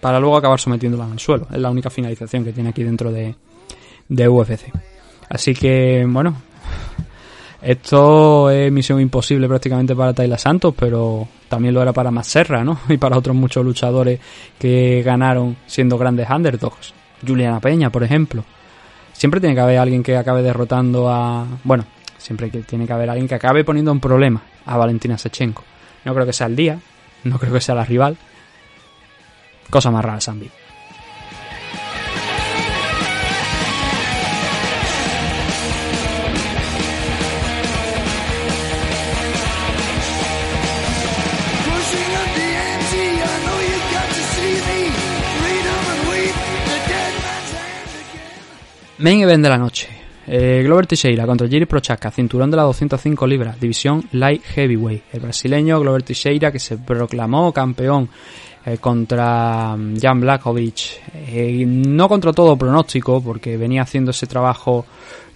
para 0.00 0.20
luego 0.20 0.36
acabar 0.36 0.60
sometiéndola 0.60 1.04
en 1.06 1.12
el 1.12 1.18
suelo. 1.18 1.46
Es 1.52 1.58
la 1.58 1.70
única 1.70 1.90
finalización 1.90 2.44
que 2.44 2.52
tiene 2.52 2.70
aquí 2.70 2.82
dentro 2.82 3.10
de, 3.10 3.34
UFC. 4.08 4.72
Así 5.28 5.54
que, 5.54 6.06
bueno, 6.08 6.36
esto 7.62 8.50
es 8.50 8.70
misión 8.70 9.00
imposible 9.00 9.48
prácticamente 9.48 9.96
para 9.96 10.12
Tayla 10.12 10.38
Santos, 10.38 10.74
pero 10.78 11.26
también 11.48 11.74
lo 11.74 11.82
era 11.82 11.92
para 11.92 12.10
Maserra, 12.10 12.62
¿no? 12.62 12.78
Y 12.88 12.98
para 12.98 13.18
otros 13.18 13.34
muchos 13.34 13.64
luchadores 13.64 14.20
que 14.58 15.02
ganaron 15.04 15.56
siendo 15.66 15.98
grandes 15.98 16.28
underdogs. 16.30 16.94
Juliana 17.26 17.60
Peña, 17.60 17.90
por 17.90 18.04
ejemplo. 18.04 18.44
Siempre 19.12 19.40
tiene 19.40 19.54
que 19.54 19.62
haber 19.62 19.78
alguien 19.78 20.02
que 20.02 20.16
acabe 20.16 20.42
derrotando 20.42 21.08
a... 21.08 21.46
Bueno, 21.64 21.84
siempre 22.18 22.50
tiene 22.50 22.86
que 22.86 22.92
haber 22.92 23.08
alguien 23.08 23.26
que 23.26 23.34
acabe 23.34 23.64
poniendo 23.64 23.90
un 23.90 23.98
problema 23.98 24.42
a 24.66 24.76
Valentina 24.76 25.16
Sechenko. 25.16 25.64
No 26.06 26.14
creo 26.14 26.24
que 26.24 26.32
sea 26.32 26.46
el 26.46 26.56
día, 26.56 26.78
no 27.24 27.38
creo 27.38 27.52
que 27.52 27.60
sea 27.60 27.74
la 27.74 27.84
rival, 27.84 28.16
Cosa 29.70 29.90
más 29.90 30.04
rara, 30.04 30.20
Zambi. 30.20 30.48
Main 48.98 49.20
event 49.20 49.42
de 49.42 49.48
la 49.50 49.58
noche. 49.58 50.05
Eh, 50.28 50.62
Glover 50.64 50.86
Teixeira 50.86 51.24
contra 51.24 51.46
Jiri 51.46 51.66
Prochaska, 51.66 52.10
cinturón 52.10 52.50
de 52.50 52.56
las 52.56 52.66
205 52.66 53.26
libras, 53.26 53.60
división 53.60 54.04
Light 54.12 54.42
Heavyweight. 54.42 55.04
El 55.12 55.20
brasileño 55.20 55.78
Glover 55.78 56.02
Teixeira 56.02 56.50
que 56.50 56.58
se 56.58 56.78
proclamó 56.78 57.52
campeón 57.52 58.08
eh, 58.64 58.78
contra 58.78 59.76
mm, 59.76 60.00
Jan 60.00 60.20
Blachowicz. 60.20 60.98
Eh, 61.14 61.64
no 61.64 62.08
contra 62.08 62.32
todo 62.32 62.56
pronóstico, 62.56 63.22
porque 63.22 63.56
venía 63.56 63.82
haciendo 63.82 64.10
ese 64.10 64.26
trabajo 64.26 64.84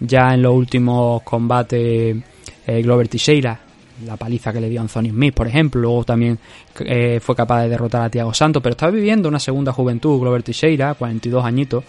ya 0.00 0.34
en 0.34 0.42
los 0.42 0.52
últimos 0.54 1.22
combates 1.22 2.16
eh, 2.66 2.82
Glover 2.82 3.06
Teixeira. 3.06 3.69
La 4.06 4.16
paliza 4.16 4.52
que 4.52 4.60
le 4.60 4.68
dio 4.68 4.80
Anthony 4.80 5.10
Smith, 5.10 5.34
por 5.34 5.46
ejemplo. 5.46 5.80
Luego 5.80 6.04
también 6.04 6.38
eh, 6.80 7.20
fue 7.22 7.34
capaz 7.34 7.62
de 7.62 7.68
derrotar 7.68 8.02
a 8.02 8.10
Thiago 8.10 8.32
Santos. 8.34 8.62
Pero 8.62 8.72
está 8.72 8.90
viviendo 8.90 9.28
una 9.28 9.38
segunda 9.38 9.72
juventud, 9.72 10.18
Glover 10.18 10.42
Teixeira, 10.42 10.94
42 10.94 11.44
añitos. 11.44 11.84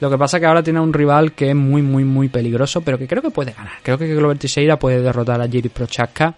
Lo 0.00 0.10
que 0.10 0.18
pasa 0.18 0.36
es 0.36 0.40
que 0.40 0.46
ahora 0.46 0.62
tiene 0.62 0.80
un 0.80 0.92
rival 0.92 1.32
que 1.32 1.50
es 1.50 1.56
muy, 1.56 1.82
muy, 1.82 2.04
muy 2.04 2.28
peligroso, 2.28 2.80
pero 2.80 2.98
que 2.98 3.06
creo 3.06 3.22
que 3.22 3.30
puede 3.30 3.52
ganar. 3.52 3.74
Creo 3.82 3.98
que 3.98 4.14
Glover 4.14 4.38
Teixeira 4.38 4.78
puede 4.78 5.00
derrotar 5.00 5.40
a 5.40 5.48
Jiri 5.48 5.68
Prochaska 5.68 6.34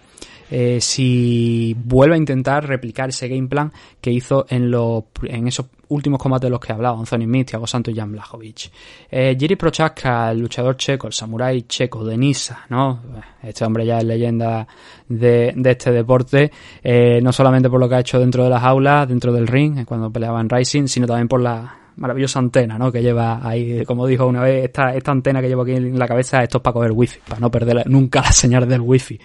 eh, 0.51 0.79
si 0.81 1.75
vuelve 1.77 2.15
a 2.15 2.17
intentar 2.17 2.67
replicar 2.67 3.09
ese 3.09 3.27
game 3.27 3.47
plan 3.47 3.71
que 4.01 4.11
hizo 4.11 4.45
en, 4.49 4.69
los, 4.69 5.03
en 5.23 5.47
esos 5.47 5.67
últimos 5.89 6.19
combates 6.19 6.47
de 6.47 6.49
los 6.49 6.59
que 6.59 6.71
he 6.71 6.75
hablado, 6.75 6.97
Anthony 6.97 7.23
Smith, 7.23 7.49
Thiago 7.49 7.67
Santos 7.67 7.93
y 7.93 7.97
Jan 7.97 8.11
Blachowicz. 8.11 8.71
Eh, 9.09 9.35
Jiri 9.39 9.55
Prochaska, 9.55 10.31
el 10.31 10.39
luchador 10.39 10.77
checo, 10.77 11.07
el 11.07 11.13
samurái 11.13 11.63
checo 11.63 12.03
de 12.03 12.17
Nisa, 12.17 12.65
¿no? 12.69 13.01
Este 13.41 13.65
hombre 13.65 13.85
ya 13.85 13.99
es 13.99 14.03
leyenda 14.03 14.67
de, 15.07 15.53
de 15.55 15.71
este 15.71 15.91
deporte, 15.91 16.51
eh, 16.83 17.19
no 17.21 17.31
solamente 17.31 17.69
por 17.69 17.79
lo 17.79 17.87
que 17.87 17.95
ha 17.95 17.99
hecho 17.99 18.19
dentro 18.19 18.43
de 18.43 18.49
las 18.49 18.63
aulas, 18.63 19.07
dentro 19.07 19.31
del 19.31 19.47
ring, 19.47 19.79
eh, 19.79 19.85
cuando 19.85 20.11
peleaba 20.11 20.41
en 20.41 20.49
Rising, 20.49 20.87
sino 20.87 21.07
también 21.07 21.27
por 21.27 21.41
la 21.41 21.84
maravillosa 21.97 22.39
antena, 22.39 22.77
¿no? 22.77 22.91
Que 22.91 23.01
lleva 23.01 23.39
ahí, 23.47 23.83
como 23.85 24.07
dijo 24.07 24.25
una 24.25 24.41
vez, 24.41 24.65
esta, 24.65 24.95
esta 24.95 25.11
antena 25.11 25.41
que 25.41 25.47
llevo 25.47 25.63
aquí 25.63 25.73
en 25.73 25.97
la 25.97 26.07
cabeza, 26.07 26.43
esto 26.43 26.57
es 26.57 26.61
para 26.63 26.73
coger 26.73 26.91
wifi, 26.91 27.19
para 27.27 27.39
no 27.39 27.51
perder 27.51 27.87
nunca 27.89 28.21
la 28.21 28.31
señal 28.31 28.67
del 28.67 28.81
wifi. 28.81 29.19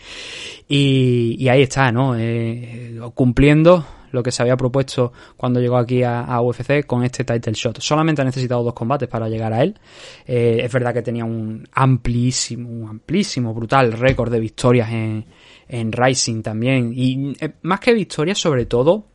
Y, 0.69 1.37
y 1.39 1.49
ahí 1.49 1.63
está, 1.63 1.91
¿no? 1.91 2.17
Eh, 2.17 2.99
cumpliendo 3.15 3.85
lo 4.13 4.23
que 4.23 4.33
se 4.33 4.43
había 4.43 4.57
propuesto 4.57 5.13
cuando 5.37 5.61
llegó 5.61 5.77
aquí 5.77 6.03
a, 6.03 6.21
a 6.23 6.41
UFC 6.41 6.85
con 6.87 7.05
este 7.05 7.25
title 7.25 7.53
shot. 7.53 7.81
Solamente 7.81 8.23
ha 8.23 8.25
necesitado 8.25 8.63
dos 8.63 8.75
combates 8.75 9.09
para 9.09 9.29
llegar 9.29 9.53
a 9.53 9.63
él. 9.63 9.79
Eh, 10.27 10.61
es 10.63 10.73
verdad 10.73 10.93
que 10.93 11.03
tenía 11.03 11.25
un 11.25 11.67
amplísimo, 11.73 12.69
un 12.69 12.89
amplísimo, 12.89 13.55
brutal 13.55 13.93
récord 13.93 14.31
de 14.31 14.41
victorias 14.41 14.91
en, 14.91 15.25
en 15.69 15.93
Rising 15.93 16.43
también. 16.43 16.93
Y 16.95 17.35
eh, 17.41 17.53
más 17.63 17.81
que 17.81 17.95
victorias, 17.95 18.39
sobre 18.39 18.67
todo, 18.67 19.07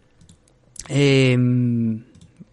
eh, 0.90 1.38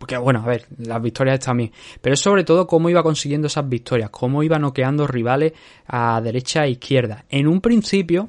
porque 0.02 0.16
bueno, 0.16 0.42
a 0.42 0.46
ver, 0.46 0.66
las 0.78 1.00
victorias 1.00 1.38
están 1.38 1.58
bien, 1.58 1.70
pero 2.00 2.14
es 2.14 2.18
sobre 2.18 2.42
todo 2.42 2.66
cómo 2.66 2.90
iba 2.90 3.04
consiguiendo 3.04 3.46
esas 3.46 3.68
victorias, 3.68 4.10
cómo 4.10 4.42
iba 4.42 4.58
noqueando 4.58 5.06
rivales 5.06 5.52
a 5.86 6.20
derecha 6.20 6.64
e 6.64 6.70
izquierda. 6.70 7.24
En 7.28 7.46
un 7.46 7.60
principio 7.60 8.28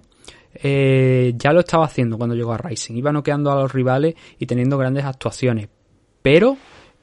eh, 0.54 1.34
ya 1.36 1.52
lo 1.52 1.62
estaba 1.62 1.86
haciendo 1.86 2.16
cuando 2.16 2.36
llegó 2.36 2.54
a 2.54 2.60
Rising, 2.60 2.94
iba 2.94 3.12
noqueando 3.12 3.52
a 3.52 3.56
los 3.56 3.74
rivales 3.74 4.14
y 4.38 4.46
teniendo 4.46 4.78
grandes 4.78 5.04
actuaciones, 5.04 5.68
pero 6.22 6.58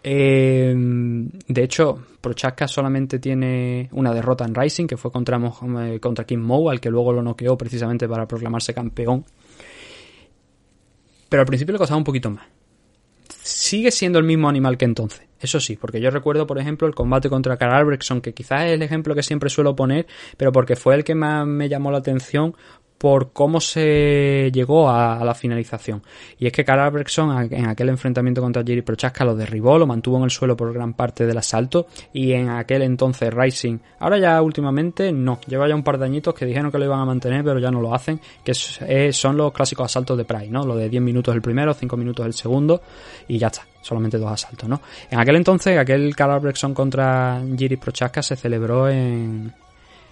eh, 0.05 0.73
de 0.77 1.65
hecho 1.65 1.99
Prochaska 2.21 2.69
solamente 2.69 3.19
tiene 3.19 3.89
una 3.91 4.15
derrota 4.15 4.45
en 4.45 4.55
Rising, 4.55 4.87
que 4.87 4.97
fue 4.97 5.11
contra, 5.11 5.37
eh, 5.81 5.99
contra 5.99 6.25
Kim 6.25 6.43
Moe, 6.43 6.71
al 6.71 6.81
que 6.81 6.91
luego 6.91 7.13
lo 7.13 7.25
noqueó 7.25 7.59
precisamente 7.59 8.09
para 8.09 8.29
proclamarse 8.29 8.73
campeón. 8.73 9.25
Pero 11.29 11.41
al 11.41 11.47
principio 11.47 11.73
le 11.73 11.79
costaba 11.79 11.99
un 11.99 12.05
poquito 12.05 12.31
más 12.31 12.60
sigue 13.51 13.91
siendo 13.91 14.19
el 14.19 14.25
mismo 14.25 14.49
animal 14.49 14.79
que 14.79 14.85
entonces. 14.85 15.23
Eso 15.41 15.59
sí, 15.59 15.77
porque 15.77 16.01
yo 16.01 16.11
recuerdo, 16.11 16.47
por 16.47 16.59
ejemplo, 16.59 16.87
el 16.87 16.95
combate 16.95 17.31
contra 17.31 17.57
Carl 17.57 17.73
Albrechtson, 17.73 18.21
que 18.21 18.35
quizás 18.35 18.67
es 18.67 18.73
el 18.73 18.83
ejemplo 18.83 19.15
que 19.15 19.23
siempre 19.23 19.49
suelo 19.49 19.75
poner, 19.75 20.07
pero 20.37 20.53
porque 20.53 20.77
fue 20.77 20.95
el 20.95 21.03
que 21.03 21.15
más 21.15 21.47
me 21.47 21.69
llamó 21.69 21.91
la 21.91 21.99
atención 21.99 22.55
por 23.01 23.33
cómo 23.33 23.63
se 23.63 24.51
llegó 24.53 24.91
a, 24.91 25.25
la 25.25 25.35
finalización. 25.35 26.03
Y 26.39 26.47
es 26.47 26.53
que 26.53 26.67
Carl 26.67 26.81
a- 26.81 27.45
en 27.51 27.67
aquel 27.67 27.89
enfrentamiento 27.89 28.43
contra 28.43 28.63
Jerry 28.63 28.83
Prochaska 28.83 29.25
lo 29.25 29.35
derribó, 29.35 29.79
lo 29.79 29.87
mantuvo 29.87 30.19
en 30.19 30.25
el 30.25 30.31
suelo 30.31 30.55
por 30.55 30.71
gran 30.75 30.93
parte 30.93 31.25
del 31.25 31.39
asalto 31.39 31.87
y 32.13 32.33
en 32.33 32.51
aquel 32.51 32.83
entonces 32.83 33.33
Rising, 33.33 33.79
ahora 34.01 34.19
ya 34.19 34.43
últimamente 34.43 35.13
no, 35.13 35.41
lleva 35.47 35.67
ya 35.67 35.75
un 35.75 35.83
par 35.83 35.97
de 35.97 36.05
añitos 36.05 36.35
que 36.35 36.45
dijeron 36.45 36.71
que 36.71 36.77
lo 36.77 36.85
iban 36.85 37.01
a 37.01 37.07
mantener 37.07 37.43
pero 37.43 37.59
ya 37.59 37.71
no 37.71 37.81
lo 37.81 37.95
hacen, 37.95 38.21
que 38.45 38.53
son 38.53 39.35
los 39.35 39.51
clásicos 39.55 39.87
asaltos 39.87 40.19
de 40.19 40.27
Pride, 40.27 40.51
¿no? 40.51 40.67
Lo 40.67 40.77
de 40.77 40.91
10 40.91 41.03
minutos 41.03 41.35
el 41.35 41.41
primero, 41.41 41.73
5 41.73 41.97
minutos 41.97 42.27
el 42.27 42.35
segundo 42.35 42.83
y 43.29 43.39
ya 43.39 43.47
está, 43.47 43.67
solamente 43.81 44.19
dos 44.19 44.31
asaltos, 44.31 44.69
¿no? 44.69 44.79
En 45.11 45.19
aquel 45.19 45.37
entonces, 45.37 45.79
aquel 45.79 46.15
Carl 46.15 46.33
Albrechtson 46.33 46.75
contra 46.75 47.41
Jerry 47.57 47.79
Prochaska 47.79 48.23
se 48.23 48.37
celebró 48.37 48.91
en 48.91 49.55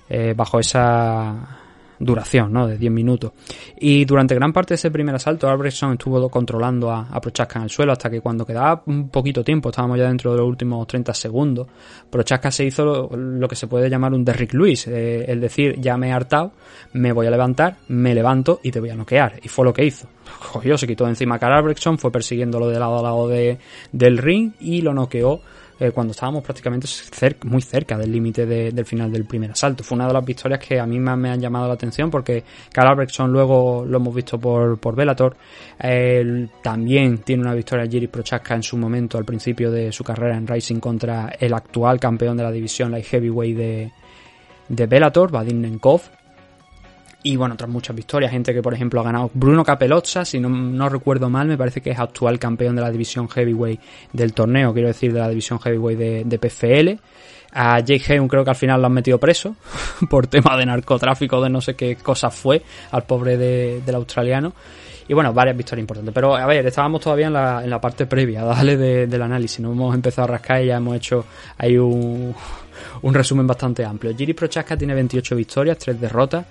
eh, 0.08 0.32
bajo 0.34 0.58
esa 0.58 1.67
duración, 1.98 2.52
¿no? 2.52 2.66
De 2.66 2.78
10 2.78 2.92
minutos. 2.92 3.32
Y 3.78 4.04
durante 4.04 4.34
gran 4.34 4.52
parte 4.52 4.74
de 4.74 4.76
ese 4.76 4.90
primer 4.90 5.14
asalto, 5.14 5.48
Albrechtson 5.48 5.92
estuvo 5.92 6.28
controlando 6.28 6.90
a, 6.90 7.08
a 7.10 7.20
Prochaska 7.20 7.58
en 7.58 7.64
el 7.64 7.70
suelo 7.70 7.92
hasta 7.92 8.10
que 8.10 8.20
cuando 8.20 8.44
quedaba 8.44 8.82
un 8.86 9.08
poquito 9.08 9.42
tiempo, 9.42 9.70
estábamos 9.70 9.98
ya 9.98 10.06
dentro 10.06 10.32
de 10.32 10.38
los 10.38 10.46
últimos 10.46 10.86
30 10.86 11.14
segundos, 11.14 11.66
Prochaska 12.10 12.50
se 12.50 12.64
hizo 12.64 13.08
lo, 13.14 13.48
que 13.48 13.56
se 13.56 13.66
puede 13.66 13.90
llamar 13.90 14.12
un 14.12 14.24
Derrick 14.24 14.54
Lewis, 14.54 14.86
eh, 14.88 15.24
es 15.28 15.40
decir, 15.40 15.80
ya 15.80 15.96
me 15.96 16.08
he 16.08 16.12
hartado, 16.12 16.52
me 16.92 17.12
voy 17.12 17.26
a 17.26 17.30
levantar, 17.30 17.76
me 17.88 18.14
levanto 18.14 18.60
y 18.62 18.70
te 18.70 18.80
voy 18.80 18.90
a 18.90 18.96
noquear. 18.96 19.40
Y 19.42 19.48
fue 19.48 19.64
lo 19.64 19.72
que 19.72 19.84
hizo. 19.84 20.08
Cogió, 20.52 20.76
se 20.78 20.86
quitó 20.86 21.04
de 21.04 21.10
encima 21.10 21.36
a 21.36 21.38
Carl 21.38 21.54
Albrechtson, 21.54 21.98
fue 21.98 22.10
persiguiéndolo 22.12 22.68
de 22.68 22.78
lado 22.78 22.98
a 22.98 23.02
lado 23.02 23.28
de, 23.28 23.58
del 23.92 24.18
ring 24.18 24.52
y 24.60 24.82
lo 24.82 24.94
noqueó 24.94 25.40
eh, 25.80 25.90
cuando 25.92 26.10
estábamos 26.12 26.42
prácticamente 26.42 26.86
muy 27.44 27.62
cerca 27.62 27.96
del 27.96 28.10
límite 28.10 28.46
de- 28.46 28.72
del 28.72 28.84
final 28.84 29.12
del 29.12 29.24
primer 29.24 29.50
asalto. 29.52 29.84
Fue 29.84 29.96
una 29.96 30.06
de 30.06 30.12
las 30.12 30.24
victorias 30.24 30.58
que 30.60 30.80
a 30.80 30.86
mí 30.86 30.98
más 30.98 31.16
me 31.16 31.30
han 31.30 31.40
llamado 31.40 31.68
la 31.68 31.74
atención 31.74 32.10
porque 32.10 32.42
Carl 32.72 32.88
Albrechtson 32.88 33.30
luego 33.32 33.84
lo 33.86 33.98
hemos 33.98 34.14
visto 34.14 34.38
por, 34.38 34.78
por 34.78 34.96
Bellator. 34.96 35.36
Él 35.78 36.50
también 36.62 37.18
tiene 37.18 37.42
una 37.42 37.54
victoria 37.54 37.86
Jiri 37.86 38.08
Prochaska 38.08 38.54
en 38.54 38.62
su 38.62 38.76
momento 38.76 39.18
al 39.18 39.24
principio 39.24 39.70
de 39.70 39.92
su 39.92 40.02
carrera 40.04 40.36
en 40.36 40.46
Rising 40.46 40.80
contra 40.80 41.28
el 41.38 41.52
actual 41.54 42.00
campeón 42.00 42.36
de 42.36 42.42
la 42.42 42.50
división 42.50 42.90
Light 42.90 43.06
Heavyweight 43.06 43.56
de, 43.56 43.92
de 44.68 44.86
Bellator, 44.86 45.30
Vadim 45.30 45.60
Nenkov. 45.60 46.02
Y 47.30 47.36
bueno, 47.36 47.54
otras 47.54 47.68
muchas 47.68 47.94
victorias, 47.94 48.30
gente 48.30 48.54
que 48.54 48.62
por 48.62 48.72
ejemplo 48.72 49.00
ha 49.00 49.04
ganado 49.04 49.30
Bruno 49.34 49.62
Capelozza, 49.62 50.24
si 50.24 50.40
no, 50.40 50.48
no 50.48 50.88
recuerdo 50.88 51.28
mal, 51.28 51.46
me 51.46 51.58
parece 51.58 51.82
que 51.82 51.90
es 51.90 51.98
actual 51.98 52.38
campeón 52.38 52.74
de 52.74 52.80
la 52.80 52.90
división 52.90 53.28
heavyweight 53.28 53.78
del 54.14 54.32
torneo, 54.32 54.72
quiero 54.72 54.88
decir, 54.88 55.12
de 55.12 55.20
la 55.20 55.28
división 55.28 55.60
heavyweight 55.60 55.98
de, 56.24 56.38
PFL. 56.38 56.98
A 57.52 57.80
Jake 57.80 58.14
Heun 58.14 58.28
creo 58.28 58.44
que 58.44 58.50
al 58.50 58.56
final 58.56 58.80
lo 58.80 58.86
han 58.86 58.92
metido 58.94 59.18
preso 59.18 59.56
por 60.08 60.26
tema 60.26 60.56
de 60.56 60.64
narcotráfico, 60.64 61.42
de 61.42 61.50
no 61.50 61.60
sé 61.60 61.74
qué 61.76 61.96
cosa 61.96 62.30
fue, 62.30 62.62
al 62.92 63.02
pobre 63.02 63.36
de- 63.36 63.82
del 63.84 63.94
australiano. 63.96 64.54
Y 65.06 65.12
bueno, 65.14 65.32
varias 65.34 65.56
victorias 65.56 65.82
importantes. 65.82 66.14
Pero 66.14 66.34
a 66.36 66.46
ver, 66.46 66.66
estábamos 66.66 67.00
todavía 67.02 67.26
en 67.26 67.32
la, 67.34 67.62
en 67.64 67.68
la 67.70 67.80
parte 67.80 68.06
previa, 68.06 68.42
dale 68.44 68.76
de- 68.78 69.06
del 69.06 69.20
análisis. 69.22 69.60
No 69.60 69.72
hemos 69.72 69.94
empezado 69.94 70.28
a 70.28 70.30
rascar 70.32 70.62
y 70.62 70.66
ya 70.68 70.76
hemos 70.76 70.96
hecho 70.96 71.26
ahí 71.58 71.76
un, 71.76 72.34
un 73.02 73.14
resumen 73.14 73.46
bastante 73.46 73.84
amplio. 73.84 74.16
Giri 74.16 74.34
Prochaska 74.34 74.76
tiene 74.76 74.94
28 74.94 75.36
victorias, 75.36 75.78
3 75.78 76.00
derrotas. 76.00 76.46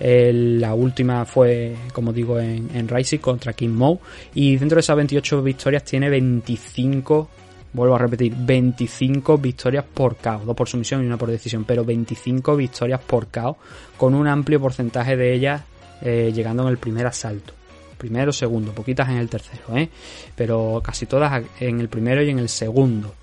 Eh, 0.00 0.32
la 0.32 0.74
última 0.74 1.24
fue, 1.24 1.74
como 1.92 2.12
digo, 2.12 2.38
en, 2.38 2.70
en 2.74 2.88
contra 3.20 3.52
Kim 3.52 3.72
Moe. 3.72 3.98
Y 4.34 4.56
dentro 4.56 4.76
de 4.76 4.80
esas 4.80 4.96
28 4.96 5.42
victorias 5.42 5.84
tiene 5.84 6.08
25 6.10 7.28
vuelvo 7.72 7.94
a 7.94 7.98
repetir, 7.98 8.34
25 8.36 9.38
victorias 9.38 9.84
por 9.84 10.16
KO, 10.16 10.42
dos 10.44 10.56
por 10.56 10.68
sumisión 10.68 11.02
y 11.02 11.06
una 11.06 11.16
por 11.16 11.30
decisión, 11.30 11.64
pero 11.64 11.84
25 11.84 12.56
victorias 12.56 13.00
por 13.00 13.28
KO, 13.28 13.56
con 13.96 14.14
un 14.14 14.28
amplio 14.28 14.60
porcentaje 14.60 15.16
de 15.16 15.32
ellas 15.32 15.62
eh, 16.02 16.32
llegando 16.34 16.64
en 16.64 16.68
el 16.68 16.78
primer 16.78 17.06
asalto. 17.06 17.54
Primero, 17.96 18.32
segundo, 18.32 18.72
poquitas 18.72 19.08
en 19.08 19.16
el 19.16 19.28
tercero, 19.28 19.76
¿eh? 19.76 19.88
pero 20.34 20.82
casi 20.84 21.06
todas 21.06 21.42
en 21.60 21.80
el 21.80 21.88
primero 21.88 22.22
y 22.22 22.30
en 22.30 22.40
el 22.40 22.48
segundo. 22.48 23.14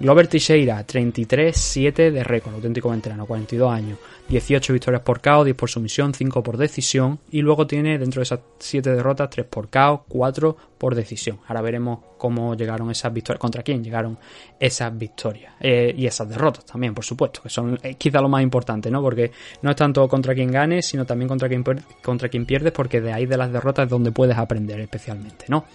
Glover 0.00 0.28
Teixeira, 0.28 0.82
33-7 0.86 2.10
de 2.10 2.24
récord, 2.24 2.54
auténtico 2.54 2.88
veterano, 2.88 3.26
42 3.26 3.70
años, 3.70 3.98
18 4.30 4.72
victorias 4.72 5.02
por 5.02 5.20
KO, 5.20 5.44
10 5.44 5.54
por 5.54 5.68
sumisión, 5.68 6.14
5 6.14 6.42
por 6.42 6.56
decisión, 6.56 7.18
y 7.30 7.42
luego 7.42 7.66
tiene 7.66 7.98
dentro 7.98 8.20
de 8.20 8.22
esas 8.22 8.40
7 8.58 8.94
derrotas 8.94 9.28
3 9.28 9.44
por 9.44 9.68
KO, 9.68 10.06
4 10.08 10.56
por 10.78 10.94
decisión. 10.94 11.40
Ahora 11.46 11.60
veremos 11.60 11.98
cómo 12.16 12.54
llegaron 12.54 12.90
esas 12.90 13.12
victorias, 13.12 13.40
contra 13.40 13.62
quién 13.62 13.84
llegaron 13.84 14.16
esas 14.58 14.96
victorias 14.96 15.52
eh, 15.60 15.94
y 15.94 16.06
esas 16.06 16.30
derrotas 16.30 16.64
también, 16.64 16.94
por 16.94 17.04
supuesto, 17.04 17.42
que 17.42 17.50
son 17.50 17.78
eh, 17.82 17.96
quizá 17.96 18.22
lo 18.22 18.30
más 18.30 18.42
importante, 18.42 18.90
¿no? 18.90 19.02
Porque 19.02 19.30
no 19.60 19.68
es 19.68 19.76
tanto 19.76 20.08
contra 20.08 20.34
quien 20.34 20.50
gane, 20.50 20.80
sino 20.80 21.04
también 21.04 21.28
contra 21.28 21.46
quien, 21.46 21.62
contra 22.02 22.30
quien 22.30 22.46
pierdes, 22.46 22.72
porque 22.72 23.02
de 23.02 23.12
ahí 23.12 23.26
de 23.26 23.36
las 23.36 23.52
derrotas 23.52 23.84
es 23.84 23.90
donde 23.90 24.12
puedes 24.12 24.38
aprender 24.38 24.80
especialmente, 24.80 25.44
¿no? 25.48 25.66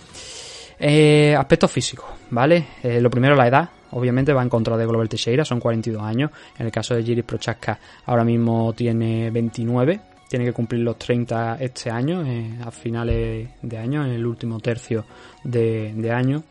Eh, 0.79 1.35
aspectos 1.37 1.71
físicos, 1.71 2.05
¿vale? 2.29 2.67
Eh, 2.83 2.99
lo 2.99 3.09
primero, 3.09 3.35
la 3.35 3.47
edad. 3.47 3.69
Obviamente 3.95 4.33
va 4.33 4.43
en 4.43 4.49
contra 4.49 4.75
de 4.75 4.85
Glover 4.85 5.07
Teixeira, 5.07 5.45
son 5.45 5.61
42 5.61 6.03
años. 6.03 6.29
En 6.59 6.65
el 6.65 6.71
caso 6.71 6.95
de 6.95 7.03
Jiris 7.03 7.23
Prochaska, 7.23 7.79
ahora 8.05 8.25
mismo 8.25 8.73
tiene 8.73 9.31
29. 9.31 9.99
Tiene 10.27 10.43
que 10.43 10.51
cumplir 10.51 10.81
los 10.81 10.97
30 10.97 11.57
este 11.61 11.89
año, 11.89 12.21
eh, 12.25 12.57
a 12.61 12.71
finales 12.71 13.47
de 13.61 13.77
año, 13.77 14.05
en 14.05 14.11
el 14.11 14.25
último 14.25 14.59
tercio 14.59 15.05
de, 15.45 15.93
de 15.95 16.11
año. 16.11 16.43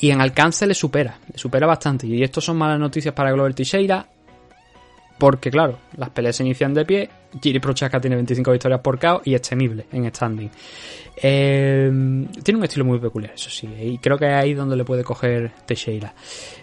Y 0.00 0.10
en 0.10 0.20
alcance 0.20 0.66
le 0.66 0.74
supera, 0.74 1.16
le 1.32 1.38
supera 1.38 1.68
bastante. 1.68 2.08
Y 2.08 2.24
esto 2.24 2.40
son 2.40 2.58
malas 2.58 2.80
noticias 2.80 3.14
para 3.14 3.30
Glover 3.30 3.54
Teixeira, 3.54 4.04
porque 5.16 5.48
claro, 5.50 5.78
las 5.96 6.10
peleas 6.10 6.34
se 6.34 6.42
inician 6.42 6.74
de 6.74 6.84
pie. 6.84 7.10
Jiri 7.40 7.60
Prochaska 7.60 8.00
tiene 8.00 8.16
25 8.16 8.50
victorias 8.52 8.80
por 8.80 8.98
KO 8.98 9.22
y 9.24 9.34
es 9.34 9.42
temible 9.42 9.86
en 9.92 10.12
standing. 10.12 10.50
Eh, 11.22 11.90
tiene 12.42 12.58
un 12.58 12.64
estilo 12.64 12.84
muy 12.84 12.98
peculiar, 12.98 13.34
eso 13.34 13.50
sí, 13.50 13.68
y 13.78 13.98
creo 13.98 14.16
que 14.16 14.26
es 14.26 14.32
ahí 14.32 14.54
donde 14.54 14.74
le 14.74 14.84
puede 14.84 15.04
coger 15.04 15.52
Teixeira. 15.66 16.14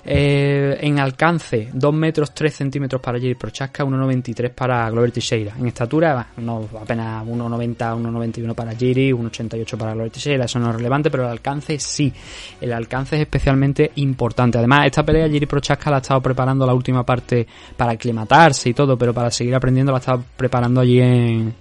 Eh, 0.03 0.78
en 0.82 0.99
alcance, 0.99 1.70
2 1.72 1.93
metros 1.93 2.34
3 2.34 2.55
centímetros 2.55 2.99
para 2.99 3.20
Jiri 3.20 3.36
Prochaska, 3.36 3.84
1,93 3.84 4.51
para 4.51 4.89
Glover 4.89 5.11
Teixeira. 5.11 5.53
En 5.59 5.68
estatura, 5.68 6.30
no, 6.38 6.68
apenas 6.82 7.24
1,90, 7.26 7.76
1,91 7.78 8.55
para 8.55 8.74
Jiri, 8.74 9.11
1,88 9.11 9.78
para 9.78 9.93
Glover 9.93 10.11
Teixeira, 10.11 10.45
eso 10.45 10.57
no 10.57 10.70
es 10.70 10.76
relevante, 10.76 11.11
pero 11.11 11.24
el 11.24 11.30
alcance 11.30 11.78
sí. 11.78 12.11
El 12.59 12.74
alcance 12.74 13.15
es 13.15 13.22
especialmente 13.22 13.91
importante. 13.95 14.57
Además, 14.57 14.88
esta 14.88 15.03
pelea 15.03 15.30
Jiri 15.30 15.45
Prochaska 15.45 15.91
la 15.91 15.97
ha 15.97 15.99
estado 15.99 16.22
preparando 16.22 16.65
la 16.65 16.74
última 16.74 17.05
parte 17.05 17.45
para 17.76 17.91
aclimatarse 17.91 18.70
y 18.70 18.74
todo, 18.74 18.97
pero 18.97 19.13
para 19.13 19.30
seguir 19.30 19.53
aprendiendo 19.53 19.91
la 19.91 19.99
está 19.99 20.18
preparando 20.18 20.56
allí 20.81 20.99
en, 20.99 21.53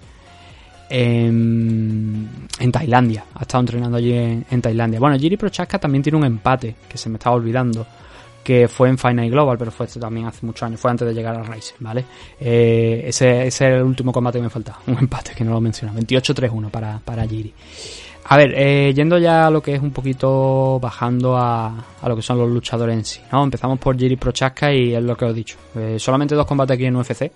en, 0.89 2.71
Tailandia. 2.71 3.25
Ha 3.35 3.41
estado 3.41 3.61
entrenando 3.61 3.97
allí 3.97 4.13
en, 4.13 4.61
Tailandia. 4.61 4.99
Bueno, 4.99 5.17
Jiri 5.17 5.37
Prochaska 5.37 5.79
también 5.79 6.03
tiene 6.03 6.17
un 6.17 6.25
empate, 6.25 6.75
que 6.87 6.97
se 6.97 7.09
me 7.09 7.17
estaba 7.17 7.35
olvidando, 7.35 7.85
que 8.43 8.67
fue 8.67 8.89
en 8.89 8.97
Final 8.97 9.29
Global, 9.29 9.57
pero 9.57 9.71
fue 9.71 9.85
esto 9.85 9.99
también 9.99 10.27
hace 10.27 10.45
muchos 10.45 10.63
años, 10.63 10.79
fue 10.79 10.91
antes 10.91 11.07
de 11.07 11.13
llegar 11.13 11.35
a 11.35 11.43
Rise, 11.43 11.75
¿vale? 11.79 12.05
Eh, 12.39 13.03
ese, 13.07 13.47
ese 13.47 13.65
era 13.65 13.77
el 13.77 13.83
último 13.83 14.11
combate 14.11 14.39
que 14.39 14.43
me 14.43 14.49
faltaba, 14.49 14.79
un 14.87 14.97
empate 14.97 15.33
que 15.35 15.43
no 15.43 15.51
lo 15.51 15.61
menciona, 15.61 15.93
28-3-1 15.93 16.69
para, 16.69 16.99
para 16.99 17.27
Jiri. 17.27 17.53
A 18.29 18.35
ver, 18.35 18.53
eh, 18.57 18.93
yendo 18.93 19.17
ya 19.17 19.47
a 19.47 19.49
lo 19.49 19.61
que 19.61 19.75
es 19.75 19.81
un 19.81 19.91
poquito 19.91 20.79
bajando 20.81 21.37
a, 21.37 21.85
a 22.01 22.09
lo 22.09 22.15
que 22.15 22.21
son 22.21 22.37
los 22.37 22.49
luchadores 22.49 22.93
en 22.93 23.05
sí, 23.05 23.21
¿no? 23.31 23.41
Empezamos 23.41 23.79
por 23.79 23.97
Jiri 23.97 24.17
Prochaska 24.17 24.73
y 24.73 24.93
es 24.93 25.01
lo 25.01 25.15
que 25.15 25.23
os 25.23 25.31
he 25.31 25.33
dicho. 25.33 25.57
Eh, 25.75 25.95
solamente 25.97 26.35
dos 26.35 26.45
combates 26.45 26.75
aquí 26.75 26.85
en 26.85 26.97
UFC. 26.97 27.31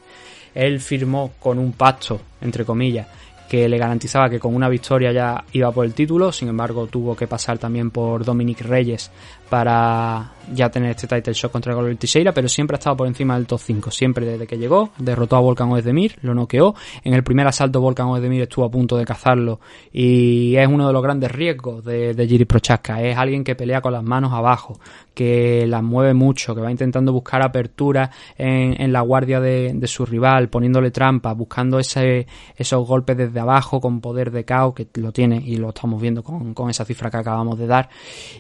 Él 0.54 0.80
firmó 0.80 1.32
con 1.40 1.60
un 1.60 1.74
pacto, 1.74 2.22
entre 2.42 2.66
comillas, 2.66 3.08
que 3.52 3.68
le 3.68 3.78
garantizaba 3.78 4.30
que 4.30 4.40
con 4.40 4.56
una 4.56 4.70
victoria 4.70 5.12
ya 5.12 5.44
iba 5.52 5.72
por 5.72 5.86
el 5.86 5.94
título, 5.94 6.32
sin 6.32 6.48
embargo 6.48 6.88
tuvo 6.88 7.18
que 7.18 7.28
pasar 7.28 7.58
también 7.58 7.92
por 7.92 8.24
Dominic 8.24 8.62
Reyes 8.62 9.12
para 9.50 10.32
ya 10.54 10.70
tener 10.70 10.92
este 10.92 11.08
title 11.08 11.34
shot 11.34 11.52
contra 11.52 11.74
Glover 11.74 11.96
Teixeira, 11.98 12.34
pero 12.34 12.48
siempre 12.48 12.76
ha 12.76 12.80
estado 12.80 12.98
por 12.98 13.08
encima 13.08 13.36
del 13.36 13.48
top 13.48 13.60
5, 13.60 13.92
siempre 13.92 14.26
desde 14.26 14.48
que 14.48 14.58
llegó, 14.58 14.92
derrotó 14.98 15.36
a 15.36 15.40
Volkan 15.40 15.72
Oezdemir, 15.72 16.18
lo 16.22 16.34
noqueó, 16.34 16.76
en 17.04 17.14
el 17.14 17.24
primer 17.24 17.48
asalto 17.48 17.82
Volkan 17.82 18.08
Oezdemir 18.08 18.42
estuvo 18.42 18.66
a 18.66 18.72
punto 18.72 18.98
de 18.98 19.06
cazarlo. 19.06 19.60
Y 19.92 20.56
es 20.56 20.68
uno 20.68 20.88
de 20.88 20.94
los 20.94 21.02
grandes 21.02 21.32
riesgos 21.32 21.84
de, 21.84 22.14
de 22.14 22.28
Jiri 22.28 22.46
Prochaska, 22.46 23.02
es 23.02 23.18
alguien 23.18 23.44
que 23.44 23.56
pelea 23.56 23.82
con 23.82 23.94
las 23.94 24.04
manos 24.04 24.34
abajo, 24.34 24.80
que 25.14 25.66
las 25.68 25.84
mueve 25.84 26.14
mucho, 26.14 26.56
que 26.56 26.62
va 26.62 26.72
intentando 26.72 27.12
buscar 27.14 27.42
apertura 27.44 28.12
en, 28.38 28.82
en 28.82 28.92
la 28.94 29.02
guardia 29.02 29.40
de, 29.40 29.80
su 29.88 30.06
rival, 30.06 30.50
poniéndole 30.50 30.92
trampas, 30.92 31.36
buscando 31.36 31.80
ese, 31.80 32.28
esos 32.56 32.88
golpes 32.88 33.18
desde 33.18 33.40
abajo 33.40 33.82
con 33.82 34.00
poder 34.00 34.32
de 34.32 34.46
KO, 34.46 34.74
que 34.74 34.88
lo 34.96 35.12
tiene 35.12 35.42
y 35.46 35.58
lo 35.58 35.70
estamos 35.70 36.02
viendo 36.02 36.24
con 36.24 36.70
esa 36.70 36.86
cifra 36.86 37.10
que 37.10 37.18
acabamos 37.18 37.58
de 37.58 37.68
dar. 37.68 37.90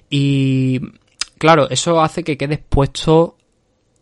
Y 0.09 0.80
claro, 1.42 1.68
eso 1.72 2.00
hace 2.00 2.24
que 2.24 2.38
quede 2.38 2.54
expuesto 2.54 3.36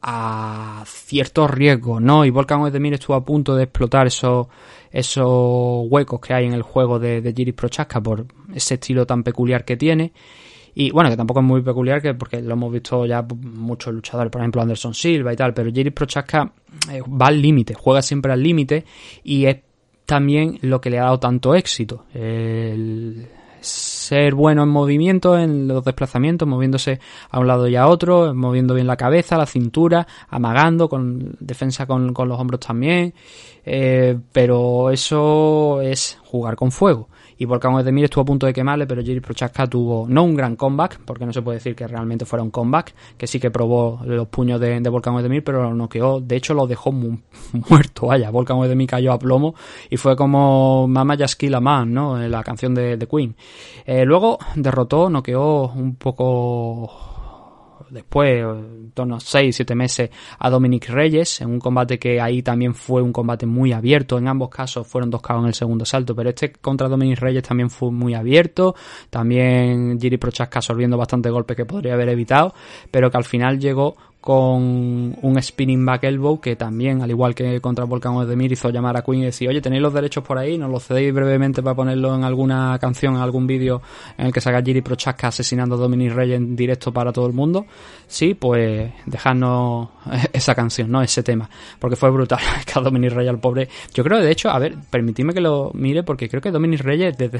a 0.02 0.84
ciertos 0.86 1.50
riesgos, 1.50 2.02
¿no? 2.02 2.26
Y 2.26 2.32
Volkan 2.32 2.60
Oezdemir 2.60 2.96
estuvo 2.96 3.16
a 3.16 3.24
punto 3.24 3.56
de 3.56 3.64
explotar 3.64 4.08
esos, 4.08 4.48
esos 4.92 5.86
huecos 5.90 6.20
que 6.20 6.34
hay 6.34 6.48
en 6.48 6.54
el 6.54 6.64
juego 6.64 7.00
de, 7.00 7.22
de 7.22 7.32
Jiris 7.32 7.54
Prochaska 7.54 8.02
por 8.02 8.26
ese 8.54 8.74
estilo 8.74 9.08
tan 9.08 9.24
peculiar 9.24 9.64
que 9.64 9.78
tiene. 9.78 10.12
Y 10.76 10.92
bueno, 10.92 11.10
que 11.10 11.16
tampoco 11.16 11.40
es 11.40 11.46
muy 11.46 11.62
peculiar, 11.62 12.02
que 12.02 12.14
porque 12.14 12.42
lo 12.42 12.56
hemos 12.56 12.74
visto 12.74 13.06
ya 13.06 13.26
muchos 13.42 13.94
luchadores, 13.94 14.30
por 14.30 14.42
ejemplo 14.42 14.62
Anderson 14.62 14.94
Silva 14.94 15.32
y 15.32 15.38
tal, 15.38 15.54
pero 15.54 15.72
Jiris 15.72 15.94
Prochaska 15.94 16.52
eh, 16.92 17.02
va 17.02 17.28
al 17.28 17.42
límite, 17.42 17.74
juega 17.74 18.02
siempre 18.02 18.34
al 18.34 18.44
límite 18.44 18.84
y 19.24 19.46
es 19.46 19.60
también 20.06 20.60
lo 20.64 20.82
que 20.82 20.90
le 20.90 21.00
ha 21.00 21.04
dado 21.04 21.22
tanto 21.22 21.56
éxito. 21.56 22.04
El 22.14 23.30
ser 24.10 24.34
bueno 24.34 24.64
en 24.64 24.70
movimiento, 24.70 25.38
en 25.38 25.68
los 25.68 25.86
desplazamientos, 25.86 26.48
moviéndose 26.48 27.00
a 27.30 27.40
un 27.40 27.46
lado 27.46 27.68
y 27.68 27.76
a 27.76 27.88
otro, 27.88 28.34
moviendo 28.34 28.74
bien 28.74 28.88
la 28.88 28.98
cabeza, 28.98 29.38
la 29.38 29.46
cintura, 29.46 30.08
amagando, 30.30 30.90
con 30.90 31.36
defensa 31.40 31.86
con, 31.86 32.12
con 32.14 32.28
los 32.28 32.40
hombros 32.40 32.60
también. 32.60 33.14
Eh, 33.66 34.18
pero 34.32 34.90
eso 34.90 35.80
es 35.82 36.18
jugar 36.24 36.56
con 36.56 36.72
fuego. 36.72 37.08
Y 37.40 37.46
Volkan 37.46 37.74
Oezdemir 37.74 38.04
estuvo 38.04 38.24
a 38.24 38.26
punto 38.26 38.46
de 38.46 38.54
quemarle, 38.54 38.86
pero 38.86 39.02
Jiri 39.02 39.22
Prochaska 39.22 39.66
tuvo 39.66 40.06
no 40.10 40.24
un 40.24 40.36
gran 40.36 40.58
comeback, 40.58 41.00
porque 41.06 41.26
no 41.26 41.32
se 41.32 41.42
puede 41.42 41.58
decir 41.58 41.74
que 41.74 41.88
realmente 41.88 42.26
fuera 42.26 42.44
un 42.44 42.52
comeback, 42.52 42.94
que 43.18 43.28
sí 43.28 43.40
que 43.40 43.50
probó 43.50 44.02
los 44.04 44.28
puños 44.28 44.60
de, 44.60 44.82
de 44.82 44.90
Volkan 44.90 45.16
Oezdemir, 45.16 45.42
pero 45.42 45.64
lo 45.64 45.74
noqueó, 45.74 46.20
de 46.20 46.36
hecho 46.36 46.54
lo 46.54 46.68
dejó 46.68 46.92
mu 46.92 47.18
muerto, 47.70 48.08
vaya, 48.08 48.30
Volkan 48.30 48.58
Oezdemir 48.58 48.90
cayó 48.90 49.14
a 49.14 49.20
plomo 49.20 49.56
y 49.90 49.96
fue 49.96 50.18
como 50.18 50.86
Mama 50.90 51.16
Just 51.18 51.40
Kill 51.40 51.56
a 51.56 51.62
Man, 51.62 51.94
¿no? 51.94 52.22
En 52.22 52.30
la 52.30 52.44
canción 52.44 52.76
de, 52.76 52.98
de 52.98 53.08
Queen. 53.08 53.34
Eh, 53.86 54.04
luego 54.04 54.38
derrotó, 54.56 55.10
noqueó 55.10 55.72
un 55.72 55.96
poco 55.96 57.09
después, 57.90 58.42
en 58.42 58.92
torno 58.92 59.16
a 59.16 59.20
6-7 59.20 59.76
meses, 59.76 60.10
a 60.38 60.50
Dominic 60.50 60.90
Reyes, 60.90 61.42
en 61.42 61.50
un 61.50 61.60
combate 61.60 62.00
que 62.00 62.20
ahí 62.20 62.42
también 62.42 62.74
fue 62.74 63.02
un 63.02 63.12
combate 63.12 63.46
muy 63.46 63.74
abierto. 63.74 64.18
En 64.18 64.28
ambos 64.28 64.50
casos 64.50 64.88
fueron 64.88 65.10
dos 65.10 65.22
KO 65.22 65.40
en 65.40 65.46
el 65.46 65.54
segundo 65.54 65.86
salto, 65.86 66.16
pero 66.16 66.30
este 66.30 66.52
contra 66.54 66.88
Dominic 66.88 67.20
Reyes 67.20 67.44
también 67.44 67.70
fue 67.70 67.92
muy 67.92 68.14
abierto. 68.14 68.76
También 69.10 70.00
Jiri 70.00 70.18
Prochaska 70.18 70.60
absorbiendo 70.60 70.98
bastante 70.98 71.30
golpes 71.30 71.56
que 71.58 71.66
podría 71.66 71.94
haber 71.94 72.10
evitado, 72.10 72.54
pero 72.92 73.10
que 73.10 73.18
al 73.18 73.26
final 73.26 73.60
llegó 73.60 73.96
con 74.22 75.18
un 75.22 75.42
spinning 75.42 75.86
back 75.86 76.04
elbow 76.04 76.42
que 76.42 76.58
también, 76.58 77.02
al 77.02 77.10
igual 77.10 77.34
que 77.34 77.62
contra 77.62 77.86
Volcan 77.86 78.16
Ozdemir, 78.16 78.52
hizo 78.52 78.70
llamar 78.70 78.98
a 78.98 79.02
Queen 79.02 79.22
y 79.22 79.26
decir, 79.26 79.48
oye, 79.48 79.62
tenéis 79.62 79.82
los 79.82 79.94
derechos 79.94 80.24
por 80.26 80.38
ahí, 80.38 80.58
nos 80.58 80.70
los 80.70 80.86
cedéis 80.86 81.14
brevemente 81.14 81.64
para 81.64 81.76
ponerlo 81.76 82.14
en 82.14 82.26
alguna 82.26 82.78
canción, 82.80 83.16
en 83.16 83.22
algún 83.22 83.48
vídeo 83.48 83.82
en 84.18 84.28
el 84.28 84.34
que 84.34 84.42
salga 84.42 84.62
Jiri 84.62 84.82
Prochaska 84.82 85.30
asesinando 85.30 85.76
a 85.76 85.78
Dominic 85.78 86.12
Reyes 86.12 86.38
en 86.38 86.56
directo 86.56 86.92
para 86.92 87.14
todo 87.14 87.28
el 87.28 87.34
mundo. 87.34 87.66
Sí, 88.08 88.34
pues 88.34 88.92
dejadnos 89.06 89.90
esa 90.34 90.54
canción, 90.54 90.92
¿no? 90.92 91.02
Ese 91.02 91.24
tema. 91.24 91.50
Porque 91.80 91.96
fue 91.96 92.10
brutal 92.12 92.40
que 92.66 92.78
a 92.78 92.82
Dominic 92.82 93.14
Reyes, 93.14 93.30
al 93.30 93.40
pobre. 93.40 93.70
Yo 93.94 94.04
creo, 94.04 94.20
de 94.20 94.32
hecho, 94.32 94.50
a 94.50 94.60
ver, 94.60 94.76
permitidme 94.90 95.34
que 95.34 95.42
lo 95.42 95.72
mire, 95.74 96.04
porque 96.04 96.28
creo 96.28 96.42
que 96.42 96.52
Dominic 96.52 96.82
Reyes, 96.82 97.18
desde 97.18 97.40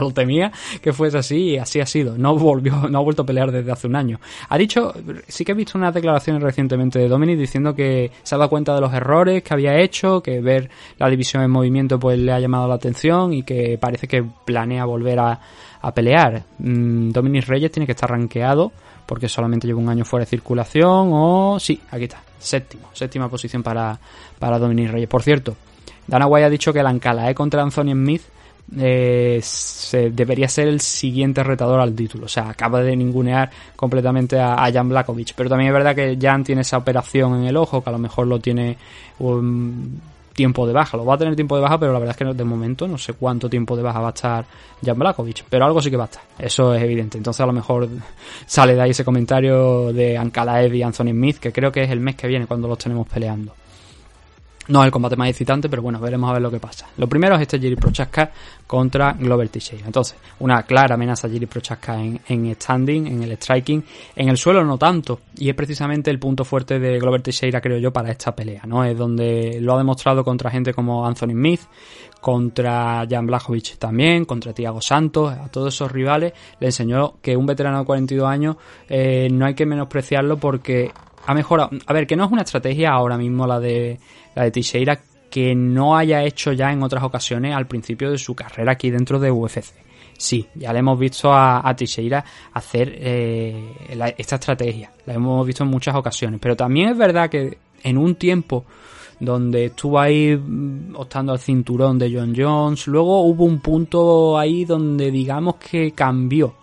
lo 0.00 0.10
temía 0.10 0.50
que 0.82 0.92
fuese 0.92 1.18
así, 1.18 1.50
y 1.50 1.58
así 1.58 1.80
ha 1.80 1.86
sido. 1.86 2.18
No 2.18 2.36
volvió, 2.36 2.88
no 2.88 2.98
ha 2.98 3.02
vuelto 3.02 3.22
a 3.22 3.26
pelear 3.26 3.52
desde 3.52 3.70
hace 3.70 3.86
un 3.86 3.94
año. 3.94 4.18
Ha 4.48 4.58
dicho, 4.58 4.92
sí 5.28 5.44
que 5.44 5.52
he 5.52 5.54
visto 5.54 5.78
unas 5.78 5.94
declaraciones 6.10 6.42
recientemente 6.42 6.98
de 6.98 7.08
Dominic 7.08 7.38
diciendo 7.38 7.74
que 7.74 8.10
se 8.22 8.34
ha 8.34 8.38
dado 8.38 8.50
cuenta 8.50 8.74
de 8.74 8.80
los 8.80 8.92
errores 8.92 9.42
que 9.42 9.54
había 9.54 9.78
hecho, 9.78 10.22
que 10.22 10.40
ver 10.40 10.68
la 10.98 11.08
división 11.08 11.42
en 11.42 11.50
movimiento 11.50 11.98
pues 11.98 12.18
le 12.18 12.32
ha 12.32 12.40
llamado 12.40 12.66
la 12.66 12.74
atención 12.74 13.32
y 13.32 13.42
que 13.42 13.78
parece 13.78 14.08
que 14.08 14.24
planea 14.44 14.84
volver 14.84 15.18
a, 15.20 15.40
a 15.80 15.94
pelear. 15.94 16.42
Mm, 16.58 17.12
Reyes 17.46 17.70
tiene 17.70 17.86
que 17.86 17.92
estar 17.92 18.10
rankeado 18.10 18.72
porque 19.06 19.28
solamente 19.28 19.66
lleva 19.66 19.80
un 19.80 19.88
año 19.88 20.04
fuera 20.04 20.24
de 20.24 20.30
circulación 20.30 21.10
o... 21.12 21.58
Sí, 21.58 21.80
aquí 21.90 22.04
está, 22.04 22.22
séptimo, 22.38 22.88
séptima 22.92 23.28
posición 23.28 23.62
para, 23.62 23.98
para 24.38 24.58
Dominic 24.58 24.90
Reyes. 24.90 25.08
Por 25.08 25.22
cierto, 25.22 25.56
Dana 26.06 26.26
White 26.26 26.46
ha 26.46 26.50
dicho 26.50 26.72
que 26.72 26.82
la 26.82 26.90
Ancalae 26.90 27.34
contra 27.34 27.62
Anthony 27.62 27.92
Smith 27.92 28.22
eh, 28.78 29.40
se, 29.42 30.10
debería 30.10 30.48
ser 30.48 30.68
el 30.68 30.80
siguiente 30.80 31.42
retador 31.42 31.80
al 31.80 31.94
título. 31.94 32.26
O 32.26 32.28
sea, 32.28 32.50
acaba 32.50 32.82
de 32.82 32.96
ningunear 32.96 33.50
completamente 33.76 34.38
a, 34.38 34.70
Jan 34.72 34.88
Blakovic. 34.88 35.34
Pero 35.34 35.48
también 35.48 35.68
es 35.68 35.74
verdad 35.74 35.94
que 35.94 36.18
Jan 36.20 36.44
tiene 36.44 36.62
esa 36.62 36.78
operación 36.78 37.40
en 37.40 37.46
el 37.46 37.56
ojo, 37.56 37.82
que 37.82 37.90
a 37.90 37.92
lo 37.92 37.98
mejor 37.98 38.26
lo 38.26 38.38
tiene 38.38 38.76
un 39.18 40.00
tiempo 40.34 40.66
de 40.66 40.72
baja. 40.72 40.96
Lo 40.96 41.04
va 41.04 41.14
a 41.14 41.18
tener 41.18 41.34
tiempo 41.34 41.56
de 41.56 41.62
baja, 41.62 41.78
pero 41.78 41.92
la 41.92 41.98
verdad 41.98 42.16
es 42.18 42.26
que 42.28 42.32
de 42.32 42.44
momento 42.44 42.86
no 42.86 42.96
sé 42.96 43.14
cuánto 43.14 43.48
tiempo 43.50 43.76
de 43.76 43.82
baja 43.82 44.00
va 44.00 44.08
a 44.08 44.12
estar 44.12 44.44
Jan 44.84 44.98
Blakovic. 44.98 45.44
Pero 45.48 45.64
algo 45.64 45.82
sí 45.82 45.90
que 45.90 45.96
va 45.96 46.04
a 46.04 46.06
estar. 46.06 46.22
Eso 46.38 46.72
es 46.74 46.82
evidente. 46.82 47.18
Entonces 47.18 47.40
a 47.40 47.46
lo 47.46 47.52
mejor 47.52 47.88
sale 48.46 48.74
de 48.74 48.82
ahí 48.82 48.90
ese 48.90 49.04
comentario 49.04 49.92
de 49.92 50.16
Ankalaev 50.16 50.74
y 50.74 50.82
Anthony 50.82 51.10
Smith, 51.10 51.38
que 51.38 51.52
creo 51.52 51.72
que 51.72 51.82
es 51.82 51.90
el 51.90 52.00
mes 52.00 52.14
que 52.14 52.28
viene 52.28 52.46
cuando 52.46 52.68
los 52.68 52.78
tenemos 52.78 53.08
peleando. 53.08 53.52
No 54.68 54.82
es 54.82 54.86
el 54.86 54.92
combate 54.92 55.16
más 55.16 55.28
excitante, 55.28 55.68
pero 55.68 55.82
bueno, 55.82 55.98
veremos 55.98 56.30
a 56.30 56.34
ver 56.34 56.42
lo 56.42 56.50
que 56.50 56.60
pasa. 56.60 56.86
Lo 56.96 57.08
primero 57.08 57.34
es 57.34 57.40
este 57.40 57.58
Jiri 57.58 57.76
Prochaska 57.76 58.30
contra 58.66 59.14
Glover 59.14 59.48
Teixeira. 59.48 59.86
Entonces, 59.86 60.16
una 60.38 60.62
clara 60.62 60.94
amenaza 60.94 61.26
a 61.26 61.30
Jiri 61.30 61.46
Prochaska 61.46 62.00
en, 62.00 62.20
en 62.28 62.54
standing, 62.54 63.06
en 63.06 63.22
el 63.22 63.32
striking. 63.32 63.82
En 64.14 64.28
el 64.28 64.36
suelo 64.36 64.64
no 64.64 64.78
tanto. 64.78 65.20
Y 65.38 65.48
es 65.48 65.56
precisamente 65.56 66.10
el 66.10 66.18
punto 66.18 66.44
fuerte 66.44 66.78
de 66.78 66.98
Glover 66.98 67.22
Teixeira, 67.22 67.60
creo 67.60 67.78
yo, 67.78 67.92
para 67.92 68.10
esta 68.10 68.36
pelea, 68.36 68.62
¿no? 68.66 68.84
Es 68.84 68.96
donde 68.96 69.58
lo 69.60 69.74
ha 69.74 69.78
demostrado 69.78 70.22
contra 70.22 70.50
gente 70.50 70.72
como 70.72 71.04
Anthony 71.04 71.30
Smith, 71.32 71.62
contra 72.20 73.04
Jan 73.10 73.26
Blachowicz 73.26 73.78
también, 73.78 74.24
contra 74.24 74.52
Thiago 74.52 74.80
Santos, 74.80 75.32
a 75.32 75.48
todos 75.48 75.74
esos 75.74 75.90
rivales. 75.90 76.32
Le 76.60 76.68
enseñó 76.68 77.14
que 77.22 77.36
un 77.36 77.46
veterano 77.46 77.80
de 77.80 77.84
42 77.86 78.28
años 78.28 78.56
eh, 78.88 79.28
no 79.32 79.46
hay 79.46 79.54
que 79.54 79.66
menospreciarlo 79.66 80.36
porque 80.36 80.92
ha 81.26 81.34
mejorado. 81.34 81.70
A 81.86 81.92
ver, 81.92 82.06
que 82.06 82.16
no 82.16 82.24
es 82.24 82.30
una 82.30 82.42
estrategia 82.42 82.90
ahora 82.90 83.16
mismo 83.16 83.46
la 83.46 83.60
de 83.60 83.98
la 84.34 84.44
de 84.44 84.50
Teixeira 84.50 85.00
que 85.30 85.54
no 85.54 85.96
haya 85.96 86.24
hecho 86.24 86.52
ya 86.52 86.72
en 86.72 86.82
otras 86.82 87.04
ocasiones 87.04 87.54
al 87.54 87.66
principio 87.66 88.10
de 88.10 88.18
su 88.18 88.34
carrera 88.34 88.72
aquí 88.72 88.90
dentro 88.90 89.18
de 89.18 89.30
UFC. 89.30 89.74
Sí, 90.18 90.46
ya 90.54 90.72
le 90.72 90.80
hemos 90.80 90.98
visto 90.98 91.32
a, 91.32 91.60
a 91.60 91.70
hacer 92.52 92.94
eh, 92.98 94.12
esta 94.18 94.36
estrategia, 94.36 94.90
la 95.06 95.14
hemos 95.14 95.46
visto 95.46 95.64
en 95.64 95.70
muchas 95.70 95.94
ocasiones, 95.94 96.40
pero 96.42 96.56
también 96.56 96.90
es 96.90 96.98
verdad 96.98 97.30
que 97.30 97.56
en 97.82 97.96
un 97.96 98.16
tiempo 98.16 98.66
donde 99.18 99.66
estuvo 99.66 99.98
ahí 99.98 100.36
mm, 100.36 100.94
optando 100.96 101.32
al 101.32 101.38
cinturón 101.38 101.98
de 101.98 102.12
John 102.12 102.34
Jones, 102.36 102.86
luego 102.86 103.22
hubo 103.22 103.44
un 103.44 103.60
punto 103.60 104.38
ahí 104.38 104.66
donde 104.66 105.10
digamos 105.10 105.56
que 105.56 105.92
cambió, 105.92 106.54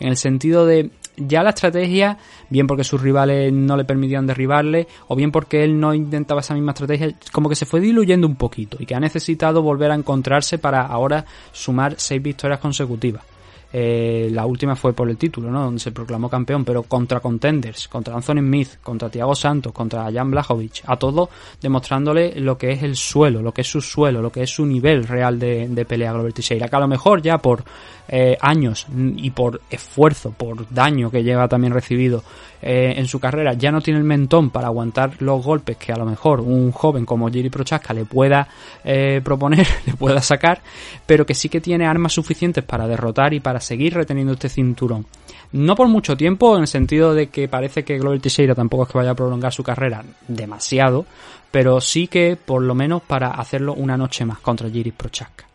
en 0.00 0.08
el 0.08 0.16
sentido 0.16 0.66
de 0.66 0.90
ya 1.16 1.42
la 1.42 1.50
estrategia, 1.50 2.18
bien 2.48 2.66
porque 2.66 2.84
sus 2.84 3.00
rivales 3.00 3.52
no 3.52 3.76
le 3.76 3.84
permitían 3.84 4.26
derribarle, 4.26 4.86
o 5.08 5.16
bien 5.16 5.30
porque 5.30 5.64
él 5.64 5.78
no 5.78 5.94
intentaba 5.94 6.40
esa 6.40 6.54
misma 6.54 6.72
estrategia, 6.72 7.14
como 7.32 7.48
que 7.48 7.56
se 7.56 7.66
fue 7.66 7.80
diluyendo 7.80 8.26
un 8.26 8.36
poquito 8.36 8.76
y 8.80 8.86
que 8.86 8.94
ha 8.94 9.00
necesitado 9.00 9.62
volver 9.62 9.90
a 9.90 9.94
encontrarse 9.94 10.58
para 10.58 10.82
ahora 10.86 11.24
sumar 11.52 11.94
seis 11.98 12.22
victorias 12.22 12.60
consecutivas. 12.60 13.24
Eh, 13.74 14.28
la 14.30 14.44
última 14.44 14.76
fue 14.76 14.92
por 14.92 15.08
el 15.08 15.16
título, 15.16 15.50
¿no? 15.50 15.64
Donde 15.64 15.80
se 15.80 15.92
proclamó 15.92 16.28
campeón, 16.28 16.62
pero 16.62 16.82
contra 16.82 17.20
contenders, 17.20 17.88
contra 17.88 18.14
Anthony 18.14 18.40
Smith, 18.40 18.68
contra 18.82 19.08
Thiago 19.08 19.34
Santos, 19.34 19.72
contra 19.72 20.12
Jan 20.12 20.30
Blachowicz, 20.30 20.82
a 20.86 20.96
todos 20.96 21.30
demostrándole 21.60 22.38
lo 22.38 22.58
que 22.58 22.72
es 22.72 22.82
el 22.82 22.96
suelo, 22.96 23.40
lo 23.40 23.52
que 23.52 23.62
es 23.62 23.68
su 23.68 23.80
suelo, 23.80 24.20
lo 24.20 24.30
que 24.30 24.42
es 24.42 24.50
su 24.50 24.66
nivel 24.66 25.08
real 25.08 25.38
de, 25.38 25.68
de 25.68 25.84
pelea 25.86 26.12
Glover 26.12 26.34
Teixeira, 26.34 26.68
que 26.68 26.76
a 26.76 26.80
lo 26.80 26.88
mejor 26.88 27.22
ya 27.22 27.38
por 27.38 27.64
eh, 28.08 28.36
años 28.40 28.86
y 29.16 29.30
por 29.30 29.60
esfuerzo, 29.70 30.32
por 30.32 30.68
daño 30.68 31.10
que 31.10 31.22
lleva 31.22 31.48
también 31.48 31.72
recibido 31.72 32.22
eh, 32.60 32.94
en 32.96 33.06
su 33.06 33.18
carrera, 33.18 33.54
ya 33.54 33.72
no 33.72 33.80
tiene 33.80 33.98
el 33.98 34.04
mentón 34.04 34.50
para 34.50 34.68
aguantar 34.68 35.20
los 35.20 35.44
golpes 35.44 35.76
que 35.76 35.92
a 35.92 35.96
lo 35.96 36.04
mejor 36.04 36.40
un 36.40 36.72
joven 36.72 37.04
como 37.04 37.30
Jiri 37.30 37.50
Prochaska 37.50 37.92
le 37.92 38.04
pueda 38.04 38.46
eh, 38.84 39.20
proponer, 39.24 39.66
le 39.86 39.94
pueda 39.94 40.20
sacar, 40.20 40.60
pero 41.06 41.26
que 41.26 41.34
sí 41.34 41.48
que 41.48 41.60
tiene 41.60 41.86
armas 41.86 42.12
suficientes 42.12 42.64
para 42.64 42.86
derrotar 42.86 43.34
y 43.34 43.40
para 43.40 43.60
seguir 43.60 43.94
reteniendo 43.94 44.34
este 44.34 44.48
cinturón. 44.48 45.06
No 45.52 45.74
por 45.74 45.88
mucho 45.88 46.16
tiempo, 46.16 46.56
en 46.56 46.62
el 46.62 46.68
sentido 46.68 47.14
de 47.14 47.28
que 47.28 47.48
parece 47.48 47.84
que 47.84 47.98
Glover 47.98 48.20
Teixeira 48.20 48.54
tampoco 48.54 48.84
es 48.84 48.88
que 48.90 48.98
vaya 48.98 49.10
a 49.10 49.14
prolongar 49.14 49.52
su 49.52 49.62
carrera 49.62 50.02
demasiado, 50.26 51.04
pero 51.50 51.80
sí 51.80 52.06
que 52.06 52.36
por 52.42 52.62
lo 52.62 52.74
menos 52.74 53.02
para 53.02 53.32
hacerlo 53.32 53.74
una 53.74 53.96
noche 53.96 54.24
más 54.24 54.38
contra 54.38 54.70
Jiri 54.70 54.92
Prochaska. 54.92 55.51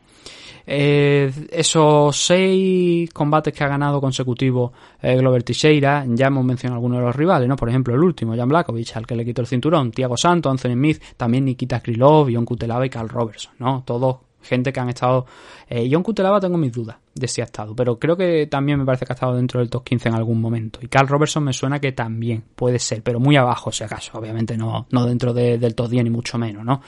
Eh, 0.69 1.31
esos 1.49 2.15
seis 2.17 3.09
combates 3.11 3.53
que 3.53 3.63
ha 3.63 3.67
ganado 3.69 4.01
consecutivos 4.01 4.71
eh, 5.01 5.15
Glover 5.15 5.41
Teixeira, 5.43 6.03
ya 6.09 6.27
hemos 6.27 6.43
mencionado 6.43 6.75
algunos 6.75 6.99
de 6.99 7.05
los 7.05 7.15
rivales, 7.15 7.47
¿no? 7.47 7.55
Por 7.55 7.69
ejemplo, 7.69 7.95
el 7.95 8.01
último, 8.03 8.35
Jan 8.35 8.49
Blakovic, 8.49 8.97
al 8.97 9.07
que 9.07 9.15
le 9.15 9.23
quitó 9.23 9.41
el 9.41 9.47
cinturón, 9.47 9.91
Thiago 9.91 10.17
Santos, 10.17 10.51
Anthony 10.51 10.73
Smith, 10.73 11.01
también 11.15 11.45
Nikita 11.45 11.79
Krylov, 11.79 12.29
Ion 12.29 12.43
Kutelava 12.45 12.85
y 12.85 12.89
Carl 12.89 13.07
Robertson, 13.07 13.53
¿no? 13.59 13.83
Todos 13.85 14.17
gente 14.41 14.71
que 14.71 14.79
han 14.79 14.89
estado... 14.89 15.25
Eh, 15.69 15.85
Ion 15.87 16.03
Kutelava 16.03 16.39
tengo 16.39 16.57
mis 16.57 16.71
dudas 16.71 16.97
de 17.15 17.27
si 17.27 17.41
ha 17.41 17.45
estado, 17.45 17.75
pero 17.75 17.97
creo 17.97 18.15
que 18.15 18.47
también 18.47 18.77
me 18.79 18.85
parece 18.85 19.05
que 19.05 19.13
ha 19.13 19.15
estado 19.15 19.35
dentro 19.35 19.59
del 19.59 19.69
top 19.69 19.83
15 19.85 20.09
en 20.09 20.15
algún 20.15 20.39
momento. 20.39 20.79
Y 20.81 20.87
Carl 20.87 21.07
Robertson 21.07 21.43
me 21.43 21.51
suena 21.53 21.79
que 21.79 21.91
también 21.93 22.43
puede 22.55 22.77
ser, 22.79 23.01
pero 23.03 23.19
muy 23.19 23.35
abajo 23.35 23.71
si 23.71 23.83
acaso, 23.83 24.17
obviamente 24.17 24.55
no, 24.57 24.85
no 24.91 25.05
dentro 25.05 25.33
de- 25.33 25.57
del 25.57 25.75
top 25.75 25.89
10 25.89 26.03
ni 26.03 26.09
mucho 26.09 26.37
menos, 26.37 26.63
¿no? 26.63 26.81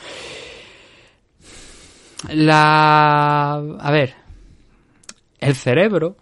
La... 2.28 3.54
A 3.80 3.91
ver. 3.91 4.16
El 5.40 5.56
cerebro 5.56 6.18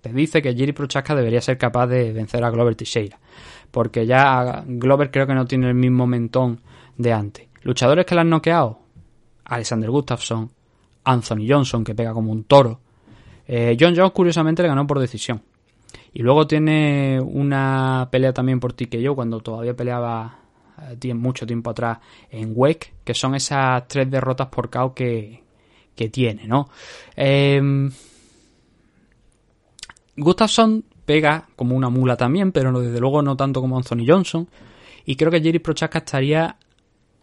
te 0.00 0.12
dice 0.12 0.42
que 0.42 0.54
Jiri 0.54 0.72
Prochaska 0.72 1.14
debería 1.14 1.40
ser 1.40 1.56
capaz 1.56 1.86
de 1.86 2.12
vencer 2.12 2.42
a 2.42 2.50
Glover 2.50 2.74
Teixeira. 2.74 3.18
Porque 3.70 4.04
ya 4.04 4.64
Glover 4.66 5.10
creo 5.10 5.26
que 5.26 5.34
no 5.34 5.46
tiene 5.46 5.68
el 5.68 5.74
mismo 5.74 6.06
mentón 6.06 6.60
de 6.96 7.12
antes. 7.12 7.48
Luchadores 7.62 8.04
que 8.04 8.14
le 8.14 8.22
han 8.22 8.30
noqueado. 8.30 8.80
Alexander 9.44 9.90
Gustafsson. 9.90 10.50
Anthony 11.04 11.46
Johnson, 11.48 11.84
que 11.84 11.94
pega 11.94 12.12
como 12.12 12.32
un 12.32 12.44
toro. 12.44 12.80
Eh, 13.46 13.76
John 13.78 13.94
Jones, 13.96 14.12
curiosamente, 14.12 14.62
le 14.62 14.68
ganó 14.68 14.86
por 14.86 14.98
decisión. 14.98 15.42
Y 16.12 16.22
luego 16.22 16.46
tiene 16.46 17.20
una 17.20 18.08
pelea 18.10 18.32
también 18.32 18.60
por 18.60 18.72
TKO 18.72 19.14
cuando 19.14 19.40
todavía 19.40 19.74
peleaba 19.74 20.41
mucho 21.14 21.46
tiempo 21.46 21.70
atrás 21.70 21.98
en 22.30 22.52
WEC, 22.54 22.94
que 23.04 23.14
son 23.14 23.34
esas 23.34 23.86
tres 23.88 24.10
derrotas 24.10 24.48
por 24.48 24.70
KO 24.70 24.94
que, 24.94 25.42
que 25.94 26.08
tiene, 26.08 26.46
¿no? 26.46 26.68
Eh, 27.16 27.90
Gustafsson 30.16 30.84
pega 31.04 31.48
como 31.56 31.76
una 31.76 31.88
mula 31.88 32.16
también, 32.16 32.52
pero 32.52 32.78
desde 32.80 33.00
luego 33.00 33.22
no 33.22 33.36
tanto 33.36 33.60
como 33.60 33.76
Anthony 33.76 34.04
Johnson. 34.06 34.48
Y 35.04 35.16
creo 35.16 35.30
que 35.30 35.40
Jerry 35.40 35.58
Prochaska 35.58 35.98
estaría 35.98 36.56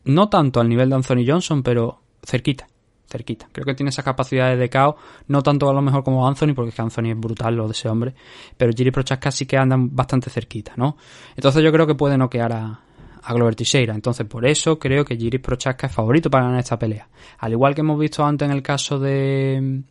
no 0.05 0.29
tanto 0.29 0.59
al 0.59 0.69
nivel 0.69 0.89
de 0.89 0.95
Anthony 0.95 1.25
Johnson, 1.25 1.63
pero 1.63 2.01
cerquita, 2.23 2.67
cerquita. 3.07 3.47
Creo 3.51 3.65
que 3.65 3.75
tiene 3.75 3.89
esas 3.89 4.03
capacidades 4.03 4.59
de 4.59 4.69
KO, 4.69 4.97
no 5.27 5.41
tanto 5.43 5.69
a 5.69 5.73
lo 5.73 5.81
mejor 5.81 6.03
como 6.03 6.27
Anthony, 6.27 6.53
porque 6.53 6.69
es 6.69 6.75
que 6.75 6.81
Anthony 6.81 7.11
es 7.11 7.19
brutal 7.19 7.55
lo 7.55 7.67
de 7.67 7.71
ese 7.71 7.87
hombre, 7.87 8.13
pero 8.57 8.73
Jerry 8.75 8.91
Prochaska 8.91 9.31
sí 9.31 9.45
que 9.45 9.57
andan 9.57 9.95
bastante 9.95 10.29
cerquita, 10.29 10.73
¿no? 10.75 10.97
Entonces 11.35 11.63
yo 11.63 11.71
creo 11.71 11.87
que 11.87 11.95
puede 11.95 12.17
noquear 12.17 12.51
a, 12.51 12.81
a 13.23 13.33
Glover 13.33 13.55
Teixeira. 13.55 13.93
Entonces, 13.93 14.25
por 14.27 14.45
eso 14.45 14.77
creo 14.77 15.05
que 15.05 15.15
Jiris 15.15 15.41
Prochaska 15.41 15.87
es 15.87 15.93
favorito 15.93 16.29
para 16.29 16.45
ganar 16.45 16.59
esta 16.59 16.79
pelea. 16.79 17.07
Al 17.39 17.51
igual 17.51 17.75
que 17.75 17.81
hemos 17.81 17.99
visto 17.99 18.23
antes 18.23 18.47
en 18.47 18.53
el 18.53 18.61
caso 18.61 18.99
de 18.99 19.81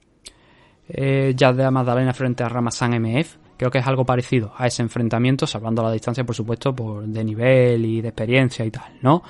eh, 0.88 1.32
Jazz 1.36 1.56
de 1.56 1.62
la 1.62 1.70
Magdalena 1.70 2.12
frente 2.12 2.42
a 2.42 2.48
Ramazan 2.48 3.00
MF, 3.00 3.36
creo 3.56 3.70
que 3.70 3.78
es 3.78 3.86
algo 3.86 4.04
parecido 4.04 4.52
a 4.56 4.66
ese 4.66 4.82
enfrentamiento, 4.82 5.46
salvando 5.46 5.82
la 5.82 5.92
distancia, 5.92 6.24
por 6.24 6.34
supuesto, 6.34 6.74
por 6.74 7.04
de 7.04 7.24
nivel 7.24 7.84
y 7.84 8.00
de 8.00 8.08
experiencia 8.08 8.64
y 8.64 8.70
tal, 8.70 8.98
¿no? 9.02 9.22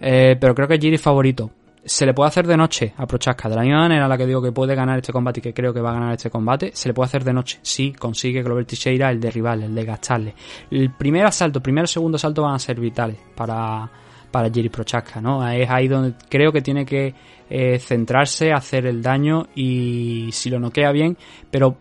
Eh, 0.00 0.36
pero 0.40 0.54
creo 0.54 0.66
que 0.66 0.78
Jiri 0.78 0.94
es 0.94 1.02
favorito. 1.02 1.50
Se 1.84 2.06
le 2.06 2.14
puede 2.14 2.28
hacer 2.28 2.46
de 2.46 2.56
noche 2.56 2.92
a 2.96 3.06
Prochaska. 3.06 3.48
De 3.48 3.56
la 3.56 3.62
misma 3.62 3.80
manera 3.80 4.04
en 4.04 4.08
la 4.08 4.18
que 4.18 4.26
digo 4.26 4.42
que 4.42 4.52
puede 4.52 4.74
ganar 4.74 4.98
este 4.98 5.12
combate 5.12 5.40
y 5.40 5.42
que 5.42 5.54
creo 5.54 5.72
que 5.72 5.80
va 5.80 5.90
a 5.90 5.94
ganar 5.94 6.14
este 6.14 6.30
combate, 6.30 6.70
se 6.74 6.88
le 6.88 6.94
puede 6.94 7.06
hacer 7.06 7.24
de 7.24 7.32
noche. 7.32 7.58
Si 7.62 7.92
consigue 7.92 8.42
Glover 8.42 8.64
Teixeira 8.64 9.10
el 9.10 9.20
derribarle, 9.20 9.66
el 9.66 9.74
de 9.74 9.84
gastarle. 9.84 10.34
El 10.70 10.92
primer 10.92 11.26
asalto, 11.26 11.58
el 11.58 11.62
primer 11.62 11.88
segundo 11.88 12.16
asalto 12.16 12.42
van 12.42 12.54
a 12.54 12.58
ser 12.58 12.78
vitales 12.78 13.18
para, 13.34 13.90
para 14.30 14.50
Jiri 14.50 14.68
Prochaska, 14.68 15.20
¿no? 15.20 15.46
Es 15.48 15.68
ahí 15.70 15.88
donde 15.88 16.14
creo 16.28 16.52
que 16.52 16.62
tiene 16.62 16.84
que 16.84 17.14
eh, 17.48 17.78
centrarse, 17.78 18.52
hacer 18.52 18.86
el 18.86 19.02
daño 19.02 19.48
y 19.54 20.30
si 20.32 20.50
lo 20.50 20.60
noquea 20.60 20.92
bien, 20.92 21.16
pero 21.50 21.76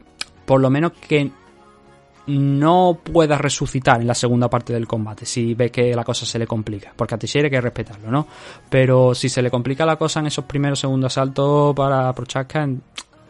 por 0.45 0.61
lo 0.61 0.69
menos 0.69 0.93
que 0.93 1.31
no 2.29 2.99
pueda 3.03 3.37
resucitar 3.37 3.99
en 3.99 4.07
la 4.07 4.13
segunda 4.13 4.49
parte 4.49 4.71
del 4.71 4.87
combate 4.87 5.25
si 5.25 5.55
ve 5.55 5.71
que 5.71 5.95
la 5.95 6.03
cosa 6.03 6.25
se 6.25 6.37
le 6.37 6.45
complica, 6.45 6.93
porque 6.95 7.15
a 7.15 7.17
Teixeira 7.17 7.47
hay 7.47 7.51
que 7.51 7.61
respetarlo, 7.61 8.11
¿no? 8.11 8.27
Pero 8.69 9.15
si 9.15 9.29
se 9.29 9.41
le 9.41 9.49
complica 9.49 9.85
la 9.85 9.95
cosa 9.95 10.19
en 10.19 10.27
esos 10.27 10.45
primeros 10.45 10.79
segundos 10.79 11.13
asaltos 11.13 11.75
para 11.75 12.13
Prochaska, 12.13 12.69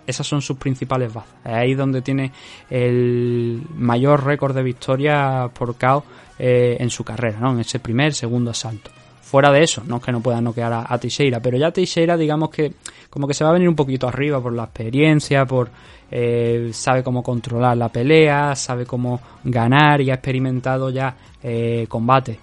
esas 0.06 0.28
son 0.28 0.42
sus 0.42 0.58
principales 0.58 1.14
bazas. 1.14 1.34
Es 1.46 1.54
ahí 1.54 1.76
donde 1.76 2.02
tiene 2.02 2.32
el 2.70 3.62
mayor 3.76 4.26
récord 4.26 4.56
de 4.56 4.64
victoria 4.64 5.50
por 5.54 5.76
KO 5.76 6.04
eh, 6.38 6.78
en 6.80 6.90
su 6.90 7.04
carrera, 7.04 7.40
¿no? 7.40 7.52
En 7.52 7.60
ese 7.60 7.80
primer, 7.80 8.14
segundo 8.14 8.52
asalto. 8.52 8.92
Fuera 9.22 9.52
de 9.52 9.64
eso, 9.64 9.84
no 9.86 9.98
es 9.98 10.04
que 10.04 10.12
no 10.12 10.22
pueda 10.22 10.42
noquear 10.42 10.74
a, 10.74 10.82
a 10.82 11.00
pero 11.42 11.58
ya 11.58 11.72
Teixeira, 11.72 12.18
digamos 12.18 12.50
que 12.50 12.74
como 13.12 13.28
que 13.28 13.36
se 13.36 13.44
va 13.44 13.52
a 13.52 13.54
venir 13.54 13.70
un 13.70 13.76
poquito 13.76 14.08
arriba 14.08 14.42
por 14.42 14.54
la 14.54 14.64
experiencia, 14.64 15.46
por 15.46 15.70
eh, 16.12 16.70
sabe 16.74 17.04
cómo 17.04 17.24
controlar 17.24 17.78
la 17.78 17.90
pelea, 17.90 18.56
sabe 18.56 18.86
cómo 18.86 19.20
ganar 19.44 20.02
y 20.02 20.12
ha 20.12 20.16
experimentado 20.16 20.90
ya 20.90 21.16
eh, 21.42 21.86
combates 21.88 22.38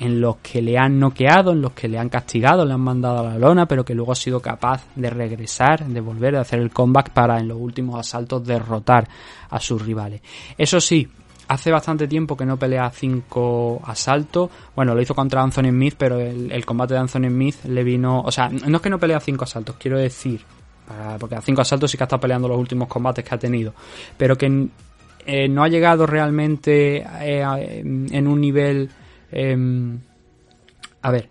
en 0.00 0.20
los 0.20 0.36
que 0.36 0.62
le 0.62 0.78
han 0.78 0.98
noqueado, 0.98 1.52
en 1.52 1.62
los 1.62 1.72
que 1.72 1.88
le 1.88 1.98
han 1.98 2.08
castigado, 2.08 2.64
le 2.64 2.72
han 2.72 2.80
mandado 2.80 3.20
a 3.20 3.30
la 3.32 3.38
lona, 3.38 3.66
pero 3.66 3.84
que 3.84 3.94
luego 3.94 4.12
ha 4.12 4.16
sido 4.16 4.40
capaz 4.40 4.86
de 4.96 5.10
regresar, 5.10 5.84
de 5.84 6.00
volver 6.00 6.36
a 6.36 6.40
hacer 6.40 6.60
el 6.60 6.70
comeback 6.70 7.10
para 7.10 7.38
en 7.38 7.48
los 7.48 7.58
últimos 7.58 7.98
asaltos 7.98 8.44
derrotar 8.44 9.06
a 9.50 9.60
sus 9.60 9.84
rivales. 9.84 10.22
Eso 10.56 10.80
sí, 10.80 11.06
hace 11.48 11.70
bastante 11.70 12.08
tiempo 12.08 12.36
que 12.36 12.46
no 12.46 12.56
pelea 12.56 12.90
cinco 12.90 13.80
asaltos. 13.84 14.50
Bueno, 14.74 14.94
lo 14.94 15.02
hizo 15.02 15.14
contra 15.14 15.42
Anthony 15.42 15.70
Smith, 15.70 15.94
pero 15.98 16.18
el, 16.18 16.50
el 16.50 16.64
combate 16.64 16.94
de 16.94 17.00
Anthony 17.00 17.28
Smith 17.28 17.64
le 17.64 17.84
vino. 17.84 18.22
O 18.22 18.32
sea, 18.32 18.48
no 18.48 18.76
es 18.76 18.82
que 18.82 18.90
no 18.90 18.98
pelea 18.98 19.20
cinco 19.20 19.44
asaltos, 19.44 19.76
quiero 19.78 19.98
decir. 19.98 20.40
Porque 21.18 21.34
a 21.34 21.40
cinco 21.40 21.62
asaltos 21.62 21.90
sí 21.90 21.96
que 21.96 22.04
ha 22.04 22.06
estado 22.06 22.20
peleando 22.20 22.48
los 22.48 22.58
últimos 22.58 22.88
combates 22.88 23.24
que 23.24 23.34
ha 23.34 23.38
tenido. 23.38 23.74
Pero 24.16 24.36
que 24.36 24.68
eh, 25.26 25.48
no 25.48 25.62
ha 25.62 25.68
llegado 25.68 26.06
realmente 26.06 27.04
eh, 27.20 27.80
en 27.82 28.26
un 28.26 28.40
nivel. 28.40 28.90
em, 29.30 29.98
a 31.02 31.10
ver, 31.10 31.28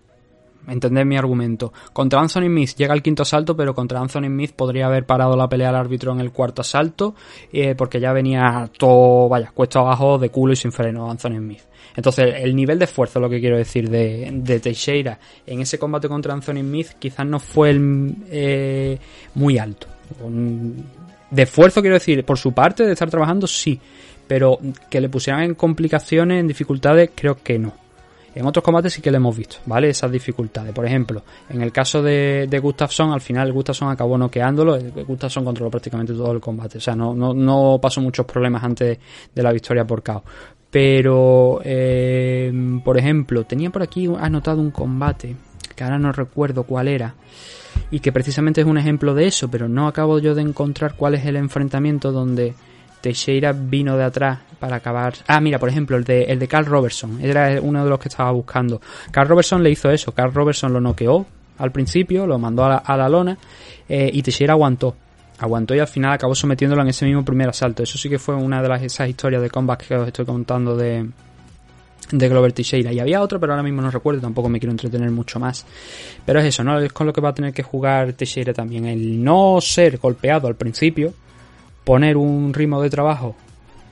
entender 0.72 1.06
mi 1.06 1.18
argumento. 1.18 1.74
Contra 1.94 2.20
Anthony 2.20 2.46
Smith 2.46 2.76
llega 2.76 2.94
al 2.94 3.02
quinto 3.02 3.24
asalto, 3.24 3.56
pero 3.56 3.74
contra 3.74 4.00
Anthony 4.00 4.28
Smith 4.28 4.52
podría 4.56 4.88
haber 4.88 5.06
parado 5.06 5.36
la 5.36 5.48
pelea 5.48 5.70
al 5.70 5.76
árbitro 5.76 6.12
en 6.12 6.22
el 6.22 6.32
cuarto 6.32 6.62
asalto, 6.62 7.16
eh, 7.52 7.76
porque 7.76 8.00
ya 8.00 8.14
venía 8.14 8.70
todo, 8.78 9.30
vaya, 9.30 9.52
cuesta 9.54 9.80
abajo 9.80 10.18
de 10.18 10.30
culo 10.30 10.54
y 10.54 10.56
sin 10.56 10.72
freno 10.72 11.10
Anthony 11.10 11.38
Smith. 11.38 11.62
Entonces, 11.96 12.36
el 12.38 12.56
nivel 12.56 12.80
de 12.80 12.86
esfuerzo, 12.86 13.20
lo 13.20 13.30
que 13.30 13.40
quiero 13.40 13.58
decir, 13.58 13.90
de, 13.90 14.30
de 14.32 14.60
Teixeira 14.60 15.20
en 15.46 15.62
ese 15.62 15.78
combate 15.78 16.08
contra 16.08 16.34
Anthony 16.34 16.62
Smith 16.62 16.88
quizás 17.00 17.26
no 17.26 17.40
fue 17.40 17.72
el, 17.72 18.16
eh, 18.30 18.98
muy 19.36 19.58
alto. 19.58 19.88
De 21.30 21.44
esfuerzo, 21.44 21.82
quiero 21.82 21.96
decir, 21.96 22.24
por 22.24 22.38
su 22.38 22.54
parte, 22.54 22.86
de 22.86 22.94
estar 22.94 23.10
trabajando, 23.10 23.48
sí. 23.48 23.80
Pero 24.28 24.60
que 24.90 25.02
le 25.02 25.10
pusieran 25.10 25.44
en 25.44 25.56
complicaciones, 25.56 26.40
en 26.40 26.48
dificultades, 26.48 27.12
creo 27.14 27.38
que 27.42 27.60
no. 27.60 27.74
En 28.34 28.46
otros 28.46 28.64
combates 28.64 28.94
sí 28.94 29.02
que 29.02 29.12
le 29.12 29.18
hemos 29.18 29.36
visto, 29.36 29.58
¿vale? 29.66 29.90
Esas 29.90 30.12
dificultades. 30.12 30.74
Por 30.74 30.86
ejemplo, 30.86 31.24
en 31.50 31.62
el 31.62 31.72
caso 31.72 32.02
de, 32.02 32.48
de 32.50 32.60
Gustafsson, 32.60 33.12
al 33.12 33.22
final 33.22 33.52
Gustafsson 33.52 33.90
acabó 33.90 34.18
noqueándolo. 34.18 34.78
eh, 34.78 34.92
Gustafsson 35.06 35.44
controló 35.44 35.70
prácticamente 35.70 36.14
todo 36.14 36.32
el 36.32 36.40
combate. 36.40 36.78
O 36.78 36.82
sea, 36.82 36.96
no, 36.96 37.14
no, 37.14 37.34
no 37.34 37.80
pasó 37.82 38.00
muchos 38.00 38.26
problemas 38.26 38.64
antes 38.64 38.98
de 39.36 39.44
la 39.44 39.52
victoria 39.52 39.86
por 39.86 40.02
KO. 40.02 40.24
Pero, 40.70 41.60
eh, 41.66 42.54
por 42.86 42.98
ejemplo, 42.98 43.44
tenía 43.44 43.70
por 43.70 43.82
aquí 43.82 44.10
anotado 44.18 44.62
un 44.62 44.72
combate, 44.72 45.36
que 45.76 45.84
ahora 45.84 46.00
no 46.00 46.14
recuerdo 46.14 46.64
cuál 46.64 46.88
era, 46.88 47.16
y 47.90 48.00
que 48.00 48.14
precisamente 48.14 48.62
es 48.62 48.68
un 48.68 48.78
ejemplo 48.78 49.14
de 49.14 49.28
eso, 49.28 49.52
pero 49.52 49.68
no 49.68 49.88
acabo 49.88 50.20
yo 50.20 50.34
de 50.34 50.42
encontrar 50.42 50.96
cuál 50.96 51.16
es 51.16 51.26
el 51.26 51.36
enfrentamiento 51.36 52.14
donde 52.14 52.54
Teixeira 53.02 53.52
vino 53.52 53.98
de 53.98 54.04
atrás 54.04 54.40
para 54.60 54.78
acabar. 54.78 55.16
Ah, 55.28 55.42
mira, 55.42 55.60
por 55.60 55.70
ejemplo, 55.70 55.98
el 55.98 56.04
de, 56.04 56.24
el 56.24 56.40
de 56.40 56.48
Carl 56.48 56.66
Robertson. 56.66 57.20
Era 57.22 57.60
uno 57.62 57.84
de 57.84 57.90
los 57.90 58.00
que 58.00 58.10
estaba 58.10 58.32
buscando. 58.32 58.80
Carl 59.10 59.28
Robertson 59.28 59.64
le 59.64 59.72
hizo 59.72 59.90
eso. 59.90 60.14
Carl 60.14 60.34
Robertson 60.34 60.72
lo 60.72 60.80
noqueó 60.80 61.26
al 61.58 61.72
principio, 61.72 62.26
lo 62.26 62.40
mandó 62.40 62.66
a 62.66 62.70
la, 62.70 62.78
a 62.78 63.10
lona 63.10 63.38
eh, 63.88 64.10
y 64.12 64.22
Teixeira 64.22 64.54
aguantó. 64.54 64.96
Aguantó 65.40 65.74
y 65.74 65.80
al 65.80 65.88
final 65.88 66.14
acabó 66.14 66.36
sometiéndolo 66.36 66.82
en 66.84 66.90
ese 66.90 67.06
mismo 67.06 67.26
primer 67.26 67.50
asalto. 67.50 67.84
Eso 67.84 67.98
sí 67.98 68.10
que 68.10 68.20
fue 68.20 68.36
una 68.36 68.62
de 68.62 68.70
las 68.70 68.82
esas 68.84 69.10
historias 69.10 69.42
de 69.42 69.50
combats 69.50 69.88
que 69.88 69.96
os 69.96 70.08
estoy 70.08 70.26
contando 70.26 70.78
de, 70.78 71.08
de 72.12 72.30
Glover 72.30 72.54
Teixeira. 72.54 72.92
Y 72.92 73.00
había 73.00 73.22
otro, 73.22 73.40
pero 73.40 73.54
ahora 73.54 73.64
mismo 73.64 73.82
no 73.82 73.90
recuerdo, 73.90 74.22
tampoco 74.22 74.50
me 74.50 74.60
quiero 74.60 74.72
entretener 74.72 75.10
mucho 75.12 75.40
más. 75.40 75.66
Pero 76.26 76.40
es 76.40 76.46
eso, 76.46 76.64
¿no? 76.64 76.80
Es 76.80 76.94
con 76.94 77.08
lo 77.08 77.14
que 77.14 77.22
va 77.22 77.30
a 77.30 77.34
tener 77.34 77.54
que 77.54 77.64
jugar 77.64 78.14
Teixeira 78.14 78.54
también. 78.54 78.86
El 78.86 79.24
no 79.24 79.60
ser 79.62 79.98
golpeado 79.98 80.48
al 80.48 80.56
principio, 80.56 81.14
poner 81.84 82.18
un 82.18 82.54
ritmo 82.54 82.82
de 82.82 82.90
trabajo 82.90 83.36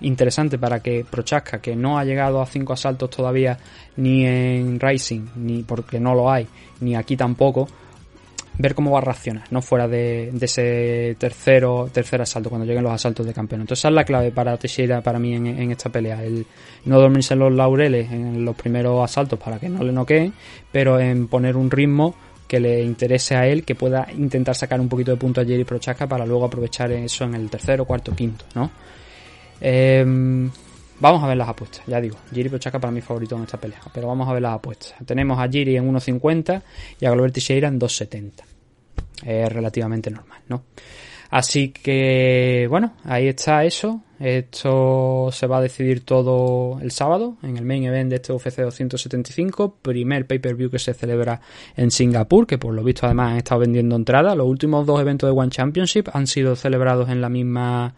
interesante 0.01 0.57
para 0.57 0.79
que 0.79 1.05
Prochaska, 1.09 1.59
que 1.59 1.75
no 1.75 1.97
ha 1.97 2.05
llegado 2.05 2.41
a 2.41 2.45
cinco 2.45 2.73
asaltos 2.73 3.09
todavía 3.09 3.57
ni 3.97 4.25
en 4.25 4.79
Rising, 4.79 5.27
ni 5.35 5.63
porque 5.63 5.99
no 5.99 6.15
lo 6.15 6.31
hay, 6.31 6.47
ni 6.79 6.95
aquí 6.95 7.17
tampoco, 7.17 7.67
ver 8.57 8.75
cómo 8.75 8.91
va 8.91 8.99
a 8.99 9.01
reaccionar, 9.01 9.45
no 9.51 9.61
fuera 9.61 9.87
de, 9.87 10.31
de 10.33 10.45
ese 10.45 11.15
tercero, 11.17 11.89
tercer 11.91 12.21
asalto, 12.21 12.49
cuando 12.49 12.65
lleguen 12.65 12.83
los 12.83 12.93
asaltos 12.93 13.25
de 13.25 13.33
campeón. 13.33 13.61
Entonces 13.61 13.81
esa 13.81 13.87
es 13.89 13.93
la 13.93 14.03
clave 14.03 14.31
para 14.31 14.57
Teixeira, 14.57 15.01
para 15.01 15.17
mí, 15.17 15.33
en, 15.33 15.47
en 15.47 15.71
esta 15.71 15.89
pelea. 15.89 16.23
El 16.23 16.45
no 16.85 16.99
dormirse 16.99 17.33
en 17.33 17.39
los 17.39 17.53
laureles 17.53 18.11
en 18.11 18.43
los 18.43 18.55
primeros 18.55 19.03
asaltos 19.03 19.39
para 19.39 19.59
que 19.59 19.69
no 19.69 19.83
le 19.83 19.91
noqueen, 19.93 20.33
pero 20.71 20.99
en 20.99 21.27
poner 21.27 21.55
un 21.55 21.71
ritmo 21.71 22.15
que 22.49 22.59
le 22.59 22.81
interese 22.81 23.35
a 23.35 23.45
él, 23.45 23.63
que 23.63 23.75
pueda 23.75 24.07
intentar 24.17 24.55
sacar 24.55 24.81
un 24.81 24.89
poquito 24.89 25.11
de 25.11 25.17
punto 25.17 25.39
a 25.39 25.45
Jerry 25.45 25.65
Prochaska 25.65 26.07
para 26.07 26.25
luego 26.25 26.45
aprovechar 26.45 26.91
eso 26.91 27.23
en 27.25 27.35
el 27.35 27.47
tercero, 27.47 27.85
cuarto, 27.85 28.15
quinto, 28.15 28.43
¿no? 28.55 28.71
Em, 29.61 30.49
vamos 30.99 31.23
a 31.23 31.27
ver 31.27 31.37
las 31.37 31.47
apuestas, 31.47 31.83
ya 31.85 32.01
digo, 32.01 32.17
Jiri 32.33 32.49
Prochaska 32.49 32.79
para 32.79 32.89
mí 32.89 33.01
favorito 33.01 33.35
en 33.37 33.43
esta 33.43 33.59
pelea, 33.59 33.79
pero 33.93 34.07
vamos 34.07 34.27
a 34.27 34.33
ver 34.33 34.41
las 34.41 34.55
apuestas. 34.55 34.95
Tenemos 35.05 35.37
a 35.37 35.47
Jiri 35.47 35.77
en 35.77 35.93
1.50 35.93 36.63
y 36.99 37.05
a 37.05 37.11
Glover 37.11 37.31
Teixeira 37.31 37.67
en 37.67 37.79
2.70. 37.79 38.31
Es 39.23 39.53
relativamente 39.53 40.09
normal, 40.09 40.41
¿no? 40.47 40.63
Así 41.29 41.69
que, 41.69 42.65
bueno, 42.69 42.93
ahí 43.03 43.27
está 43.27 43.63
eso. 43.63 44.01
Esto 44.19 45.29
se 45.31 45.47
va 45.47 45.59
a 45.59 45.61
decidir 45.61 46.03
todo 46.03 46.79
el 46.81 46.91
sábado 46.91 47.37
en 47.43 47.55
el 47.55 47.65
main 47.65 47.83
event 47.83 48.09
de 48.09 48.17
este 48.17 48.33
UFC 48.33 48.57
275, 48.57 49.77
primer 49.81 50.25
pay-per-view 50.25 50.69
que 50.69 50.79
se 50.79 50.93
celebra 50.93 51.39
en 51.77 51.91
Singapur, 51.91 52.45
que 52.45 52.57
por 52.57 52.73
lo 52.73 52.83
visto 52.83 53.05
además 53.05 53.31
han 53.31 53.37
estado 53.37 53.61
vendiendo 53.61 53.95
entradas. 53.95 54.35
Los 54.35 54.47
últimos 54.47 54.85
dos 54.85 54.99
eventos 54.99 55.29
de 55.29 55.39
One 55.39 55.51
Championship 55.51 56.09
han 56.11 56.27
sido 56.27 56.55
celebrados 56.55 57.09
en 57.09 57.21
la 57.21 57.29
misma 57.29 57.95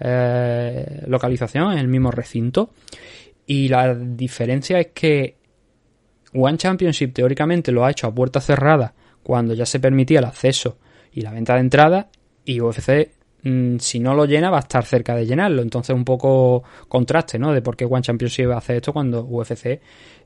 eh, 0.00 1.04
localización, 1.06 1.72
en 1.72 1.78
el 1.78 1.88
mismo 1.88 2.10
recinto. 2.10 2.70
Y 3.46 3.68
la 3.68 3.94
diferencia 3.94 4.80
es 4.80 4.88
que 4.88 5.36
One 6.34 6.58
Championship 6.58 7.14
teóricamente 7.14 7.70
lo 7.70 7.84
ha 7.84 7.90
hecho 7.90 8.08
a 8.08 8.14
puerta 8.14 8.40
cerrada 8.40 8.92
cuando 9.22 9.54
ya 9.54 9.64
se 9.64 9.80
permitía 9.80 10.18
el 10.18 10.24
acceso 10.26 10.76
y 11.12 11.22
la 11.22 11.30
venta 11.30 11.54
de 11.54 11.60
entradas 11.60 12.06
y 12.44 12.60
UFC 12.60 13.10
mm, 13.42 13.78
si 13.78 14.00
no 14.00 14.14
lo 14.14 14.24
llena 14.26 14.50
va 14.50 14.58
a 14.58 14.60
estar 14.60 14.84
cerca 14.84 15.14
de 15.14 15.26
llenarlo 15.26 15.62
entonces 15.62 15.94
un 15.94 16.04
poco 16.04 16.62
contraste 16.88 17.38
¿no? 17.38 17.52
de 17.52 17.62
por 17.62 17.76
qué 17.76 17.84
One 17.84 18.02
Championship 18.02 18.50
hace 18.50 18.76
esto 18.76 18.92
cuando 18.92 19.22
UFC 19.22 19.80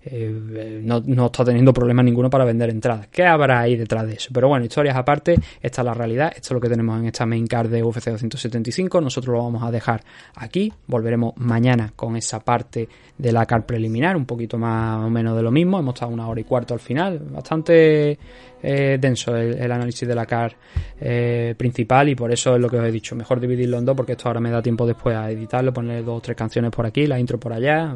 eh, 0.05 0.81
no, 0.83 1.03
no 1.05 1.27
está 1.27 1.45
teniendo 1.45 1.73
problema 1.73 2.03
ninguno 2.03 2.31
para 2.31 2.45
vender 2.45 2.71
entradas 2.71 3.09
¿qué 3.09 3.25
habrá 3.25 3.61
ahí 3.61 3.77
detrás 3.77 4.07
de 4.07 4.15
eso? 4.15 4.31
pero 4.33 4.49
bueno, 4.49 4.65
historias 4.65 4.97
aparte 4.97 5.37
esta 5.61 5.83
es 5.83 5.85
la 5.85 5.95
realidad, 5.95 6.33
esto 6.35 6.49
es 6.49 6.53
lo 6.53 6.61
que 6.61 6.69
tenemos 6.69 6.99
en 7.01 7.07
esta 7.07 7.27
main 7.27 7.47
card 7.47 7.69
de 7.69 7.83
UFC 7.83 8.11
275 8.11 9.01
nosotros 9.01 9.33
lo 9.35 9.43
vamos 9.43 9.63
a 9.63 9.71
dejar 9.71 10.03
aquí 10.37 10.73
volveremos 10.87 11.35
mañana 11.37 11.93
con 11.95 12.17
esa 12.17 12.41
parte 12.41 12.89
de 13.17 13.33
la 13.33 13.47
card 13.47 13.65
preliminar 13.65 14.17
un 14.17 14.27
poquito 14.27 14.59
más 14.59 15.05
o 15.05 15.11
menos 15.11 15.37
de 15.37 15.43
lo 15.43 15.51
mismo 15.51 15.79
hemos 15.79 15.95
estado 15.95 16.13
una 16.13 16.29
hora 16.29 16.41
y 16.41 16.45
cuarto 16.45 16.75
al 16.75 16.81
final 16.81 17.19
bastante 17.19 18.19
eh, 18.63 18.99
denso 19.01 19.37
el, 19.37 19.71
análisis 19.71 20.07
de 20.07 20.15
la 20.15 20.27
car 20.27 20.57
eh, 21.01 21.55
principal 21.57 22.09
y 22.09 22.15
por 22.15 22.33
eso 22.33 22.57
es 22.57 22.61
lo 22.61 22.69
que 22.69 22.79
os 22.79 22.85
he 22.85 22.91
dicho. 22.91 23.15
Mejor 23.15 23.39
dividirlo 23.41 23.79
en 23.79 23.85
dos 23.85 23.97
porque 23.97 24.13
esto 24.13 24.29
ahora 24.29 24.41
me 24.41 24.51
da 24.51 24.61
tiempo 24.61 24.87
después 24.87 25.17
a 25.17 25.31
editarlo, 25.31 25.73
ponerle 25.73 26.03
dos 26.03 26.19
o 26.19 26.21
tres 26.21 26.37
canciones 26.37 26.71
por 26.71 26.85
aquí, 26.85 27.07
la 27.07 27.19
intro 27.19 27.39
por 27.39 27.53
allá, 27.53 27.95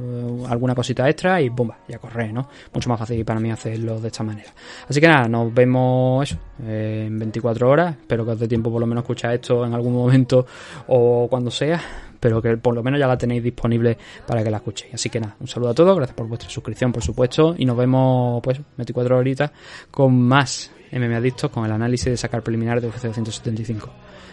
alguna 0.49 0.75
cosita 0.75 1.09
extra 1.09 1.41
y 1.41 1.49
bomba, 1.49 1.79
ya 1.93 1.99
corre, 1.99 2.33
¿no? 2.33 2.49
Mucho 2.73 2.89
más 2.89 2.99
fácil 2.99 3.25
para 3.25 3.39
mí 3.39 3.51
hacerlo 3.51 4.01
de 4.01 4.09
esta 4.09 4.25
manera. 4.25 4.51
Así 4.89 5.01
que 5.01 5.09
nada, 5.09 5.29
nos 5.29 5.53
vemos 5.53 6.35
eh, 6.65 7.05
en 7.07 7.19
24 7.19 7.69
horas. 7.69 7.97
Espero 8.01 8.25
que 8.25 8.31
os 8.31 8.41
dé 8.41 8.49
tiempo 8.49 8.71
por 8.71 8.81
lo 8.81 8.87
menos 8.87 9.03
escuchar 9.03 9.35
esto 9.35 9.65
en 9.65 9.75
algún 9.75 9.93
momento 9.93 10.47
o 10.89 11.27
cuando 11.29 11.51
sea 11.51 11.81
pero 12.19 12.41
que 12.41 12.57
por 12.57 12.73
lo 12.73 12.85
menos 12.85 13.01
ya 13.01 13.09
la 13.09 13.19
tenéis 13.19 13.43
disponible 13.43 13.99
para 14.29 14.45
que 14.45 14.51
la 14.51 14.59
escuchéis. 14.59 14.95
Así 14.95 15.11
que 15.11 15.19
nada, 15.19 15.35
un 15.41 15.49
saludo 15.49 15.71
a 15.71 15.75
todos, 15.75 15.97
gracias 15.97 16.15
por 16.15 16.29
vuestra 16.29 16.49
suscripción, 16.49 16.93
por 16.93 17.03
supuesto, 17.03 17.57
y 17.59 17.65
nos 17.65 17.77
vemos 17.77 18.41
pues 18.45 18.61
24 18.77 19.19
horitas 19.19 19.51
con 19.91 20.23
más 20.23 20.71
MMA 20.93 21.17
Adictos, 21.17 21.51
con 21.51 21.65
el 21.65 21.73
análisis 21.73 22.13
de 22.13 22.17
sacar 22.17 22.43
preliminar 22.43 22.81
de 22.81 22.87
UFC 22.87 23.07
275. 23.07 23.91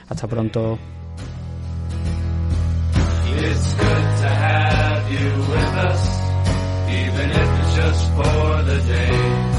Hasta 0.08 0.28
pronto. 0.28 0.78
It's 3.42 3.74
good 3.74 4.22
to 4.22 4.40
even 6.90 7.30
if 7.30 7.60
it's 7.60 7.76
just 7.76 8.12
for 8.14 8.64
the 8.64 8.82
day. 8.88 9.59